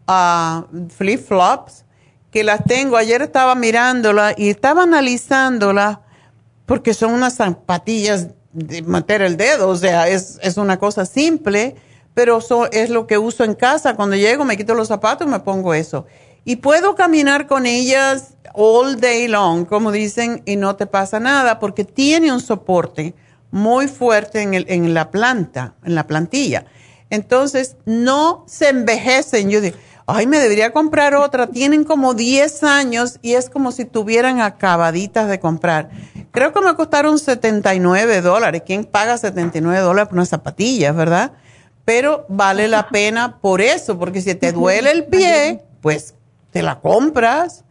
flip-flops 0.06 1.84
que 2.30 2.44
las 2.44 2.64
tengo. 2.64 2.96
Ayer 2.96 3.22
estaba 3.22 3.54
mirándola 3.54 4.34
y 4.36 4.50
estaba 4.50 4.82
analizándola 4.82 6.00
porque 6.66 6.94
son 6.94 7.12
unas 7.12 7.36
zapatillas 7.36 8.28
de 8.52 8.82
meter 8.82 9.22
el 9.22 9.36
dedo, 9.36 9.68
o 9.68 9.76
sea, 9.76 10.08
es, 10.08 10.38
es 10.42 10.58
una 10.58 10.78
cosa 10.78 11.06
simple, 11.06 11.74
pero 12.14 12.40
es 12.70 12.90
lo 12.90 13.06
que 13.06 13.16
uso 13.16 13.44
en 13.44 13.54
casa. 13.54 13.96
Cuando 13.96 14.16
llego 14.16 14.44
me 14.44 14.56
quito 14.56 14.74
los 14.74 14.88
zapatos 14.88 15.26
y 15.26 15.30
me 15.30 15.40
pongo 15.40 15.72
eso. 15.74 16.06
Y 16.44 16.56
puedo 16.56 16.94
caminar 16.94 17.46
con 17.46 17.66
ellas 17.66 18.34
all 18.54 19.00
day 19.00 19.28
long, 19.28 19.64
como 19.64 19.92
dicen, 19.92 20.42
y 20.44 20.56
no 20.56 20.76
te 20.76 20.86
pasa 20.86 21.20
nada 21.20 21.58
porque 21.58 21.84
tiene 21.84 22.32
un 22.32 22.40
soporte 22.40 23.14
muy 23.52 23.86
fuerte 23.86 24.42
en, 24.42 24.54
el, 24.54 24.64
en 24.68 24.92
la 24.94 25.12
planta, 25.12 25.74
en 25.84 25.94
la 25.94 26.08
plantilla. 26.08 26.64
Entonces, 27.10 27.76
no 27.84 28.44
se 28.48 28.70
envejecen. 28.70 29.50
Yo 29.50 29.60
digo, 29.60 29.76
ay, 30.06 30.26
me 30.26 30.38
debería 30.38 30.72
comprar 30.72 31.14
otra. 31.14 31.46
Tienen 31.46 31.84
como 31.84 32.14
10 32.14 32.64
años 32.64 33.18
y 33.22 33.34
es 33.34 33.50
como 33.50 33.70
si 33.70 33.84
tuvieran 33.84 34.40
acabaditas 34.40 35.28
de 35.28 35.38
comprar. 35.38 35.90
Creo 36.30 36.52
que 36.52 36.62
me 36.62 36.74
costaron 36.74 37.18
79 37.18 38.22
dólares. 38.22 38.62
¿Quién 38.66 38.84
paga 38.84 39.18
79 39.18 39.80
dólares 39.80 40.08
por 40.08 40.14
unas 40.14 40.30
zapatillas, 40.30 40.96
verdad? 40.96 41.32
Pero 41.84 42.24
vale 42.28 42.68
la 42.68 42.88
pena 42.88 43.38
por 43.40 43.60
eso, 43.60 43.98
porque 43.98 44.22
si 44.22 44.34
te 44.34 44.52
duele 44.52 44.90
el 44.92 45.04
pie, 45.04 45.62
pues 45.82 46.14
te 46.50 46.62
la 46.62 46.80
compras. 46.80 47.64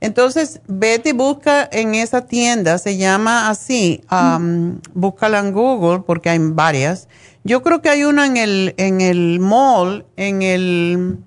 Entonces, 0.00 0.60
vete 0.66 1.10
y 1.10 1.12
busca 1.12 1.68
en 1.72 1.94
esa 1.94 2.26
tienda, 2.26 2.78
se 2.78 2.96
llama 2.96 3.48
así, 3.48 4.02
um, 4.10 4.78
búscala 4.92 5.38
en 5.38 5.52
Google 5.52 6.02
porque 6.06 6.30
hay 6.30 6.38
varias. 6.38 7.08
Yo 7.44 7.62
creo 7.62 7.80
que 7.80 7.88
hay 7.88 8.04
una 8.04 8.26
en 8.26 8.36
el, 8.36 8.74
en 8.76 9.00
el 9.00 9.40
mall, 9.40 10.04
en 10.16 10.42
el 10.42 11.18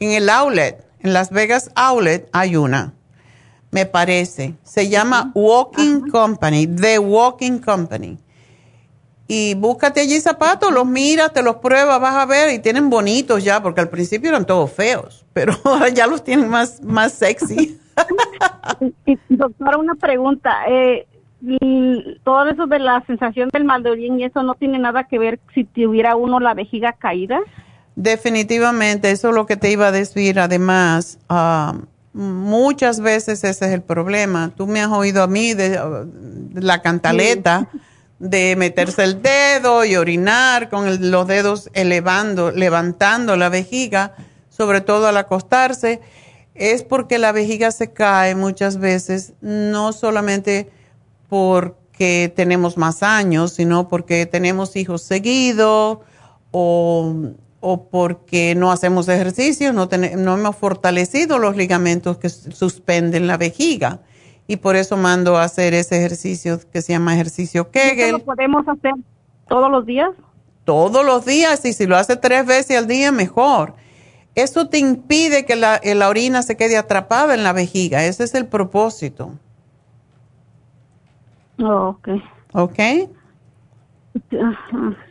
en 0.00 0.12
el 0.12 0.30
outlet, 0.30 0.82
en 1.00 1.12
Las 1.12 1.30
Vegas 1.30 1.70
Outlet, 1.74 2.28
hay 2.32 2.56
una, 2.56 2.94
me 3.70 3.86
parece. 3.86 4.54
Se 4.64 4.88
llama 4.88 5.30
Walking 5.34 6.08
Company, 6.10 6.66
The 6.66 6.98
Walking 6.98 7.58
Company. 7.58 8.18
Y 9.28 9.54
búscate 9.54 10.00
allí 10.00 10.20
zapatos, 10.20 10.72
los 10.72 10.86
miras, 10.86 11.32
te 11.32 11.42
los 11.42 11.56
pruebas, 11.56 12.00
vas 12.00 12.16
a 12.16 12.26
ver, 12.26 12.52
y 12.52 12.58
tienen 12.58 12.90
bonitos 12.90 13.44
ya, 13.44 13.62
porque 13.62 13.80
al 13.80 13.88
principio 13.88 14.30
eran 14.30 14.44
todos 14.44 14.72
feos, 14.72 15.24
pero 15.32 15.54
ahora 15.64 15.88
ya 15.90 16.06
los 16.06 16.24
tienen 16.24 16.48
más, 16.48 16.82
más 16.82 17.12
sexy. 17.12 17.78
doctora, 19.28 19.78
una 19.78 19.94
pregunta. 19.94 20.64
Eh, 20.68 21.06
todo 22.22 22.48
eso 22.48 22.66
de 22.66 22.78
la 22.78 23.02
sensación 23.06 23.48
del 23.50 23.64
mal 23.64 23.82
de 23.82 23.98
y 23.98 24.24
eso 24.24 24.42
no 24.42 24.54
tiene 24.54 24.78
nada 24.78 25.04
que 25.04 25.18
ver 25.18 25.40
si 25.54 25.64
tuviera 25.64 26.16
uno 26.16 26.38
la 26.38 26.54
vejiga 26.54 26.92
caída. 26.92 27.40
Definitivamente, 27.96 29.10
eso 29.10 29.30
es 29.30 29.34
lo 29.34 29.46
que 29.46 29.56
te 29.56 29.70
iba 29.70 29.88
a 29.88 29.92
decir. 29.92 30.38
Además, 30.38 31.18
ah, 31.28 31.74
muchas 32.12 33.00
veces 33.00 33.44
ese 33.44 33.66
es 33.66 33.72
el 33.72 33.82
problema. 33.82 34.52
Tú 34.56 34.66
me 34.66 34.80
has 34.80 34.90
oído 34.90 35.22
a 35.22 35.26
mí 35.26 35.54
de, 35.54 35.80
la 36.54 36.82
cantaleta 36.82 37.68
de 38.18 38.54
meterse 38.56 39.02
el 39.02 39.22
dedo 39.22 39.84
y 39.84 39.96
orinar 39.96 40.68
con 40.68 41.10
los 41.10 41.26
dedos 41.26 41.70
elevando, 41.72 42.50
levantando 42.50 43.36
la 43.36 43.48
vejiga, 43.48 44.12
sobre 44.50 44.82
todo 44.82 45.06
al 45.06 45.16
acostarse. 45.16 46.00
Es 46.54 46.82
porque 46.82 47.18
la 47.18 47.32
vejiga 47.32 47.70
se 47.70 47.92
cae 47.92 48.34
muchas 48.34 48.78
veces, 48.78 49.34
no 49.40 49.92
solamente 49.92 50.70
porque 51.28 52.32
tenemos 52.34 52.76
más 52.76 53.02
años, 53.02 53.52
sino 53.52 53.88
porque 53.88 54.26
tenemos 54.26 54.76
hijos 54.76 55.02
seguidos 55.02 55.98
o 56.50 57.14
o 57.60 57.88
porque 57.88 58.54
no 58.54 58.72
hacemos 58.72 59.08
ejercicio, 59.08 59.72
no, 59.72 59.88
no 60.16 60.34
hemos 60.34 60.56
fortalecido 60.56 61.38
los 61.38 61.56
ligamentos 61.56 62.16
que 62.16 62.30
suspenden 62.30 63.26
la 63.26 63.36
vejiga. 63.36 64.00
Y 64.46 64.56
por 64.56 64.76
eso 64.76 64.96
mando 64.96 65.36
a 65.36 65.44
hacer 65.44 65.74
ese 65.74 65.98
ejercicio 65.98 66.58
que 66.72 66.82
se 66.82 66.94
llama 66.94 67.14
ejercicio 67.14 67.70
Kegel. 67.70 68.12
¿Lo 68.12 68.18
podemos 68.24 68.66
hacer 68.66 68.94
todos 69.46 69.70
los 69.70 69.86
días? 69.86 70.10
Todos 70.64 71.04
los 71.04 71.24
días, 71.24 71.64
y 71.64 71.72
si 71.72 71.86
lo 71.86 71.96
hace 71.96 72.16
tres 72.16 72.46
veces 72.46 72.76
al 72.76 72.86
día, 72.88 73.12
mejor. 73.12 73.74
Eso 74.34 74.68
te 74.68 74.78
impide 74.78 75.44
que 75.44 75.56
la, 75.56 75.80
la 75.82 76.08
orina 76.08 76.42
se 76.42 76.56
quede 76.56 76.76
atrapada 76.76 77.34
en 77.34 77.42
la 77.42 77.52
vejiga. 77.52 78.04
Ese 78.04 78.24
es 78.24 78.34
el 78.34 78.46
propósito. 78.46 79.32
Oh, 81.58 81.88
ok. 81.88 82.08
Ok. 82.52 82.78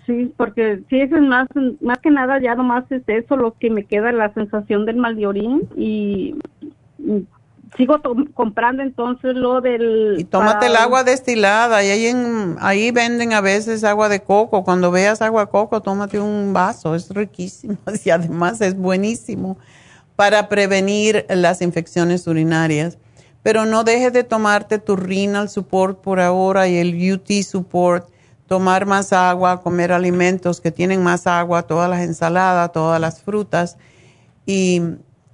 Sí, 0.06 0.34
porque 0.36 0.84
sí, 0.90 1.00
es 1.00 1.12
más, 1.12 1.48
más 1.82 2.00
que 2.00 2.10
nada 2.10 2.40
ya 2.42 2.56
nomás 2.56 2.84
es 2.92 3.04
eso 3.08 3.38
lo 3.38 3.54
que 3.54 3.70
me 3.70 3.86
queda, 3.86 4.12
la 4.12 4.34
sensación 4.34 4.86
del 4.86 4.98
mal 4.98 5.16
de 5.16 5.28
orín 5.28 5.70
y, 5.78 6.36
sigo 7.78 8.00
comprando 8.34 8.84
entonces 8.84 9.36
lo 9.36 9.62
del... 9.62 10.16
Y 10.18 10.24
tómate 10.24 10.68
el 10.68 10.76
agua 10.76 11.04
destilada 11.04 11.84
y 11.84 11.90
ahí, 11.90 12.06
en, 12.08 12.58
ahí 12.60 12.92
venden 12.92 13.34
a 13.34 13.42
veces 13.42 13.84
agua 13.84 14.10
de 14.10 14.22
coco. 14.22 14.64
Cuando 14.64 14.92
veas 14.92 15.22
agua 15.22 15.46
de 15.46 15.52
coco, 15.52 15.82
tómate 15.82 16.20
un 16.20 16.54
vaso, 16.54 16.96
es 16.96 17.10
riquísimo 17.10 17.78
y 18.04 18.10
además 18.10 18.62
es 18.62 18.76
buenísimo 18.78 19.58
para 20.16 20.50
prevenir 20.50 21.26
las 21.30 21.62
infecciones 21.62 22.28
urinarias. 22.28 22.98
Pero 23.42 23.66
no 23.66 23.84
dejes 23.84 24.12
de 24.12 24.24
tomarte 24.24 24.80
tu 24.80 24.96
renal 24.96 25.50
support 25.50 26.02
por 26.02 26.20
ahora 26.20 26.68
y 26.68 26.78
el 26.78 27.14
UT 27.14 27.30
support 27.44 28.10
tomar 28.50 28.88
más 28.88 29.14
agua, 29.14 29.62
comer 29.62 29.94
alimentos 29.94 30.60
que 30.60 30.72
tienen 30.72 31.04
más 31.04 31.28
agua, 31.28 31.64
todas 31.64 31.90
las 31.90 32.02
ensaladas, 32.02 32.72
todas 32.72 33.00
las 33.00 33.22
frutas. 33.22 33.78
Y 34.46 34.82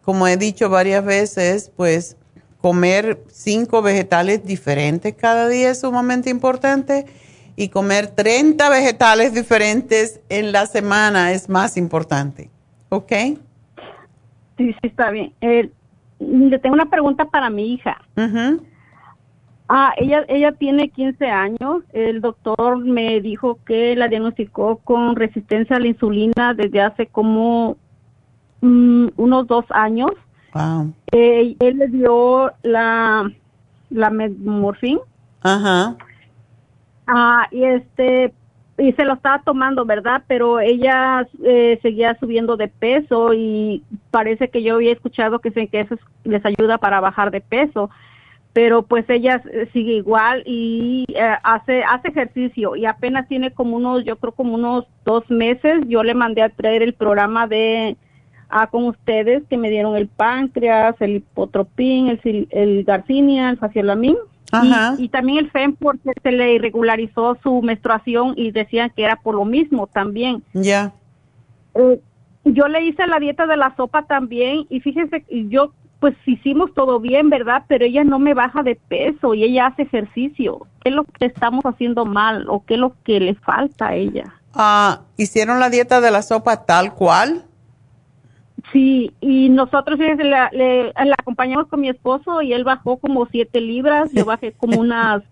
como 0.03 0.28
he 0.28 0.38
dicho 0.38 0.70
varias 0.70 1.03
veces, 1.03 1.72
pues 1.76 2.18
comer 2.66 3.20
cinco 3.28 3.84
vegetales 3.84 4.44
diferentes 4.44 5.14
cada 5.14 5.48
día 5.48 5.70
es 5.70 5.82
sumamente 5.82 6.32
importante 6.32 7.06
y 7.56 7.70
comer 7.70 8.08
30 8.08 8.68
vegetales 8.72 9.36
diferentes 9.36 10.20
en 10.30 10.52
la 10.52 10.66
semana 10.66 11.32
es 11.32 11.48
más 11.48 11.78
importante. 11.78 12.50
¿Ok? 12.90 13.12
Sí, 14.58 14.74
sí, 14.74 14.76
está 14.82 15.12
bien. 15.12 15.32
Eh, 15.42 15.70
le 16.20 16.58
tengo 16.58 16.74
una 16.74 16.90
pregunta 16.90 17.26
para 17.26 17.52
mi 17.52 17.72
hija. 17.72 18.02
Ah, 19.70 19.94
ella, 19.98 20.26
ella 20.28 20.52
tiene 20.54 20.90
15 20.90 21.24
años. 21.28 21.84
El 21.94 22.20
doctor 22.20 22.80
me 22.80 23.22
dijo 23.22 23.60
que 23.64 23.96
la 23.96 24.08
diagnosticó 24.08 24.78
con 24.78 25.16
resistencia 25.16 25.76
a 25.76 25.80
la 25.80 25.90
insulina 25.90 26.56
desde 26.56 26.82
hace 26.82 27.06
como 27.06 27.78
mm, 28.62 29.10
unos 29.18 29.46
dos 29.46 29.66
años. 29.70 30.10
Wow. 30.56 30.94
Eh, 31.11 31.57
él 31.60 31.77
le 31.77 31.88
dio 31.90 32.52
la, 32.64 33.30
la 33.90 34.10
morfín. 34.10 34.99
Ajá. 35.41 35.98
Ah, 37.06 37.48
y 37.52 37.65
este, 37.65 38.34
y 38.77 38.94
se 38.94 39.03
lo 39.03 39.14
estaba 39.14 39.44
tomando, 39.44 39.84
¿verdad? 39.86 40.23
Pero 40.27 40.61
ella 40.61 41.27
eh, 41.44 41.77
seguía 41.82 42.18
subiendo 42.19 42.56
de 42.56 42.69
peso 42.69 43.34
y 43.34 43.84
parece 44.11 44.49
que 44.49 44.64
yo 44.64 44.76
había 44.76 44.94
escuchado 44.94 45.40
que, 45.40 45.52
que 45.52 45.80
eso 45.82 45.98
les 46.23 46.44
ayuda 46.45 46.77
para 46.77 47.02
bajar 47.02 47.32
de 47.32 47.41
peso 47.41 47.90
pero 48.53 48.84
pues 48.84 49.03
ella 49.10 49.44
sigue 49.73 49.95
igual 49.95 50.41
y 50.45 51.03
eh, 51.10 51.36
hace 51.44 51.84
hace 51.84 52.07
ejercicio 52.07 52.77
y 52.77 52.86
apenas 52.86 53.27
tiene 53.27 53.52
como 53.52 53.76
unos 53.76 54.06
yo 54.06 54.15
creo 54.15 54.32
como 54.32 54.56
unos 54.56 54.86
dos 55.03 55.30
meses 55.30 55.82
yo 55.90 56.03
le 56.03 56.14
mandé 56.14 56.41
a 56.41 56.48
traer 56.48 56.82
el 56.82 56.94
programa 56.94 57.48
de 57.48 57.98
a 58.57 58.68
con 58.68 58.86
ustedes 58.86 59.44
que 59.49 59.57
me 59.57 59.69
dieron 59.69 59.95
el 59.95 60.07
páncreas 60.07 60.95
el 61.02 61.18
hipotropín 61.18 62.07
el 62.23 62.48
el 62.52 62.84
garcinia 62.84 63.49
el 63.49 63.57
faciolamin 63.57 64.15
y, 64.98 65.03
y, 65.03 65.10
también 65.10 65.40
el 65.40 65.52
FEM 65.52 65.76
porque 65.76 66.11
se 66.23 66.32
le 66.32 66.53
irregularizó 66.53 67.38
su 67.44 67.61
menstruación 67.61 68.36
y 68.38 68.52
decían 68.52 68.90
que 68.95 69.03
era 69.03 69.18
por 69.18 69.36
lo 69.36 69.44
mismo 69.44 69.88
también 69.88 70.44
ya 70.53 70.94
eh, 71.73 71.99
yo 72.45 72.68
le 72.68 72.86
hice 72.86 73.06
la 73.07 73.19
dieta 73.19 73.45
de 73.48 73.57
la 73.57 73.76
sopa 73.76 74.03
también 74.03 74.65
y 74.69 74.80
fíjense 74.80 75.26
yo 75.49 75.73
pues 75.99 76.15
hicimos 76.27 76.72
todo 76.76 76.99
bien, 76.99 77.32
¿verdad? 77.32 77.64
Pero 77.68 77.86
ella 77.86 78.03
no 78.03 78.19
me 78.19 78.36
baja 78.36 78.61
de 78.61 78.76
peso 78.76 79.34
y 79.34 79.44
ella 79.44 79.68
hace 79.68 79.84
ejercicio. 79.84 80.68
¿Qué 80.84 80.90
es 80.90 80.95
lo 80.95 81.03
que 81.03 81.26
estamos 81.26 81.64
haciendo 81.65 82.06
mal 82.06 82.45
o 82.48 82.64
qué 82.64 82.76
es 82.76 82.80
lo 82.80 82.94
que 83.03 83.19
le 83.19 83.34
falta 83.34 83.88
a 83.88 83.95
ella? 83.95 84.36
Ah, 84.53 85.02
¿hicieron 85.18 85.60
la 85.60 85.72
dieta 85.72 86.02
de 86.02 86.11
la 86.11 86.22
sopa 86.22 86.65
tal 86.65 86.94
cual? 86.94 87.45
Sí, 88.72 89.14
y 89.22 89.50
nosotros 89.50 90.00
la, 90.00 90.50
le, 90.52 90.92
acompañamos 91.18 91.68
con 91.68 91.82
mi 91.82 91.90
esposo 91.90 92.42
y 92.42 92.54
él 92.54 92.64
bajó 92.64 92.98
como 92.98 93.26
siete 93.28 93.62
libras, 93.62 94.12
yo 94.12 94.26
bajé 94.26 94.54
como 94.54 94.80
unas 94.80 95.24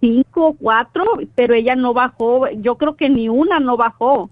cinco, 0.00 0.56
cuatro, 0.60 1.04
pero 1.34 1.54
ella 1.54 1.76
no 1.76 1.94
bajó, 1.94 2.48
yo 2.50 2.76
creo 2.76 2.96
que 2.96 3.08
ni 3.08 3.28
una 3.28 3.60
no 3.60 3.76
bajó. 3.76 4.30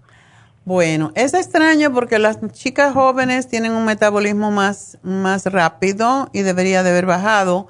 Bueno, 0.64 1.10
es 1.14 1.34
extraño 1.34 1.92
porque 1.92 2.18
las 2.18 2.38
chicas 2.52 2.92
jóvenes 2.92 3.48
tienen 3.48 3.72
un 3.72 3.84
metabolismo 3.84 4.50
más, 4.50 4.98
más 5.02 5.46
rápido 5.46 6.28
y 6.32 6.42
debería 6.42 6.82
de 6.82 6.90
haber 6.90 7.06
bajado. 7.06 7.68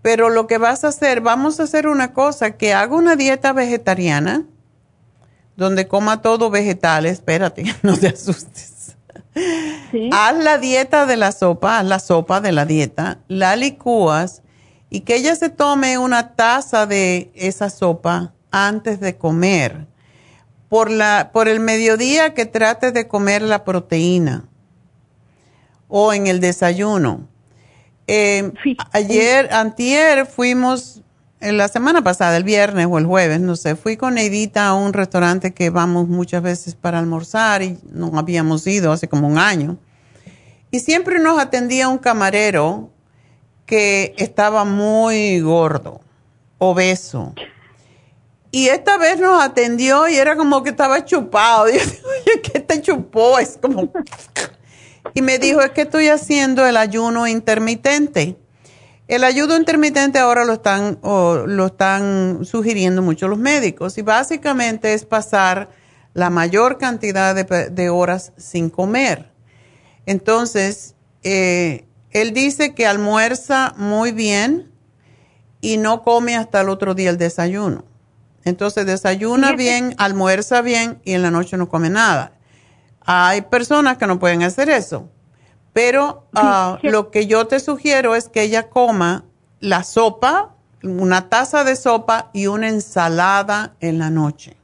Pero 0.00 0.30
lo 0.30 0.46
que 0.46 0.58
vas 0.58 0.82
a 0.82 0.88
hacer, 0.88 1.20
vamos 1.20 1.60
a 1.60 1.64
hacer 1.64 1.86
una 1.86 2.12
cosa, 2.12 2.56
que 2.56 2.74
haga 2.74 2.96
una 2.96 3.14
dieta 3.14 3.52
vegetariana, 3.52 4.44
donde 5.56 5.86
coma 5.86 6.22
todo 6.22 6.50
vegetal, 6.50 7.06
espérate, 7.06 7.64
no 7.82 7.96
te 7.96 8.08
asustes. 8.08 8.71
Haz 10.12 10.36
la 10.42 10.58
dieta 10.58 11.06
de 11.06 11.16
la 11.16 11.32
sopa, 11.32 11.78
haz 11.78 11.86
la 11.86 11.98
sopa 11.98 12.40
de 12.40 12.52
la 12.52 12.64
dieta, 12.64 13.18
la 13.28 13.56
licúas 13.56 14.42
y 14.90 15.00
que 15.00 15.16
ella 15.16 15.34
se 15.36 15.48
tome 15.48 15.98
una 15.98 16.34
taza 16.34 16.86
de 16.86 17.30
esa 17.34 17.70
sopa 17.70 18.34
antes 18.50 19.00
de 19.00 19.16
comer. 19.16 19.86
Por, 20.68 20.90
la, 20.90 21.30
por 21.34 21.48
el 21.48 21.60
mediodía 21.60 22.32
que 22.32 22.46
trate 22.46 22.92
de 22.92 23.06
comer 23.06 23.42
la 23.42 23.62
proteína 23.62 24.48
o 25.86 26.14
en 26.14 26.26
el 26.26 26.40
desayuno. 26.40 27.28
Eh, 28.06 28.50
ayer, 28.92 29.52
antier, 29.52 30.24
fuimos, 30.24 31.02
la 31.42 31.66
semana 31.66 32.02
pasada, 32.02 32.36
el 32.36 32.44
viernes 32.44 32.86
o 32.88 32.98
el 32.98 33.06
jueves, 33.06 33.40
no 33.40 33.56
sé, 33.56 33.74
fui 33.74 33.96
con 33.96 34.14
Neidita 34.14 34.68
a 34.68 34.74
un 34.74 34.92
restaurante 34.92 35.52
que 35.52 35.70
vamos 35.70 36.06
muchas 36.06 36.42
veces 36.42 36.76
para 36.76 37.00
almorzar 37.00 37.62
y 37.62 37.78
no 37.90 38.16
habíamos 38.16 38.64
ido 38.66 38.92
hace 38.92 39.08
como 39.08 39.26
un 39.26 39.38
año. 39.38 39.76
Y 40.70 40.80
siempre 40.80 41.18
nos 41.18 41.40
atendía 41.40 41.88
un 41.88 41.98
camarero 41.98 42.90
que 43.66 44.14
estaba 44.18 44.64
muy 44.64 45.40
gordo, 45.40 46.00
obeso. 46.58 47.34
Y 48.52 48.68
esta 48.68 48.96
vez 48.98 49.18
nos 49.18 49.42
atendió 49.42 50.08
y 50.08 50.16
era 50.16 50.36
como 50.36 50.62
que 50.62 50.70
estaba 50.70 51.04
chupado. 51.04 51.68
Y 51.68 51.72
yo 51.78 51.84
digo, 51.84 52.08
oye, 52.08 52.42
¿qué 52.42 52.60
te 52.60 52.80
chupó? 52.80 53.38
Es 53.38 53.58
como... 53.60 53.90
Y 55.14 55.20
me 55.20 55.40
dijo, 55.40 55.60
es 55.60 55.72
que 55.72 55.82
estoy 55.82 56.06
haciendo 56.06 56.64
el 56.64 56.76
ayuno 56.76 57.26
intermitente. 57.26 58.36
El 59.08 59.24
ayuno 59.24 59.56
intermitente 59.56 60.18
ahora 60.18 60.44
lo 60.44 60.54
están, 60.54 60.98
lo 61.02 61.66
están 61.66 62.44
sugiriendo 62.44 63.02
mucho 63.02 63.28
los 63.28 63.38
médicos 63.38 63.98
y 63.98 64.02
básicamente 64.02 64.94
es 64.94 65.04
pasar 65.04 65.70
la 66.14 66.30
mayor 66.30 66.78
cantidad 66.78 67.34
de, 67.34 67.90
horas 67.90 68.32
sin 68.36 68.70
comer. 68.70 69.30
Entonces, 70.06 70.94
eh, 71.22 71.84
él 72.10 72.32
dice 72.32 72.74
que 72.74 72.86
almuerza 72.86 73.74
muy 73.76 74.12
bien 74.12 74.70
y 75.60 75.78
no 75.78 76.02
come 76.02 76.36
hasta 76.36 76.60
el 76.60 76.68
otro 76.68 76.94
día 76.94 77.10
el 77.10 77.18
desayuno. 77.18 77.84
Entonces 78.44 78.86
desayuna 78.86 79.52
bien, 79.52 79.94
almuerza 79.98 80.60
bien 80.62 81.00
y 81.04 81.12
en 81.12 81.22
la 81.22 81.30
noche 81.30 81.56
no 81.56 81.68
come 81.68 81.90
nada. 81.90 82.32
Hay 83.00 83.42
personas 83.42 83.98
que 83.98 84.06
no 84.06 84.18
pueden 84.18 84.42
hacer 84.42 84.68
eso, 84.68 85.08
pero 85.72 86.24
ah, 86.34 86.78
lo 86.82 87.10
que 87.10 87.26
yo 87.26 87.46
te 87.46 87.60
sugiero 87.60 88.14
es 88.14 88.28
que 88.28 88.42
ella 88.42 88.68
coma 88.68 89.24
la 89.60 89.84
sopa, 89.84 90.50
una 90.82 91.28
taza 91.28 91.64
de 91.64 91.76
sopa 91.76 92.30
y 92.32 92.46
una 92.48 92.68
ensalada 92.68 93.72
en 93.80 93.98
la 93.98 94.10
noche. 94.10 94.56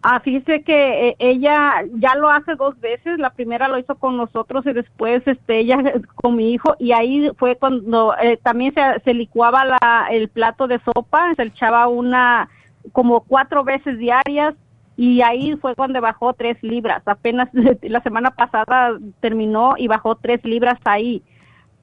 Ah, 0.00 0.20
fíjese 0.20 0.62
que 0.62 1.08
eh, 1.08 1.16
ella 1.18 1.82
ya 1.96 2.14
lo 2.14 2.30
hace 2.30 2.54
dos 2.54 2.78
veces. 2.80 3.18
La 3.18 3.30
primera 3.30 3.68
lo 3.68 3.78
hizo 3.78 3.96
con 3.96 4.16
nosotros 4.16 4.64
y 4.64 4.72
después 4.72 5.26
este 5.26 5.58
ella 5.58 5.78
con 6.14 6.36
mi 6.36 6.52
hijo 6.52 6.76
y 6.78 6.92
ahí 6.92 7.30
fue 7.36 7.56
cuando 7.56 8.14
eh, 8.16 8.38
también 8.42 8.72
se, 8.72 8.80
se 9.04 9.12
licuaba 9.12 9.64
la, 9.64 10.06
el 10.10 10.28
plato 10.28 10.68
de 10.68 10.80
sopa, 10.80 11.34
se 11.34 11.42
echaba 11.42 11.88
una 11.88 12.48
como 12.92 13.20
cuatro 13.20 13.64
veces 13.64 13.98
diarias 13.98 14.54
y 14.98 15.22
ahí 15.22 15.56
fue 15.56 15.74
cuando 15.74 16.02
bajó 16.02 16.34
tres 16.34 16.62
libras. 16.62 17.02
Apenas 17.06 17.48
la 17.82 18.02
semana 18.02 18.32
pasada 18.32 18.98
terminó 19.20 19.76
y 19.78 19.88
bajó 19.88 20.16
tres 20.16 20.44
libras 20.44 20.78
ahí. 20.84 21.22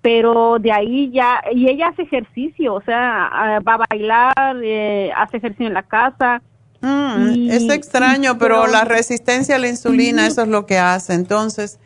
Pero 0.03 0.59
de 0.59 0.71
ahí 0.71 1.09
ya, 1.09 1.41
y 1.51 1.67
ella 1.67 1.87
hace 1.87 2.03
ejercicio, 2.03 2.75
o 2.75 2.81
sea, 2.81 3.59
va 3.67 3.73
a 3.73 3.85
bailar, 3.89 4.57
eh, 4.63 5.11
hace 5.15 5.37
ejercicio 5.37 5.65
en 5.65 5.73
la 5.73 5.81
casa 5.81 6.43
Mm, 6.85 7.49
es 7.49 7.63
extraño, 7.69 8.37
pero, 8.37 8.67
la 8.67 8.83
resistencia 8.83 9.55
a 9.55 9.59
la 9.59 9.67
insulina, 9.67 10.27
eso 10.27 10.43
es 10.43 10.47
lo 10.47 10.67
que 10.67 10.77
hace. 10.77 11.13
Entonces, 11.13 11.79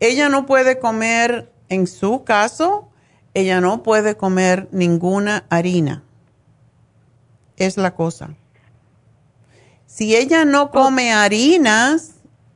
ella 0.00 0.28
no 0.28 0.44
puede 0.44 0.80
comer, 0.80 1.52
en 1.68 1.86
su 1.86 2.24
caso, 2.24 2.88
ella 3.32 3.60
no 3.60 3.84
puede 3.84 4.16
comer 4.16 4.68
ninguna 4.72 5.44
harina. 5.50 6.02
Es 7.56 7.76
la 7.76 7.94
cosa. 7.94 8.30
Si 10.00 10.16
ella 10.16 10.46
no 10.46 10.70
come 10.70 11.12
harinas 11.12 12.12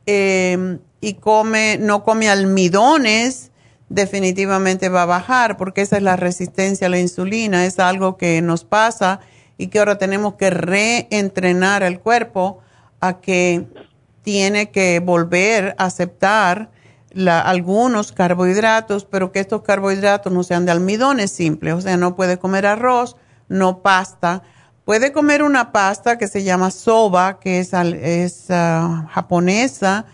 em, 0.07 0.79
y 0.99 1.13
come, 1.13 1.77
no 1.79 2.03
come 2.03 2.27
almidones, 2.27 3.51
definitivamente 3.87 4.89
va 4.89 5.03
a 5.03 5.05
bajar, 5.05 5.55
porque 5.55 5.81
esa 5.81 5.97
es 5.97 6.01
la 6.01 6.15
resistencia 6.15 6.87
a 6.87 6.89
la 6.89 6.97
insulina. 6.97 7.67
Es 7.67 7.77
algo 7.77 8.17
que 8.17 8.41
nos 8.41 8.63
pasa 8.63 9.19
y 9.59 9.67
que 9.67 9.77
ahora 9.77 9.99
tenemos 9.99 10.33
que 10.37 10.49
reentrenar 10.49 11.83
el 11.83 11.99
cuerpo 11.99 12.61
a 12.99 13.21
que 13.21 13.67
tiene 14.23 14.71
que 14.71 14.99
volver 14.99 15.75
a 15.77 15.85
aceptar 15.85 16.71
algunos 17.27 18.11
carbohidratos, 18.11 19.05
pero 19.05 19.31
que 19.31 19.39
estos 19.39 19.61
carbohidratos 19.61 20.33
no 20.33 20.41
sean 20.41 20.65
de 20.65 20.71
almidones 20.71 21.29
simples, 21.29 21.75
o 21.75 21.81
sea, 21.81 21.95
no 21.95 22.15
puede 22.15 22.39
comer 22.39 22.65
arroz, 22.65 23.17
no 23.49 23.83
pasta. 23.83 24.41
Puede 24.85 25.11
comer 25.11 25.41
una 25.41 25.71
pasta 25.71 26.19
que 26.19 26.27
se 26.27 26.43
llama 26.43 26.69
soba, 26.69 27.39
que 27.39 27.59
es, 27.59 27.71
ah, 28.51 29.07
japonesa 29.09 30.05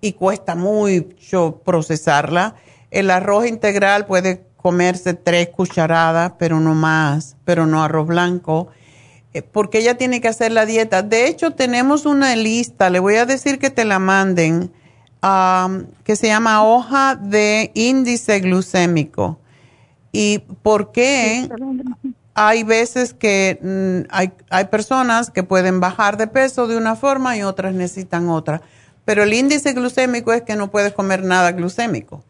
y 0.00 0.14
cuesta 0.14 0.56
mucho 0.56 1.62
procesarla. 1.64 2.56
El 2.90 3.12
arroz 3.12 3.46
integral 3.46 4.04
puede 4.06 4.44
comerse 4.56 5.14
tres 5.14 5.50
cucharadas, 5.50 6.32
pero 6.40 6.58
no 6.58 6.74
más, 6.74 7.36
pero 7.44 7.66
no 7.66 7.84
arroz 7.84 8.08
blanco. 8.08 8.66
Eh, 9.32 9.42
porque 9.42 9.78
ella 9.78 9.96
tiene 9.96 10.20
que 10.20 10.26
hacer 10.26 10.50
la 10.50 10.66
dieta. 10.66 11.02
De 11.02 11.28
hecho, 11.28 11.52
tenemos 11.52 12.04
una 12.04 12.34
lista, 12.34 12.90
le 12.90 12.98
voy 12.98 13.14
a 13.14 13.26
decir 13.26 13.60
que 13.60 13.70
te 13.70 13.84
la 13.84 14.00
manden, 14.00 14.72
que 16.02 16.16
se 16.16 16.26
llama 16.26 16.64
hoja 16.64 17.14
de 17.14 17.70
índice 17.74 18.40
glucémico. 18.40 19.38
¿Y 20.10 20.40
por 20.62 20.90
qué? 20.90 21.48
Hay 22.38 22.64
veces 22.64 23.14
que 23.14 23.58
mm, 23.60 24.08
hay, 24.10 24.32
hay 24.50 24.66
personas 24.66 25.30
que 25.30 25.42
pueden 25.42 25.80
bajar 25.80 26.18
de 26.18 26.26
peso 26.26 26.68
de 26.68 26.76
una 26.76 26.94
forma 26.94 27.36
y 27.36 27.42
otras 27.42 27.72
necesitan 27.74 28.28
otra. 28.28 28.60
Pero 29.06 29.22
el 29.22 29.32
índice 29.32 29.72
glucémico 29.72 30.32
es 30.32 30.42
que 30.42 30.54
no 30.54 30.70
puedes 30.70 30.92
comer 30.92 31.24
nada 31.24 31.52
glucémico. 31.52 32.22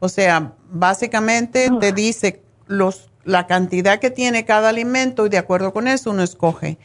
O 0.00 0.08
sea, 0.08 0.52
básicamente 0.68 1.70
te 1.80 1.92
dice 1.92 2.42
los 2.66 3.08
la 3.24 3.46
cantidad 3.46 4.00
que 4.00 4.10
tiene 4.10 4.44
cada 4.44 4.68
alimento 4.68 5.26
y 5.26 5.30
de 5.30 5.38
acuerdo 5.38 5.72
con 5.72 5.88
eso 5.88 6.10
uno 6.10 6.22
escoge. 6.22 6.78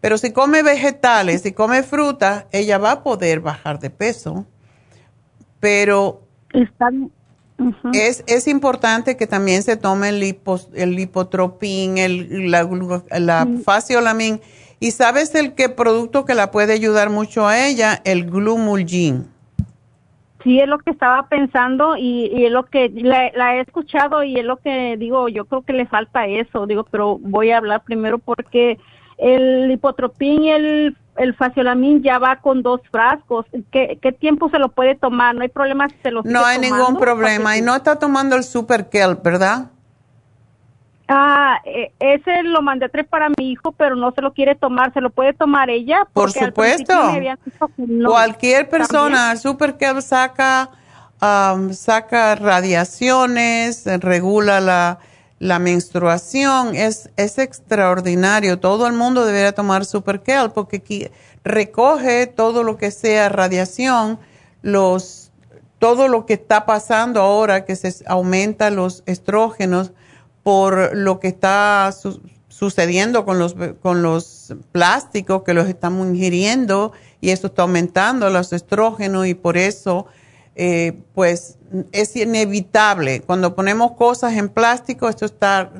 Pero 0.00 0.18
si 0.18 0.32
come 0.32 0.62
vegetales, 0.62 1.42
si 1.42 1.52
come 1.52 1.82
fruta, 1.82 2.46
ella 2.50 2.78
va 2.78 2.90
a 2.90 3.02
poder 3.02 3.40
bajar 3.40 3.78
de 3.78 3.90
peso. 3.90 4.44
Pero 5.60 6.22
es, 7.92 8.24
es, 8.26 8.48
importante 8.48 9.16
que 9.16 9.26
también 9.26 9.62
se 9.62 9.76
tome 9.76 10.08
el, 10.08 10.36
el 10.74 10.96
lipotropín, 10.96 11.98
el, 11.98 12.50
la, 12.50 12.68
la 13.18 13.48
faciolamin. 13.64 14.40
¿Y 14.80 14.90
sabes 14.90 15.34
el 15.34 15.54
qué 15.54 15.68
producto 15.68 16.24
que 16.24 16.34
la 16.34 16.50
puede 16.50 16.72
ayudar 16.72 17.10
mucho 17.10 17.46
a 17.46 17.66
ella? 17.66 18.00
El 18.04 18.30
glumulgin. 18.30 19.28
Sí, 20.42 20.60
es 20.60 20.68
lo 20.68 20.78
que 20.78 20.90
estaba 20.90 21.26
pensando 21.28 21.96
y, 21.96 22.26
y 22.26 22.44
es 22.44 22.52
lo 22.52 22.66
que 22.66 22.90
la, 22.94 23.56
he 23.56 23.60
escuchado 23.60 24.22
y 24.22 24.38
es 24.38 24.44
lo 24.44 24.58
que 24.58 24.96
digo, 24.98 25.30
yo 25.30 25.46
creo 25.46 25.62
que 25.62 25.72
le 25.72 25.86
falta 25.86 26.26
eso, 26.26 26.66
digo, 26.66 26.84
pero 26.84 27.18
voy 27.18 27.50
a 27.50 27.56
hablar 27.56 27.82
primero 27.82 28.18
porque 28.18 28.78
el 29.16 29.70
hipotropín 29.70 30.44
y 30.44 30.50
el, 30.50 30.96
el 31.16 31.34
faciolamin 31.34 32.02
ya 32.02 32.18
va 32.18 32.36
con 32.36 32.62
dos 32.62 32.80
frascos. 32.90 33.46
¿Qué, 33.70 33.98
¿Qué, 34.00 34.12
tiempo 34.12 34.48
se 34.50 34.58
lo 34.58 34.70
puede 34.70 34.94
tomar? 34.94 35.34
No 35.34 35.42
hay 35.42 35.48
problema 35.48 35.88
si 35.88 35.96
se 36.02 36.10
lo 36.10 36.22
No 36.22 36.44
hay 36.44 36.58
ningún 36.58 36.96
problema 36.98 37.56
y 37.56 37.62
no 37.62 37.74
está 37.74 37.98
tomando 37.98 38.36
el 38.36 38.44
super 38.44 38.88
kelp, 38.88 39.22
¿verdad? 39.22 39.70
Ah, 41.06 41.58
e, 41.64 41.92
ese 41.98 42.42
lo 42.44 42.62
mandé 42.62 42.88
tres 42.88 43.06
para 43.06 43.28
mi 43.28 43.50
hijo, 43.50 43.72
pero 43.72 43.94
no 43.94 44.12
se 44.12 44.22
lo 44.22 44.32
quiere 44.32 44.54
tomar. 44.54 44.92
¿Se 44.94 45.00
lo 45.00 45.10
puede 45.10 45.34
tomar 45.34 45.68
ella? 45.68 46.06
Por 46.12 46.32
supuesto. 46.32 46.94
Cualquier 48.06 48.68
persona, 48.68 49.32
el 49.32 49.38
Super 49.38 49.76
Kelp 49.76 50.00
saca, 50.00 50.70
saca 51.72 52.34
radiaciones, 52.36 53.84
regula 54.00 54.60
la, 54.60 54.98
la 55.38 55.58
menstruación. 55.58 56.74
Es, 56.74 57.10
es 57.16 57.38
extraordinario. 57.38 58.58
Todo 58.58 58.86
el 58.86 58.92
mundo 58.92 59.24
debería 59.24 59.52
tomar 59.52 59.84
Super 59.84 60.22
Kelp 60.22 60.54
porque 60.54 61.10
recoge 61.44 62.26
todo 62.26 62.62
lo 62.62 62.76
que 62.76 62.90
sea 62.90 63.28
radiación, 63.28 64.18
los, 64.62 65.30
todo 65.78 66.08
lo 66.08 66.26
que 66.26 66.34
está 66.34 66.66
pasando 66.66 67.20
ahora 67.20 67.64
que 67.64 67.76
se 67.76 67.94
aumenta 68.06 68.70
los 68.70 69.02
estrógenos 69.06 69.92
por 70.42 70.96
lo 70.96 71.20
que 71.20 71.28
está 71.28 71.90
sucediendo 72.48 73.24
con 73.24 73.38
los, 73.38 73.56
con 73.82 74.02
los 74.02 74.54
plásticos 74.72 75.42
que 75.42 75.54
los 75.54 75.68
estamos 75.68 76.06
ingiriendo 76.06 76.92
y 77.20 77.30
eso 77.30 77.48
está 77.48 77.62
aumentando 77.62 78.30
los 78.30 78.52
estrógenos 78.52 79.26
y 79.26 79.34
por 79.34 79.56
eso 79.56 80.06
eh, 80.54 81.00
pues 81.14 81.58
es 81.92 82.14
inevitable. 82.16 83.20
Cuando 83.22 83.54
ponemos 83.54 83.92
cosas 83.92 84.34
en 84.34 84.48
plástico, 84.48 85.08
esto 85.08 85.26
está 85.26 85.72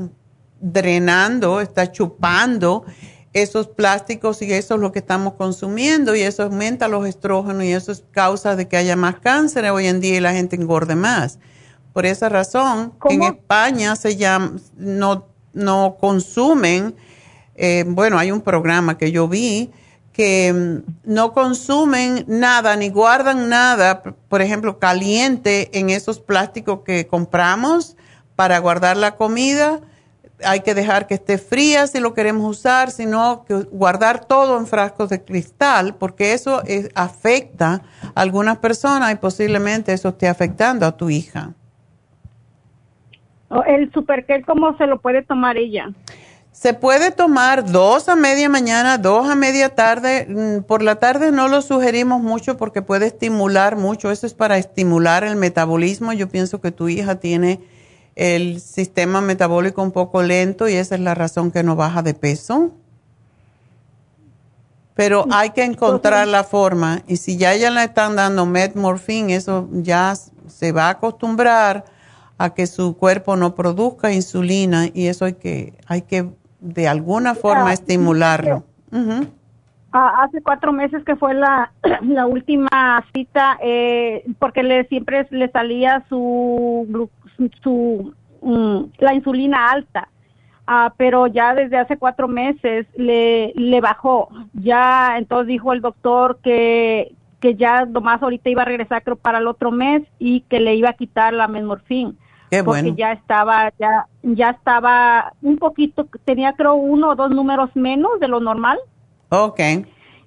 drenando, 0.61 1.61
está 1.61 1.93
chupando 1.93 2.85
esos 3.35 3.67
plásticos 3.67 4.41
y 4.43 4.53
eso 4.53 4.75
es 4.75 4.81
lo 4.81 4.93
que 4.93 5.01
estamos 5.01 5.35
consumiendo 5.35 6.15
y 6.15 6.23
eso 6.23 6.45
aumenta 6.45 6.87
los 6.87 7.07
estrógenos 7.07 7.65
y 7.65 7.73
eso 7.73 7.91
es 7.91 8.05
causa 8.13 8.55
de 8.55 8.69
que 8.69 8.77
haya 8.77 8.95
más 8.95 9.17
cáncer 9.17 9.69
hoy 9.71 9.89
en 9.89 10.01
día 10.01 10.17
y 10.17 10.21
la 10.21 10.33
gente 10.33 10.57
engorde 10.57 10.95
más. 10.95 11.39
Por 11.93 12.07
esa 12.07 12.29
razón, 12.29 12.95
en 13.09 13.23
España 13.23 13.97
se 13.97 14.17
llama, 14.17 14.57
no, 14.77 15.29
no 15.53 15.97
consumen, 16.01 16.95
eh, 17.57 17.85
bueno, 17.87 18.19
hay 18.19 18.31
un 18.31 18.41
programa 18.41 18.99
que 18.99 19.13
yo 19.13 19.29
vi 19.29 19.71
que 20.15 20.53
mm, 20.53 21.13
no 21.13 21.33
consumen 21.33 22.25
nada 22.27 22.77
ni 22.77 22.89
guardan 22.89 23.51
nada, 23.51 24.03
por 24.03 24.41
ejemplo, 24.41 24.79
caliente 24.79 25.69
en 25.79 25.91
esos 25.91 26.21
plásticos 26.21 26.81
que 26.87 27.07
compramos 27.07 27.97
para 28.37 28.59
guardar 28.61 28.97
la 28.97 29.17
comida. 29.17 29.81
Hay 30.45 30.61
que 30.61 30.75
dejar 30.75 31.07
que 31.07 31.15
esté 31.15 31.37
fría 31.37 31.87
si 31.87 32.01
lo 32.01 32.15
queremos 32.15 32.49
usar, 32.49 32.91
sino 32.91 33.45
que 33.45 33.55
guardar 33.55 34.25
todo 34.25 34.57
en 34.59 34.67
frascos 34.67 35.11
de 35.11 35.23
cristal, 35.23 35.97
porque 35.97 36.33
eso 36.33 36.63
afecta 36.95 37.83
a 38.15 38.21
algunas 38.21 38.59
personas 38.59 39.13
y 39.13 39.17
posiblemente 39.17 39.93
eso 39.93 40.11
esté 40.11 40.29
afectando 40.29 40.87
a 40.87 40.97
tu 40.97 41.11
hija. 41.11 41.53
El 43.67 43.93
superkel, 43.93 44.45
¿cómo 44.45 44.77
se 44.77 44.87
lo 44.87 45.01
puede 45.01 45.23
tomar 45.23 45.57
ella? 45.57 45.91
Se 46.55 46.73
puede 46.73 47.11
tomar 47.11 47.73
dos 47.73 48.09
a 48.09 48.15
media 48.15 48.49
mañana, 48.49 48.97
dos 48.97 49.29
a 49.29 49.35
media 49.35 49.75
tarde. 49.75 50.25
Mm, 50.29 50.63
por 50.63 50.83
la 50.83 50.95
tarde 51.01 51.33
no 51.33 51.49
lo 51.49 51.61
sugerimos 51.63 52.23
mucho 52.23 52.57
porque 52.57 52.81
puede 52.81 53.07
estimular 53.07 53.75
mucho. 53.75 54.13
Eso 54.13 54.25
es 54.25 54.35
para 54.35 54.57
estimular 54.57 55.25
el 55.25 55.35
metabolismo. 55.35 56.13
Yo 56.13 56.29
pienso 56.29 56.61
que 56.61 56.71
tu 56.71 56.89
hija 56.89 57.17
tiene 57.17 57.61
el 58.15 58.61
sistema 58.61 59.21
metabólico 59.21 59.83
un 59.83 59.91
poco 59.91 60.23
lento 60.23 60.69
y 60.69 60.75
esa 60.75 60.95
es 60.95 61.01
la 61.01 61.17
razón 61.17 61.51
que 61.51 61.65
no 61.65 61.75
baja 61.75 62.03
de 62.03 62.15
peso. 62.15 62.71
Pero 64.95 65.27
hay 65.33 65.51
que 65.51 65.65
encontrar 65.65 66.29
la 66.29 66.45
forma. 66.45 67.03
Y 67.09 67.17
si 67.17 67.37
ya 67.37 67.53
ella 67.53 67.71
le 67.71 67.83
están 67.83 68.15
dando 68.15 68.47
metmorfín, 68.47 69.31
eso 69.31 69.69
ya 69.73 70.15
se 70.47 70.71
va 70.71 70.87
a 70.87 70.91
acostumbrar 70.91 71.85
a 72.39 72.55
que 72.55 72.69
su 72.69 72.97
cuerpo 72.97 73.35
no 73.35 73.57
produzca 73.57 74.13
insulina 74.13 74.89
y 74.95 75.09
eso 75.09 75.25
hay 75.25 75.33
que, 75.35 75.75
hay 75.89 76.03
que 76.03 76.29
de 76.65 76.89
alguna 76.89 77.35
forma 77.35 77.73
estimularlo. 77.73 78.65
hace 79.93 80.43
cuatro 80.43 80.73
meses 80.73 81.05
que 81.05 81.15
fue 81.15 81.35
la, 81.35 81.73
la 82.03 82.27
última 82.27 83.05
cita, 83.13 83.59
eh, 83.63 84.25
porque 84.39 84.63
le 84.63 84.85
siempre 84.89 85.27
le 85.31 85.51
salía 85.51 86.05
su, 86.09 87.11
su 87.63 88.15
mm, 88.43 88.85
la 88.99 89.15
insulina 89.15 89.71
alta. 89.71 90.09
Ah, 90.67 90.95
pero 90.97 91.27
ya 91.27 91.55
desde 91.55 91.77
hace 91.77 91.99
cuatro 91.99 92.27
meses 92.27 92.87
le, 92.97 93.53
le 93.55 93.81
bajó. 93.83 94.31
Ya 94.55 95.19
entonces 95.19 95.49
dijo 95.49 95.75
el 95.75 95.83
doctor 95.83 96.39
que, 96.43 97.15
que 97.41 97.55
ya 97.55 97.85
nomás 97.85 98.23
ahorita 98.23 98.49
iba 98.49 98.63
a 98.63 98.65
regresar 98.65 99.03
creo 99.03 99.17
para 99.17 99.39
el 99.39 99.47
otro 99.47 99.71
mes 99.71 100.03
y 100.19 100.41
que 100.49 100.61
le 100.61 100.75
iba 100.75 100.89
a 100.89 100.95
quitar 100.95 101.35
la 101.35 101.49
mesmorfín 101.49 102.17
porque 102.63 102.95
ya 102.95 103.13
estaba, 103.13 103.73
ya, 103.79 104.07
ya 104.23 104.51
estaba 104.51 105.33
un 105.43 105.57
poquito, 105.57 106.07
tenía 106.25 106.53
creo 106.53 106.75
uno 106.75 107.11
o 107.11 107.15
dos 107.15 107.31
números 107.31 107.71
menos 107.75 108.21
de 108.21 108.29
lo 108.29 108.41
normal. 108.41 108.79
Ok. 109.31 109.61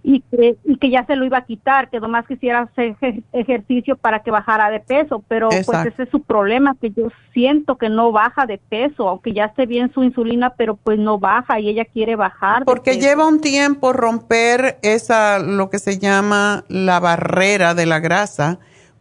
Y 0.04 0.22
que, 0.22 0.56
y 0.64 0.78
que 0.78 0.90
ya 0.90 1.06
se 1.06 1.18
lo 1.18 1.26
iba 1.26 1.40
a 1.40 1.46
quitar, 1.46 1.90
que 1.90 2.00
nomás 2.00 2.26
quisiera 2.26 2.62
hacer 2.62 2.96
ejercicio 3.34 3.98
para 3.98 4.24
que 4.24 4.32
bajara 4.32 4.70
de 4.70 4.80
peso, 4.80 5.22
pero 5.28 5.50
pues 5.50 5.86
ese 5.86 6.04
es 6.04 6.10
su 6.10 6.22
problema, 6.22 6.78
que 6.80 6.92
yo 6.92 7.10
siento 7.34 7.78
que 7.78 7.90
no 7.90 8.14
baja 8.14 8.46
de 8.46 8.58
peso, 8.58 9.10
aunque 9.10 9.34
ya 9.34 9.46
esté 9.46 9.66
bien 9.66 9.92
su 9.94 10.04
insulina, 10.04 10.52
pero 10.52 10.78
pues 10.78 10.98
no 10.98 11.20
baja 11.20 11.60
y 11.60 11.68
ella 11.68 11.84
quiere 11.84 12.16
bajar. 12.16 12.64
Porque 12.64 13.00
lleva 13.00 13.28
un 13.28 13.42
tiempo 13.42 13.92
romper 13.92 14.78
esa, 14.82 15.40
lo 15.40 15.70
que 15.70 15.80
se 15.80 16.00
llama 16.00 16.64
la 16.70 17.02
barrera 17.02 17.74
de 17.74 17.86
la 17.86 18.00
grasa 18.00 18.60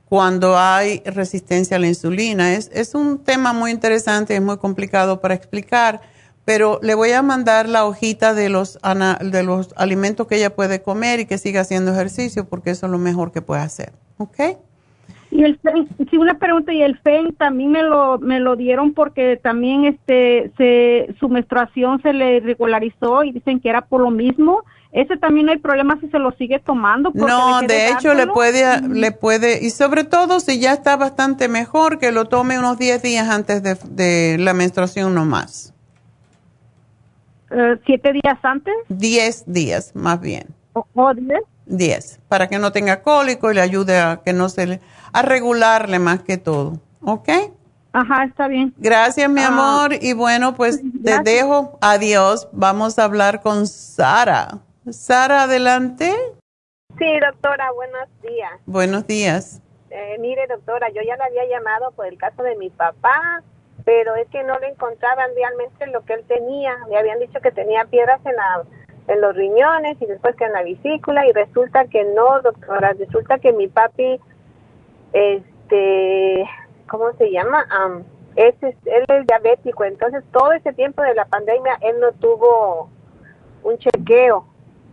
cuando 0.09 0.57
hay 0.57 1.03
resistencia 1.05 1.77
a 1.77 1.81
la 1.81 1.89
insulina. 1.89 2.55
Es, 2.55 2.71
es 2.73 2.95
un 2.95 3.19
tema 3.19 3.53
muy 3.53 3.71
interesante, 3.71 4.35
es 4.35 4.43
muy 4.43 4.57
complicado 4.59 5.21
para 5.21 5.35
explicar, 5.35 6.01
pero 6.45 6.79
le 6.83 6.95
voy 6.95 7.11
a 7.11 7.23
mandar 7.23 7.69
la 7.69 7.85
hojita 7.85 8.33
de 8.33 8.49
los, 8.49 8.79
de 9.21 9.43
los 9.43 9.75
alimentos 9.77 10.29
que 10.29 10.37
ella 10.37 10.55
puede 10.55 10.81
comer 10.81 11.21
y 11.21 11.27
que 11.27 11.39
siga 11.39 11.63
haciendo 11.63 11.93
ejercicio, 11.93 12.49
porque 12.49 12.71
eso 12.71 12.87
es 12.87 12.93
lo 12.93 12.99
mejor 12.99 13.33
que 13.33 13.43
puede 13.43 13.63
hacer. 13.63 13.93
¿Ok? 14.19 14.39
Y 15.33 15.43
el 15.43 15.59
sí, 16.09 16.17
una 16.17 16.39
pregunta, 16.39 16.73
y 16.73 16.83
el 16.83 16.97
FEN 16.99 17.35
también 17.35 17.73
me 17.73 17.83
lo, 17.83 18.19
me 18.19 18.39
lo 18.39 18.55
dieron 18.55 18.95
porque 18.95 19.37
también 19.37 19.85
este, 19.85 20.53
se, 20.57 21.15
su 21.19 21.29
menstruación 21.29 22.01
se 22.01 22.13
le 22.13 22.39
regularizó 22.41 23.25
y 23.25 23.33
dicen 23.33 23.59
que 23.59 23.69
era 23.69 23.83
por 23.83 24.01
lo 24.01 24.11
mismo 24.11 24.63
ese 24.93 25.17
también 25.17 25.47
no 25.47 25.53
hay 25.53 25.59
problema 25.59 25.99
si 26.01 26.09
se 26.09 26.19
lo 26.19 26.31
sigue 26.33 26.59
tomando. 26.59 27.11
No, 27.15 27.61
de 27.63 27.91
hecho 27.91 28.15
le 28.15 28.27
puede, 28.27 28.81
le 28.89 29.13
puede, 29.13 29.65
y 29.65 29.71
sobre 29.71 30.05
todo 30.05 30.41
si 30.41 30.59
ya 30.59 30.73
está 30.73 30.97
bastante 30.97 31.49
mejor, 31.49 31.99
que 31.99 32.13
lo 32.13 32.27
tome 32.27 32.59
unos 32.59 32.79
10 32.79 33.03
días 33.03 33.29
antes 33.29 33.63
de, 33.63 34.37
la 34.39 34.55
menstruación 34.55 35.15
no 35.15 35.25
más. 35.25 35.75
Eh, 37.51 37.79
¿Siete 37.85 38.13
días 38.13 38.39
antes? 38.43 38.75
10 38.89 39.45
días, 39.47 39.95
más 39.95 40.21
bien. 40.21 40.47
¿O 40.73 41.15
10? 41.15 41.41
10, 41.67 42.21
para 42.29 42.49
que 42.49 42.59
no 42.59 42.73
tenga 42.73 43.03
cólico 43.03 43.51
y 43.51 43.55
le 43.55 43.61
ayude 43.61 43.99
a 43.99 44.21
que 44.25 44.33
no 44.33 44.49
se 44.49 44.67
le, 44.67 44.81
a 45.13 45.23
regularle 45.23 45.99
más 45.99 46.23
que 46.23 46.39
todo. 46.39 46.81
¿Ok? 47.03 47.29
Ajá, 47.93 48.25
está 48.25 48.47
bien. 48.47 48.75
Gracias, 48.77 49.31
mi 49.31 49.41
ah, 49.41 49.49
amor. 49.49 49.95
Y 50.01 50.13
bueno, 50.13 50.55
pues 50.55 50.83
te 51.03 51.19
dejo. 51.23 51.79
Adiós. 51.81 52.47
Vamos 52.53 52.99
a 52.99 53.05
hablar 53.05 53.41
con 53.41 53.67
Sara. 53.67 54.59
Sara, 54.91 55.43
adelante. 55.43 56.13
Sí, 56.99 57.21
doctora, 57.21 57.73
buenos 57.73 58.09
días. 58.23 58.53
Buenos 58.67 59.07
días. 59.07 59.61
Eh, 59.91 60.17
mire, 60.21 60.47
doctora, 60.47 60.89
yo 60.91 61.03
ya 61.03 61.17
le 61.17 61.25
había 61.25 61.47
llamado 61.49 61.91
por 61.93 62.07
el 62.07 62.17
caso 62.19 62.43
de 62.43 62.57
mi 62.57 62.71
papá, 62.71 63.43
pero 63.85 64.15
es 64.15 64.29
que 64.29 64.45
no 64.45 64.59
le 64.61 64.69
encontraban 64.69 65.31
realmente 65.35 65.87
lo 65.89 66.05
que 66.05 66.15
él 66.15 66.25
tenía. 66.29 66.77
Le 66.89 66.99
habían 66.99 67.19
dicho 67.19 67.41
que 67.41 67.51
tenía 67.51 67.85
piedras 67.87 68.21
en, 68.25 68.37
la, 68.37 68.63
en 69.09 69.21
los 69.21 69.35
riñones 69.35 70.01
y 70.01 70.07
después 70.07 70.37
que 70.37 70.45
en 70.45 70.53
la 70.53 70.63
vesícula 70.63 71.27
y 71.27 71.33
resulta 71.33 71.87
que 71.87 72.05
no, 72.05 72.41
doctora. 72.43 72.93
Resulta 72.93 73.39
que 73.39 73.53
mi 73.53 73.67
papi, 73.67 74.21
este, 75.13 76.49
¿cómo 76.89 77.13
se 77.15 77.31
llama? 77.31 77.67
es, 78.37 78.55
él 78.63 79.05
es 79.09 79.27
diabético, 79.27 79.85
entonces 79.85 80.23
todo 80.31 80.53
ese 80.53 80.73
tiempo 80.75 81.03
de 81.03 81.15
la 81.15 81.25
pandemia 81.25 81.79
él 81.81 81.99
no 82.01 82.13
tuvo 82.13 82.91
un 83.65 83.79
chequeo. 83.79 84.47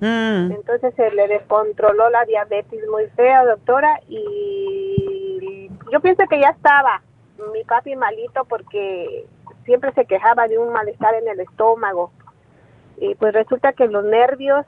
Mm. 0.04 0.52
Entonces 0.52 0.94
se 0.96 1.12
le 1.12 1.30
descontroló 1.30 2.10
la 2.10 2.26
diabetes 2.26 2.82
muy 2.92 3.06
fea, 3.16 3.46
doctora, 3.46 4.02
y 4.10 5.70
yo 5.94 6.02
pienso 6.02 6.24
que 6.30 6.42
ya 6.42 6.50
estaba 6.50 7.02
mi 7.54 7.64
papi 7.64 7.96
malito 7.96 8.44
porque 8.44 9.26
siempre 9.64 9.94
se 9.94 10.04
quejaba 10.04 10.50
de 10.50 10.58
un 10.58 10.74
malestar 10.74 11.14
en 11.16 11.30
el 11.30 11.40
estómago. 11.40 12.12
Y 12.98 13.16
pues 13.16 13.34
resulta 13.34 13.72
que 13.72 13.88
los 13.88 14.04
nervios 14.04 14.66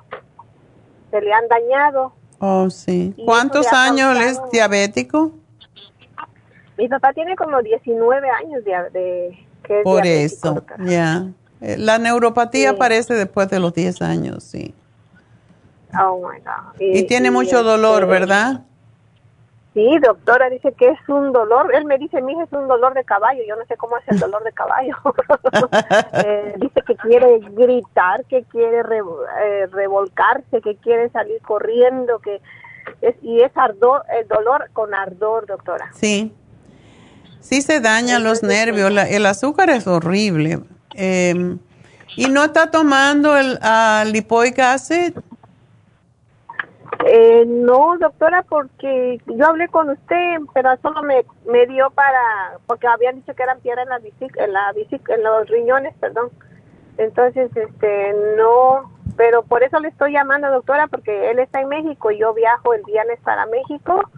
se 1.12 1.20
le 1.20 1.34
han 1.34 1.50
dañado. 1.50 2.14
Oh, 2.40 2.70
sí. 2.70 3.14
¿Cuántos 3.26 3.68
años 3.74 4.18
es 4.18 4.40
diabético? 4.54 5.32
Mi 6.78 6.88
papá 6.88 7.12
tiene 7.12 7.36
como 7.36 7.62
19 7.62 8.30
años 8.30 8.64
de, 8.64 8.72
de 8.92 9.46
que 9.64 9.80
es 9.80 9.84
Por 9.84 10.06
eso, 10.06 10.64
ya. 10.86 11.28
Eh, 11.60 11.76
la 11.78 11.98
neuropatía 11.98 12.70
aparece 12.70 13.16
después 13.16 13.50
de 13.50 13.60
los 13.60 13.74
10 13.74 14.02
años, 14.02 14.44
sí. 14.46 14.74
Oh 16.02 16.18
my 16.20 16.40
God. 16.40 16.80
Y, 16.80 17.04
tiene 17.04 17.32
mucho 17.32 17.64
dolor, 17.64 18.04
este, 18.04 18.12
¿verdad? 18.12 18.62
Sí, 19.74 19.86
doctora, 20.02 20.50
dice 20.50 20.74
que 20.74 20.88
es 20.88 21.10
un 21.10 21.34
dolor. 21.34 21.74
Él 21.76 21.84
me 21.84 21.98
dice, 21.98 22.22
mija, 22.22 22.44
es 22.44 22.54
un 22.54 22.68
dolor 22.68 22.94
de 22.94 23.04
caballo. 23.04 23.42
Yo 23.46 23.58
no 23.58 23.66
sé 23.66 23.76
cómo 23.76 23.98
es 23.98 24.08
el 24.08 24.20
dolor 24.20 24.44
de 24.44 24.52
caballo. 24.54 24.96
Eh, 26.26 26.56
dice 26.58 26.82
que 26.86 26.96
quiere 26.96 27.40
gritar, 27.40 28.24
que 28.26 28.44
quiere 28.44 28.80
eh, 28.80 29.68
revolcarse, 29.72 30.62
que 30.62 30.76
quiere 30.78 31.10
salir 31.10 31.42
corriendo, 31.42 32.20
que 32.20 32.42
es, 33.02 33.16
y 33.22 33.42
es 33.42 33.52
ardor, 33.56 34.04
el 34.18 34.28
dolor 34.28 34.70
con 34.74 34.94
ardor, 34.94 35.46
doctora. 35.46 35.90
Sí, 35.94 36.34
sí 37.42 37.62
se 37.62 37.82
dañan 37.82 38.24
los 38.24 38.44
nervios. 38.44 38.92
el 39.10 39.26
azúcar 39.26 39.70
es 39.70 39.88
horrible. 39.88 40.60
Em, 40.94 41.60
¿Y 42.16 42.28
no 42.28 42.44
está 42.46 42.72
tomando 42.72 43.36
el 43.38 43.60
uh, 43.62 44.10
lipoic 44.10 44.60
acid? 44.60 45.14
Eh, 47.04 47.44
no, 47.46 47.98
doctora, 47.98 48.44
porque 48.48 49.20
yo 49.26 49.46
hablé 49.46 49.68
con 49.68 49.90
usted, 49.90 50.38
pero 50.54 50.76
solo 50.82 51.04
me, 51.04 51.26
me 51.46 51.66
dio 51.68 51.90
para, 51.92 52.60
porque 52.68 52.88
habían 52.88 53.16
dicho 53.16 53.34
que 53.36 53.44
eran 53.44 53.60
piedras 53.60 53.86
en 53.86 53.90
la, 53.90 53.98
en, 53.98 54.54
la 54.54 54.74
en 55.16 55.24
los 55.24 55.50
riñones, 55.50 55.94
perdón. 56.00 56.30
Entonces, 56.98 57.52
este, 57.56 58.16
no, 58.38 58.92
pero 59.18 59.44
por 59.44 59.64
eso 59.64 59.80
le 59.80 59.90
estoy 59.90 60.14
llamando, 60.14 60.50
doctora, 60.50 60.88
porque 60.88 61.32
él 61.32 61.40
está 61.40 61.62
en 61.62 61.70
México 61.70 62.12
y 62.12 62.20
yo 62.20 62.34
viajo 62.34 62.74
el 62.74 62.84
viernes 62.84 63.20
para 63.24 63.46
México 63.48 64.10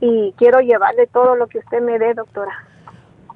y 0.00 0.34
quiero 0.36 0.60
llevarle 0.60 1.06
todo 1.06 1.36
lo 1.36 1.46
que 1.46 1.58
usted 1.58 1.80
me 1.80 1.98
dé, 1.98 2.14
doctora. 2.14 2.52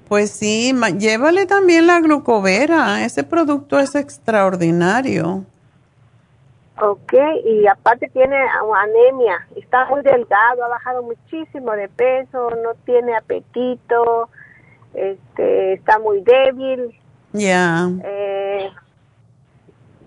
Pues 0.08 0.30
sí, 0.30 0.74
llévale 0.98 1.46
también 1.46 1.86
la 1.86 2.00
glucovera, 2.00 3.04
ese 3.04 3.24
producto 3.24 3.78
es 3.78 3.94
extraordinario. 3.94 5.44
Ok, 6.84 7.12
y 7.44 7.64
aparte 7.68 8.08
tiene 8.08 8.36
anemia, 8.36 9.46
está 9.54 9.86
muy 9.86 10.02
delgado, 10.02 10.64
ha 10.64 10.68
bajado 10.68 11.04
muchísimo 11.04 11.70
de 11.72 11.88
peso, 11.88 12.50
no 12.50 12.74
tiene 12.84 13.14
apetito, 13.14 14.28
este, 14.92 15.74
está 15.74 16.00
muy 16.00 16.22
débil. 16.22 16.92
Ya. 17.34 17.88
Eh, 18.02 18.68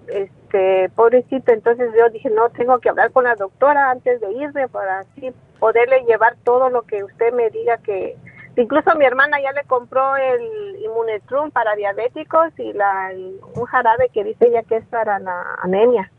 este, 0.07 0.89
pobrecito, 0.97 1.53
entonces 1.53 1.93
yo 1.97 2.09
dije, 2.09 2.29
no, 2.29 2.49
tengo 2.49 2.77
que 2.79 2.89
hablar 2.89 3.09
con 3.13 3.23
la 3.23 3.35
doctora 3.35 3.91
antes 3.91 4.19
de 4.19 4.33
irme 4.33 4.67
para 4.67 4.99
así 4.99 5.31
poderle 5.59 6.03
llevar 6.03 6.35
todo 6.43 6.69
lo 6.69 6.81
que 6.81 7.05
usted 7.05 7.31
me 7.31 7.51
diga 7.51 7.77
que... 7.77 8.17
Incluso 8.57 8.93
mi 8.95 9.05
hermana 9.05 9.39
ya 9.41 9.53
le 9.53 9.63
compró 9.63 10.17
el 10.17 10.75
Immunetrum 10.83 11.51
para 11.51 11.73
diabéticos 11.75 12.51
y 12.57 12.73
la, 12.73 13.13
un 13.53 13.63
jarabe 13.63 14.09
que 14.13 14.25
dice 14.25 14.47
ella 14.47 14.63
que 14.63 14.75
es 14.77 14.85
para 14.87 15.19
la 15.19 15.55
anemia. 15.61 16.11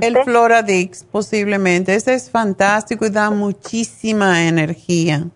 El 0.00 0.18
Floradix, 0.24 1.04
posiblemente. 1.04 1.94
Ese 1.94 2.14
es 2.14 2.30
fantástico 2.30 3.06
y 3.06 3.10
da 3.10 3.30
muchísima 3.30 4.46
energía. 4.46 5.26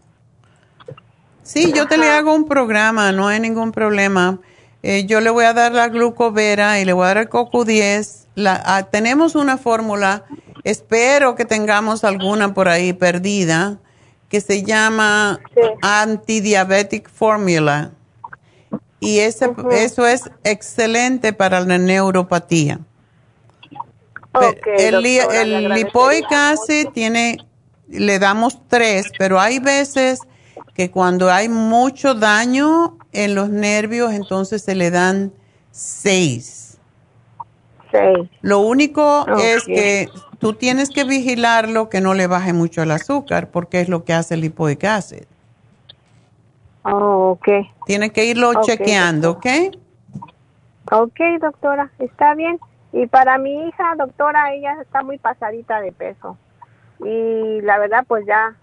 Sí, 1.43 1.73
yo 1.73 1.87
te 1.87 1.97
le 1.97 2.09
hago 2.09 2.35
un 2.35 2.47
programa, 2.47 3.13
no 3.13 3.29
hay 3.29 3.41
ningún 3.41 3.73
problema. 3.73 4.41
Eh, 4.83 5.07
yo 5.07 5.21
le 5.21 5.31
voy 5.31 5.45
a 5.45 5.53
dar 5.53 5.73
la 5.73 5.89
glucovera 5.89 6.81
y 6.81 6.85
le 6.85 6.93
voy 6.93 7.05
a 7.05 7.09
dar 7.09 7.19
el 7.19 7.29
coco 7.29 7.65
10. 7.65 8.27
La, 8.35 8.61
ah, 8.65 8.85
tenemos 8.85 9.35
una 9.35 9.57
fórmula, 9.57 10.25
espero 10.65 11.35
que 11.35 11.45
tengamos 11.45 12.05
alguna 12.05 12.53
por 12.53 12.69
ahí 12.69 12.93
perdida, 12.93 13.79
que 14.29 14.41
se 14.41 14.63
llama 14.63 15.41
Antidiabetic 15.83 17.09
Formula. 17.09 17.93
Y 18.99 19.21
ese, 19.21 19.51
eso 19.73 20.07
es 20.07 20.23
excelente 20.43 21.33
para 21.33 21.61
la 21.61 21.79
neuropatía 21.79 22.81
el, 24.79 25.07
el 25.07 25.69
lipoic 25.71 26.31
acid 26.31 26.89
tiene, 26.89 27.39
le 27.89 28.19
damos 28.19 28.59
tres, 28.69 29.11
pero 29.19 29.41
hay 29.41 29.59
veces 29.59 30.21
que 30.75 30.91
cuando 30.91 31.31
hay 31.31 31.49
mucho 31.49 32.15
daño 32.15 32.99
en 33.13 33.35
los 33.35 33.49
nervios, 33.49 34.13
entonces 34.13 34.63
se 34.63 34.75
le 34.75 34.91
dan 34.91 35.33
seis. 35.71 36.79
Seis. 37.91 38.29
Lo 38.43 38.61
único 38.61 39.27
es 39.39 39.65
que 39.65 40.09
tú 40.39 40.53
tienes 40.53 40.91
que 40.91 41.05
vigilarlo 41.05 41.89
que 41.89 42.01
no 42.01 42.15
le 42.15 42.27
baje 42.27 42.53
mucho 42.53 42.83
el 42.83 42.91
azúcar, 42.91 43.51
porque 43.51 43.81
es 43.81 43.89
lo 43.89 44.05
que 44.05 44.13
hace 44.13 44.35
el 44.35 44.43
lipoic 44.43 44.85
acid. 44.85 45.25
Oh, 46.83 47.31
ok. 47.33 47.49
Tienes 47.87 48.13
que 48.13 48.27
irlo 48.27 48.53
chequeando, 48.63 49.33
¿ok? 49.33 49.47
Ok, 50.93 51.19
doctora, 51.41 51.91
está 51.99 52.35
bien. 52.35 52.61
Y 52.97 53.07
para 53.09 53.37
mi 53.37 53.69
hija, 53.69 53.95
doctora, 53.99 54.55
ella 54.55 54.79
está 54.81 55.03
muy 55.03 55.19
pasadita 55.19 55.83
de 55.83 55.93
peso. 55.93 56.39
Y 57.01 57.61
la 57.61 57.79
verdad, 57.79 58.07
pues 58.09 58.25
ya 58.27 58.55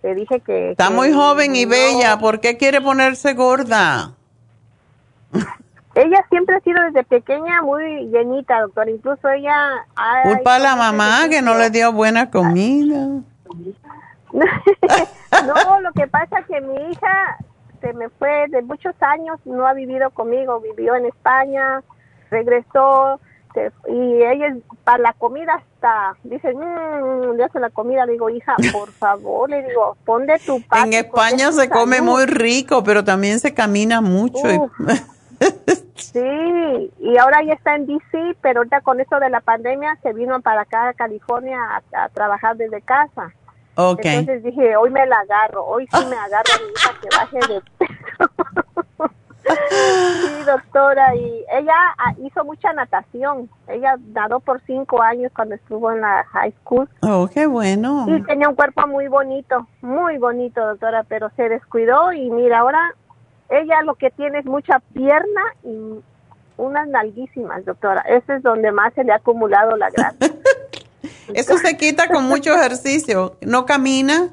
te 0.00 0.14
dije 0.14 0.40
que... 0.40 0.70
Está 0.70 0.88
muy 0.88 1.12
joven 1.12 1.54
y 1.54 1.66
bella. 1.66 2.18
¿Por 2.18 2.40
qué 2.40 2.56
quiere 2.56 2.80
ponerse 2.80 3.34
gorda? 3.34 4.12
Ella 5.94 6.24
siempre 6.30 6.56
ha 6.56 6.60
sido 6.60 6.82
desde 6.82 7.04
pequeña 7.04 7.60
muy 7.60 8.06
llenita, 8.06 8.62
doctora. 8.62 8.90
Incluso 8.90 9.28
ella... 9.28 9.86
Culpa 10.24 10.56
a 10.56 10.58
la 10.58 10.74
mamá 10.74 11.28
que 11.28 11.40
no 11.40 11.54
le 11.54 11.70
dio 11.70 11.92
buena 11.92 12.30
comida. 12.30 12.96
no, 14.32 15.80
lo 15.82 15.92
que 15.92 16.08
pasa 16.08 16.40
es 16.40 16.46
que 16.46 16.60
mi 16.62 16.90
hija 16.90 17.38
se 17.80 17.92
me 17.92 18.08
fue 18.08 18.48
de 18.48 18.62
muchos 18.62 18.94
años, 19.00 19.38
no 19.44 19.66
ha 19.68 19.74
vivido 19.74 20.10
conmigo, 20.10 20.58
vivió 20.58 20.96
en 20.96 21.06
España, 21.06 21.80
regresó, 22.30 23.20
este, 23.54 23.72
y 23.88 24.22
ella 24.22 24.56
para 24.82 24.98
la 24.98 25.12
comida 25.12 25.54
hasta 25.54 26.16
dice 26.24 26.52
mmm, 26.52 27.36
le 27.36 27.44
hace 27.44 27.60
la 27.60 27.70
comida 27.70 28.04
le 28.06 28.12
digo 28.12 28.28
hija 28.30 28.56
por 28.72 28.90
favor 28.98 29.48
le 29.48 29.62
digo 29.62 29.96
pon 30.04 30.26
de 30.26 30.38
tu 30.40 30.60
parte 30.62 30.88
en 30.88 31.04
España 31.04 31.52
se 31.52 31.68
come 31.68 32.00
muy 32.00 32.26
rico 32.26 32.82
pero 32.82 33.04
también 33.04 33.38
se 33.38 33.54
camina 33.54 34.00
mucho 34.00 34.38
sí 35.94 36.90
y 36.98 37.18
ahora 37.18 37.42
ya 37.44 37.54
está 37.54 37.76
en 37.76 37.86
DC 37.86 38.36
pero 38.40 38.60
ahorita 38.60 38.80
con 38.80 39.00
esto 39.00 39.20
de 39.20 39.30
la 39.30 39.40
pandemia 39.40 39.96
se 40.02 40.12
vino 40.12 40.40
para 40.40 40.62
acá 40.62 40.88
a 40.88 40.94
California 40.94 41.58
a, 41.92 42.08
trabajar 42.08 42.56
desde 42.56 42.80
casa. 42.82 43.32
Okay. 43.76 44.18
entonces 44.18 44.44
dije 44.44 44.76
hoy 44.76 44.90
me 44.90 45.04
la 45.04 45.18
agarro 45.18 45.64
hoy 45.64 45.88
sí 45.92 46.04
me 46.08 46.16
agarro 46.16 46.44
a 46.54 46.62
mi 46.62 46.72
hija 46.72 46.94
que 47.00 47.08
baje 47.16 47.52
de 47.52 47.62
peso 47.78 49.10
Sí, 49.70 50.44
doctora, 50.44 51.14
y 51.14 51.44
ella 51.52 51.74
ah, 51.98 52.14
hizo 52.22 52.44
mucha 52.44 52.72
natación. 52.72 53.48
Ella 53.68 53.96
nadó 54.12 54.40
por 54.40 54.60
cinco 54.66 55.02
años 55.02 55.32
cuando 55.34 55.54
estuvo 55.54 55.90
en 55.90 56.00
la 56.00 56.24
high 56.32 56.52
school. 56.60 56.88
Oh, 57.02 57.28
qué 57.32 57.46
bueno. 57.46 58.06
Y 58.08 58.22
tenía 58.22 58.48
un 58.48 58.54
cuerpo 58.54 58.86
muy 58.86 59.08
bonito, 59.08 59.66
muy 59.82 60.18
bonito, 60.18 60.64
doctora, 60.64 61.04
pero 61.08 61.30
se 61.36 61.48
descuidó 61.48 62.12
y 62.12 62.30
mira, 62.30 62.60
ahora 62.60 62.94
ella 63.50 63.82
lo 63.82 63.94
que 63.94 64.10
tiene 64.10 64.38
es 64.38 64.46
mucha 64.46 64.80
pierna 64.92 65.42
y 65.62 66.00
unas 66.56 66.88
nalguísimas, 66.88 67.64
doctora. 67.64 68.02
Ese 68.02 68.36
es 68.36 68.42
donde 68.42 68.72
más 68.72 68.94
se 68.94 69.04
le 69.04 69.12
ha 69.12 69.16
acumulado 69.16 69.76
la 69.76 69.90
grasa. 69.90 70.16
Eso 71.34 71.58
se 71.58 71.76
quita 71.76 72.08
con 72.08 72.24
mucho 72.24 72.54
ejercicio. 72.54 73.36
¿No 73.40 73.66
camina? 73.66 74.30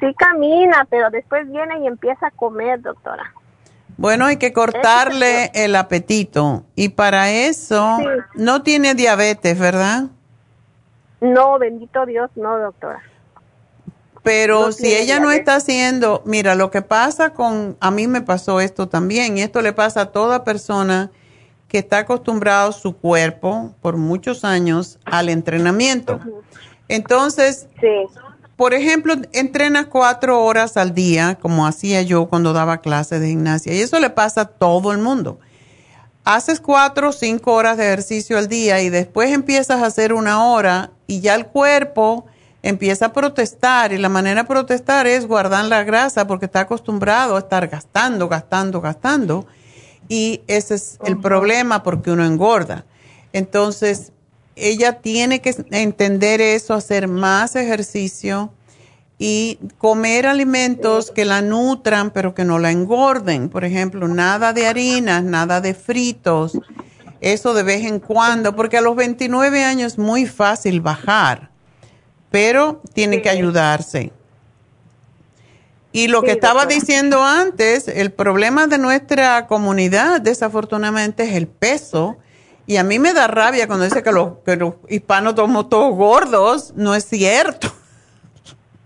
Sí 0.00 0.14
camina, 0.14 0.86
pero 0.90 1.10
después 1.10 1.48
viene 1.50 1.80
y 1.80 1.86
empieza 1.86 2.28
a 2.28 2.30
comer, 2.30 2.80
doctora. 2.80 3.32
Bueno, 3.96 4.24
hay 4.24 4.38
que 4.38 4.52
cortarle 4.52 5.50
el 5.54 5.76
apetito. 5.76 6.64
Y 6.74 6.88
para 6.88 7.30
eso, 7.30 7.98
no 8.34 8.62
tiene 8.62 8.94
diabetes, 8.94 9.58
¿verdad? 9.58 10.04
No, 11.20 11.58
bendito 11.58 12.06
Dios, 12.06 12.30
no, 12.34 12.58
doctora. 12.58 13.02
Pero 14.22 14.72
si 14.72 14.94
ella 14.94 15.20
no 15.20 15.30
está 15.30 15.56
haciendo, 15.56 16.22
mira, 16.24 16.54
lo 16.54 16.70
que 16.70 16.82
pasa 16.82 17.30
con, 17.30 17.76
a 17.80 17.90
mí 17.90 18.06
me 18.06 18.20
pasó 18.22 18.60
esto 18.60 18.88
también, 18.88 19.38
y 19.38 19.42
esto 19.42 19.62
le 19.62 19.72
pasa 19.72 20.02
a 20.02 20.06
toda 20.12 20.44
persona 20.44 21.10
que 21.68 21.78
está 21.78 21.98
acostumbrado 21.98 22.72
su 22.72 22.96
cuerpo 22.96 23.74
por 23.80 23.96
muchos 23.96 24.44
años 24.44 24.98
al 25.04 25.28
entrenamiento. 25.28 26.20
Entonces, 26.88 27.68
sí 27.80 28.08
por 28.60 28.74
ejemplo, 28.74 29.14
entrenas 29.32 29.86
cuatro 29.86 30.44
horas 30.44 30.76
al 30.76 30.94
día, 30.94 31.38
como 31.40 31.66
hacía 31.66 32.02
yo 32.02 32.26
cuando 32.26 32.52
daba 32.52 32.82
clases 32.82 33.18
de 33.22 33.28
gimnasia, 33.28 33.72
y 33.72 33.80
eso 33.80 33.98
le 33.98 34.10
pasa 34.10 34.42
a 34.42 34.44
todo 34.44 34.92
el 34.92 34.98
mundo. 34.98 35.40
Haces 36.24 36.60
cuatro 36.60 37.08
o 37.08 37.12
cinco 37.12 37.54
horas 37.54 37.78
de 37.78 37.86
ejercicio 37.86 38.36
al 38.36 38.48
día 38.48 38.82
y 38.82 38.90
después 38.90 39.30
empiezas 39.30 39.80
a 39.80 39.86
hacer 39.86 40.12
una 40.12 40.44
hora 40.44 40.90
y 41.06 41.20
ya 41.20 41.36
el 41.36 41.46
cuerpo 41.46 42.26
empieza 42.62 43.06
a 43.06 43.12
protestar 43.14 43.94
y 43.94 43.96
la 43.96 44.10
manera 44.10 44.42
de 44.42 44.48
protestar 44.48 45.06
es 45.06 45.26
guardar 45.26 45.64
la 45.64 45.82
grasa 45.82 46.26
porque 46.26 46.44
está 46.44 46.60
acostumbrado 46.60 47.36
a 47.36 47.38
estar 47.38 47.66
gastando, 47.66 48.28
gastando, 48.28 48.82
gastando 48.82 49.46
y 50.06 50.42
ese 50.48 50.74
es 50.74 50.98
el 51.06 51.18
problema 51.18 51.82
porque 51.82 52.10
uno 52.10 52.26
engorda. 52.26 52.84
Entonces, 53.32 54.12
ella 54.60 55.00
tiene 55.00 55.40
que 55.40 55.54
entender 55.70 56.40
eso, 56.40 56.74
hacer 56.74 57.08
más 57.08 57.56
ejercicio 57.56 58.52
y 59.18 59.58
comer 59.78 60.26
alimentos 60.26 61.10
que 61.10 61.24
la 61.24 61.42
nutran 61.42 62.10
pero 62.10 62.34
que 62.34 62.44
no 62.44 62.58
la 62.58 62.70
engorden. 62.70 63.48
Por 63.48 63.64
ejemplo, 63.64 64.08
nada 64.08 64.52
de 64.52 64.66
harinas, 64.66 65.22
nada 65.22 65.60
de 65.60 65.74
fritos, 65.74 66.58
eso 67.20 67.52
de 67.52 67.62
vez 67.62 67.84
en 67.84 68.00
cuando, 68.00 68.56
porque 68.56 68.78
a 68.78 68.80
los 68.80 68.96
29 68.96 69.62
años 69.62 69.92
es 69.92 69.98
muy 69.98 70.26
fácil 70.26 70.80
bajar, 70.80 71.50
pero 72.30 72.80
tiene 72.94 73.20
que 73.20 73.28
ayudarse. 73.28 74.12
Y 75.92 76.06
lo 76.06 76.22
que 76.22 76.30
estaba 76.30 76.66
diciendo 76.66 77.22
antes, 77.22 77.88
el 77.88 78.12
problema 78.12 78.68
de 78.68 78.78
nuestra 78.78 79.46
comunidad, 79.48 80.20
desafortunadamente, 80.20 81.24
es 81.24 81.34
el 81.34 81.48
peso 81.48 82.16
y 82.66 82.76
a 82.76 82.84
mí 82.84 82.98
me 82.98 83.12
da 83.12 83.26
rabia 83.26 83.66
cuando 83.66 83.84
dice 83.84 84.02
que 84.02 84.12
los, 84.12 84.38
que 84.44 84.56
los 84.56 84.74
hispanos 84.88 85.34
somos 85.34 85.68
todos 85.68 85.94
gordos. 85.94 86.72
No 86.76 86.94
es 86.94 87.04
cierto. 87.04 87.68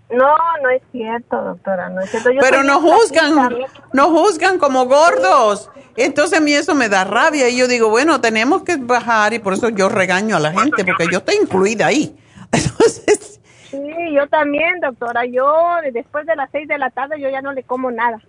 No, 0.09 0.35
no 0.61 0.69
es 0.69 0.81
cierto, 0.91 1.41
doctora, 1.41 1.89
no 1.89 2.01
es 2.01 2.09
cierto. 2.09 2.29
Pero 2.39 2.63
nos 2.63 2.81
juzgan, 2.81 3.57
nos 3.93 4.07
juzgan 4.07 4.59
como 4.59 4.85
gordos. 4.85 5.69
Entonces 5.97 6.37
a 6.37 6.41
mí 6.41 6.53
eso 6.53 6.75
me 6.75 6.89
da 6.89 7.03
rabia 7.03 7.49
y 7.49 7.57
yo 7.57 7.67
digo, 7.67 7.89
bueno, 7.89 8.21
tenemos 8.21 8.63
que 8.63 8.77
bajar 8.77 9.33
y 9.33 9.39
por 9.39 9.53
eso 9.53 9.69
yo 9.69 9.89
regaño 9.89 10.35
a 10.35 10.39
la 10.39 10.51
gente 10.51 10.83
porque 10.83 11.07
yo 11.11 11.19
estoy 11.19 11.35
incluida 11.41 11.87
ahí. 11.87 12.15
Entonces... 12.51 13.39
Sí, 13.71 13.79
yo 14.15 14.27
también, 14.29 14.79
doctora. 14.79 15.25
Yo 15.25 15.45
después 15.91 16.25
de 16.25 16.35
las 16.35 16.49
seis 16.51 16.67
de 16.67 16.77
la 16.77 16.91
tarde 16.91 17.19
yo 17.19 17.29
ya 17.29 17.41
no 17.41 17.51
le 17.51 17.63
como 17.63 17.91
nada. 17.91 18.21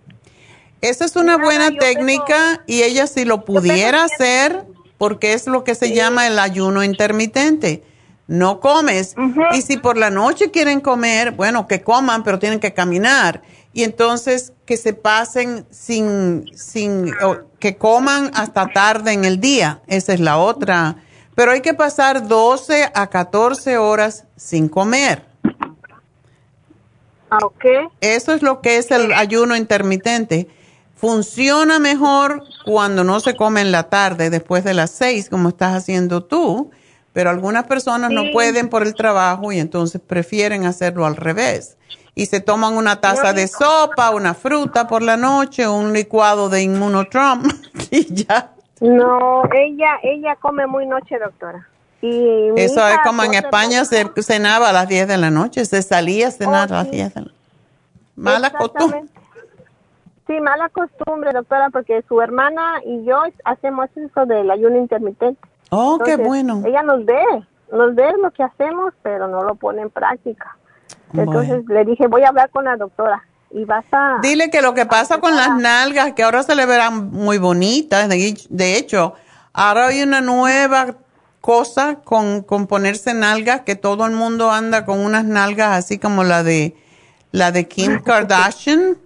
Esa 0.81 1.05
es 1.05 1.15
una 1.15 1.37
buena 1.37 1.71
técnica 1.71 2.61
y 2.67 2.83
ella 2.83 3.07
si 3.07 3.25
lo 3.25 3.45
pudiera 3.45 4.03
hacer 4.03 4.63
porque 4.97 5.33
es 5.33 5.47
lo 5.47 5.63
que 5.63 5.75
se 5.75 5.93
llama 5.93 6.27
el 6.27 6.39
ayuno 6.39 6.83
intermitente. 6.83 7.83
No 8.27 8.59
comes. 8.59 9.15
Y 9.53 9.61
si 9.61 9.77
por 9.77 9.97
la 9.97 10.09
noche 10.09 10.51
quieren 10.51 10.81
comer, 10.81 11.31
bueno, 11.31 11.67
que 11.67 11.81
coman, 11.81 12.23
pero 12.23 12.39
tienen 12.39 12.59
que 12.59 12.73
caminar. 12.73 13.41
Y 13.71 13.83
entonces 13.83 14.53
que 14.65 14.75
se 14.75 14.93
pasen 14.93 15.65
sin, 15.69 16.45
sin, 16.53 17.13
que 17.59 17.77
coman 17.77 18.31
hasta 18.33 18.67
tarde 18.67 19.13
en 19.13 19.23
el 19.23 19.39
día. 19.39 19.81
Esa 19.87 20.13
es 20.13 20.19
la 20.19 20.37
otra. 20.37 20.97
Pero 21.35 21.51
hay 21.51 21.61
que 21.61 21.73
pasar 21.73 22.27
12 22.27 22.91
a 22.93 23.07
14 23.07 23.77
horas 23.77 24.25
sin 24.35 24.67
comer. 24.67 25.23
Ah, 27.29 27.39
ok. 27.43 27.65
Eso 28.01 28.33
es 28.33 28.41
lo 28.41 28.61
que 28.61 28.77
es 28.77 28.91
el 28.91 29.13
ayuno 29.13 29.55
intermitente. 29.55 30.47
Funciona 30.97 31.77
mejor 31.77 32.43
cuando 32.65 33.03
no 33.03 33.19
se 33.19 33.35
come 33.35 33.61
en 33.61 33.71
la 33.71 33.83
tarde, 33.83 34.31
después 34.31 34.63
de 34.63 34.73
las 34.73 34.89
seis, 34.89 35.29
como 35.29 35.49
estás 35.49 35.75
haciendo 35.75 36.23
tú, 36.23 36.71
pero 37.13 37.29
algunas 37.29 37.65
personas 37.65 38.09
no 38.09 38.31
pueden 38.31 38.67
por 38.67 38.81
el 38.81 38.95
trabajo 38.95 39.51
y 39.51 39.59
entonces 39.59 40.01
prefieren 40.01 40.65
hacerlo 40.65 41.05
al 41.05 41.15
revés. 41.15 41.77
Y 42.15 42.25
se 42.25 42.39
toman 42.39 42.73
una 42.73 42.99
taza 42.99 43.31
de 43.31 43.47
sopa, 43.47 44.09
una 44.09 44.33
fruta 44.33 44.87
por 44.87 45.03
la 45.03 45.17
noche, 45.17 45.67
un 45.67 45.93
licuado 45.93 46.49
de 46.49 46.63
inmunotrom 46.63 47.43
y 47.91 48.25
ya. 48.25 48.51
No, 48.81 49.43
ella, 49.53 49.99
ella 50.01 50.35
come 50.35 50.65
muy 50.65 50.87
noche, 50.87 51.19
doctora. 51.19 51.67
Y 52.01 52.49
Eso 52.55 52.87
es 52.87 52.97
como 53.03 53.23
en 53.23 53.35
España 53.35 53.85
se 53.85 54.09
cenaba 54.23 54.69
a 54.69 54.73
las 54.73 54.87
10 54.87 55.07
de 55.07 55.17
la 55.17 55.29
noche, 55.29 55.63
se 55.65 55.81
salía 55.83 56.29
a 56.29 56.31
cenar 56.31 56.71
a 56.73 56.83
las 56.83 56.91
10 56.91 57.13
de 57.13 57.19
la 57.19 57.25
noche. 57.25 57.37
Mala 58.15 58.49
costumbre. 58.51 59.03
Sí, 60.27 60.39
mala 60.41 60.69
costumbre, 60.69 61.31
doctora, 61.33 61.69
porque 61.69 62.03
su 62.07 62.19
hermana 62.19 62.81
y 62.85 63.05
yo 63.05 63.17
hacemos 63.45 63.89
eso 63.95 64.25
del 64.25 64.51
ayuno 64.51 64.77
intermitente. 64.77 65.39
Oh, 65.69 65.99
qué 66.03 66.17
bueno. 66.17 66.61
Ella 66.65 66.83
nos 66.83 67.05
ve, 67.05 67.23
nos 67.71 67.95
ve 67.95 68.11
lo 68.21 68.31
que 68.31 68.43
hacemos, 68.43 68.93
pero 69.01 69.29
no 69.29 69.43
lo 69.43 69.55
pone 69.55 69.81
en 69.81 69.89
práctica. 69.89 70.57
Entonces 71.13 71.63
le 71.67 71.85
dije, 71.85 72.07
voy 72.07 72.23
a 72.23 72.29
hablar 72.29 72.49
con 72.49 72.65
la 72.65 72.75
doctora 72.75 73.23
y 73.51 73.63
vas 73.63 73.85
a... 73.93 74.19
Dile 74.21 74.49
que 74.49 74.61
lo 74.61 74.73
que 74.73 74.85
pasa 74.85 75.19
con 75.19 75.35
las 75.35 75.55
nalgas, 75.55 76.13
que 76.13 76.23
ahora 76.23 76.43
se 76.43 76.55
le 76.55 76.65
verán 76.65 77.09
muy 77.11 77.37
bonitas, 77.37 78.09
de, 78.09 78.77
hecho, 78.77 79.13
ahora 79.53 79.87
hay 79.87 80.03
una 80.03 80.19
nueva 80.19 80.95
cosa 81.39 81.99
con, 82.03 82.41
con 82.41 82.67
ponerse 82.67 83.13
nalgas, 83.13 83.61
que 83.61 83.75
todo 83.75 84.05
el 84.05 84.11
mundo 84.11 84.51
anda 84.51 84.85
con 84.85 84.99
unas 84.99 85.23
nalgas 85.23 85.77
así 85.77 85.97
como 85.97 86.25
la 86.25 86.43
de, 86.43 86.75
la 87.31 87.51
de 87.51 87.69
Kim 87.69 87.99
Kardashian 88.03 88.97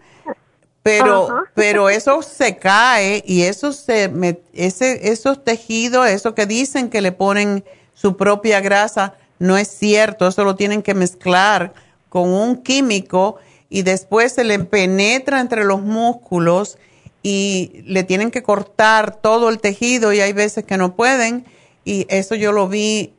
pero, 0.83 1.45
pero 1.55 1.89
eso 1.89 2.21
se 2.21 2.57
cae 2.57 3.23
y 3.25 3.43
eso 3.43 3.73
se, 3.73 4.11
ese, 4.53 5.11
esos 5.11 5.43
tejidos, 5.43 6.07
eso 6.07 6.35
que 6.35 6.45
dicen 6.45 6.89
que 6.89 7.01
le 7.01 7.11
ponen 7.11 7.63
su 7.93 8.17
propia 8.17 8.61
grasa, 8.61 9.13
no 9.39 9.57
es 9.57 9.67
cierto, 9.67 10.27
eso 10.27 10.43
lo 10.43 10.55
tienen 10.55 10.81
que 10.81 10.93
mezclar 10.93 11.73
con 12.09 12.29
un 12.29 12.57
químico 12.57 13.37
y 13.69 13.83
después 13.83 14.33
se 14.33 14.43
le 14.43 14.59
penetra 14.59 15.39
entre 15.39 15.63
los 15.63 15.81
músculos 15.81 16.77
y 17.23 17.83
le 17.85 18.03
tienen 18.03 18.31
que 18.31 18.43
cortar 18.43 19.15
todo 19.15 19.49
el 19.49 19.59
tejido 19.59 20.11
y 20.13 20.19
hay 20.21 20.33
veces 20.33 20.65
que 20.65 20.77
no 20.77 20.95
pueden. 20.95 21.45
Y 21.85 22.05
eso 22.09 22.35
yo 22.35 22.51
lo 22.51 22.67
vi 22.67 23.13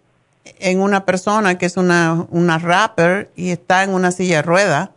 en 0.59 0.81
una 0.81 1.05
persona 1.05 1.57
que 1.57 1.67
es 1.67 1.77
una, 1.77 2.27
una 2.31 2.59
rapper 2.59 3.31
y 3.37 3.51
está 3.51 3.83
en 3.83 3.91
una 3.91 4.13
silla 4.13 4.37
de 4.37 4.43
ruedas 4.43 4.91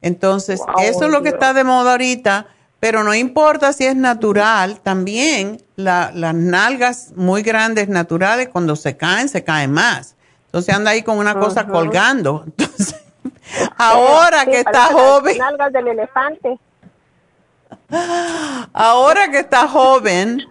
entonces, 0.00 0.60
eso 0.80 1.04
es 1.06 1.10
lo 1.10 1.22
que 1.22 1.30
está 1.30 1.52
de 1.52 1.64
moda 1.64 1.92
ahorita, 1.92 2.46
pero 2.80 3.02
no 3.02 3.14
importa 3.14 3.72
si 3.72 3.84
es 3.84 3.96
natural, 3.96 4.80
también 4.80 5.62
las 5.76 6.12
nalgas 6.34 7.12
muy 7.16 7.42
grandes 7.42 7.88
naturales, 7.88 8.48
cuando 8.48 8.76
se 8.76 8.96
caen, 8.96 9.28
se 9.28 9.42
caen 9.42 9.72
más. 9.72 10.14
Entonces 10.46 10.74
anda 10.74 10.92
ahí 10.92 11.02
con 11.02 11.18
una 11.18 11.38
cosa 11.38 11.66
colgando. 11.66 12.44
Entonces, 12.46 12.94
ahora 13.76 14.44
que 14.44 14.60
está 14.60 14.86
joven. 14.86 15.38
nalgas 15.38 15.72
del 15.72 15.88
elefante. 15.88 16.58
Ahora 18.72 19.30
que 19.30 19.40
está 19.40 19.66
joven, 19.66 20.42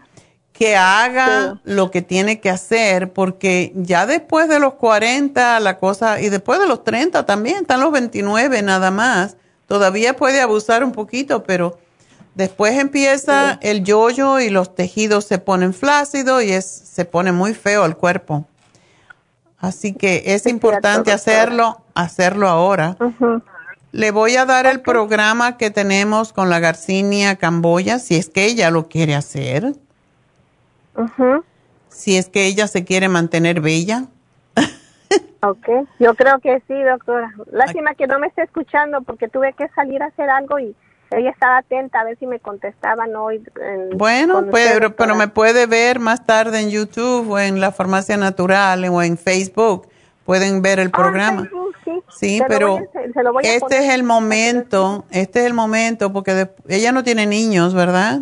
que 0.57 0.75
haga 0.75 1.59
lo 1.65 1.91
que 1.91 2.01
tiene 2.01 2.39
que 2.39 2.49
hacer, 2.49 3.13
porque 3.13 3.71
ya 3.75 4.07
después 4.07 4.49
de 4.49 4.59
los 4.59 4.73
40 4.73 5.59
la 5.59 5.77
cosa, 5.77 6.19
y 6.19 6.29
después 6.29 6.59
de 6.59 6.67
los 6.67 6.83
30 6.83 7.27
también, 7.27 7.57
están 7.57 7.79
los 7.79 7.91
29 7.91 8.63
nada 8.63 8.89
más, 8.89 9.37
todavía 9.67 10.15
puede 10.15 10.41
abusar 10.41 10.83
un 10.83 10.93
poquito, 10.93 11.43
pero 11.43 11.77
después 12.33 12.75
empieza 12.79 13.59
el 13.61 13.83
yoyo 13.83 14.39
y 14.39 14.49
los 14.49 14.73
tejidos 14.73 15.25
se 15.25 15.37
ponen 15.37 15.75
flácidos 15.75 16.43
y 16.43 16.51
es, 16.51 16.65
se 16.65 17.05
pone 17.05 17.31
muy 17.31 17.53
feo 17.53 17.85
el 17.85 17.95
cuerpo. 17.95 18.47
Así 19.59 19.93
que 19.93 20.23
es 20.25 20.47
importante 20.47 21.11
hacerlo, 21.11 21.81
hacerlo 21.93 22.47
ahora. 22.47 22.97
Le 23.91 24.09
voy 24.09 24.35
a 24.37 24.45
dar 24.45 24.65
el 24.65 24.81
programa 24.81 25.57
que 25.57 25.69
tenemos 25.69 26.33
con 26.33 26.49
la 26.49 26.59
Garcinia 26.59 27.35
Camboya, 27.35 27.99
si 27.99 28.15
es 28.15 28.29
que 28.29 28.45
ella 28.45 28.71
lo 28.71 28.87
quiere 28.87 29.13
hacer 29.13 29.75
si 31.89 32.17
es 32.17 32.29
que 32.29 32.45
ella 32.45 32.67
se 32.67 32.85
quiere 32.85 33.09
mantener 33.09 33.61
bella. 33.61 34.05
ok, 35.41 35.67
yo 35.99 36.15
creo 36.15 36.39
que 36.39 36.61
sí, 36.67 36.81
doctora. 36.83 37.33
Lástima 37.51 37.95
que 37.95 38.07
no 38.07 38.19
me 38.19 38.27
esté 38.27 38.43
escuchando 38.43 39.01
porque 39.01 39.27
tuve 39.27 39.53
que 39.53 39.67
salir 39.69 40.01
a 40.03 40.07
hacer 40.07 40.29
algo 40.29 40.59
y 40.59 40.75
ella 41.11 41.29
estaba 41.29 41.59
atenta 41.59 42.01
a 42.01 42.03
ver 42.03 42.17
si 42.19 42.27
me 42.27 42.39
contestaban 42.39 43.15
hoy. 43.15 43.41
bueno, 43.93 44.45
pero, 44.51 44.95
pero 44.95 45.15
me 45.15 45.27
puede 45.27 45.65
ver 45.65 45.99
más 45.99 46.25
tarde 46.25 46.59
en 46.59 46.69
YouTube 46.69 47.29
o 47.31 47.39
en 47.39 47.61
la 47.61 47.71
Farmacia 47.71 48.17
Natural 48.17 48.83
o 48.85 49.01
en 49.01 49.17
Facebook. 49.17 49.87
Pueden 50.25 50.61
ver 50.61 50.79
el 50.79 50.89
ah, 50.89 50.97
programa. 50.97 51.49
sí, 52.09 52.41
pero 52.49 52.79
este 53.41 53.77
es 53.77 53.93
el 53.93 54.03
momento, 54.03 55.05
este 55.09 55.39
es 55.39 55.45
el 55.45 55.53
momento 55.53 56.11
porque 56.11 56.49
ella 56.67 56.91
no 56.91 57.03
tiene 57.05 57.25
niños, 57.25 57.73
¿verdad? 57.73 58.19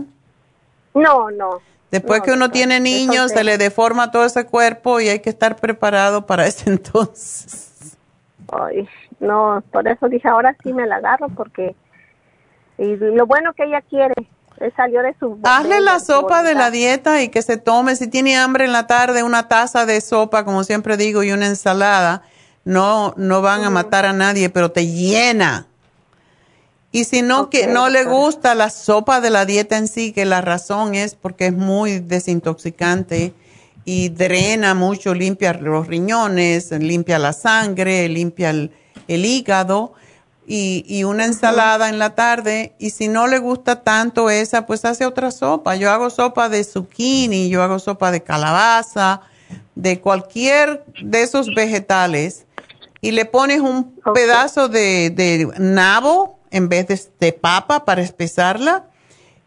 No, 0.94 1.32
no. 1.32 1.62
Después 2.00 2.22
que 2.22 2.32
uno 2.32 2.52
tiene 2.52 2.80
niños, 2.80 3.32
se 3.32 3.44
le 3.44 3.58
deforma 3.58 4.12
todo 4.12 4.26
ese 4.26 4.46
cuerpo 4.46 5.00
y 5.00 5.10
hay 5.10 5.20
que 5.20 5.30
estar 5.30 5.56
preparado 5.56 6.26
para 6.26 6.46
ese 6.48 6.70
entonces. 6.70 7.98
Ay, 8.52 8.88
no, 9.20 9.64
por 9.72 9.88
eso 9.88 10.08
dije, 10.08 10.28
ahora 10.28 10.56
sí 10.62 10.74
me 10.74 10.86
la 10.86 10.98
agarro 10.98 11.30
porque 11.30 11.76
y 12.78 12.96
lo 12.98 13.26
bueno 13.26 13.54
que 13.54 13.64
ella 13.64 13.82
quiere, 13.82 14.14
salió 14.76 15.02
de 15.02 15.16
su... 15.20 15.40
Hazle 15.44 15.80
la 15.80 16.00
sopa 16.00 16.44
de 16.44 16.56
la 16.56 16.72
dieta 16.72 17.22
y 17.22 17.30
que 17.30 17.42
se 17.42 17.58
tome, 17.58 17.96
si 17.96 18.08
tiene 18.08 18.38
hambre 18.38 18.66
en 18.66 18.74
la 18.74 18.88
tarde, 18.88 19.24
una 19.24 19.48
taza 19.48 19.86
de 19.86 20.02
sopa, 20.02 20.44
como 20.44 20.64
siempre 20.64 20.98
digo, 20.98 21.24
y 21.24 21.32
una 21.32 21.48
ensalada. 21.48 22.24
no, 22.66 23.14
no 23.16 23.42
van 23.42 23.64
a 23.64 23.70
matar 23.70 24.06
a 24.06 24.14
nadie, 24.14 24.50
pero 24.50 24.72
te 24.72 24.88
llena. 24.88 25.68
Y 26.96 27.04
si 27.04 27.22
no, 27.22 27.50
que 27.50 27.68
no 27.68 27.90
le 27.90 28.06
gusta 28.06 28.56
la 28.56 28.70
sopa 28.70 29.20
de 29.20 29.30
la 29.30 29.46
dieta 29.46 29.76
en 29.76 29.90
sí, 29.90 30.14
que 30.14 30.24
la 30.24 30.40
razón 30.40 30.96
es 30.96 31.14
porque 31.14 31.48
es 31.48 31.54
muy 31.54 32.00
desintoxicante 32.00 33.34
y 33.84 34.08
drena 34.08 34.76
mucho, 34.76 35.14
limpia 35.14 35.52
los 35.52 35.88
riñones, 35.88 36.72
limpia 36.72 37.20
la 37.20 37.34
sangre, 37.34 38.08
limpia 38.08 38.52
el, 38.52 38.72
hígado 39.10 39.92
y, 40.48 40.86
y, 40.88 41.04
una 41.04 41.26
ensalada 41.26 41.90
en 41.90 42.00
la 42.00 42.16
tarde. 42.16 42.76
Y 42.80 42.92
si 42.92 43.10
no 43.10 43.28
le 43.28 43.40
gusta 43.40 43.84
tanto 43.84 44.30
esa, 44.30 44.66
pues 44.66 44.86
hace 44.86 45.06
otra 45.06 45.32
sopa. 45.32 45.76
Yo 45.76 45.92
hago 45.92 46.10
sopa 46.10 46.48
de 46.48 46.64
zucchini, 46.64 47.50
yo 47.50 47.62
hago 47.62 47.78
sopa 47.78 48.10
de 48.10 48.24
calabaza, 48.24 49.20
de 49.76 50.00
cualquier 50.00 50.86
de 51.04 51.24
esos 51.24 51.54
vegetales. 51.54 52.46
Y 53.02 53.12
le 53.12 53.26
pones 53.26 53.60
un 53.60 53.94
pedazo 54.14 54.70
de, 54.70 55.10
de, 55.10 55.50
nabo 55.58 56.35
en 56.56 56.70
vez 56.70 56.88
de, 56.88 57.00
de 57.20 57.34
papa 57.34 57.86
para 57.86 58.02
espesarla 58.02 58.86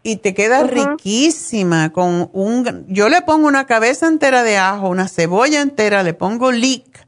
y 0.02 0.16
te 0.16 0.34
queda 0.34 0.62
riquísima 0.62 1.92
con 1.92 2.30
un 2.32 2.84
yo 2.88 3.08
le 3.08 3.22
pongo 3.22 3.48
una 3.48 3.66
cabeza 3.66 4.06
entera 4.06 4.42
de 4.42 4.58
ajo, 4.58 4.88
una 4.88 5.08
cebolla 5.08 5.60
entera, 5.60 6.02
le 6.02 6.14
pongo 6.14 6.52
leek 6.52 7.06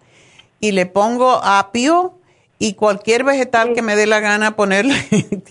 y 0.59 0.72
le 0.72 0.86
pongo 0.86 1.40
apio 1.43 2.18
y 2.59 2.74
cualquier 2.74 3.24
vegetal 3.24 3.72
que 3.74 3.82
me 3.82 3.97
dé 3.97 4.06
la 4.06 4.20
gana 4.20 4.56
ponerle 4.56 4.94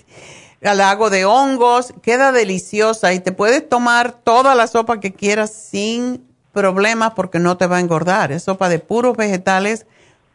al 0.63 0.81
hago 0.81 1.09
de 1.09 1.25
hongos, 1.25 1.93
queda 2.01 2.31
deliciosa 2.31 3.13
y 3.13 3.19
te 3.19 3.31
puedes 3.31 3.67
tomar 3.67 4.11
toda 4.11 4.55
la 4.55 4.67
sopa 4.67 4.99
que 4.99 5.13
quieras 5.13 5.51
sin 5.51 6.25
problemas 6.53 7.13
porque 7.15 7.39
no 7.39 7.57
te 7.57 7.67
va 7.67 7.77
a 7.77 7.79
engordar. 7.79 8.31
Es 8.31 8.43
sopa 8.43 8.69
de 8.69 8.79
puros 8.79 9.15
vegetales 9.15 9.85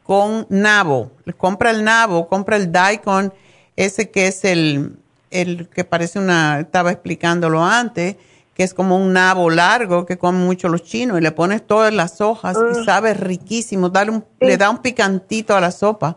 con 0.05 0.47
nabo. 0.49 1.11
Compra 1.37 1.71
el 1.71 1.85
nabo, 1.85 2.29
compra 2.29 2.57
el 2.57 2.73
daikon, 2.73 3.33
ese 3.77 4.11
que 4.11 4.27
es 4.29 4.45
el 4.45 4.99
el 5.35 5.69
que 5.69 5.85
parece 5.85 6.21
una, 6.21 6.61
estaba 6.61 6.93
explicándolo 6.93 7.63
antes, 7.65 8.17
que 8.55 8.63
es 8.63 8.73
como 8.73 8.97
un 8.97 9.13
nabo 9.13 9.51
largo 9.51 10.07
que 10.07 10.17
comen 10.17 10.43
mucho 10.43 10.69
los 10.69 10.85
chinos 10.85 11.19
y 11.19 11.21
le 11.21 11.33
pones 11.33 11.67
todas 11.67 11.93
las 11.93 12.21
hojas 12.21 12.57
y 12.57 12.79
ah. 12.79 12.85
sabe 12.85 13.15
riquísimo, 13.15 13.91
le 14.39 14.57
da 14.57 14.71
un 14.71 14.79
picantito 14.79 15.57
a 15.57 15.61
la 15.61 15.73
sopa. 15.73 16.17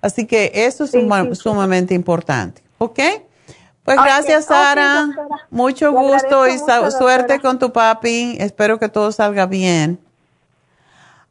Así 0.00 0.26
que 0.26 0.52
eso 0.54 0.84
es 0.84 0.92
sumamente 1.38 1.92
importante. 1.94 2.62
¿Ok? 2.78 3.00
Pues 3.84 3.96
gracias, 3.96 4.46
Sara. 4.46 5.08
Mucho 5.50 5.92
gusto 5.92 6.46
y 6.46 6.56
suerte 6.58 7.40
con 7.40 7.58
tu 7.58 7.72
papi. 7.72 8.36
Espero 8.38 8.78
que 8.78 8.88
todo 8.88 9.10
salga 9.10 9.46
bien. 9.46 9.98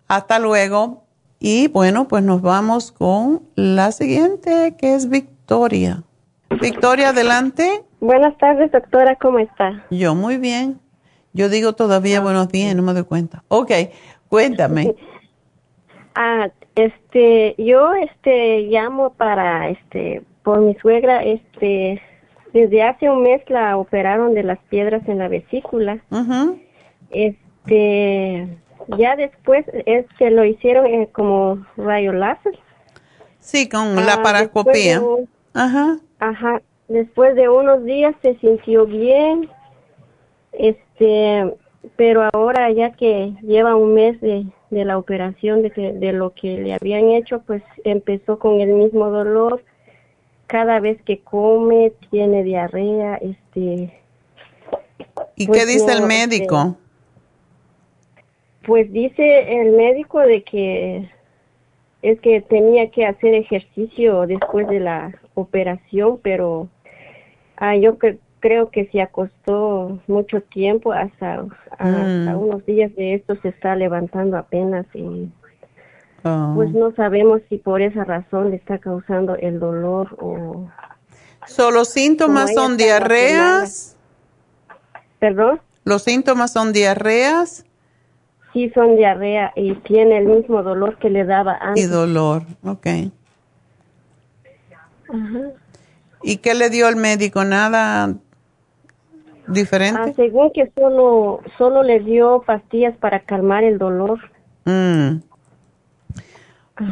Hasta 0.09 0.37
luego. 0.37 1.03
Y 1.39 1.69
bueno, 1.69 2.09
pues 2.09 2.23
nos 2.23 2.41
vamos 2.41 2.91
con 2.91 3.41
la 3.55 3.93
siguiente, 3.93 4.75
que 4.77 4.95
es 4.95 5.07
Victoria. 5.07 5.30
Victoria, 6.61 7.09
adelante. 7.09 7.83
Buenas 7.99 8.37
tardes, 8.37 8.71
doctora, 8.71 9.17
¿cómo 9.17 9.39
está? 9.39 9.85
Yo 9.91 10.15
muy 10.15 10.37
bien. 10.37 10.79
Yo 11.33 11.49
digo 11.49 11.73
todavía 11.73 12.19
ah, 12.19 12.21
buenos 12.21 12.47
días, 12.47 12.73
no 12.73 12.83
me 12.83 12.93
doy 12.93 13.03
cuenta. 13.03 13.43
Ok, 13.49 13.71
cuéntame. 14.29 14.95
ah, 16.15 16.49
este, 16.75 17.55
yo 17.57 17.93
este 17.95 18.61
llamo 18.69 19.09
para 19.09 19.69
este 19.69 20.21
por 20.43 20.61
mi 20.61 20.73
suegra, 20.75 21.21
este 21.21 22.01
desde 22.53 22.83
hace 22.83 23.09
un 23.09 23.21
mes 23.23 23.41
la 23.49 23.75
operaron 23.75 24.33
de 24.33 24.43
las 24.43 24.59
piedras 24.69 25.05
en 25.09 25.17
la 25.17 25.27
vesícula. 25.27 26.01
Este, 27.09 28.47
ya 28.97 29.17
después 29.17 29.65
es 29.85 30.05
que 30.17 30.31
lo 30.31 30.45
hicieron 30.45 30.85
eh, 30.85 31.09
como 31.11 31.65
rayo 31.75 32.13
láser. 32.13 32.57
Sí, 33.39 33.67
con 33.67 33.95
la 33.95 34.13
ah, 34.13 34.23
paracopía. 34.23 35.01
Ajá. 35.53 35.99
Ajá, 36.19 36.61
después 36.87 37.35
de 37.35 37.49
unos 37.49 37.83
días 37.83 38.15
se 38.21 38.35
sintió 38.37 38.85
bien, 38.85 39.49
este, 40.53 41.53
pero 41.95 42.29
ahora 42.33 42.71
ya 42.71 42.91
que 42.91 43.33
lleva 43.41 43.75
un 43.75 43.93
mes 43.93 44.19
de, 44.21 44.45
de 44.69 44.85
la 44.85 44.97
operación, 44.97 45.61
de, 45.63 45.71
que, 45.71 45.93
de 45.93 46.13
lo 46.13 46.33
que 46.33 46.57
le 46.57 46.73
habían 46.73 47.09
hecho, 47.09 47.41
pues 47.41 47.63
empezó 47.83 48.39
con 48.39 48.61
el 48.61 48.69
mismo 48.69 49.09
dolor. 49.09 49.63
Cada 50.47 50.79
vez 50.79 51.01
que 51.03 51.19
come 51.19 51.93
tiene 52.09 52.43
diarrea, 52.43 53.15
este. 53.15 53.97
¿Y 55.35 55.47
pues 55.47 55.59
qué 55.59 55.65
dice 55.65 55.91
el 55.93 56.01
médico? 56.01 56.77
pues 58.65 58.91
dice 58.91 59.61
el 59.61 59.71
médico 59.71 60.19
de 60.19 60.43
que 60.43 61.09
es 62.01 62.19
que 62.21 62.41
tenía 62.41 62.89
que 62.89 63.05
hacer 63.05 63.33
ejercicio 63.33 64.25
después 64.27 64.67
de 64.67 64.79
la 64.79 65.11
operación, 65.41 66.19
pero 66.21 66.69
ah, 67.57 67.75
yo 67.75 67.97
creo 68.41 68.69
que 68.71 68.87
se 68.87 69.01
acostó 69.01 69.99
mucho 70.07 70.41
tiempo, 70.41 70.91
hasta, 70.91 71.43
mm. 71.79 72.35
unos 72.35 72.65
días 72.65 72.93
de 72.95 73.13
esto 73.15 73.35
se 73.41 73.49
está 73.49 73.75
levantando 73.75 74.37
apenas 74.37 74.85
y 74.93 75.29
oh. 76.23 76.53
pues 76.55 76.71
no 76.71 76.91
sabemos 76.93 77.41
si 77.49 77.57
por 77.57 77.81
esa 77.81 78.03
razón 78.03 78.49
le 78.49 78.57
está 78.57 78.79
causando 78.79 79.35
el 79.35 79.59
dolor 79.59 80.15
o... 80.19 80.69
¿Solo 81.47 81.77
los 81.77 81.89
síntomas 81.89 82.53
son 82.53 82.77
diarreas? 82.77 83.95
¿Perdón? 85.19 85.59
¿Los 85.83 86.03
síntomas 86.03 86.53
son 86.53 86.71
diarreas? 86.71 87.65
Sí, 88.53 88.69
son 88.71 88.95
diarrea 88.95 89.51
y 89.55 89.73
tiene 89.75 90.17
el 90.17 90.25
mismo 90.25 90.61
dolor 90.61 90.97
que 90.97 91.09
le 91.09 91.25
daba 91.25 91.57
antes. 91.59 91.85
Y 91.85 91.87
dolor, 91.87 92.43
ok. 92.63 92.87
¿Y 96.23 96.37
qué 96.37 96.53
le 96.53 96.69
dio 96.69 96.87
el 96.87 96.95
médico? 96.95 97.43
¿Nada 97.43 98.15
diferente? 99.47 100.01
Ah, 100.01 100.13
según 100.15 100.51
que 100.51 100.71
solo, 100.77 101.41
solo 101.57 101.83
le 101.83 101.99
dio 101.99 102.43
pastillas 102.45 102.95
para 102.97 103.21
calmar 103.21 103.63
el 103.63 103.77
dolor. 103.77 104.19
Mm. 104.65 105.21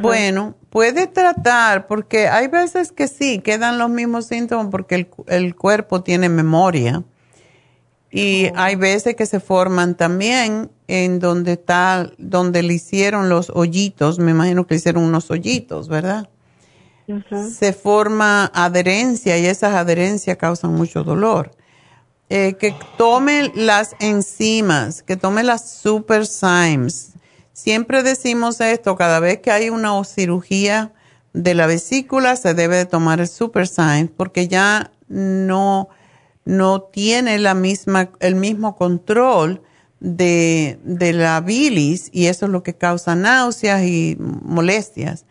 Bueno, 0.01 0.55
puede 0.69 1.07
tratar, 1.07 1.87
porque 1.87 2.27
hay 2.27 2.47
veces 2.47 2.91
que 2.91 3.07
sí, 3.07 3.39
quedan 3.39 3.79
los 3.79 3.89
mismos 3.89 4.25
síntomas 4.25 4.67
porque 4.69 4.95
el, 4.95 5.07
el 5.27 5.55
cuerpo 5.55 6.03
tiene 6.03 6.29
memoria. 6.29 7.03
Y 8.11 8.47
oh. 8.47 8.53
hay 8.55 8.75
veces 8.75 9.15
que 9.15 9.25
se 9.25 9.39
forman 9.39 9.95
también 9.95 10.69
en 10.87 11.19
donde 11.19 11.53
está, 11.53 12.11
donde 12.17 12.63
le 12.63 12.73
hicieron 12.73 13.29
los 13.29 13.51
hoyitos, 13.51 14.19
me 14.19 14.31
imagino 14.31 14.65
que 14.65 14.75
le 14.75 14.79
hicieron 14.79 15.03
unos 15.03 15.29
hoyitos, 15.29 15.87
¿verdad? 15.87 16.29
Se 17.51 17.73
forma 17.73 18.51
adherencia 18.53 19.37
y 19.37 19.45
esas 19.45 19.73
adherencias 19.75 20.37
causan 20.37 20.73
mucho 20.73 21.03
dolor. 21.03 21.51
Eh, 22.29 22.57
que 22.59 22.75
tome 22.97 23.51
las 23.55 23.95
enzimas, 23.99 25.01
que 25.01 25.17
tome 25.17 25.43
las 25.43 25.67
super 25.71 26.27
Symes. 26.27 27.13
Siempre 27.53 28.03
decimos 28.03 28.61
esto, 28.61 28.95
cada 28.95 29.19
vez 29.19 29.39
que 29.39 29.49
hay 29.51 29.71
una 29.71 30.03
cirugía 30.03 30.93
de 31.33 31.55
la 31.55 31.65
vesícula 31.65 32.35
se 32.35 32.53
debe 32.53 32.77
de 32.77 32.85
tomar 32.85 33.19
el 33.19 33.27
super 33.27 33.67
Symes 33.67 34.11
porque 34.15 34.47
ya 34.47 34.91
no, 35.07 35.89
no 36.45 36.81
tiene 36.83 37.39
la 37.39 37.55
misma, 37.55 38.11
el 38.19 38.35
mismo 38.35 38.75
control 38.75 39.63
de, 39.99 40.79
de 40.83 41.13
la 41.13 41.41
bilis 41.41 42.09
y 42.13 42.27
eso 42.27 42.45
es 42.45 42.51
lo 42.51 42.61
que 42.61 42.75
causa 42.75 43.15
náuseas 43.15 43.83
y 43.83 44.17
molestias 44.19 45.25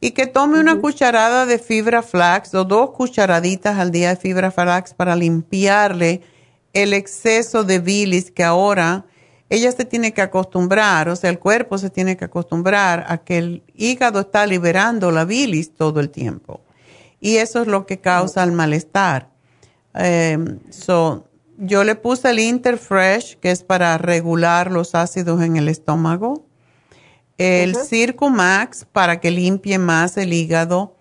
y 0.00 0.12
que 0.12 0.26
tome 0.26 0.58
una 0.58 0.80
cucharada 0.80 1.44
de 1.44 1.58
fibra 1.58 2.02
flax 2.02 2.54
o 2.54 2.64
dos 2.64 2.90
cucharaditas 2.90 3.78
al 3.78 3.90
día 3.90 4.10
de 4.10 4.16
fibra 4.16 4.50
flax 4.50 4.94
para 4.94 5.14
limpiarle 5.14 6.22
el 6.72 6.94
exceso 6.94 7.64
de 7.64 7.80
bilis 7.80 8.30
que 8.30 8.42
ahora 8.42 9.04
ella 9.50 9.72
se 9.72 9.84
tiene 9.84 10.14
que 10.14 10.22
acostumbrar, 10.22 11.08
o 11.08 11.16
sea, 11.16 11.28
el 11.28 11.40
cuerpo 11.40 11.76
se 11.76 11.90
tiene 11.90 12.16
que 12.16 12.24
acostumbrar 12.24 13.04
a 13.08 13.18
que 13.18 13.38
el 13.38 13.62
hígado 13.74 14.20
está 14.20 14.46
liberando 14.46 15.10
la 15.10 15.24
bilis 15.24 15.74
todo 15.74 15.98
el 15.98 16.08
tiempo. 16.08 16.60
Y 17.20 17.36
eso 17.36 17.62
es 17.62 17.66
lo 17.66 17.84
que 17.84 17.98
causa 17.98 18.44
el 18.44 18.52
malestar. 18.52 19.28
Em, 19.92 20.60
yo 21.58 21.82
le 21.84 21.96
puse 21.96 22.30
el 22.30 22.38
Interfresh, 22.38 23.38
que 23.38 23.50
es 23.50 23.64
para 23.64 23.98
regular 23.98 24.70
los 24.70 24.94
ácidos 24.94 25.42
en 25.42 25.56
el 25.56 25.68
estómago 25.68 26.46
el 27.40 27.74
Circo 27.74 28.28
Max 28.28 28.86
para 28.92 29.18
que 29.18 29.30
limpie 29.30 29.78
más 29.78 30.18
el 30.18 30.34
hígado 30.34 30.94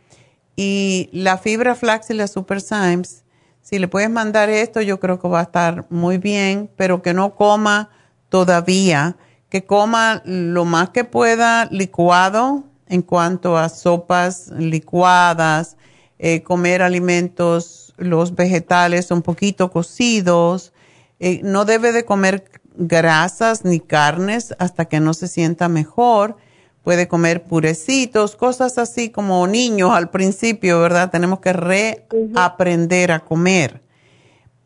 y 0.56 1.10
la 1.12 1.38
fibra 1.38 1.76
flax 1.76 2.10
y 2.12 2.14
la 2.14 2.28
Super 2.28 2.62
Symes. 2.62 3.26
Si 3.62 3.78
le 3.78 3.90
puedes 3.90 4.10
mandar 4.10 4.50
esto, 4.50 4.80
yo 4.80 5.02
creo 5.02 5.20
que 5.20 5.28
va 5.28 5.42
a 5.42 5.44
estar 5.44 5.86
muy 5.90 6.18
bien, 6.18 6.70
pero 6.78 7.02
que 7.02 7.14
no 7.14 7.36
coma 7.36 7.90
todavía, 8.30 9.18
que 9.50 9.66
coma 9.66 10.22
lo 10.24 10.64
más 10.64 10.92
que 10.92 11.04
pueda 11.04 11.66
licuado 11.72 12.64
en 12.88 13.02
cuanto 13.02 13.58
a 13.58 13.68
sopas 13.68 14.48
licuadas, 14.58 15.76
eh, 16.20 16.42
comer 16.42 16.82
alimentos, 16.82 17.94
los 17.98 18.34
vegetales 18.34 19.12
un 19.12 19.24
poquito 19.24 19.72
cocidos, 19.72 20.72
eh, 21.20 21.42
no 21.44 21.66
debe 21.66 21.92
de 21.92 22.06
comer 22.06 22.59
grasas 22.76 23.66
ni 23.66 23.80
carnes 23.80 24.56
hasta 24.60 24.86
que 24.86 25.00
no 25.00 25.14
se 25.14 25.28
sienta 25.28 25.70
mejor, 25.70 26.38
puede 26.84 27.08
comer 27.08 27.44
purecitos, 27.44 28.36
cosas 28.36 28.78
así 28.78 29.10
como 29.10 29.46
niños 29.48 29.92
al 29.92 30.10
principio, 30.10 30.80
¿verdad? 30.80 31.12
Tenemos 31.12 31.40
que 31.40 31.54
reaprender 31.54 33.12
a 33.12 33.20
comer 33.20 33.82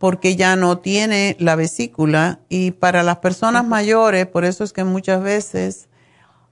porque 0.04 0.36
ya 0.36 0.58
no 0.58 0.80
tiene 0.80 1.38
la 1.40 1.56
vesícula 1.56 2.40
y 2.50 2.72
para 2.72 3.04
las 3.04 3.20
personas 3.20 3.66
mayores, 3.66 4.28
por 4.28 4.44
eso 4.44 4.66
es 4.66 4.74
que 4.74 4.84
muchas 4.84 5.24
veces 5.24 5.88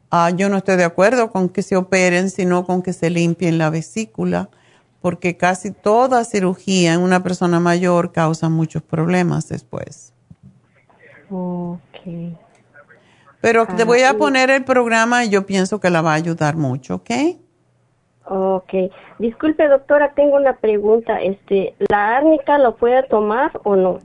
ah, 0.10 0.30
yo 0.30 0.48
no 0.48 0.56
estoy 0.56 0.78
de 0.78 0.86
acuerdo 0.86 1.32
con 1.32 1.50
que 1.50 1.62
se 1.62 1.76
operen, 1.76 2.30
sino 2.30 2.66
con 2.66 2.82
que 2.82 2.94
se 2.94 3.10
limpien 3.10 3.58
la 3.58 3.70
vesícula, 3.70 4.50
porque 5.02 5.36
casi 5.36 5.72
toda 5.72 6.24
cirugía 6.24 6.94
en 6.94 7.02
una 7.02 7.24
persona 7.24 7.60
mayor 7.60 8.14
causa 8.14 8.48
muchos 8.48 8.84
problemas 8.84 9.50
después. 9.50 10.11
Ok. 11.32 12.38
Pero 13.40 13.66
te 13.66 13.86
voy 13.86 14.04
a 14.04 14.14
poner 14.18 14.52
el 14.52 14.64
programa 14.64 15.26
y 15.26 15.30
yo 15.30 15.46
pienso 15.46 15.80
que 15.80 15.90
la 15.90 16.02
va 16.02 16.12
a 16.12 16.16
ayudar 16.16 16.58
mucho, 16.58 16.96
¿ok? 16.96 17.10
Ok. 18.26 18.74
Disculpe, 19.18 19.68
doctora, 19.68 20.14
tengo 20.14 20.36
una 20.36 20.58
pregunta. 20.58 21.20
Este, 21.22 21.74
¿La 21.90 22.18
árnica 22.18 22.60
lo 22.60 22.76
puede 22.76 23.02
tomar 23.04 23.52
o 23.64 23.76
no? 23.76 24.00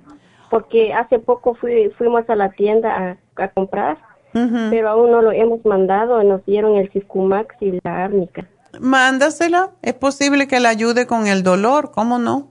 Porque 0.50 0.94
hace 0.94 1.18
poco 1.18 1.54
fui, 1.54 1.90
fuimos 1.98 2.28
a 2.30 2.36
la 2.36 2.50
tienda 2.50 3.18
a, 3.36 3.48
comprar, 3.48 3.98
pero 4.32 4.88
aún 4.88 5.10
no 5.10 5.20
lo 5.20 5.32
hemos 5.32 5.64
mandado. 5.66 6.22
Nos 6.22 6.44
dieron 6.46 6.76
el 6.76 6.90
Circumax 6.90 7.54
y 7.60 7.78
la 7.84 8.04
árnica. 8.04 8.46
Mándasela. 8.80 9.72
Es 9.82 9.94
posible 9.94 10.48
que 10.48 10.60
le 10.60 10.68
ayude 10.68 11.06
con 11.06 11.26
el 11.26 11.42
dolor. 11.42 11.90
¿Cómo 11.90 12.18
no? 12.18 12.48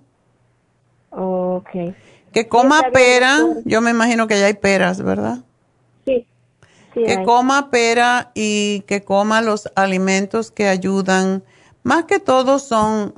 Ok. 1.09 1.69
Que 2.35 2.47
coma 2.47 2.81
pera. 2.93 3.39
Yo 3.63 3.81
me 3.81 3.89
imagino 3.89 4.27
que 4.27 4.37
ya 4.37 4.45
hay 4.45 4.53
peras, 4.53 5.01
¿verdad? 5.01 5.39
Sí. 6.05 6.27
que 6.93 7.23
coma 7.23 7.71
pera 7.71 8.31
y 8.35 8.81
que 8.81 9.03
coma 9.03 9.41
los 9.41 9.69
alimentos 9.75 10.51
que 10.51 10.67
ayudan 10.67 11.43
más 11.85 12.05
que 12.05 12.19
todo 12.19 12.57
son 12.57 13.13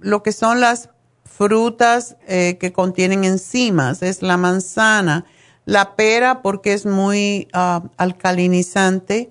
lo 0.00 0.22
que 0.22 0.32
son 0.32 0.60
las 0.60 0.90
frutas 1.24 2.16
eh, 2.28 2.56
que 2.60 2.72
contienen 2.72 3.24
enzimas, 3.24 4.00
es 4.02 4.22
la 4.22 4.36
manzana, 4.36 5.24
la 5.64 5.96
pera 5.96 6.40
porque 6.40 6.72
es 6.72 6.86
muy 6.86 7.48
ah, 7.52 7.82
alcalinizante, 7.96 9.30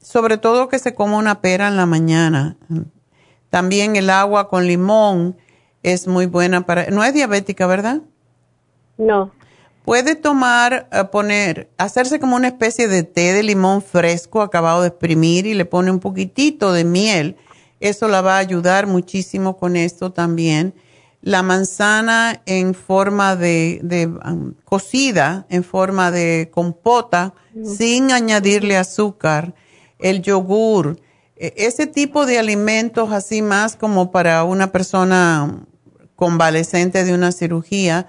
sobre 0.00 0.38
todo 0.38 0.68
que 0.68 0.78
se 0.78 0.94
coma 0.94 1.18
una 1.18 1.40
pera 1.40 1.66
en 1.66 1.76
la 1.76 1.86
mañana. 1.86 2.56
También 3.50 3.96
el 3.96 4.08
agua 4.08 4.48
con 4.48 4.66
limón 4.66 5.36
es 5.82 6.06
muy 6.06 6.26
buena 6.26 6.66
para... 6.66 6.90
No 6.90 7.04
es 7.04 7.14
diabética, 7.14 7.66
¿verdad? 7.66 8.02
No. 8.96 9.32
Puede 9.84 10.16
tomar, 10.16 10.88
eh, 10.92 11.04
poner, 11.04 11.70
hacerse 11.78 12.20
como 12.20 12.36
una 12.36 12.48
especie 12.48 12.88
de 12.88 13.04
té 13.04 13.32
de 13.32 13.42
limón 13.42 13.80
fresco 13.80 14.42
acabado 14.42 14.82
de 14.82 14.88
exprimir 14.88 15.46
y 15.46 15.54
le 15.54 15.64
pone 15.64 15.90
un 15.90 16.00
poquitito 16.00 16.72
de 16.72 16.84
miel. 16.84 17.36
Eso 17.80 18.08
la 18.08 18.20
va 18.20 18.34
a 18.36 18.40
ayudar 18.40 18.86
muchísimo 18.86 19.56
con 19.56 19.76
esto 19.76 20.12
también. 20.12 20.74
La 21.22 21.42
manzana 21.42 22.42
en 22.44 22.74
forma 22.74 23.34
de, 23.34 23.80
um, 24.24 24.54
cocida, 24.64 25.46
en 25.48 25.64
forma 25.64 26.10
de 26.10 26.50
compota, 26.52 27.34
sin 27.64 28.12
añadirle 28.12 28.76
azúcar. 28.76 29.54
El 29.98 30.22
yogur, 30.22 31.00
ese 31.38 31.86
tipo 31.86 32.26
de 32.26 32.38
alimentos 32.38 33.12
así 33.12 33.42
más 33.42 33.76
como 33.76 34.10
para 34.10 34.44
una 34.44 34.72
persona 34.72 35.64
convaleciente 36.16 37.04
de 37.04 37.14
una 37.14 37.32
cirugía 37.32 38.08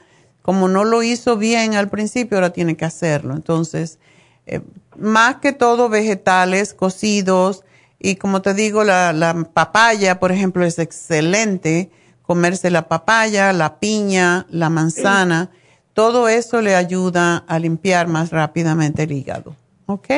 como 0.49 0.67
no 0.67 0.83
lo 0.83 1.03
hizo 1.03 1.37
bien 1.37 1.75
al 1.75 1.89
principio, 1.89 2.37
ahora 2.37 2.51
tiene 2.51 2.75
que 2.75 2.83
hacerlo. 2.83 3.35
Entonces, 3.35 3.99
eh, 4.47 4.61
más 4.97 5.35
que 5.35 5.53
todo 5.53 5.89
vegetales 5.89 6.73
cocidos 6.73 7.63
y 7.99 8.15
como 8.15 8.41
te 8.41 8.55
digo, 8.55 8.83
la, 8.83 9.47
papaya, 9.53 10.19
por 10.19 10.31
ejemplo, 10.31 10.65
es 10.65 10.79
excelente. 10.79 11.91
Comerse 12.23 12.71
la 12.71 12.87
papaya, 12.87 13.53
la 13.53 13.79
piña, 13.79 14.47
la 14.49 14.69
manzana, 14.69 15.51
todo 15.93 16.29
eso 16.29 16.61
le 16.61 16.75
ayuda 16.75 17.43
a 17.47 17.59
limpiar 17.59 18.07
más 18.07 18.31
rápidamente 18.31 19.03
el 19.03 19.11
hígado. 19.11 19.55
¿Ok? 19.85 20.09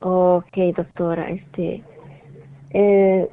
Ok, 0.00 0.56
doctora. 0.76 1.30
Este, 1.30 1.84
eh, 2.72 3.28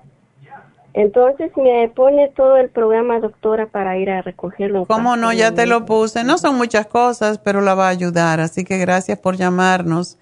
entonces 0.93 1.51
me 1.55 1.87
pone 1.89 2.29
todo 2.35 2.57
el 2.57 2.69
programa, 2.69 3.19
doctora, 3.19 3.67
para 3.67 3.97
ir 3.97 4.09
a 4.09 4.21
recogerlo. 4.21 4.85
¿Cómo 4.85 5.15
no? 5.15 5.31
Ya 5.31 5.53
te 5.53 5.65
lo 5.65 5.85
puse. 5.85 6.23
No 6.23 6.37
son 6.37 6.57
muchas 6.57 6.87
cosas, 6.87 7.37
pero 7.37 7.61
la 7.61 7.75
va 7.75 7.87
a 7.87 7.89
ayudar. 7.89 8.39
Así 8.39 8.63
que 8.63 8.77
gracias 8.77 9.19
por 9.19 9.35
llamarnos. 9.35 10.17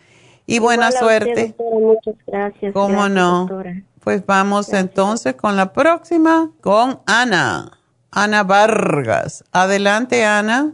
Y 0.46 0.60
buena 0.60 0.92
suerte. 0.92 1.56
muchas 1.58 2.16
gracias. 2.26 2.74
¿Cómo 2.74 3.10
no? 3.10 3.50
Pues 4.04 4.26
vamos 4.26 4.72
entonces 4.74 5.36
con 5.36 5.56
la 5.56 5.74
próxima, 5.74 6.52
con 6.62 7.00
Ana. 7.06 7.72
Ana 8.12 8.44
Vargas. 8.44 9.44
Adelante, 9.52 10.26
Ana. 10.26 10.74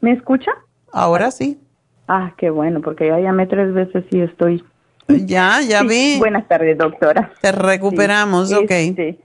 ¿Me 0.00 0.12
escucha? 0.12 0.50
Ahora 0.92 1.30
sí. 1.30 1.60
Ah, 2.08 2.32
qué 2.36 2.50
bueno, 2.50 2.80
porque 2.80 3.06
ya 3.06 3.18
llamé 3.20 3.46
tres 3.46 3.72
veces 3.72 4.04
y 4.10 4.20
estoy. 4.20 4.64
Ya, 5.08 5.60
ya 5.60 5.82
vi. 5.82 6.18
Buenas 6.18 6.46
tardes, 6.48 6.78
doctora. 6.78 7.30
Te 7.40 7.52
recuperamos, 7.52 8.52
ok. 8.52 8.70
Este, 8.70 9.18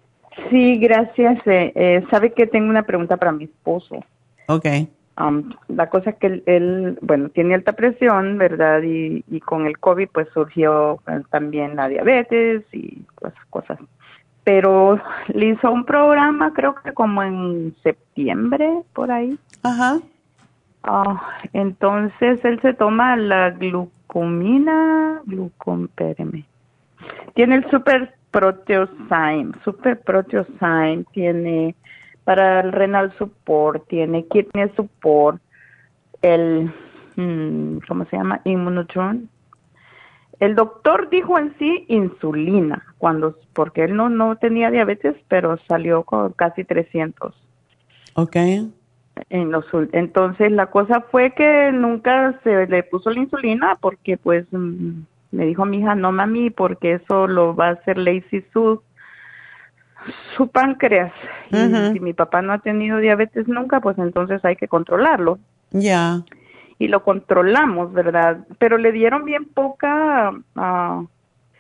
Sí, 0.50 0.78
gracias. 0.78 1.40
Eh, 1.46 1.72
eh, 1.76 2.06
sabe 2.10 2.32
que 2.32 2.48
tengo 2.48 2.70
una 2.70 2.84
pregunta 2.84 3.18
para 3.18 3.32
mi 3.32 3.46
esposo. 3.46 4.04
Ok. 4.48 4.66
Um, 5.20 5.52
la 5.68 5.90
cosa 5.90 6.12
es 6.12 6.16
que 6.18 6.44
él, 6.46 7.00
bueno, 7.02 7.30
tiene 7.30 7.56
alta 7.56 7.74
presión, 7.74 8.38
¿verdad? 8.38 8.84
Y, 8.84 9.26
y 9.28 9.40
con 9.40 9.66
el 9.66 9.80
COVID 9.80 10.10
pues 10.14 10.28
surgió 10.34 11.00
eh, 11.08 11.22
también 11.32 11.76
la 11.76 11.88
diabetes 11.88 12.64
y 12.72 13.02
pues, 13.20 13.34
cosas. 13.50 13.80
Pero 14.44 15.02
le 15.30 15.48
hizo 15.48 15.72
un 15.72 15.86
programa, 15.86 16.54
creo 16.54 16.76
que 16.76 16.94
como 16.94 17.24
en 17.24 17.76
septiembre, 17.82 18.72
por 18.94 19.12
ahí. 19.12 19.38
Ajá. 19.64 20.00
Ah, 20.84 21.22
entonces 21.52 22.40
él 22.46 22.62
se 22.62 22.74
toma 22.74 23.18
la 23.18 23.52
glucomina, 24.18 25.22
glucom, 25.26 25.88
Tiene 27.36 27.56
el 27.56 27.70
super 27.70 28.16
Proteosyme, 28.32 29.54
Super 29.64 30.00
Proteosyme, 30.02 31.06
tiene 31.12 31.76
para 32.24 32.60
el 32.62 32.72
renal 32.72 33.14
support, 33.18 33.88
tiene 33.88 34.26
kidney 34.26 34.70
support, 34.76 35.42
el, 36.22 36.74
mm, 37.16 37.78
¿cómo 37.88 38.06
se 38.06 38.18
llama? 38.18 38.42
Immunotron. 38.44 39.30
El 40.40 40.56
doctor 40.56 41.10
dijo 41.10 41.40
en 41.40 41.56
sí 41.58 41.86
insulina, 41.88 42.94
cuando, 42.98 43.38
porque 43.54 43.86
él 43.86 43.96
no, 43.96 44.10
no 44.10 44.36
tenía 44.36 44.70
diabetes, 44.70 45.16
pero 45.28 45.58
salió 45.68 46.04
con 46.04 46.34
casi 46.34 46.64
300. 46.64 47.34
Ok. 48.16 48.36
En 49.30 49.52
los, 49.52 49.66
entonces 49.92 50.52
la 50.52 50.68
cosa 50.68 51.02
fue 51.12 51.32
que 51.32 51.72
nunca 51.72 52.40
se 52.44 52.68
le 52.68 52.84
puso 52.84 53.10
la 53.10 53.20
insulina 53.20 53.78
porque 53.80 54.18
pues 54.18 54.46
mm, 54.52 55.02
me 55.32 55.46
dijo 55.46 55.66
mi 55.66 55.80
hija, 55.80 55.96
no 55.96 56.12
mami, 56.12 56.50
porque 56.50 56.94
eso 56.94 57.28
lo 57.28 57.56
va 57.56 57.68
a 57.68 57.72
hacer 57.72 57.98
Lazy 57.98 58.44
su, 58.54 58.82
su 60.36 60.48
páncreas. 60.48 61.14
Y 61.52 61.94
si 61.94 62.00
mi 62.00 62.14
papá 62.14 62.42
no 62.42 62.54
ha 62.54 62.60
tenido 62.60 62.98
diabetes 62.98 63.48
nunca, 63.48 63.80
pues 63.82 63.98
entonces 63.98 64.44
hay 64.46 64.56
que 64.56 64.68
controlarlo. 64.68 65.40
Ya. 65.72 66.24
Y 66.80 66.88
lo 66.88 67.04
controlamos, 67.04 67.92
¿verdad? 67.94 68.46
Pero 68.60 68.78
le 68.78 68.92
dieron 68.92 69.26
bien 69.26 69.46
poca, 69.46 70.32
uh, 70.56 71.08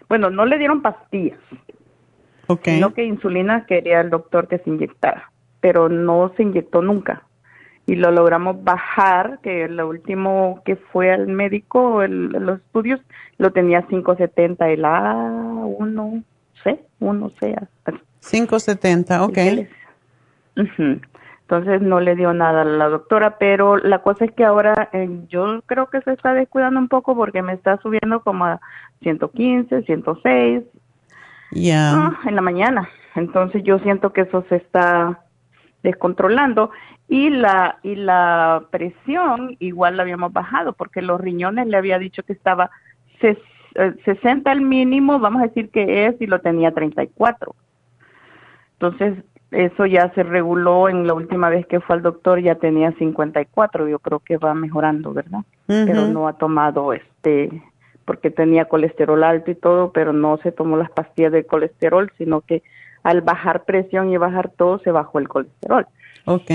bueno, 0.07 0.29
no 0.29 0.45
le 0.45 0.57
dieron 0.57 0.81
pastillas. 0.81 1.39
Ok. 2.47 2.65
Sino 2.65 2.93
que 2.93 3.03
insulina 3.03 3.65
quería 3.65 4.01
el 4.01 4.09
doctor 4.09 4.47
que 4.47 4.59
se 4.59 4.69
inyectara, 4.69 5.31
pero 5.59 5.89
no 5.89 6.31
se 6.37 6.43
inyectó 6.43 6.81
nunca 6.81 7.26
y 7.87 7.95
lo 7.95 8.11
logramos 8.11 8.63
bajar, 8.63 9.39
que 9.41 9.67
lo 9.69 9.87
último 9.87 10.61
que 10.65 10.75
fue 10.75 11.11
al 11.11 11.27
médico, 11.27 12.03
el, 12.03 12.27
los 12.27 12.59
estudios, 12.59 12.99
lo 13.37 13.51
tenía 13.51 13.83
570, 13.83 14.69
el 14.69 14.83
A1, 14.83 16.23
C, 16.63 16.81
1C. 16.99 17.67
570, 18.19 19.23
ok. 19.23 19.37
Entonces 21.41 21.81
no 21.81 22.01
le 22.01 22.17
dio 22.17 22.33
nada 22.33 22.63
a 22.63 22.65
la 22.65 22.89
doctora, 22.89 23.37
pero 23.37 23.77
la 23.77 23.99
cosa 23.99 24.25
es 24.25 24.33
que 24.33 24.43
ahora 24.43 24.89
eh, 24.91 25.09
yo 25.29 25.61
creo 25.65 25.89
que 25.89 26.01
se 26.01 26.11
está 26.11 26.33
descuidando 26.33 26.81
un 26.81 26.89
poco 26.89 27.15
porque 27.15 27.41
me 27.41 27.53
está 27.53 27.77
subiendo 27.77 28.21
como 28.21 28.43
a 28.43 28.59
115, 29.01 29.83
106 29.83 30.63
ya 31.51 32.19
en 32.25 32.35
la 32.35 32.41
mañana. 32.41 32.89
Entonces 33.15 33.63
yo 33.63 33.79
siento 33.79 34.11
que 34.11 34.21
eso 34.21 34.43
se 34.49 34.57
está 34.57 35.21
descontrolando 35.83 36.69
y 37.09 37.29
la 37.29 37.79
y 37.83 37.95
la 37.95 38.65
presión 38.69 39.55
igual 39.59 39.97
la 39.97 40.03
habíamos 40.03 40.33
bajado 40.33 40.73
porque 40.73 41.01
los 41.01 41.21
riñones 41.21 41.67
le 41.67 41.77
había 41.77 41.99
dicho 41.99 42.23
que 42.23 42.33
estaba 42.33 42.69
60 44.05 44.51
al 44.51 44.61
mínimo, 44.61 45.19
vamos 45.19 45.41
a 45.41 45.47
decir 45.47 45.69
que 45.69 46.07
es 46.07 46.15
y 46.19 46.27
lo 46.27 46.41
tenía 46.41 46.71
34. 46.71 47.55
Entonces, 48.73 49.23
eso 49.51 49.85
ya 49.85 50.11
se 50.13 50.23
reguló 50.23 50.89
en 50.89 51.07
la 51.07 51.13
última 51.13 51.49
vez 51.49 51.65
que 51.67 51.79
fue 51.79 51.95
al 51.95 52.01
doctor 52.01 52.41
ya 52.41 52.55
tenía 52.55 52.91
54, 52.93 53.87
yo 53.87 53.99
creo 53.99 54.19
que 54.19 54.37
va 54.37 54.53
mejorando, 54.53 55.13
¿verdad? 55.13 55.41
Pero 55.67 56.07
no 56.07 56.27
ha 56.27 56.33
tomado 56.33 56.93
este 56.93 57.63
porque 58.03 58.31
tenía 58.31 58.65
colesterol 58.65 59.23
alto 59.23 59.51
y 59.51 59.55
todo, 59.55 59.91
pero 59.91 60.13
no 60.13 60.37
se 60.37 60.51
tomó 60.51 60.77
las 60.77 60.89
pastillas 60.91 61.31
de 61.31 61.45
colesterol, 61.45 62.11
sino 62.17 62.41
que 62.41 62.63
al 63.03 63.21
bajar 63.21 63.65
presión 63.65 64.09
y 64.09 64.17
bajar 64.17 64.49
todo 64.49 64.79
se 64.79 64.91
bajó 64.91 65.19
el 65.19 65.27
colesterol. 65.27 65.87
Ok. 66.25 66.51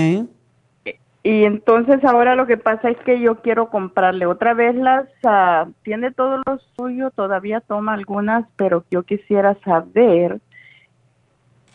Y 1.25 1.45
entonces 1.45 2.03
ahora 2.03 2.35
lo 2.35 2.45
que 2.45 2.57
pasa 2.57 2.89
es 2.89 2.97
que 2.97 3.21
yo 3.21 3.35
quiero 3.41 3.69
comprarle 3.69 4.25
otra 4.25 4.53
vez 4.53 4.75
las, 4.75 5.07
uh, 5.23 5.71
tiene 5.81 6.11
todo 6.11 6.41
lo 6.45 6.59
suyo, 6.75 7.11
todavía 7.11 7.61
toma 7.61 7.93
algunas, 7.93 8.45
pero 8.57 8.83
yo 8.91 9.03
quisiera 9.03 9.55
saber 9.63 10.41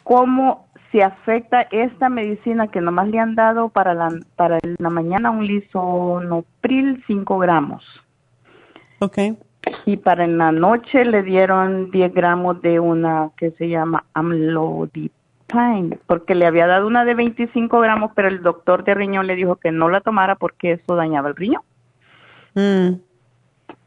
cómo 0.02 0.68
se 0.92 1.02
afecta 1.02 1.62
esta 1.70 2.10
medicina 2.10 2.68
que 2.68 2.82
nomás 2.82 3.08
le 3.08 3.20
han 3.20 3.34
dado 3.34 3.70
para 3.70 3.94
la, 3.94 4.10
para 4.36 4.58
la 4.78 4.90
mañana 4.90 5.30
un 5.30 5.46
lisonopril 5.46 7.02
5 7.06 7.38
gramos. 7.38 7.84
Ok. 9.00 9.18
Y 9.86 9.96
para 9.96 10.24
en 10.24 10.38
la 10.38 10.52
noche 10.52 11.04
le 11.06 11.22
dieron 11.22 11.90
10 11.90 12.12
gramos 12.12 12.60
de 12.60 12.80
una 12.80 13.30
que 13.36 13.50
se 13.52 13.68
llama 13.68 14.04
porque 16.06 16.34
le 16.34 16.46
había 16.46 16.66
dado 16.66 16.86
una 16.86 17.04
de 17.04 17.14
25 17.14 17.80
gramos, 17.80 18.12
pero 18.14 18.28
el 18.28 18.42
doctor 18.42 18.84
de 18.84 18.94
riñón 18.94 19.26
le 19.26 19.34
dijo 19.34 19.56
que 19.56 19.72
no 19.72 19.88
la 19.88 20.00
tomara 20.00 20.34
porque 20.36 20.72
eso 20.72 20.94
dañaba 20.94 21.30
el 21.30 21.36
riñón. 21.36 21.62
Mm. 22.54 23.00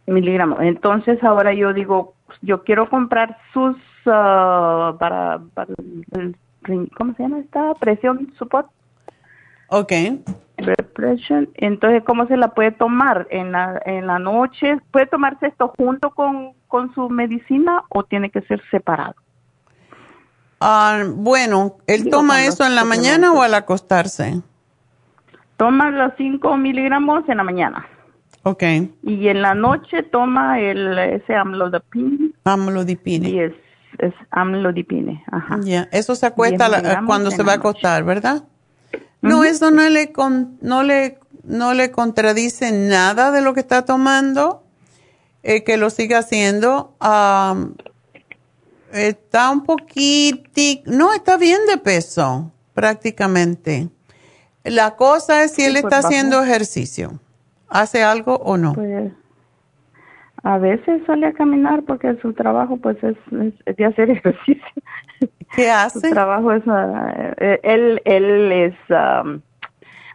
Miligramos. 0.08 0.60
Entonces 0.62 1.24
ahora 1.24 1.54
yo 1.54 1.74
digo, 1.74 2.16
yo 2.42 2.64
quiero 2.64 2.90
comprar 2.90 3.38
sus 3.54 3.76
uh, 4.06 4.98
para, 4.98 5.40
para 5.54 5.74
el, 6.14 6.36
¿cómo 6.98 7.14
se 7.14 7.24
llama 7.24 7.40
esta? 7.40 7.74
Presión 7.76 8.34
support. 8.38 8.68
Ok. 9.70 9.94
Repression. 10.58 11.50
Entonces, 11.56 12.04
¿cómo 12.04 12.28
se 12.28 12.38
la 12.38 12.50
puede 12.50 12.72
tomar? 12.72 13.28
¿En 13.32 13.52
la, 13.52 13.82
en 13.86 14.06
la 14.06 14.20
noche? 14.20 14.78
¿Puede 14.92 15.08
tomarse 15.08 15.48
esto 15.48 15.74
junto 15.78 16.12
con, 16.12 16.54
con 16.68 16.94
su 16.94 17.10
medicina 17.10 17.84
o 17.90 18.04
tiene 18.04 18.30
que 18.30 18.42
ser 18.42 18.62
separado? 18.70 19.16
Ah, 20.64 21.04
bueno, 21.08 21.78
¿él 21.88 22.04
Digo, 22.04 22.18
toma 22.18 22.46
eso 22.46 22.64
en 22.66 22.76
la 22.76 22.86
mañana 22.86 23.32
o 23.34 23.42
al 23.42 23.54
acostarse? 23.56 24.42
Toma 25.58 25.90
los 25.90 26.14
5 26.18 26.56
miligramos 26.58 27.28
en 27.28 27.38
la 27.38 27.44
mañana. 27.44 27.86
Ok. 28.44 28.64
Y 29.04 29.28
en 29.28 29.42
la 29.42 29.54
noche 29.56 30.04
toma 30.04 30.60
el 30.60 30.98
ese 30.98 31.36
amlodipine. 31.36 32.32
Amlodipine. 32.44 33.30
Y 33.30 33.40
es, 33.40 33.54
es 34.00 34.14
amlodipine. 34.32 35.24
Ajá. 35.32 35.60
Ya, 35.64 35.88
eso 35.92 36.16
se 36.16 36.26
acuesta 36.28 36.66
10 36.68 36.70
la- 36.72 36.78
miligramos 36.78 37.08
cuando 37.08 37.32
se 37.32 37.44
va 37.44 37.54
a 37.54 37.56
acostar, 37.56 38.04
¿verdad? 38.04 38.44
No, 39.22 39.44
eso 39.44 39.70
no 39.72 39.88
le, 39.90 40.12
con- 40.12 40.58
no, 40.62 40.82
le, 40.84 41.20
no 41.44 41.74
le 41.76 41.92
contradice 41.92 42.72
nada 42.72 43.32
de 43.32 43.42
lo 43.42 43.54
que 43.54 43.60
está 43.60 43.86
tomando, 43.86 44.64
eh, 45.44 45.64
que 45.64 45.78
lo 45.78 45.90
siga 45.92 46.20
haciendo. 46.20 46.96
Am, 47.00 47.76
está 48.94 49.52
un 49.52 49.64
poquitico, 49.64 50.84
no, 50.92 51.14
está 51.14 51.38
bien 51.38 51.60
de 51.70 51.78
peso, 51.78 52.52
prácticamente. 52.74 53.90
La 54.64 54.96
cosa 54.96 55.44
es 55.44 55.52
si 55.52 55.62
Sí, 55.62 55.68
él 55.68 55.74
pues, 55.74 55.84
está 55.84 56.08
haciendo 56.08 56.42
ejercicio. 56.44 57.20
¿Hace 57.68 58.04
algo 58.04 58.36
o 58.36 58.58
no? 58.58 58.74
Pues 58.74 59.12
a 60.44 60.58
veces 60.58 61.02
sale 61.06 61.28
a 61.28 61.34
caminar 61.34 61.84
porque 61.84 62.18
su 62.22 62.34
trabajo 62.34 62.78
pues 62.78 62.98
es, 63.04 63.18
es 63.66 63.76
de 63.76 63.86
hacer 63.86 64.10
ejercicio. 64.12 64.66
¿Qué 65.56 65.72
Su 65.92 66.02
trabajo 66.02 66.52
es, 66.54 66.64
ah, 66.68 67.34
eh, 67.38 67.60
él, 67.64 68.02
él 68.06 68.52
es 68.52 68.74
am, 68.90 69.42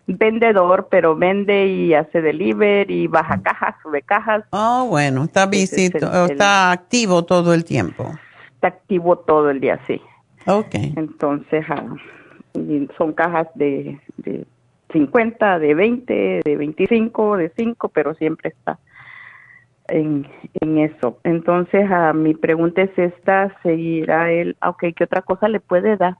vendedor, 0.06 0.88
pero 0.90 1.14
vende 1.14 1.66
y 1.66 1.94
hace 1.94 2.22
delivery 2.22 3.02
y 3.02 3.06
baja 3.06 3.40
cajas, 3.42 3.74
sube 3.82 4.02
cajas. 4.02 4.44
Oh, 4.50 4.86
bueno, 4.88 5.24
está 5.24 5.46
visito, 5.46 6.26
está 6.26 6.72
activo 6.72 7.24
todo 7.24 7.54
el 7.54 7.64
tiempo. 7.64 8.12
Está 8.56 8.68
activo 8.68 9.16
todo 9.18 9.50
el 9.50 9.60
día, 9.60 9.78
sí. 9.86 10.00
Ok. 10.46 10.74
Entonces, 10.96 11.64
ah, 11.68 11.84
son 12.96 13.12
cajas 13.12 13.48
de, 13.54 14.00
de 14.18 14.46
50, 14.92 15.58
de 15.58 15.74
20, 15.74 16.40
de 16.44 16.56
25, 16.56 17.36
de 17.36 17.52
5, 17.56 17.88
pero 17.90 18.14
siempre 18.14 18.50
está 18.50 18.78
en, 19.88 20.26
en 20.60 20.78
eso. 20.78 21.18
Entonces, 21.24 21.86
ah, 21.90 22.12
mi 22.14 22.34
pregunta 22.34 22.82
es 22.82 22.98
esta, 22.98 23.54
¿seguirá 23.62 24.32
él? 24.32 24.56
Ah, 24.60 24.70
Ok, 24.70 24.84
¿qué 24.96 25.04
otra 25.04 25.22
cosa 25.22 25.48
le 25.48 25.60
puede 25.60 25.96
dar? 25.96 26.16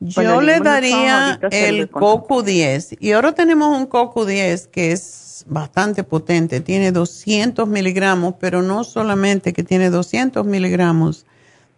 Yo 0.00 0.12
Bueno, 0.16 0.40
le 0.40 0.60
daría 0.60 1.38
el 1.50 1.78
le 1.78 1.86
con- 1.88 2.02
CoQ10 2.02 2.96
y 3.00 3.12
ahora 3.12 3.32
tenemos 3.32 3.68
un 3.78 3.88
CoQ10 3.88 4.68
que 4.68 4.92
es 4.92 5.00
bastante 5.48 6.04
potente, 6.04 6.60
tiene 6.60 6.92
200 6.92 7.68
miligramos, 7.68 8.34
pero 8.38 8.62
no 8.62 8.84
solamente 8.84 9.52
que 9.52 9.62
tiene 9.62 9.90
200 9.90 10.44
miligramos 10.46 11.26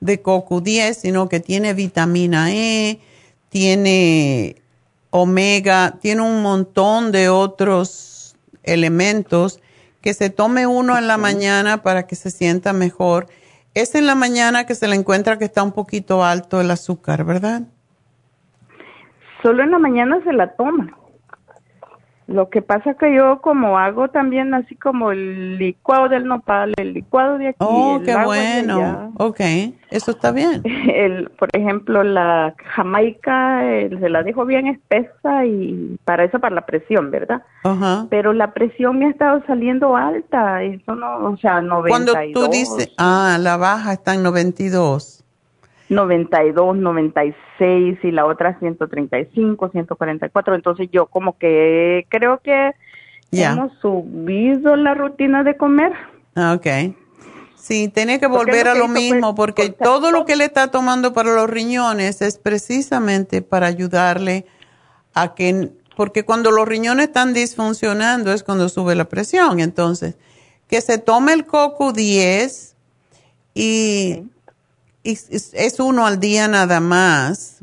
de 0.01 0.23
CoQ10, 0.23 0.95
sino 0.95 1.29
que 1.29 1.41
tiene 1.41 1.75
vitamina 1.75 2.53
E, 2.53 3.01
tiene 3.49 4.57
omega, 5.11 5.99
tiene 6.01 6.23
un 6.23 6.43
montón 6.43 7.13
de 7.13 7.29
otros 7.29 8.37
elementos 8.63 9.61
que 10.01 10.13
se 10.13 10.29
tome 10.29 10.67
uno 10.67 10.99
en 10.99 11.07
la 11.07 11.17
mañana 11.17 11.83
para 11.83 12.07
que 12.07 12.17
se 12.17 12.31
sienta 12.31 12.73
mejor. 12.73 13.27
Es 13.75 13.95
en 13.95 14.07
la 14.07 14.15
mañana 14.15 14.67
que 14.67 14.75
se 14.75 14.89
le 14.89 14.97
encuentra 14.97 15.39
que 15.39 15.47
está 15.47 15.63
un 15.63 15.73
poquito 15.73 16.25
alto 16.25 16.61
el 16.61 16.71
azúcar, 16.71 17.25
¿verdad? 17.25 17.63
Solo 19.43 19.63
en 19.63 19.71
la 19.71 19.79
mañana 19.79 20.21
se 20.25 20.33
la 20.33 20.55
toma. 20.57 20.97
Lo 22.27 22.49
que 22.49 22.63
pasa 22.63 22.95
que 22.95 23.15
yo 23.15 23.41
como 23.43 23.79
hago 23.79 24.09
también 24.09 24.55
así 24.55 24.75
como 24.77 25.13
el 25.13 25.59
licuado 25.59 26.09
del 26.09 26.27
nopal, 26.27 26.73
el 26.79 26.95
licuado 26.95 27.37
de 27.37 27.49
aquí, 27.49 27.57
Oh, 27.61 27.97
el 27.99 28.05
qué 28.05 28.13
agua 28.13 28.37
de 28.37 28.63
bueno. 28.63 28.77
allá. 28.77 29.11
Ok, 29.19 29.41
eso 29.91 30.11
está 30.13 30.33
bien. 30.33 30.63
El, 30.95 31.31
por 31.31 31.51
ejemplo, 31.53 32.03
la 32.03 32.55
jamaica 32.75 33.65
eh, 33.67 33.91
se 34.01 34.09
la 34.09 34.23
dejo 34.23 34.47
bien 34.47 34.67
espesa 34.69 35.45
y 35.45 35.99
para 36.05 36.25
eso, 36.25 36.39
para 36.39 36.55
la 36.55 36.65
presión, 36.67 37.11
¿verdad? 37.11 37.43
Ajá. 37.63 38.07
Pero 38.09 38.33
la 38.33 38.53
presión 38.55 38.99
me 38.99 39.07
ha 39.07 39.11
estado 39.11 39.43
saliendo 39.47 39.97
alta, 39.97 40.63
eso 40.63 40.95
no, 40.95 41.17
o 41.27 41.37
sea, 41.37 41.61
92. 41.61 41.89
Cuando 41.89 42.15
tú 42.33 42.51
dices, 42.51 42.93
ah, 42.97 43.37
la 43.41 43.57
baja 43.57 43.93
está 43.93 44.15
en 44.15 44.23
92. 44.23 45.24
92, 45.89 46.77
96 46.77 47.99
y 48.03 48.11
la 48.11 48.27
otra 48.27 48.59
135, 48.59 49.69
144. 49.71 50.55
Entonces 50.55 50.89
yo 50.93 51.07
como 51.07 51.37
que 51.39 52.07
creo 52.09 52.41
que 52.43 52.73
Ya. 53.31 53.53
hemos 53.53 53.73
subido 53.81 54.77
la 54.77 54.95
rutina 54.95 55.43
de 55.45 55.57
comer. 55.57 55.93
Ah, 56.35 56.55
Ok. 56.59 56.67
Sí, 57.57 57.89
tiene 57.89 58.21
que 58.21 58.27
volver 58.27 58.69
a 58.69 58.75
lo 58.75 58.89
fue 58.89 59.01
mismo, 59.01 59.35
porque 59.35 59.71
todo 59.71 60.11
lo 60.11 60.27
que 60.27 60.37
le 60.37 60.45
está 60.45 60.71
tomando 60.71 61.15
para 61.15 61.35
los 61.35 61.49
riñones 61.49 62.21
es 62.21 62.37
precisamente 62.37 63.41
para 63.41 63.67
ayudarle 63.69 64.45
a 65.15 65.35
que, 65.35 65.71
porque 65.97 66.25
cuando 66.27 66.51
los 66.51 66.69
riñones 66.69 67.07
están 67.07 67.33
disfuncionando 67.33 68.35
es 68.35 68.43
cuando 68.43 68.69
sube 68.69 68.95
la 68.95 69.07
presión. 69.07 69.61
Entonces, 69.61 70.19
que 70.69 70.83
se 70.83 70.99
tome 70.99 71.33
el 71.33 71.47
CoQ10 71.47 72.75
y, 73.55 73.63
y 73.63 74.25
es, 75.05 75.51
es 75.53 75.81
uno 75.81 76.07
al 76.07 76.21
día 76.21 76.49
nada 76.49 76.81
más. 76.81 77.59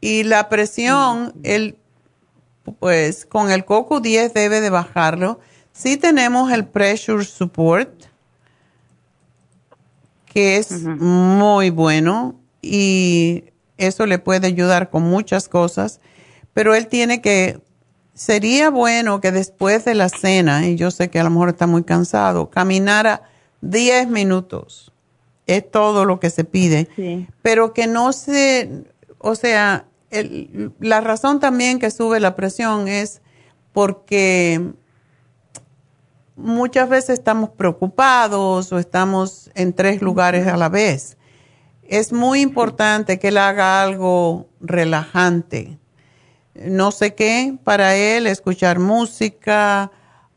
Y 0.00 0.22
la 0.22 0.48
presión, 0.48 1.34
el, 1.42 1.76
pues 2.78 3.26
con 3.26 3.50
el 3.50 3.66
CoQ10 3.66 4.32
debe 4.32 4.60
de 4.60 4.70
bajarlo. 4.70 5.40
Sí 5.72 5.96
tenemos 5.96 6.50
el 6.52 6.66
Pressure 6.66 7.24
Support, 7.24 8.04
que 10.26 10.56
es 10.56 10.82
muy 10.82 11.70
bueno 11.70 12.40
y 12.62 13.44
eso 13.78 14.06
le 14.06 14.18
puede 14.18 14.46
ayudar 14.46 14.90
con 14.90 15.02
muchas 15.02 15.48
cosas, 15.48 16.00
pero 16.52 16.74
él 16.74 16.86
tiene 16.86 17.20
que, 17.20 17.60
sería 18.14 18.70
bueno 18.70 19.20
que 19.20 19.32
después 19.32 19.84
de 19.84 19.94
la 19.94 20.08
cena, 20.08 20.68
y 20.68 20.76
yo 20.76 20.90
sé 20.90 21.08
que 21.08 21.18
a 21.18 21.24
lo 21.24 21.30
mejor 21.30 21.48
está 21.48 21.66
muy 21.66 21.82
cansado, 21.82 22.50
caminara 22.50 23.22
10 23.62 24.08
minutos. 24.08 24.89
Es 25.50 25.70
todo 25.70 26.04
lo 26.04 26.20
que 26.20 26.30
se 26.30 26.44
pide 26.44 26.88
Sí. 26.96 27.26
pero 27.42 27.72
que 27.72 27.86
no 27.86 28.12
se, 28.12 28.84
o 29.18 29.34
sea, 29.34 29.84
el- 30.10 30.72
la 30.80 31.00
razón 31.00 31.40
también 31.40 31.78
que 31.78 31.90
sube 31.90 32.20
la 32.20 32.34
presión 32.36 32.88
es 32.88 33.20
porque 33.72 34.72
muchas 36.36 36.88
veces 36.88 37.10
estamos 37.18 37.50
preocupados 37.50 38.72
o 38.72 38.78
estamos 38.78 39.50
en 39.54 39.72
tres 39.72 40.00
lugares 40.02 40.46
a 40.46 40.56
la 40.56 40.68
vez. 40.68 41.16
Es 41.86 42.12
muy 42.12 42.40
importante 42.40 43.18
que 43.18 43.28
él 43.28 43.38
haga 43.38 43.82
algo 43.82 44.46
relajante. 44.60 45.78
No 46.54 46.90
sé 46.92 47.14
qué, 47.14 47.56
para 47.64 47.94
él, 47.96 48.26
escuchar 48.26 48.78
música. 48.78 49.90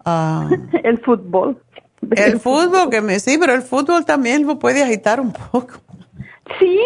ah, 0.06 0.50
El 0.84 1.00
fútbol. 1.02 1.63
El 2.16 2.40
fútbol, 2.40 2.90
que 2.90 3.02
me, 3.02 3.20
sí, 3.20 3.38
pero 3.40 3.54
el 3.54 3.62
fútbol 3.62 4.06
también 4.06 4.46
lo 4.46 4.60
puede 4.60 4.84
agitar 4.84 5.20
un 5.20 5.34
poco. 5.34 5.76
Sí, 6.60 6.80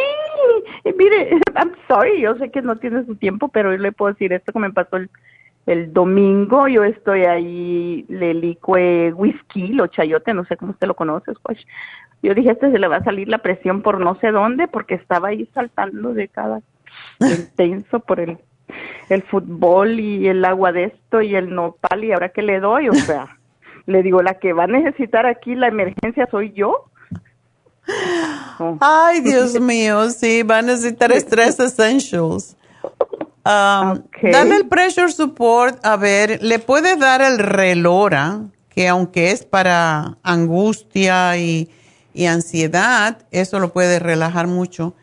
mire, 0.85 1.39
I'm 1.55 1.73
sorry, 1.87 2.21
yo 2.21 2.35
sé 2.35 2.51
que 2.51 2.61
no 2.61 2.77
tiene 2.77 3.05
su 3.05 3.15
tiempo, 3.15 3.47
pero 3.49 3.71
yo 3.71 3.77
le 3.77 3.91
puedo 3.91 4.13
decir 4.13 4.31
esto 4.33 4.53
que 4.53 4.59
me 4.59 4.71
pasó 4.71 4.97
el, 4.97 5.09
el 5.67 5.91
domingo 5.91 6.67
yo 6.67 6.83
estoy 6.83 7.25
ahí, 7.25 8.05
le 8.07 8.57
whisky, 9.13 9.67
lo 9.67 9.87
chayote, 9.87 10.33
no 10.33 10.45
sé 10.45 10.57
cómo 10.57 10.71
usted 10.71 10.87
lo 10.87 10.95
conoce, 10.95 11.33
pues. 11.43 11.59
Yo 12.23 12.33
dije, 12.33 12.51
este 12.51 12.71
se 12.71 12.79
le 12.79 12.87
va 12.87 12.97
a 12.97 13.03
salir 13.03 13.27
la 13.27 13.39
presión 13.39 13.81
por 13.81 13.99
no 13.99 14.17
sé 14.19 14.31
dónde, 14.31 14.67
porque 14.67 14.95
estaba 14.95 15.27
ahí 15.27 15.47
saltando 15.53 16.13
de 16.13 16.29
cada 16.29 16.61
intenso 17.19 17.99
por 17.99 18.19
el, 18.19 18.37
el 19.09 19.23
fútbol 19.23 19.99
y 19.99 20.27
el 20.27 20.43
agua 20.45 20.71
de 20.71 20.85
esto 20.85 21.21
y 21.21 21.35
el 21.35 21.53
nopal 21.53 22.03
y 22.03 22.13
ahora 22.13 22.29
que 22.29 22.41
le 22.41 22.59
doy, 22.59 22.89
o 22.89 22.93
sea, 22.93 23.36
le 23.87 24.03
digo, 24.03 24.21
la 24.21 24.35
que 24.35 24.53
va 24.53 24.65
a 24.65 24.67
necesitar 24.67 25.25
aquí 25.25 25.55
la 25.55 25.69
emergencia 25.69 26.27
soy 26.29 26.53
yo. 26.53 26.91
Ay, 28.79 29.21
Dios 29.21 29.59
mío, 29.59 30.09
sí, 30.11 30.43
va 30.43 30.59
a 30.59 30.61
necesitar 30.61 31.11
Stress 31.13 31.59
Essentials. 31.59 32.55
Um, 33.45 34.03
Dale 34.21 34.57
el 34.57 34.67
pressure 34.67 35.09
support, 35.09 35.83
a 35.85 35.95
ver, 35.95 36.43
le 36.43 36.59
puede 36.59 36.97
dar 36.97 37.21
el 37.21 37.39
relora, 37.39 38.41
que 38.69 38.89
aunque 38.89 39.31
es 39.31 39.45
para 39.45 40.17
angustia 40.21 41.37
y, 41.37 41.69
ansiedad, 42.27 43.19
eso 43.31 43.59
lo 43.59 43.71
puede 43.71 43.99
relajar 43.99 44.47
mucho. 44.47 44.95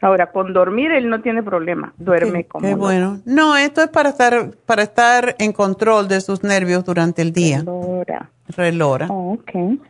Ahora, 0.00 0.30
con 0.30 0.52
dormir 0.52 0.92
él 0.92 1.10
no 1.10 1.20
tiene 1.22 1.42
problema, 1.42 1.92
duerme 1.98 2.44
como. 2.44 2.66
Qué 2.66 2.74
bueno. 2.74 3.20
No, 3.24 3.56
esto 3.56 3.82
es 3.82 3.88
para 3.88 4.10
estar 4.10 4.52
para 4.64 4.82
estar 4.82 5.34
en 5.38 5.52
control 5.52 6.06
de 6.06 6.20
sus 6.20 6.44
nervios 6.44 6.84
durante 6.84 7.22
el 7.22 7.32
día. 7.32 7.58
Relora. 7.58 8.30
Relora. 8.48 9.06
Oh, 9.10 9.32
ok. 9.32 9.80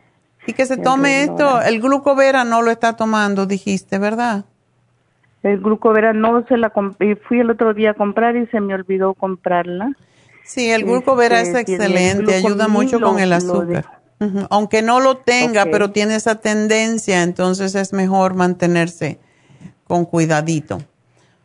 Y 0.46 0.54
que 0.54 0.64
se 0.64 0.78
tome 0.78 1.24
esto, 1.24 1.60
el 1.60 1.80
glucovera 1.82 2.42
no 2.44 2.62
lo 2.62 2.70
está 2.70 2.96
tomando, 2.96 3.44
dijiste, 3.44 3.98
¿verdad? 3.98 4.46
El 5.42 5.60
glucovera 5.60 6.14
no 6.14 6.44
se 6.46 6.56
la 6.56 6.70
fui 6.70 7.40
el 7.40 7.50
otro 7.50 7.74
día 7.74 7.90
a 7.90 7.94
comprar 7.94 8.34
y 8.34 8.46
se 8.46 8.60
me 8.60 8.74
olvidó 8.74 9.12
comprarla. 9.12 9.92
Sí, 10.44 10.70
el 10.70 10.84
glucovera 10.84 11.42
es 11.42 11.48
este, 11.48 11.72
excelente, 11.72 12.34
ayuda 12.34 12.66
mucho 12.66 12.98
con 12.98 13.18
el 13.18 13.34
azúcar. 13.34 14.00
Aunque 14.48 14.80
no 14.80 15.00
lo 15.00 15.18
tenga, 15.18 15.66
pero 15.66 15.90
tiene 15.90 16.14
esa 16.14 16.36
tendencia, 16.36 17.22
entonces 17.22 17.74
es 17.74 17.92
mejor 17.92 18.34
mantenerse 18.34 19.20
con 19.88 20.04
cuidadito. 20.04 20.78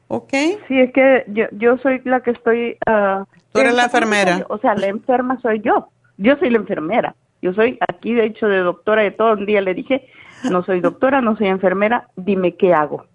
¿Ok? 0.08 0.32
Sí, 0.68 0.80
es 0.80 0.94
que 0.94 1.24
yo, 1.30 1.46
yo 1.54 1.80
soy 1.80 2.02
la 2.06 2.22
que 2.22 2.32
estoy... 2.32 2.78
Uh, 2.88 3.24
Tú 3.52 3.62
eres 3.62 3.74
la 3.74 3.86
enfermera. 3.86 4.46
O 4.50 4.60
sea, 4.60 4.76
la 4.76 4.88
enferma 4.88 5.40
soy 5.42 5.62
yo. 5.62 5.90
Yo 6.18 6.38
soy 6.38 6.52
la 6.52 6.58
enfermera. 6.58 7.16
Yo 7.42 7.54
soy 7.54 7.80
aquí, 7.90 8.14
de 8.14 8.26
hecho, 8.26 8.48
de 8.48 8.60
doctora 8.60 9.02
de 9.02 9.10
todo. 9.10 9.34
Un 9.34 9.48
día 9.48 9.62
le 9.62 9.74
dije, 9.74 10.08
no 10.52 10.64
soy 10.64 10.82
doctora, 10.82 11.22
no 11.22 11.36
soy 11.36 11.48
enfermera, 11.48 12.10
dime 12.16 12.56
qué 12.56 12.76
hago 12.76 13.06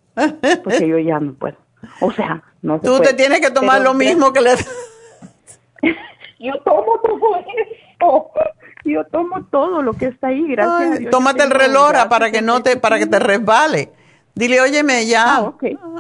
porque 0.65 0.89
yo 0.89 0.99
ya 0.99 1.21
no 1.21 1.35
puedo. 1.35 1.57
O 2.01 2.13
sea, 2.13 2.43
no 2.63 2.81
Tú 2.81 3.01
te 3.01 3.15
tienes 3.15 3.41
que 3.41 3.51
tomar 3.51 3.81
lo 3.81 3.95
mismo 3.95 4.33
que 4.33 4.41
le... 4.41 4.51
yo 6.41 6.55
tomo 6.65 7.01
todo 7.01 8.25
Yo 8.85 9.05
tomo 9.07 9.45
todo 9.51 9.83
lo 9.83 9.93
que 9.93 10.07
está 10.07 10.29
ahí, 10.29 10.49
gracias 10.49 10.97
a 10.97 10.99
Dios. 10.99 11.11
Tómate 11.11 11.45
el 11.45 11.51
relora 11.51 12.09
para 12.09 12.31
que 12.31 12.43
no 12.43 12.63
te, 12.63 12.77
para 12.77 12.99
que 12.99 13.07
te 13.07 13.19
resbale. 13.19 13.91
Dile, 14.39 14.61
óyeme, 14.61 15.05
ya, 15.05 15.39
ah, 15.39 15.53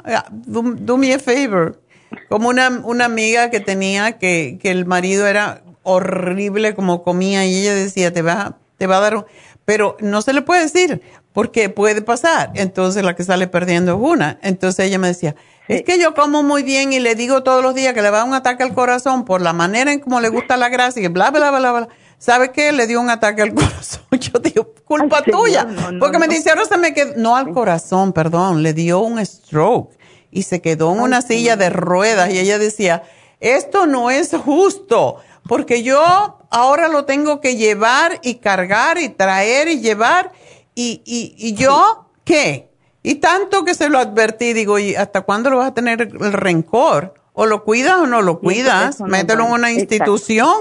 ah, 0.04 0.26
do, 0.30 0.96
me 0.96 1.12
a 1.12 1.18
favor. 1.18 1.82
Como 2.28 2.48
una, 2.48 2.68
una 2.84 3.06
amiga 3.06 3.50
que 3.50 3.58
tenía 3.58 4.12
que, 4.12 4.60
que 4.62 4.70
el 4.70 4.86
marido 4.86 5.26
era 5.26 5.62
horrible 5.82 6.72
como 6.76 7.02
comía 7.02 7.44
y 7.46 7.58
ella 7.58 7.74
decía, 7.74 8.12
te 8.12 8.22
va, 8.22 8.58
te 8.76 8.86
va 8.86 8.98
a 8.98 9.00
dar... 9.00 9.26
Pero 9.64 9.96
no 9.98 10.22
se 10.22 10.32
le 10.32 10.42
puede 10.42 10.62
decir, 10.62 11.02
porque 11.32 11.68
puede 11.68 12.00
pasar. 12.00 12.52
Entonces 12.54 13.02
la 13.02 13.16
que 13.16 13.24
sale 13.24 13.48
perdiendo 13.48 13.94
es 13.94 13.98
una. 14.00 14.38
Entonces 14.40 14.86
ella 14.86 15.00
me 15.00 15.08
decía, 15.08 15.34
es 15.66 15.82
que 15.82 15.98
yo 15.98 16.14
como 16.14 16.44
muy 16.44 16.62
bien 16.62 16.92
y 16.92 17.00
le 17.00 17.16
digo 17.16 17.42
todos 17.42 17.60
los 17.60 17.74
días 17.74 17.92
que 17.92 18.02
le 18.02 18.10
va 18.10 18.22
un 18.22 18.34
ataque 18.34 18.62
al 18.62 18.72
corazón 18.72 19.24
por 19.24 19.42
la 19.42 19.52
manera 19.52 19.92
en 19.92 19.98
cómo 19.98 20.20
le 20.20 20.28
gusta 20.28 20.56
la 20.56 20.68
grasa 20.68 21.00
y 21.00 21.08
bla, 21.08 21.32
bla, 21.32 21.50
bla, 21.50 21.72
bla, 21.72 21.88
¿Sabe 22.18 22.50
qué? 22.52 22.72
Le 22.72 22.86
dio 22.86 23.00
un 23.00 23.10
ataque 23.10 23.42
al 23.42 23.54
corazón. 23.54 24.02
Yo 24.12 24.38
digo, 24.38 24.72
culpa 24.84 25.22
tuya. 25.22 25.66
porque 26.00 26.18
me 26.18 26.28
dice, 26.28 26.50
ahora 26.50 26.64
se 26.64 26.76
me 26.76 26.92
quedó, 26.92 27.14
no 27.16 27.36
al 27.36 27.52
corazón, 27.52 28.12
perdón, 28.12 28.62
le 28.62 28.72
dio 28.72 29.00
un 29.00 29.24
stroke 29.24 29.96
y 30.30 30.42
se 30.42 30.60
quedó 30.60 30.92
en 30.92 31.00
una 31.00 31.22
silla 31.22 31.56
de 31.56 31.70
ruedas. 31.70 32.30
Y 32.30 32.38
ella 32.38 32.58
decía, 32.58 33.04
esto 33.40 33.86
no 33.86 34.10
es 34.10 34.32
justo 34.36 35.16
porque 35.46 35.82
yo 35.82 36.38
ahora 36.50 36.88
lo 36.88 37.04
tengo 37.04 37.40
que 37.40 37.56
llevar 37.56 38.20
y 38.22 38.36
cargar 38.36 38.98
y 38.98 39.08
traer 39.08 39.68
y 39.68 39.80
llevar. 39.80 40.32
Y, 40.74 41.02
y, 41.04 41.34
y 41.36 41.54
yo, 41.54 42.10
¿qué? 42.24 42.68
Y 43.02 43.16
tanto 43.16 43.64
que 43.64 43.74
se 43.74 43.88
lo 43.88 43.98
advertí, 43.98 44.52
digo, 44.52 44.78
¿y 44.78 44.94
hasta 44.94 45.22
cuándo 45.22 45.50
lo 45.50 45.58
vas 45.58 45.68
a 45.68 45.74
tener 45.74 46.02
el 46.02 46.32
rencor? 46.32 47.14
O 47.32 47.46
lo 47.46 47.64
cuidas 47.64 47.96
o 47.98 48.06
no 48.06 48.20
lo 48.20 48.40
cuidas, 48.40 49.00
mételo 49.00 49.46
en 49.46 49.52
una 49.52 49.70
institución, 49.72 50.56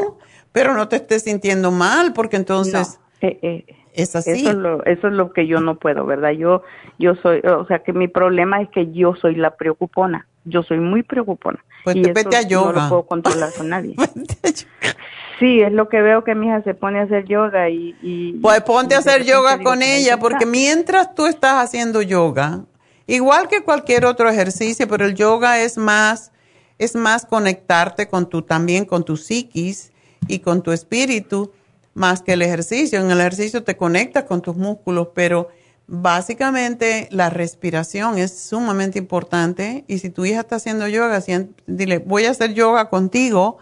pero 0.58 0.74
no 0.74 0.88
te 0.88 0.96
estés 0.96 1.22
sintiendo 1.22 1.70
mal, 1.70 2.14
porque 2.14 2.36
entonces 2.36 3.00
eh, 3.22 3.38
eh, 3.44 3.66
es 3.94 4.16
así. 4.16 4.32
Eso 4.32 4.50
es, 4.50 4.56
lo, 4.56 4.84
eso 4.86 5.08
es 5.08 5.14
lo 5.14 5.32
que 5.32 5.46
yo 5.46 5.62
no 5.62 5.78
puedo, 5.78 6.04
¿verdad? 6.04 6.32
Yo, 6.32 6.64
yo 6.98 7.14
soy, 7.14 7.42
o 7.42 7.68
sea, 7.68 7.84
que 7.84 7.94
mi 7.94 8.08
problema 8.08 8.60
es 8.60 8.70
que 8.70 8.92
yo 8.92 9.14
soy 9.16 9.36
la 9.36 9.56
preocupona. 9.56 10.26
Yo 10.46 10.64
soy 10.64 10.80
muy 10.80 11.04
preocupona. 11.04 11.64
Pues 11.84 11.96
y 11.96 12.02
vete 12.12 12.38
a 12.38 12.42
yoga. 12.42 12.74
No 12.74 12.82
lo 12.82 12.90
puedo 12.90 13.06
controlar 13.06 13.54
con 13.56 13.70
nadie. 13.70 13.96
Sí, 15.40 15.62
es 15.62 15.72
lo 15.72 15.90
que 15.90 16.02
veo 16.02 16.24
que 16.24 16.34
mi 16.34 16.48
hija 16.48 16.64
se 16.64 16.74
pone 16.74 17.02
a 17.02 17.04
hacer 17.04 17.26
yoga 17.26 17.70
y... 17.70 18.40
pues 18.42 18.60
ponte 18.64 18.96
a 18.96 18.98
hacer 18.98 19.24
yoga 19.24 19.60
con 19.62 19.84
ella, 19.84 20.18
porque 20.18 20.48
mientras 20.48 21.14
tú 21.14 21.28
estás 21.28 21.64
haciendo 21.64 22.02
yoga, 22.02 22.62
igual 23.06 23.48
que 23.48 23.62
cualquier 23.62 24.06
otro 24.06 24.28
ejercicio, 24.28 24.88
pero 24.88 25.06
el 25.06 25.14
yoga 25.14 25.62
es 25.62 25.78
más, 25.78 26.32
es 26.80 26.96
más 26.96 27.28
conectarte 27.28 28.08
con 28.08 28.28
tu, 28.28 28.42
también 28.42 28.86
con 28.86 29.06
tu 29.06 29.16
psiquis 29.16 29.92
y 30.28 30.40
con 30.40 30.62
tu 30.62 30.72
espíritu, 30.72 31.52
más 31.94 32.22
que 32.22 32.34
el 32.34 32.42
ejercicio. 32.42 33.00
En 33.00 33.10
el 33.12 33.20
ejercicio 33.20 33.64
te 33.64 33.76
conectas 33.76 34.26
con 34.26 34.42
tus 34.42 34.56
músculos, 34.56 35.10
pero 35.14 35.50
básicamente 35.88 37.08
la 37.12 37.30
respiración 37.30 38.18
es 38.18 38.38
sumamente 38.38 39.00
importante. 39.00 39.84
Y 39.88 40.00
si 40.00 40.10
tu 40.10 40.26
hija 40.26 40.42
está 40.42 40.58
haciendo 40.58 40.88
yoga, 40.88 41.24
dile, 41.66 42.00
voy 42.00 42.26
a 42.26 42.32
hacer 42.32 42.54
yoga 42.54 42.90
contigo 42.90 43.58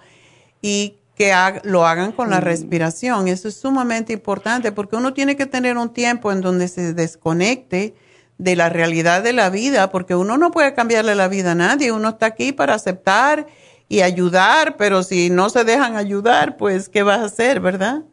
y 0.62 0.98
que 1.16 1.34
lo 1.64 1.86
hagan 1.86 2.12
con 2.12 2.30
la 2.30 2.42
respiración. 2.42 3.28
Eso 3.28 3.48
es 3.48 3.56
sumamente 3.56 4.14
importante 4.14 4.72
porque 4.72 4.98
uno 4.98 5.14
tiene 5.14 5.36
que 5.38 5.46
tener 5.46 5.78
un 5.78 5.94
tiempo 5.94 6.32
en 6.32 6.42
donde 6.42 6.68
se 6.68 6.94
desconecte 6.94 7.96
de 8.38 8.56
la 8.58 8.68
realidad 8.68 9.24
de 9.24 9.32
la 9.32 9.50
vida, 9.50 9.90
porque 9.92 10.14
uno 10.14 10.38
no 10.38 10.52
puede 10.52 10.74
cambiarle 10.74 11.16
la 11.16 11.30
vida 11.30 11.54
a 11.54 11.56
nadie, 11.56 11.94
uno 11.94 12.10
está 12.10 12.26
aquí 12.26 12.52
para 12.52 12.74
aceptar 12.74 13.48
y 13.88 14.02
ayudar, 14.02 14.78
pero 14.78 15.04
si 15.04 15.30
no 15.30 15.50
se 15.50 15.64
dejan 15.64 15.96
ayudar, 15.96 16.58
pues 16.58 16.90
¿qué 16.90 17.04
vas 17.04 17.20
a 17.20 17.26
hacer, 17.26 17.60
verdad? 17.60 18.04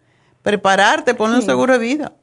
Prepararte, 0.42 1.14
poner 1.14 1.36
un 1.36 1.42
seguro 1.42 1.74
de 1.74 1.78
vida. 1.78 2.12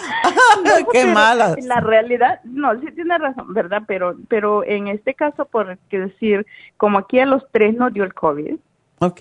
Qué 0.92 1.06
mala. 1.06 1.56
La 1.62 1.80
realidad, 1.80 2.40
no, 2.44 2.78
sí 2.80 2.86
tiene 2.94 3.18
razón, 3.18 3.52
¿verdad? 3.52 3.82
Pero, 3.86 4.16
pero 4.28 4.64
en 4.64 4.88
este 4.88 5.14
caso, 5.14 5.44
por 5.44 5.78
decir, 5.90 6.46
como 6.76 6.98
aquí 6.98 7.18
a 7.20 7.26
los 7.26 7.42
tres 7.52 7.74
nos 7.74 7.92
dio 7.92 8.04
el 8.04 8.14
COVID. 8.14 8.56
Ok. 8.98 9.20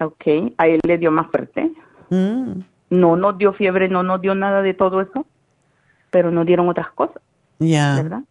Ok, 0.00 0.52
a 0.56 0.66
él 0.66 0.80
le 0.84 0.98
dio 0.98 1.10
más 1.10 1.30
fuerte. 1.30 1.70
Mm. 2.08 2.60
No 2.90 3.16
nos 3.16 3.38
dio 3.38 3.52
fiebre, 3.52 3.88
no 3.88 4.02
nos 4.02 4.20
dio 4.20 4.34
nada 4.34 4.62
de 4.62 4.74
todo 4.74 5.00
eso, 5.00 5.26
pero 6.10 6.30
nos 6.30 6.46
dieron 6.46 6.68
otras 6.68 6.90
cosas. 6.90 7.22
Ya. 7.58 7.96
¿Verdad? 7.96 8.22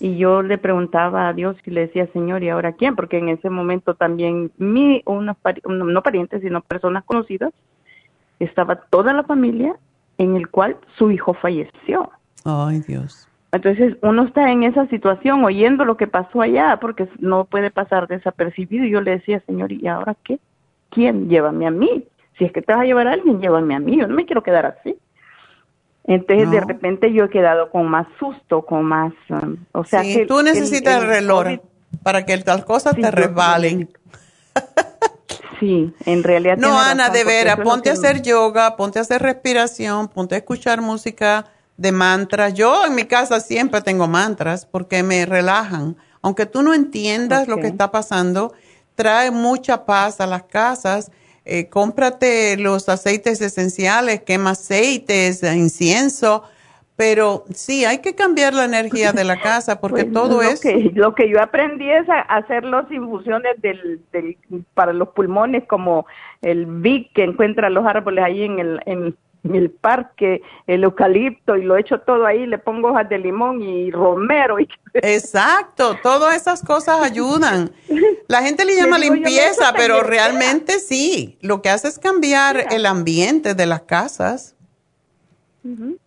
Y 0.00 0.16
yo 0.16 0.42
le 0.42 0.58
preguntaba 0.58 1.28
a 1.28 1.32
Dios 1.32 1.56
y 1.64 1.70
le 1.70 1.82
decía, 1.82 2.08
Señor, 2.12 2.42
¿y 2.42 2.48
ahora 2.48 2.72
quién? 2.72 2.96
Porque 2.96 3.18
en 3.18 3.28
ese 3.28 3.48
momento 3.48 3.94
también 3.94 4.50
mi, 4.58 5.02
unos, 5.06 5.36
no 5.64 6.02
parientes, 6.02 6.42
sino 6.42 6.60
personas 6.62 7.04
conocidas, 7.04 7.52
estaba 8.40 8.76
toda 8.76 9.12
la 9.12 9.22
familia 9.22 9.76
en 10.18 10.34
el 10.34 10.48
cual 10.48 10.76
su 10.98 11.10
hijo 11.10 11.34
falleció. 11.34 12.10
Ay, 12.44 12.80
Dios. 12.80 13.28
Entonces 13.52 13.96
uno 14.02 14.24
está 14.24 14.50
en 14.50 14.64
esa 14.64 14.86
situación 14.88 15.44
oyendo 15.44 15.84
lo 15.84 15.96
que 15.96 16.08
pasó 16.08 16.42
allá 16.42 16.76
porque 16.80 17.08
no 17.20 17.44
puede 17.44 17.70
pasar 17.70 18.08
desapercibido. 18.08 18.84
Y 18.84 18.90
yo 18.90 19.00
le 19.00 19.12
decía, 19.12 19.40
Señor, 19.46 19.70
¿y 19.70 19.86
ahora 19.86 20.16
qué? 20.24 20.40
¿Quién? 20.90 21.28
Llévame 21.28 21.68
a 21.68 21.70
mí. 21.70 22.04
Si 22.36 22.44
es 22.44 22.52
que 22.52 22.62
te 22.62 22.72
vas 22.72 22.82
a 22.82 22.84
llevar 22.84 23.06
a 23.06 23.12
alguien, 23.12 23.40
llévame 23.40 23.76
a 23.76 23.78
mí. 23.78 23.96
Yo 23.96 24.08
no 24.08 24.14
me 24.14 24.26
quiero 24.26 24.42
quedar 24.42 24.66
así. 24.66 24.96
Entonces 26.06 26.50
de 26.50 26.60
repente 26.60 27.12
yo 27.12 27.24
he 27.24 27.30
quedado 27.30 27.70
con 27.70 27.88
más 27.88 28.06
susto, 28.18 28.62
con 28.62 28.84
más... 28.84 29.12
Um, 29.30 29.56
o 29.72 29.84
sea, 29.84 30.02
sí, 30.02 30.26
tú 30.26 30.42
necesitas 30.42 31.02
el, 31.02 31.08
reloj 31.08 31.46
para 32.02 32.26
que 32.26 32.36
tal 32.38 32.64
cosas 32.64 32.94
te 32.94 33.10
resbalen. 33.10 33.88
Sí, 35.60 35.94
en 36.04 36.22
realidad. 36.22 36.56
No, 36.58 36.78
Ana, 36.78 37.08
de 37.08 37.24
veras, 37.24 37.58
ponte 37.60 37.88
a 37.88 37.94
hacer 37.94 38.22
yoga, 38.22 38.76
ponte 38.76 38.98
a 38.98 39.02
hacer 39.02 39.22
respiración, 39.22 40.08
ponte 40.08 40.34
a 40.34 40.38
escuchar 40.38 40.80
música 40.80 41.46
de 41.76 41.92
mantras. 41.92 42.54
Yo 42.54 42.84
en 42.84 42.94
mi 42.94 43.04
casa 43.04 43.40
siempre 43.40 43.80
tengo 43.80 44.06
mantras 44.06 44.66
porque 44.66 45.02
me 45.02 45.26
relajan. 45.26 45.96
Aunque 46.22 46.46
tú 46.46 46.62
no 46.62 46.74
entiendas 46.74 47.48
lo 47.48 47.58
que 47.58 47.66
está 47.66 47.90
pasando, 47.90 48.52
trae 48.94 49.30
mucha 49.30 49.84
paz 49.84 50.20
a 50.20 50.26
las 50.26 50.44
casas. 50.44 51.10
Eh, 51.46 51.68
cómprate 51.68 52.56
los 52.56 52.88
aceites 52.88 53.40
esenciales, 53.42 54.22
quema 54.22 54.50
aceites, 54.50 55.42
incienso, 55.42 56.44
Pero 56.96 57.44
sí, 57.52 57.84
hay 57.84 57.98
que 57.98 58.14
cambiar 58.14 58.54
la 58.54 58.64
energía 58.64 59.12
de 59.12 59.24
la 59.24 59.40
casa 59.40 59.80
porque 59.80 60.04
Pues, 60.04 60.12
todo 60.14 60.36
lo 60.36 60.42
es... 60.42 60.60
Que, 60.60 60.92
lo 60.94 61.14
que 61.14 61.28
yo 61.28 61.42
aprendí 61.42 61.90
es 61.90 62.08
a 62.08 62.20
hacer 62.20 62.64
las 62.64 62.90
infusiones 62.90 63.60
del, 63.60 64.00
del, 64.12 64.38
para 64.74 64.92
los 64.92 65.08
pulmones, 65.08 65.64
como 65.66 66.06
el 66.40 66.66
Vic 66.66 67.12
que 67.12 67.24
encuentra 67.24 67.68
los 67.68 67.84
árboles 67.84 68.24
ahí 68.24 68.44
en 68.44 68.58
el, 68.60 68.80
en 68.86 69.16
el 69.52 69.70
parque, 69.70 70.40
el 70.66 70.84
eucalipto, 70.84 71.56
y 71.56 71.62
lo 71.64 71.76
echo 71.76 72.00
todo 72.00 72.24
ahí, 72.24 72.46
le 72.46 72.56
pongo 72.58 72.88
hojas 72.90 73.08
de 73.08 73.18
limón 73.18 73.62
y 73.62 73.90
romero. 73.90 74.58
Y... 74.58 74.68
Exacto, 74.94 75.98
todas 76.02 76.34
esas 76.34 76.62
cosas 76.62 77.02
ayudan. 77.02 77.70
La 78.28 78.42
gente 78.42 78.64
le 78.64 78.74
llama 78.74 78.98
digo 78.98 79.14
limpieza, 79.14 79.50
"Eso 79.68 79.74
pero 79.76 80.02
realmente 80.02 80.78
sí. 80.78 81.36
Lo 81.42 81.60
que 81.60 81.68
hace 81.68 81.88
es 81.88 81.98
cambiar 81.98 82.72
el 82.72 82.86
ambiente 82.86 83.54
de 83.54 83.66
las 83.66 83.82
casas. 83.82 84.54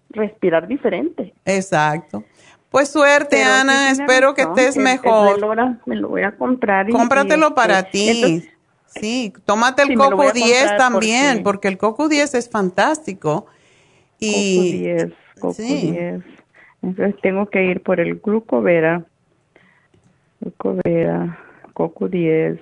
Respirar 0.09 0.67
diferente. 0.67 1.33
Exacto. 1.45 2.23
Pues 2.69 2.89
suerte, 2.89 3.37
Pero 3.41 3.51
Ana. 3.53 3.91
Espero 3.91 4.33
que 4.33 4.43
razón, 4.43 4.59
estés 4.59 4.75
el- 4.77 4.81
el 4.81 4.93
mejor. 4.93 5.39
Me 5.85 5.95
lo 5.95 6.09
voy 6.09 6.23
a 6.23 6.35
comprar. 6.35 6.89
Cómpratelo 6.89 7.47
y, 7.49 7.53
para 7.53 7.79
este, 7.79 7.91
ti. 7.91 8.09
entonces, 8.09 8.49
sí, 8.99 9.33
tómate 9.45 9.81
el 9.83 9.89
Sí, 9.89 9.95
Coco 9.95 10.15
voy 10.17 10.27
a 10.27 10.31
10 10.31 10.57
comprar 10.59 10.77
también, 10.77 11.27
porque... 11.29 11.43
porque- 11.43 11.67
el 11.69 11.77
Coco 11.77 12.09
10 12.09 12.33
es 12.35 12.49
fantástico. 12.49 13.45
Y 14.19 14.55
Coco 14.55 14.63
10, 14.77 15.13
Coco 15.39 15.53
sí. 15.53 15.91
10. 15.91 16.23
Entonces 16.83 17.15
tengo 17.21 17.49
que 17.49 17.63
ir 17.65 17.81
por 17.83 17.99
el 17.99 18.19
glucovera. 18.19 19.03
Glucovera, 20.41 21.37
Coco 21.73 22.07
10. 22.07 22.59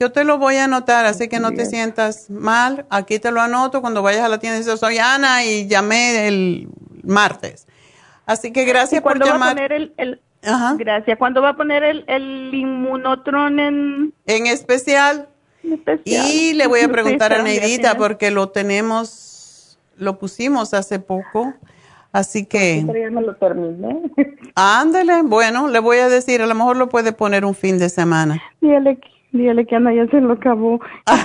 Yo 0.00 0.10
te 0.12 0.24
lo 0.24 0.38
voy 0.38 0.56
a 0.56 0.64
anotar, 0.64 1.06
así 1.06 1.28
que 1.28 1.38
no 1.38 1.52
te 1.52 1.66
sientas 1.66 2.28
mal. 2.28 2.84
Aquí 2.90 3.18
te 3.20 3.30
lo 3.30 3.40
anoto 3.40 3.80
cuando 3.80 4.02
vayas 4.02 4.22
a 4.24 4.28
la 4.28 4.38
tienda. 4.38 4.58
Dices, 4.58 4.80
soy 4.80 4.98
Ana 4.98 5.44
y 5.44 5.68
llamé 5.68 6.26
el 6.26 6.68
martes. 7.04 7.66
Así 8.26 8.52
que 8.52 8.64
gracias 8.64 9.00
¿Y 9.00 9.02
por 9.02 9.12
cuándo 9.18 9.26
va 9.26 9.30
a 9.30 9.34
llamar. 9.34 9.54
poner 9.54 9.72
el, 9.72 9.92
el- 9.96 10.20
Gracias. 10.76 11.16
¿Cuándo 11.16 11.40
va 11.40 11.50
a 11.50 11.56
poner 11.56 11.82
el, 11.84 12.04
el 12.06 12.50
inmunotron 12.52 13.58
en, 13.60 14.12
en 14.26 14.46
especial? 14.46 15.28
Y 16.04 16.52
le 16.54 16.66
voy 16.66 16.80
a 16.80 16.88
preguntar 16.92 17.32
a 17.32 17.42
Neidita 17.42 17.96
porque 17.96 18.30
lo 18.30 18.48
tenemos, 18.50 19.78
lo 19.96 20.18
pusimos 20.18 20.74
hace 20.74 20.98
poco. 20.98 21.52
Así 22.12 22.46
que, 22.46 22.84
Pero 22.86 22.98
ya 23.00 23.10
me 23.10 23.22
lo 23.22 23.34
terminé. 23.36 24.02
ándele. 24.54 25.22
Bueno, 25.22 25.66
le 25.68 25.80
voy 25.80 25.98
a 25.98 26.08
decir, 26.08 26.40
a 26.42 26.46
lo 26.46 26.54
mejor 26.54 26.76
lo 26.76 26.88
puede 26.88 27.12
poner 27.12 27.44
un 27.44 27.54
fin 27.56 27.78
de 27.78 27.88
semana. 27.88 28.40
dígale, 28.60 28.96
que- 28.98 29.08
dígale 29.32 29.66
que 29.66 29.74
Ana 29.74 29.92
ya 29.92 30.06
se 30.06 30.20
lo 30.20 30.34
acabó. 30.34 30.80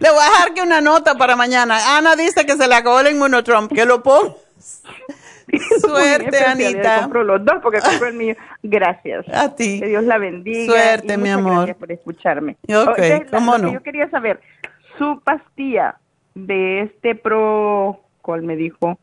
Le 0.00 0.08
voy 0.10 0.18
a 0.18 0.30
dejar 0.30 0.54
que 0.54 0.62
una 0.62 0.80
nota 0.80 1.14
para 1.16 1.36
mañana. 1.36 1.98
Ana 1.98 2.16
dice 2.16 2.46
que 2.46 2.56
se 2.56 2.66
le 2.66 2.74
acabó 2.74 3.00
el 3.00 3.14
inmunotrump, 3.14 3.70
que 3.70 3.84
lo 3.84 4.02
ponga. 4.02 4.32
Suerte, 5.80 6.44
Anita. 6.44 7.00
Compro 7.02 7.24
los 7.24 7.44
dos 7.44 7.56
porque 7.62 7.80
compro 7.80 8.08
el 8.08 8.14
mío. 8.14 8.34
Gracias. 8.62 9.26
A 9.32 9.54
ti. 9.54 9.80
Que 9.80 9.88
Dios 9.88 10.04
la 10.04 10.18
bendiga. 10.18 10.72
Suerte, 10.72 11.14
y 11.14 11.16
mi 11.16 11.30
amor. 11.30 11.54
Gracias 11.54 11.76
por 11.76 11.92
escucharme. 11.92 12.56
Ok, 12.68 13.30
cómo 13.30 13.52
lo 13.52 13.58
que 13.58 13.62
no. 13.62 13.72
Yo 13.72 13.82
quería 13.82 14.08
saber, 14.10 14.40
su 14.98 15.20
pastilla 15.24 15.96
de 16.34 16.82
este 16.82 17.14
Pro, 17.14 18.00
¿cuál 18.22 18.42
me 18.42 18.56
dijo? 18.56 18.98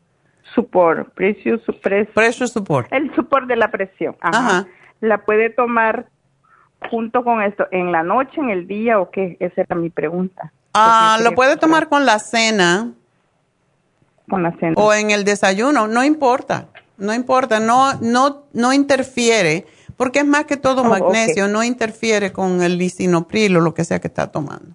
Support, 0.54 1.12
precio, 1.14 1.58
su 1.58 1.78
precio. 1.78 2.12
Pressure 2.14 2.48
support. 2.48 2.92
El 2.92 3.14
support 3.14 3.46
de 3.46 3.56
la 3.56 3.70
presión. 3.70 4.16
Ajá. 4.20 4.38
Ajá. 4.38 4.66
¿La 5.00 5.18
puede 5.18 5.50
tomar 5.50 6.06
junto 6.90 7.22
con 7.22 7.42
esto 7.42 7.66
en 7.70 7.92
la 7.92 8.02
noche, 8.02 8.40
en 8.40 8.50
el 8.50 8.66
día 8.66 8.98
o 8.98 9.10
qué? 9.10 9.36
Esa 9.40 9.62
era 9.62 9.76
mi 9.76 9.90
pregunta. 9.90 10.52
Ah, 10.74 11.16
yo 11.18 11.24
lo 11.24 11.34
puede 11.34 11.56
tomar 11.56 11.88
con 11.88 12.06
la 12.06 12.18
cena 12.18 12.92
Con 14.28 14.42
la 14.42 14.52
cena. 14.58 14.74
o 14.76 14.92
en 14.92 15.10
el 15.10 15.24
desayuno, 15.24 15.88
no 15.88 16.04
importa. 16.04 16.66
No 16.96 17.14
importa, 17.14 17.60
no 17.60 17.94
no 18.00 18.42
no 18.52 18.72
interfiere, 18.72 19.66
porque 19.96 20.18
es 20.20 20.26
más 20.26 20.44
que 20.46 20.56
todo 20.56 20.82
Oh, 20.82 20.84
magnesio, 20.84 21.46
no 21.48 21.62
interfiere 21.62 22.32
con 22.32 22.60
el 22.62 22.76
lisinopril 22.76 23.56
o 23.56 23.60
lo 23.60 23.72
que 23.72 23.84
sea 23.84 24.00
que 24.00 24.08
está 24.08 24.30
tomando. 24.32 24.74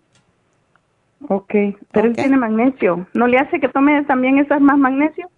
Ok, 1.27 1.53
pero 1.91 2.07
él 2.07 2.15
tiene 2.15 2.37
magnesio. 2.37 3.07
¿No 3.13 3.27
le 3.27 3.37
hace 3.37 3.59
que 3.59 3.69
tome 3.69 4.03
también 4.05 4.37
esas 4.37 4.61
más 4.61 4.77
magnesio? 4.77 5.29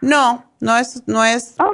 No, 0.00 0.44
no 0.60 0.76
es 0.76 1.02
no 1.06 1.24
es 1.24 1.54
Ah, 1.58 1.70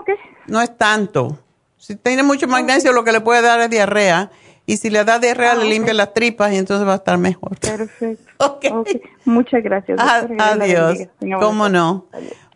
no 0.46 0.60
es 0.60 0.76
tanto. 0.76 1.38
Si 1.78 1.96
tiene 1.96 2.22
mucho 2.22 2.46
magnesio, 2.48 2.92
lo 2.92 3.04
que 3.04 3.12
le 3.12 3.20
puede 3.20 3.40
dar 3.42 3.60
es 3.60 3.70
diarrea. 3.70 4.30
Y 4.68 4.76
si 4.76 4.90
le 4.90 5.02
da 5.02 5.18
diarrea, 5.18 5.52
Ah, 5.52 5.56
le 5.56 5.64
limpia 5.64 5.94
las 5.94 6.12
tripas 6.12 6.52
y 6.52 6.56
entonces 6.56 6.86
va 6.86 6.92
a 6.92 6.96
estar 6.96 7.16
mejor. 7.16 7.58
Perfecto. 7.58 8.22
Ok. 8.38 8.66
Muchas 9.24 9.62
gracias. 9.64 9.98
La 9.98 10.52
adiós. 10.52 10.98
¿Cómo 11.40 11.70
no? 11.70 12.04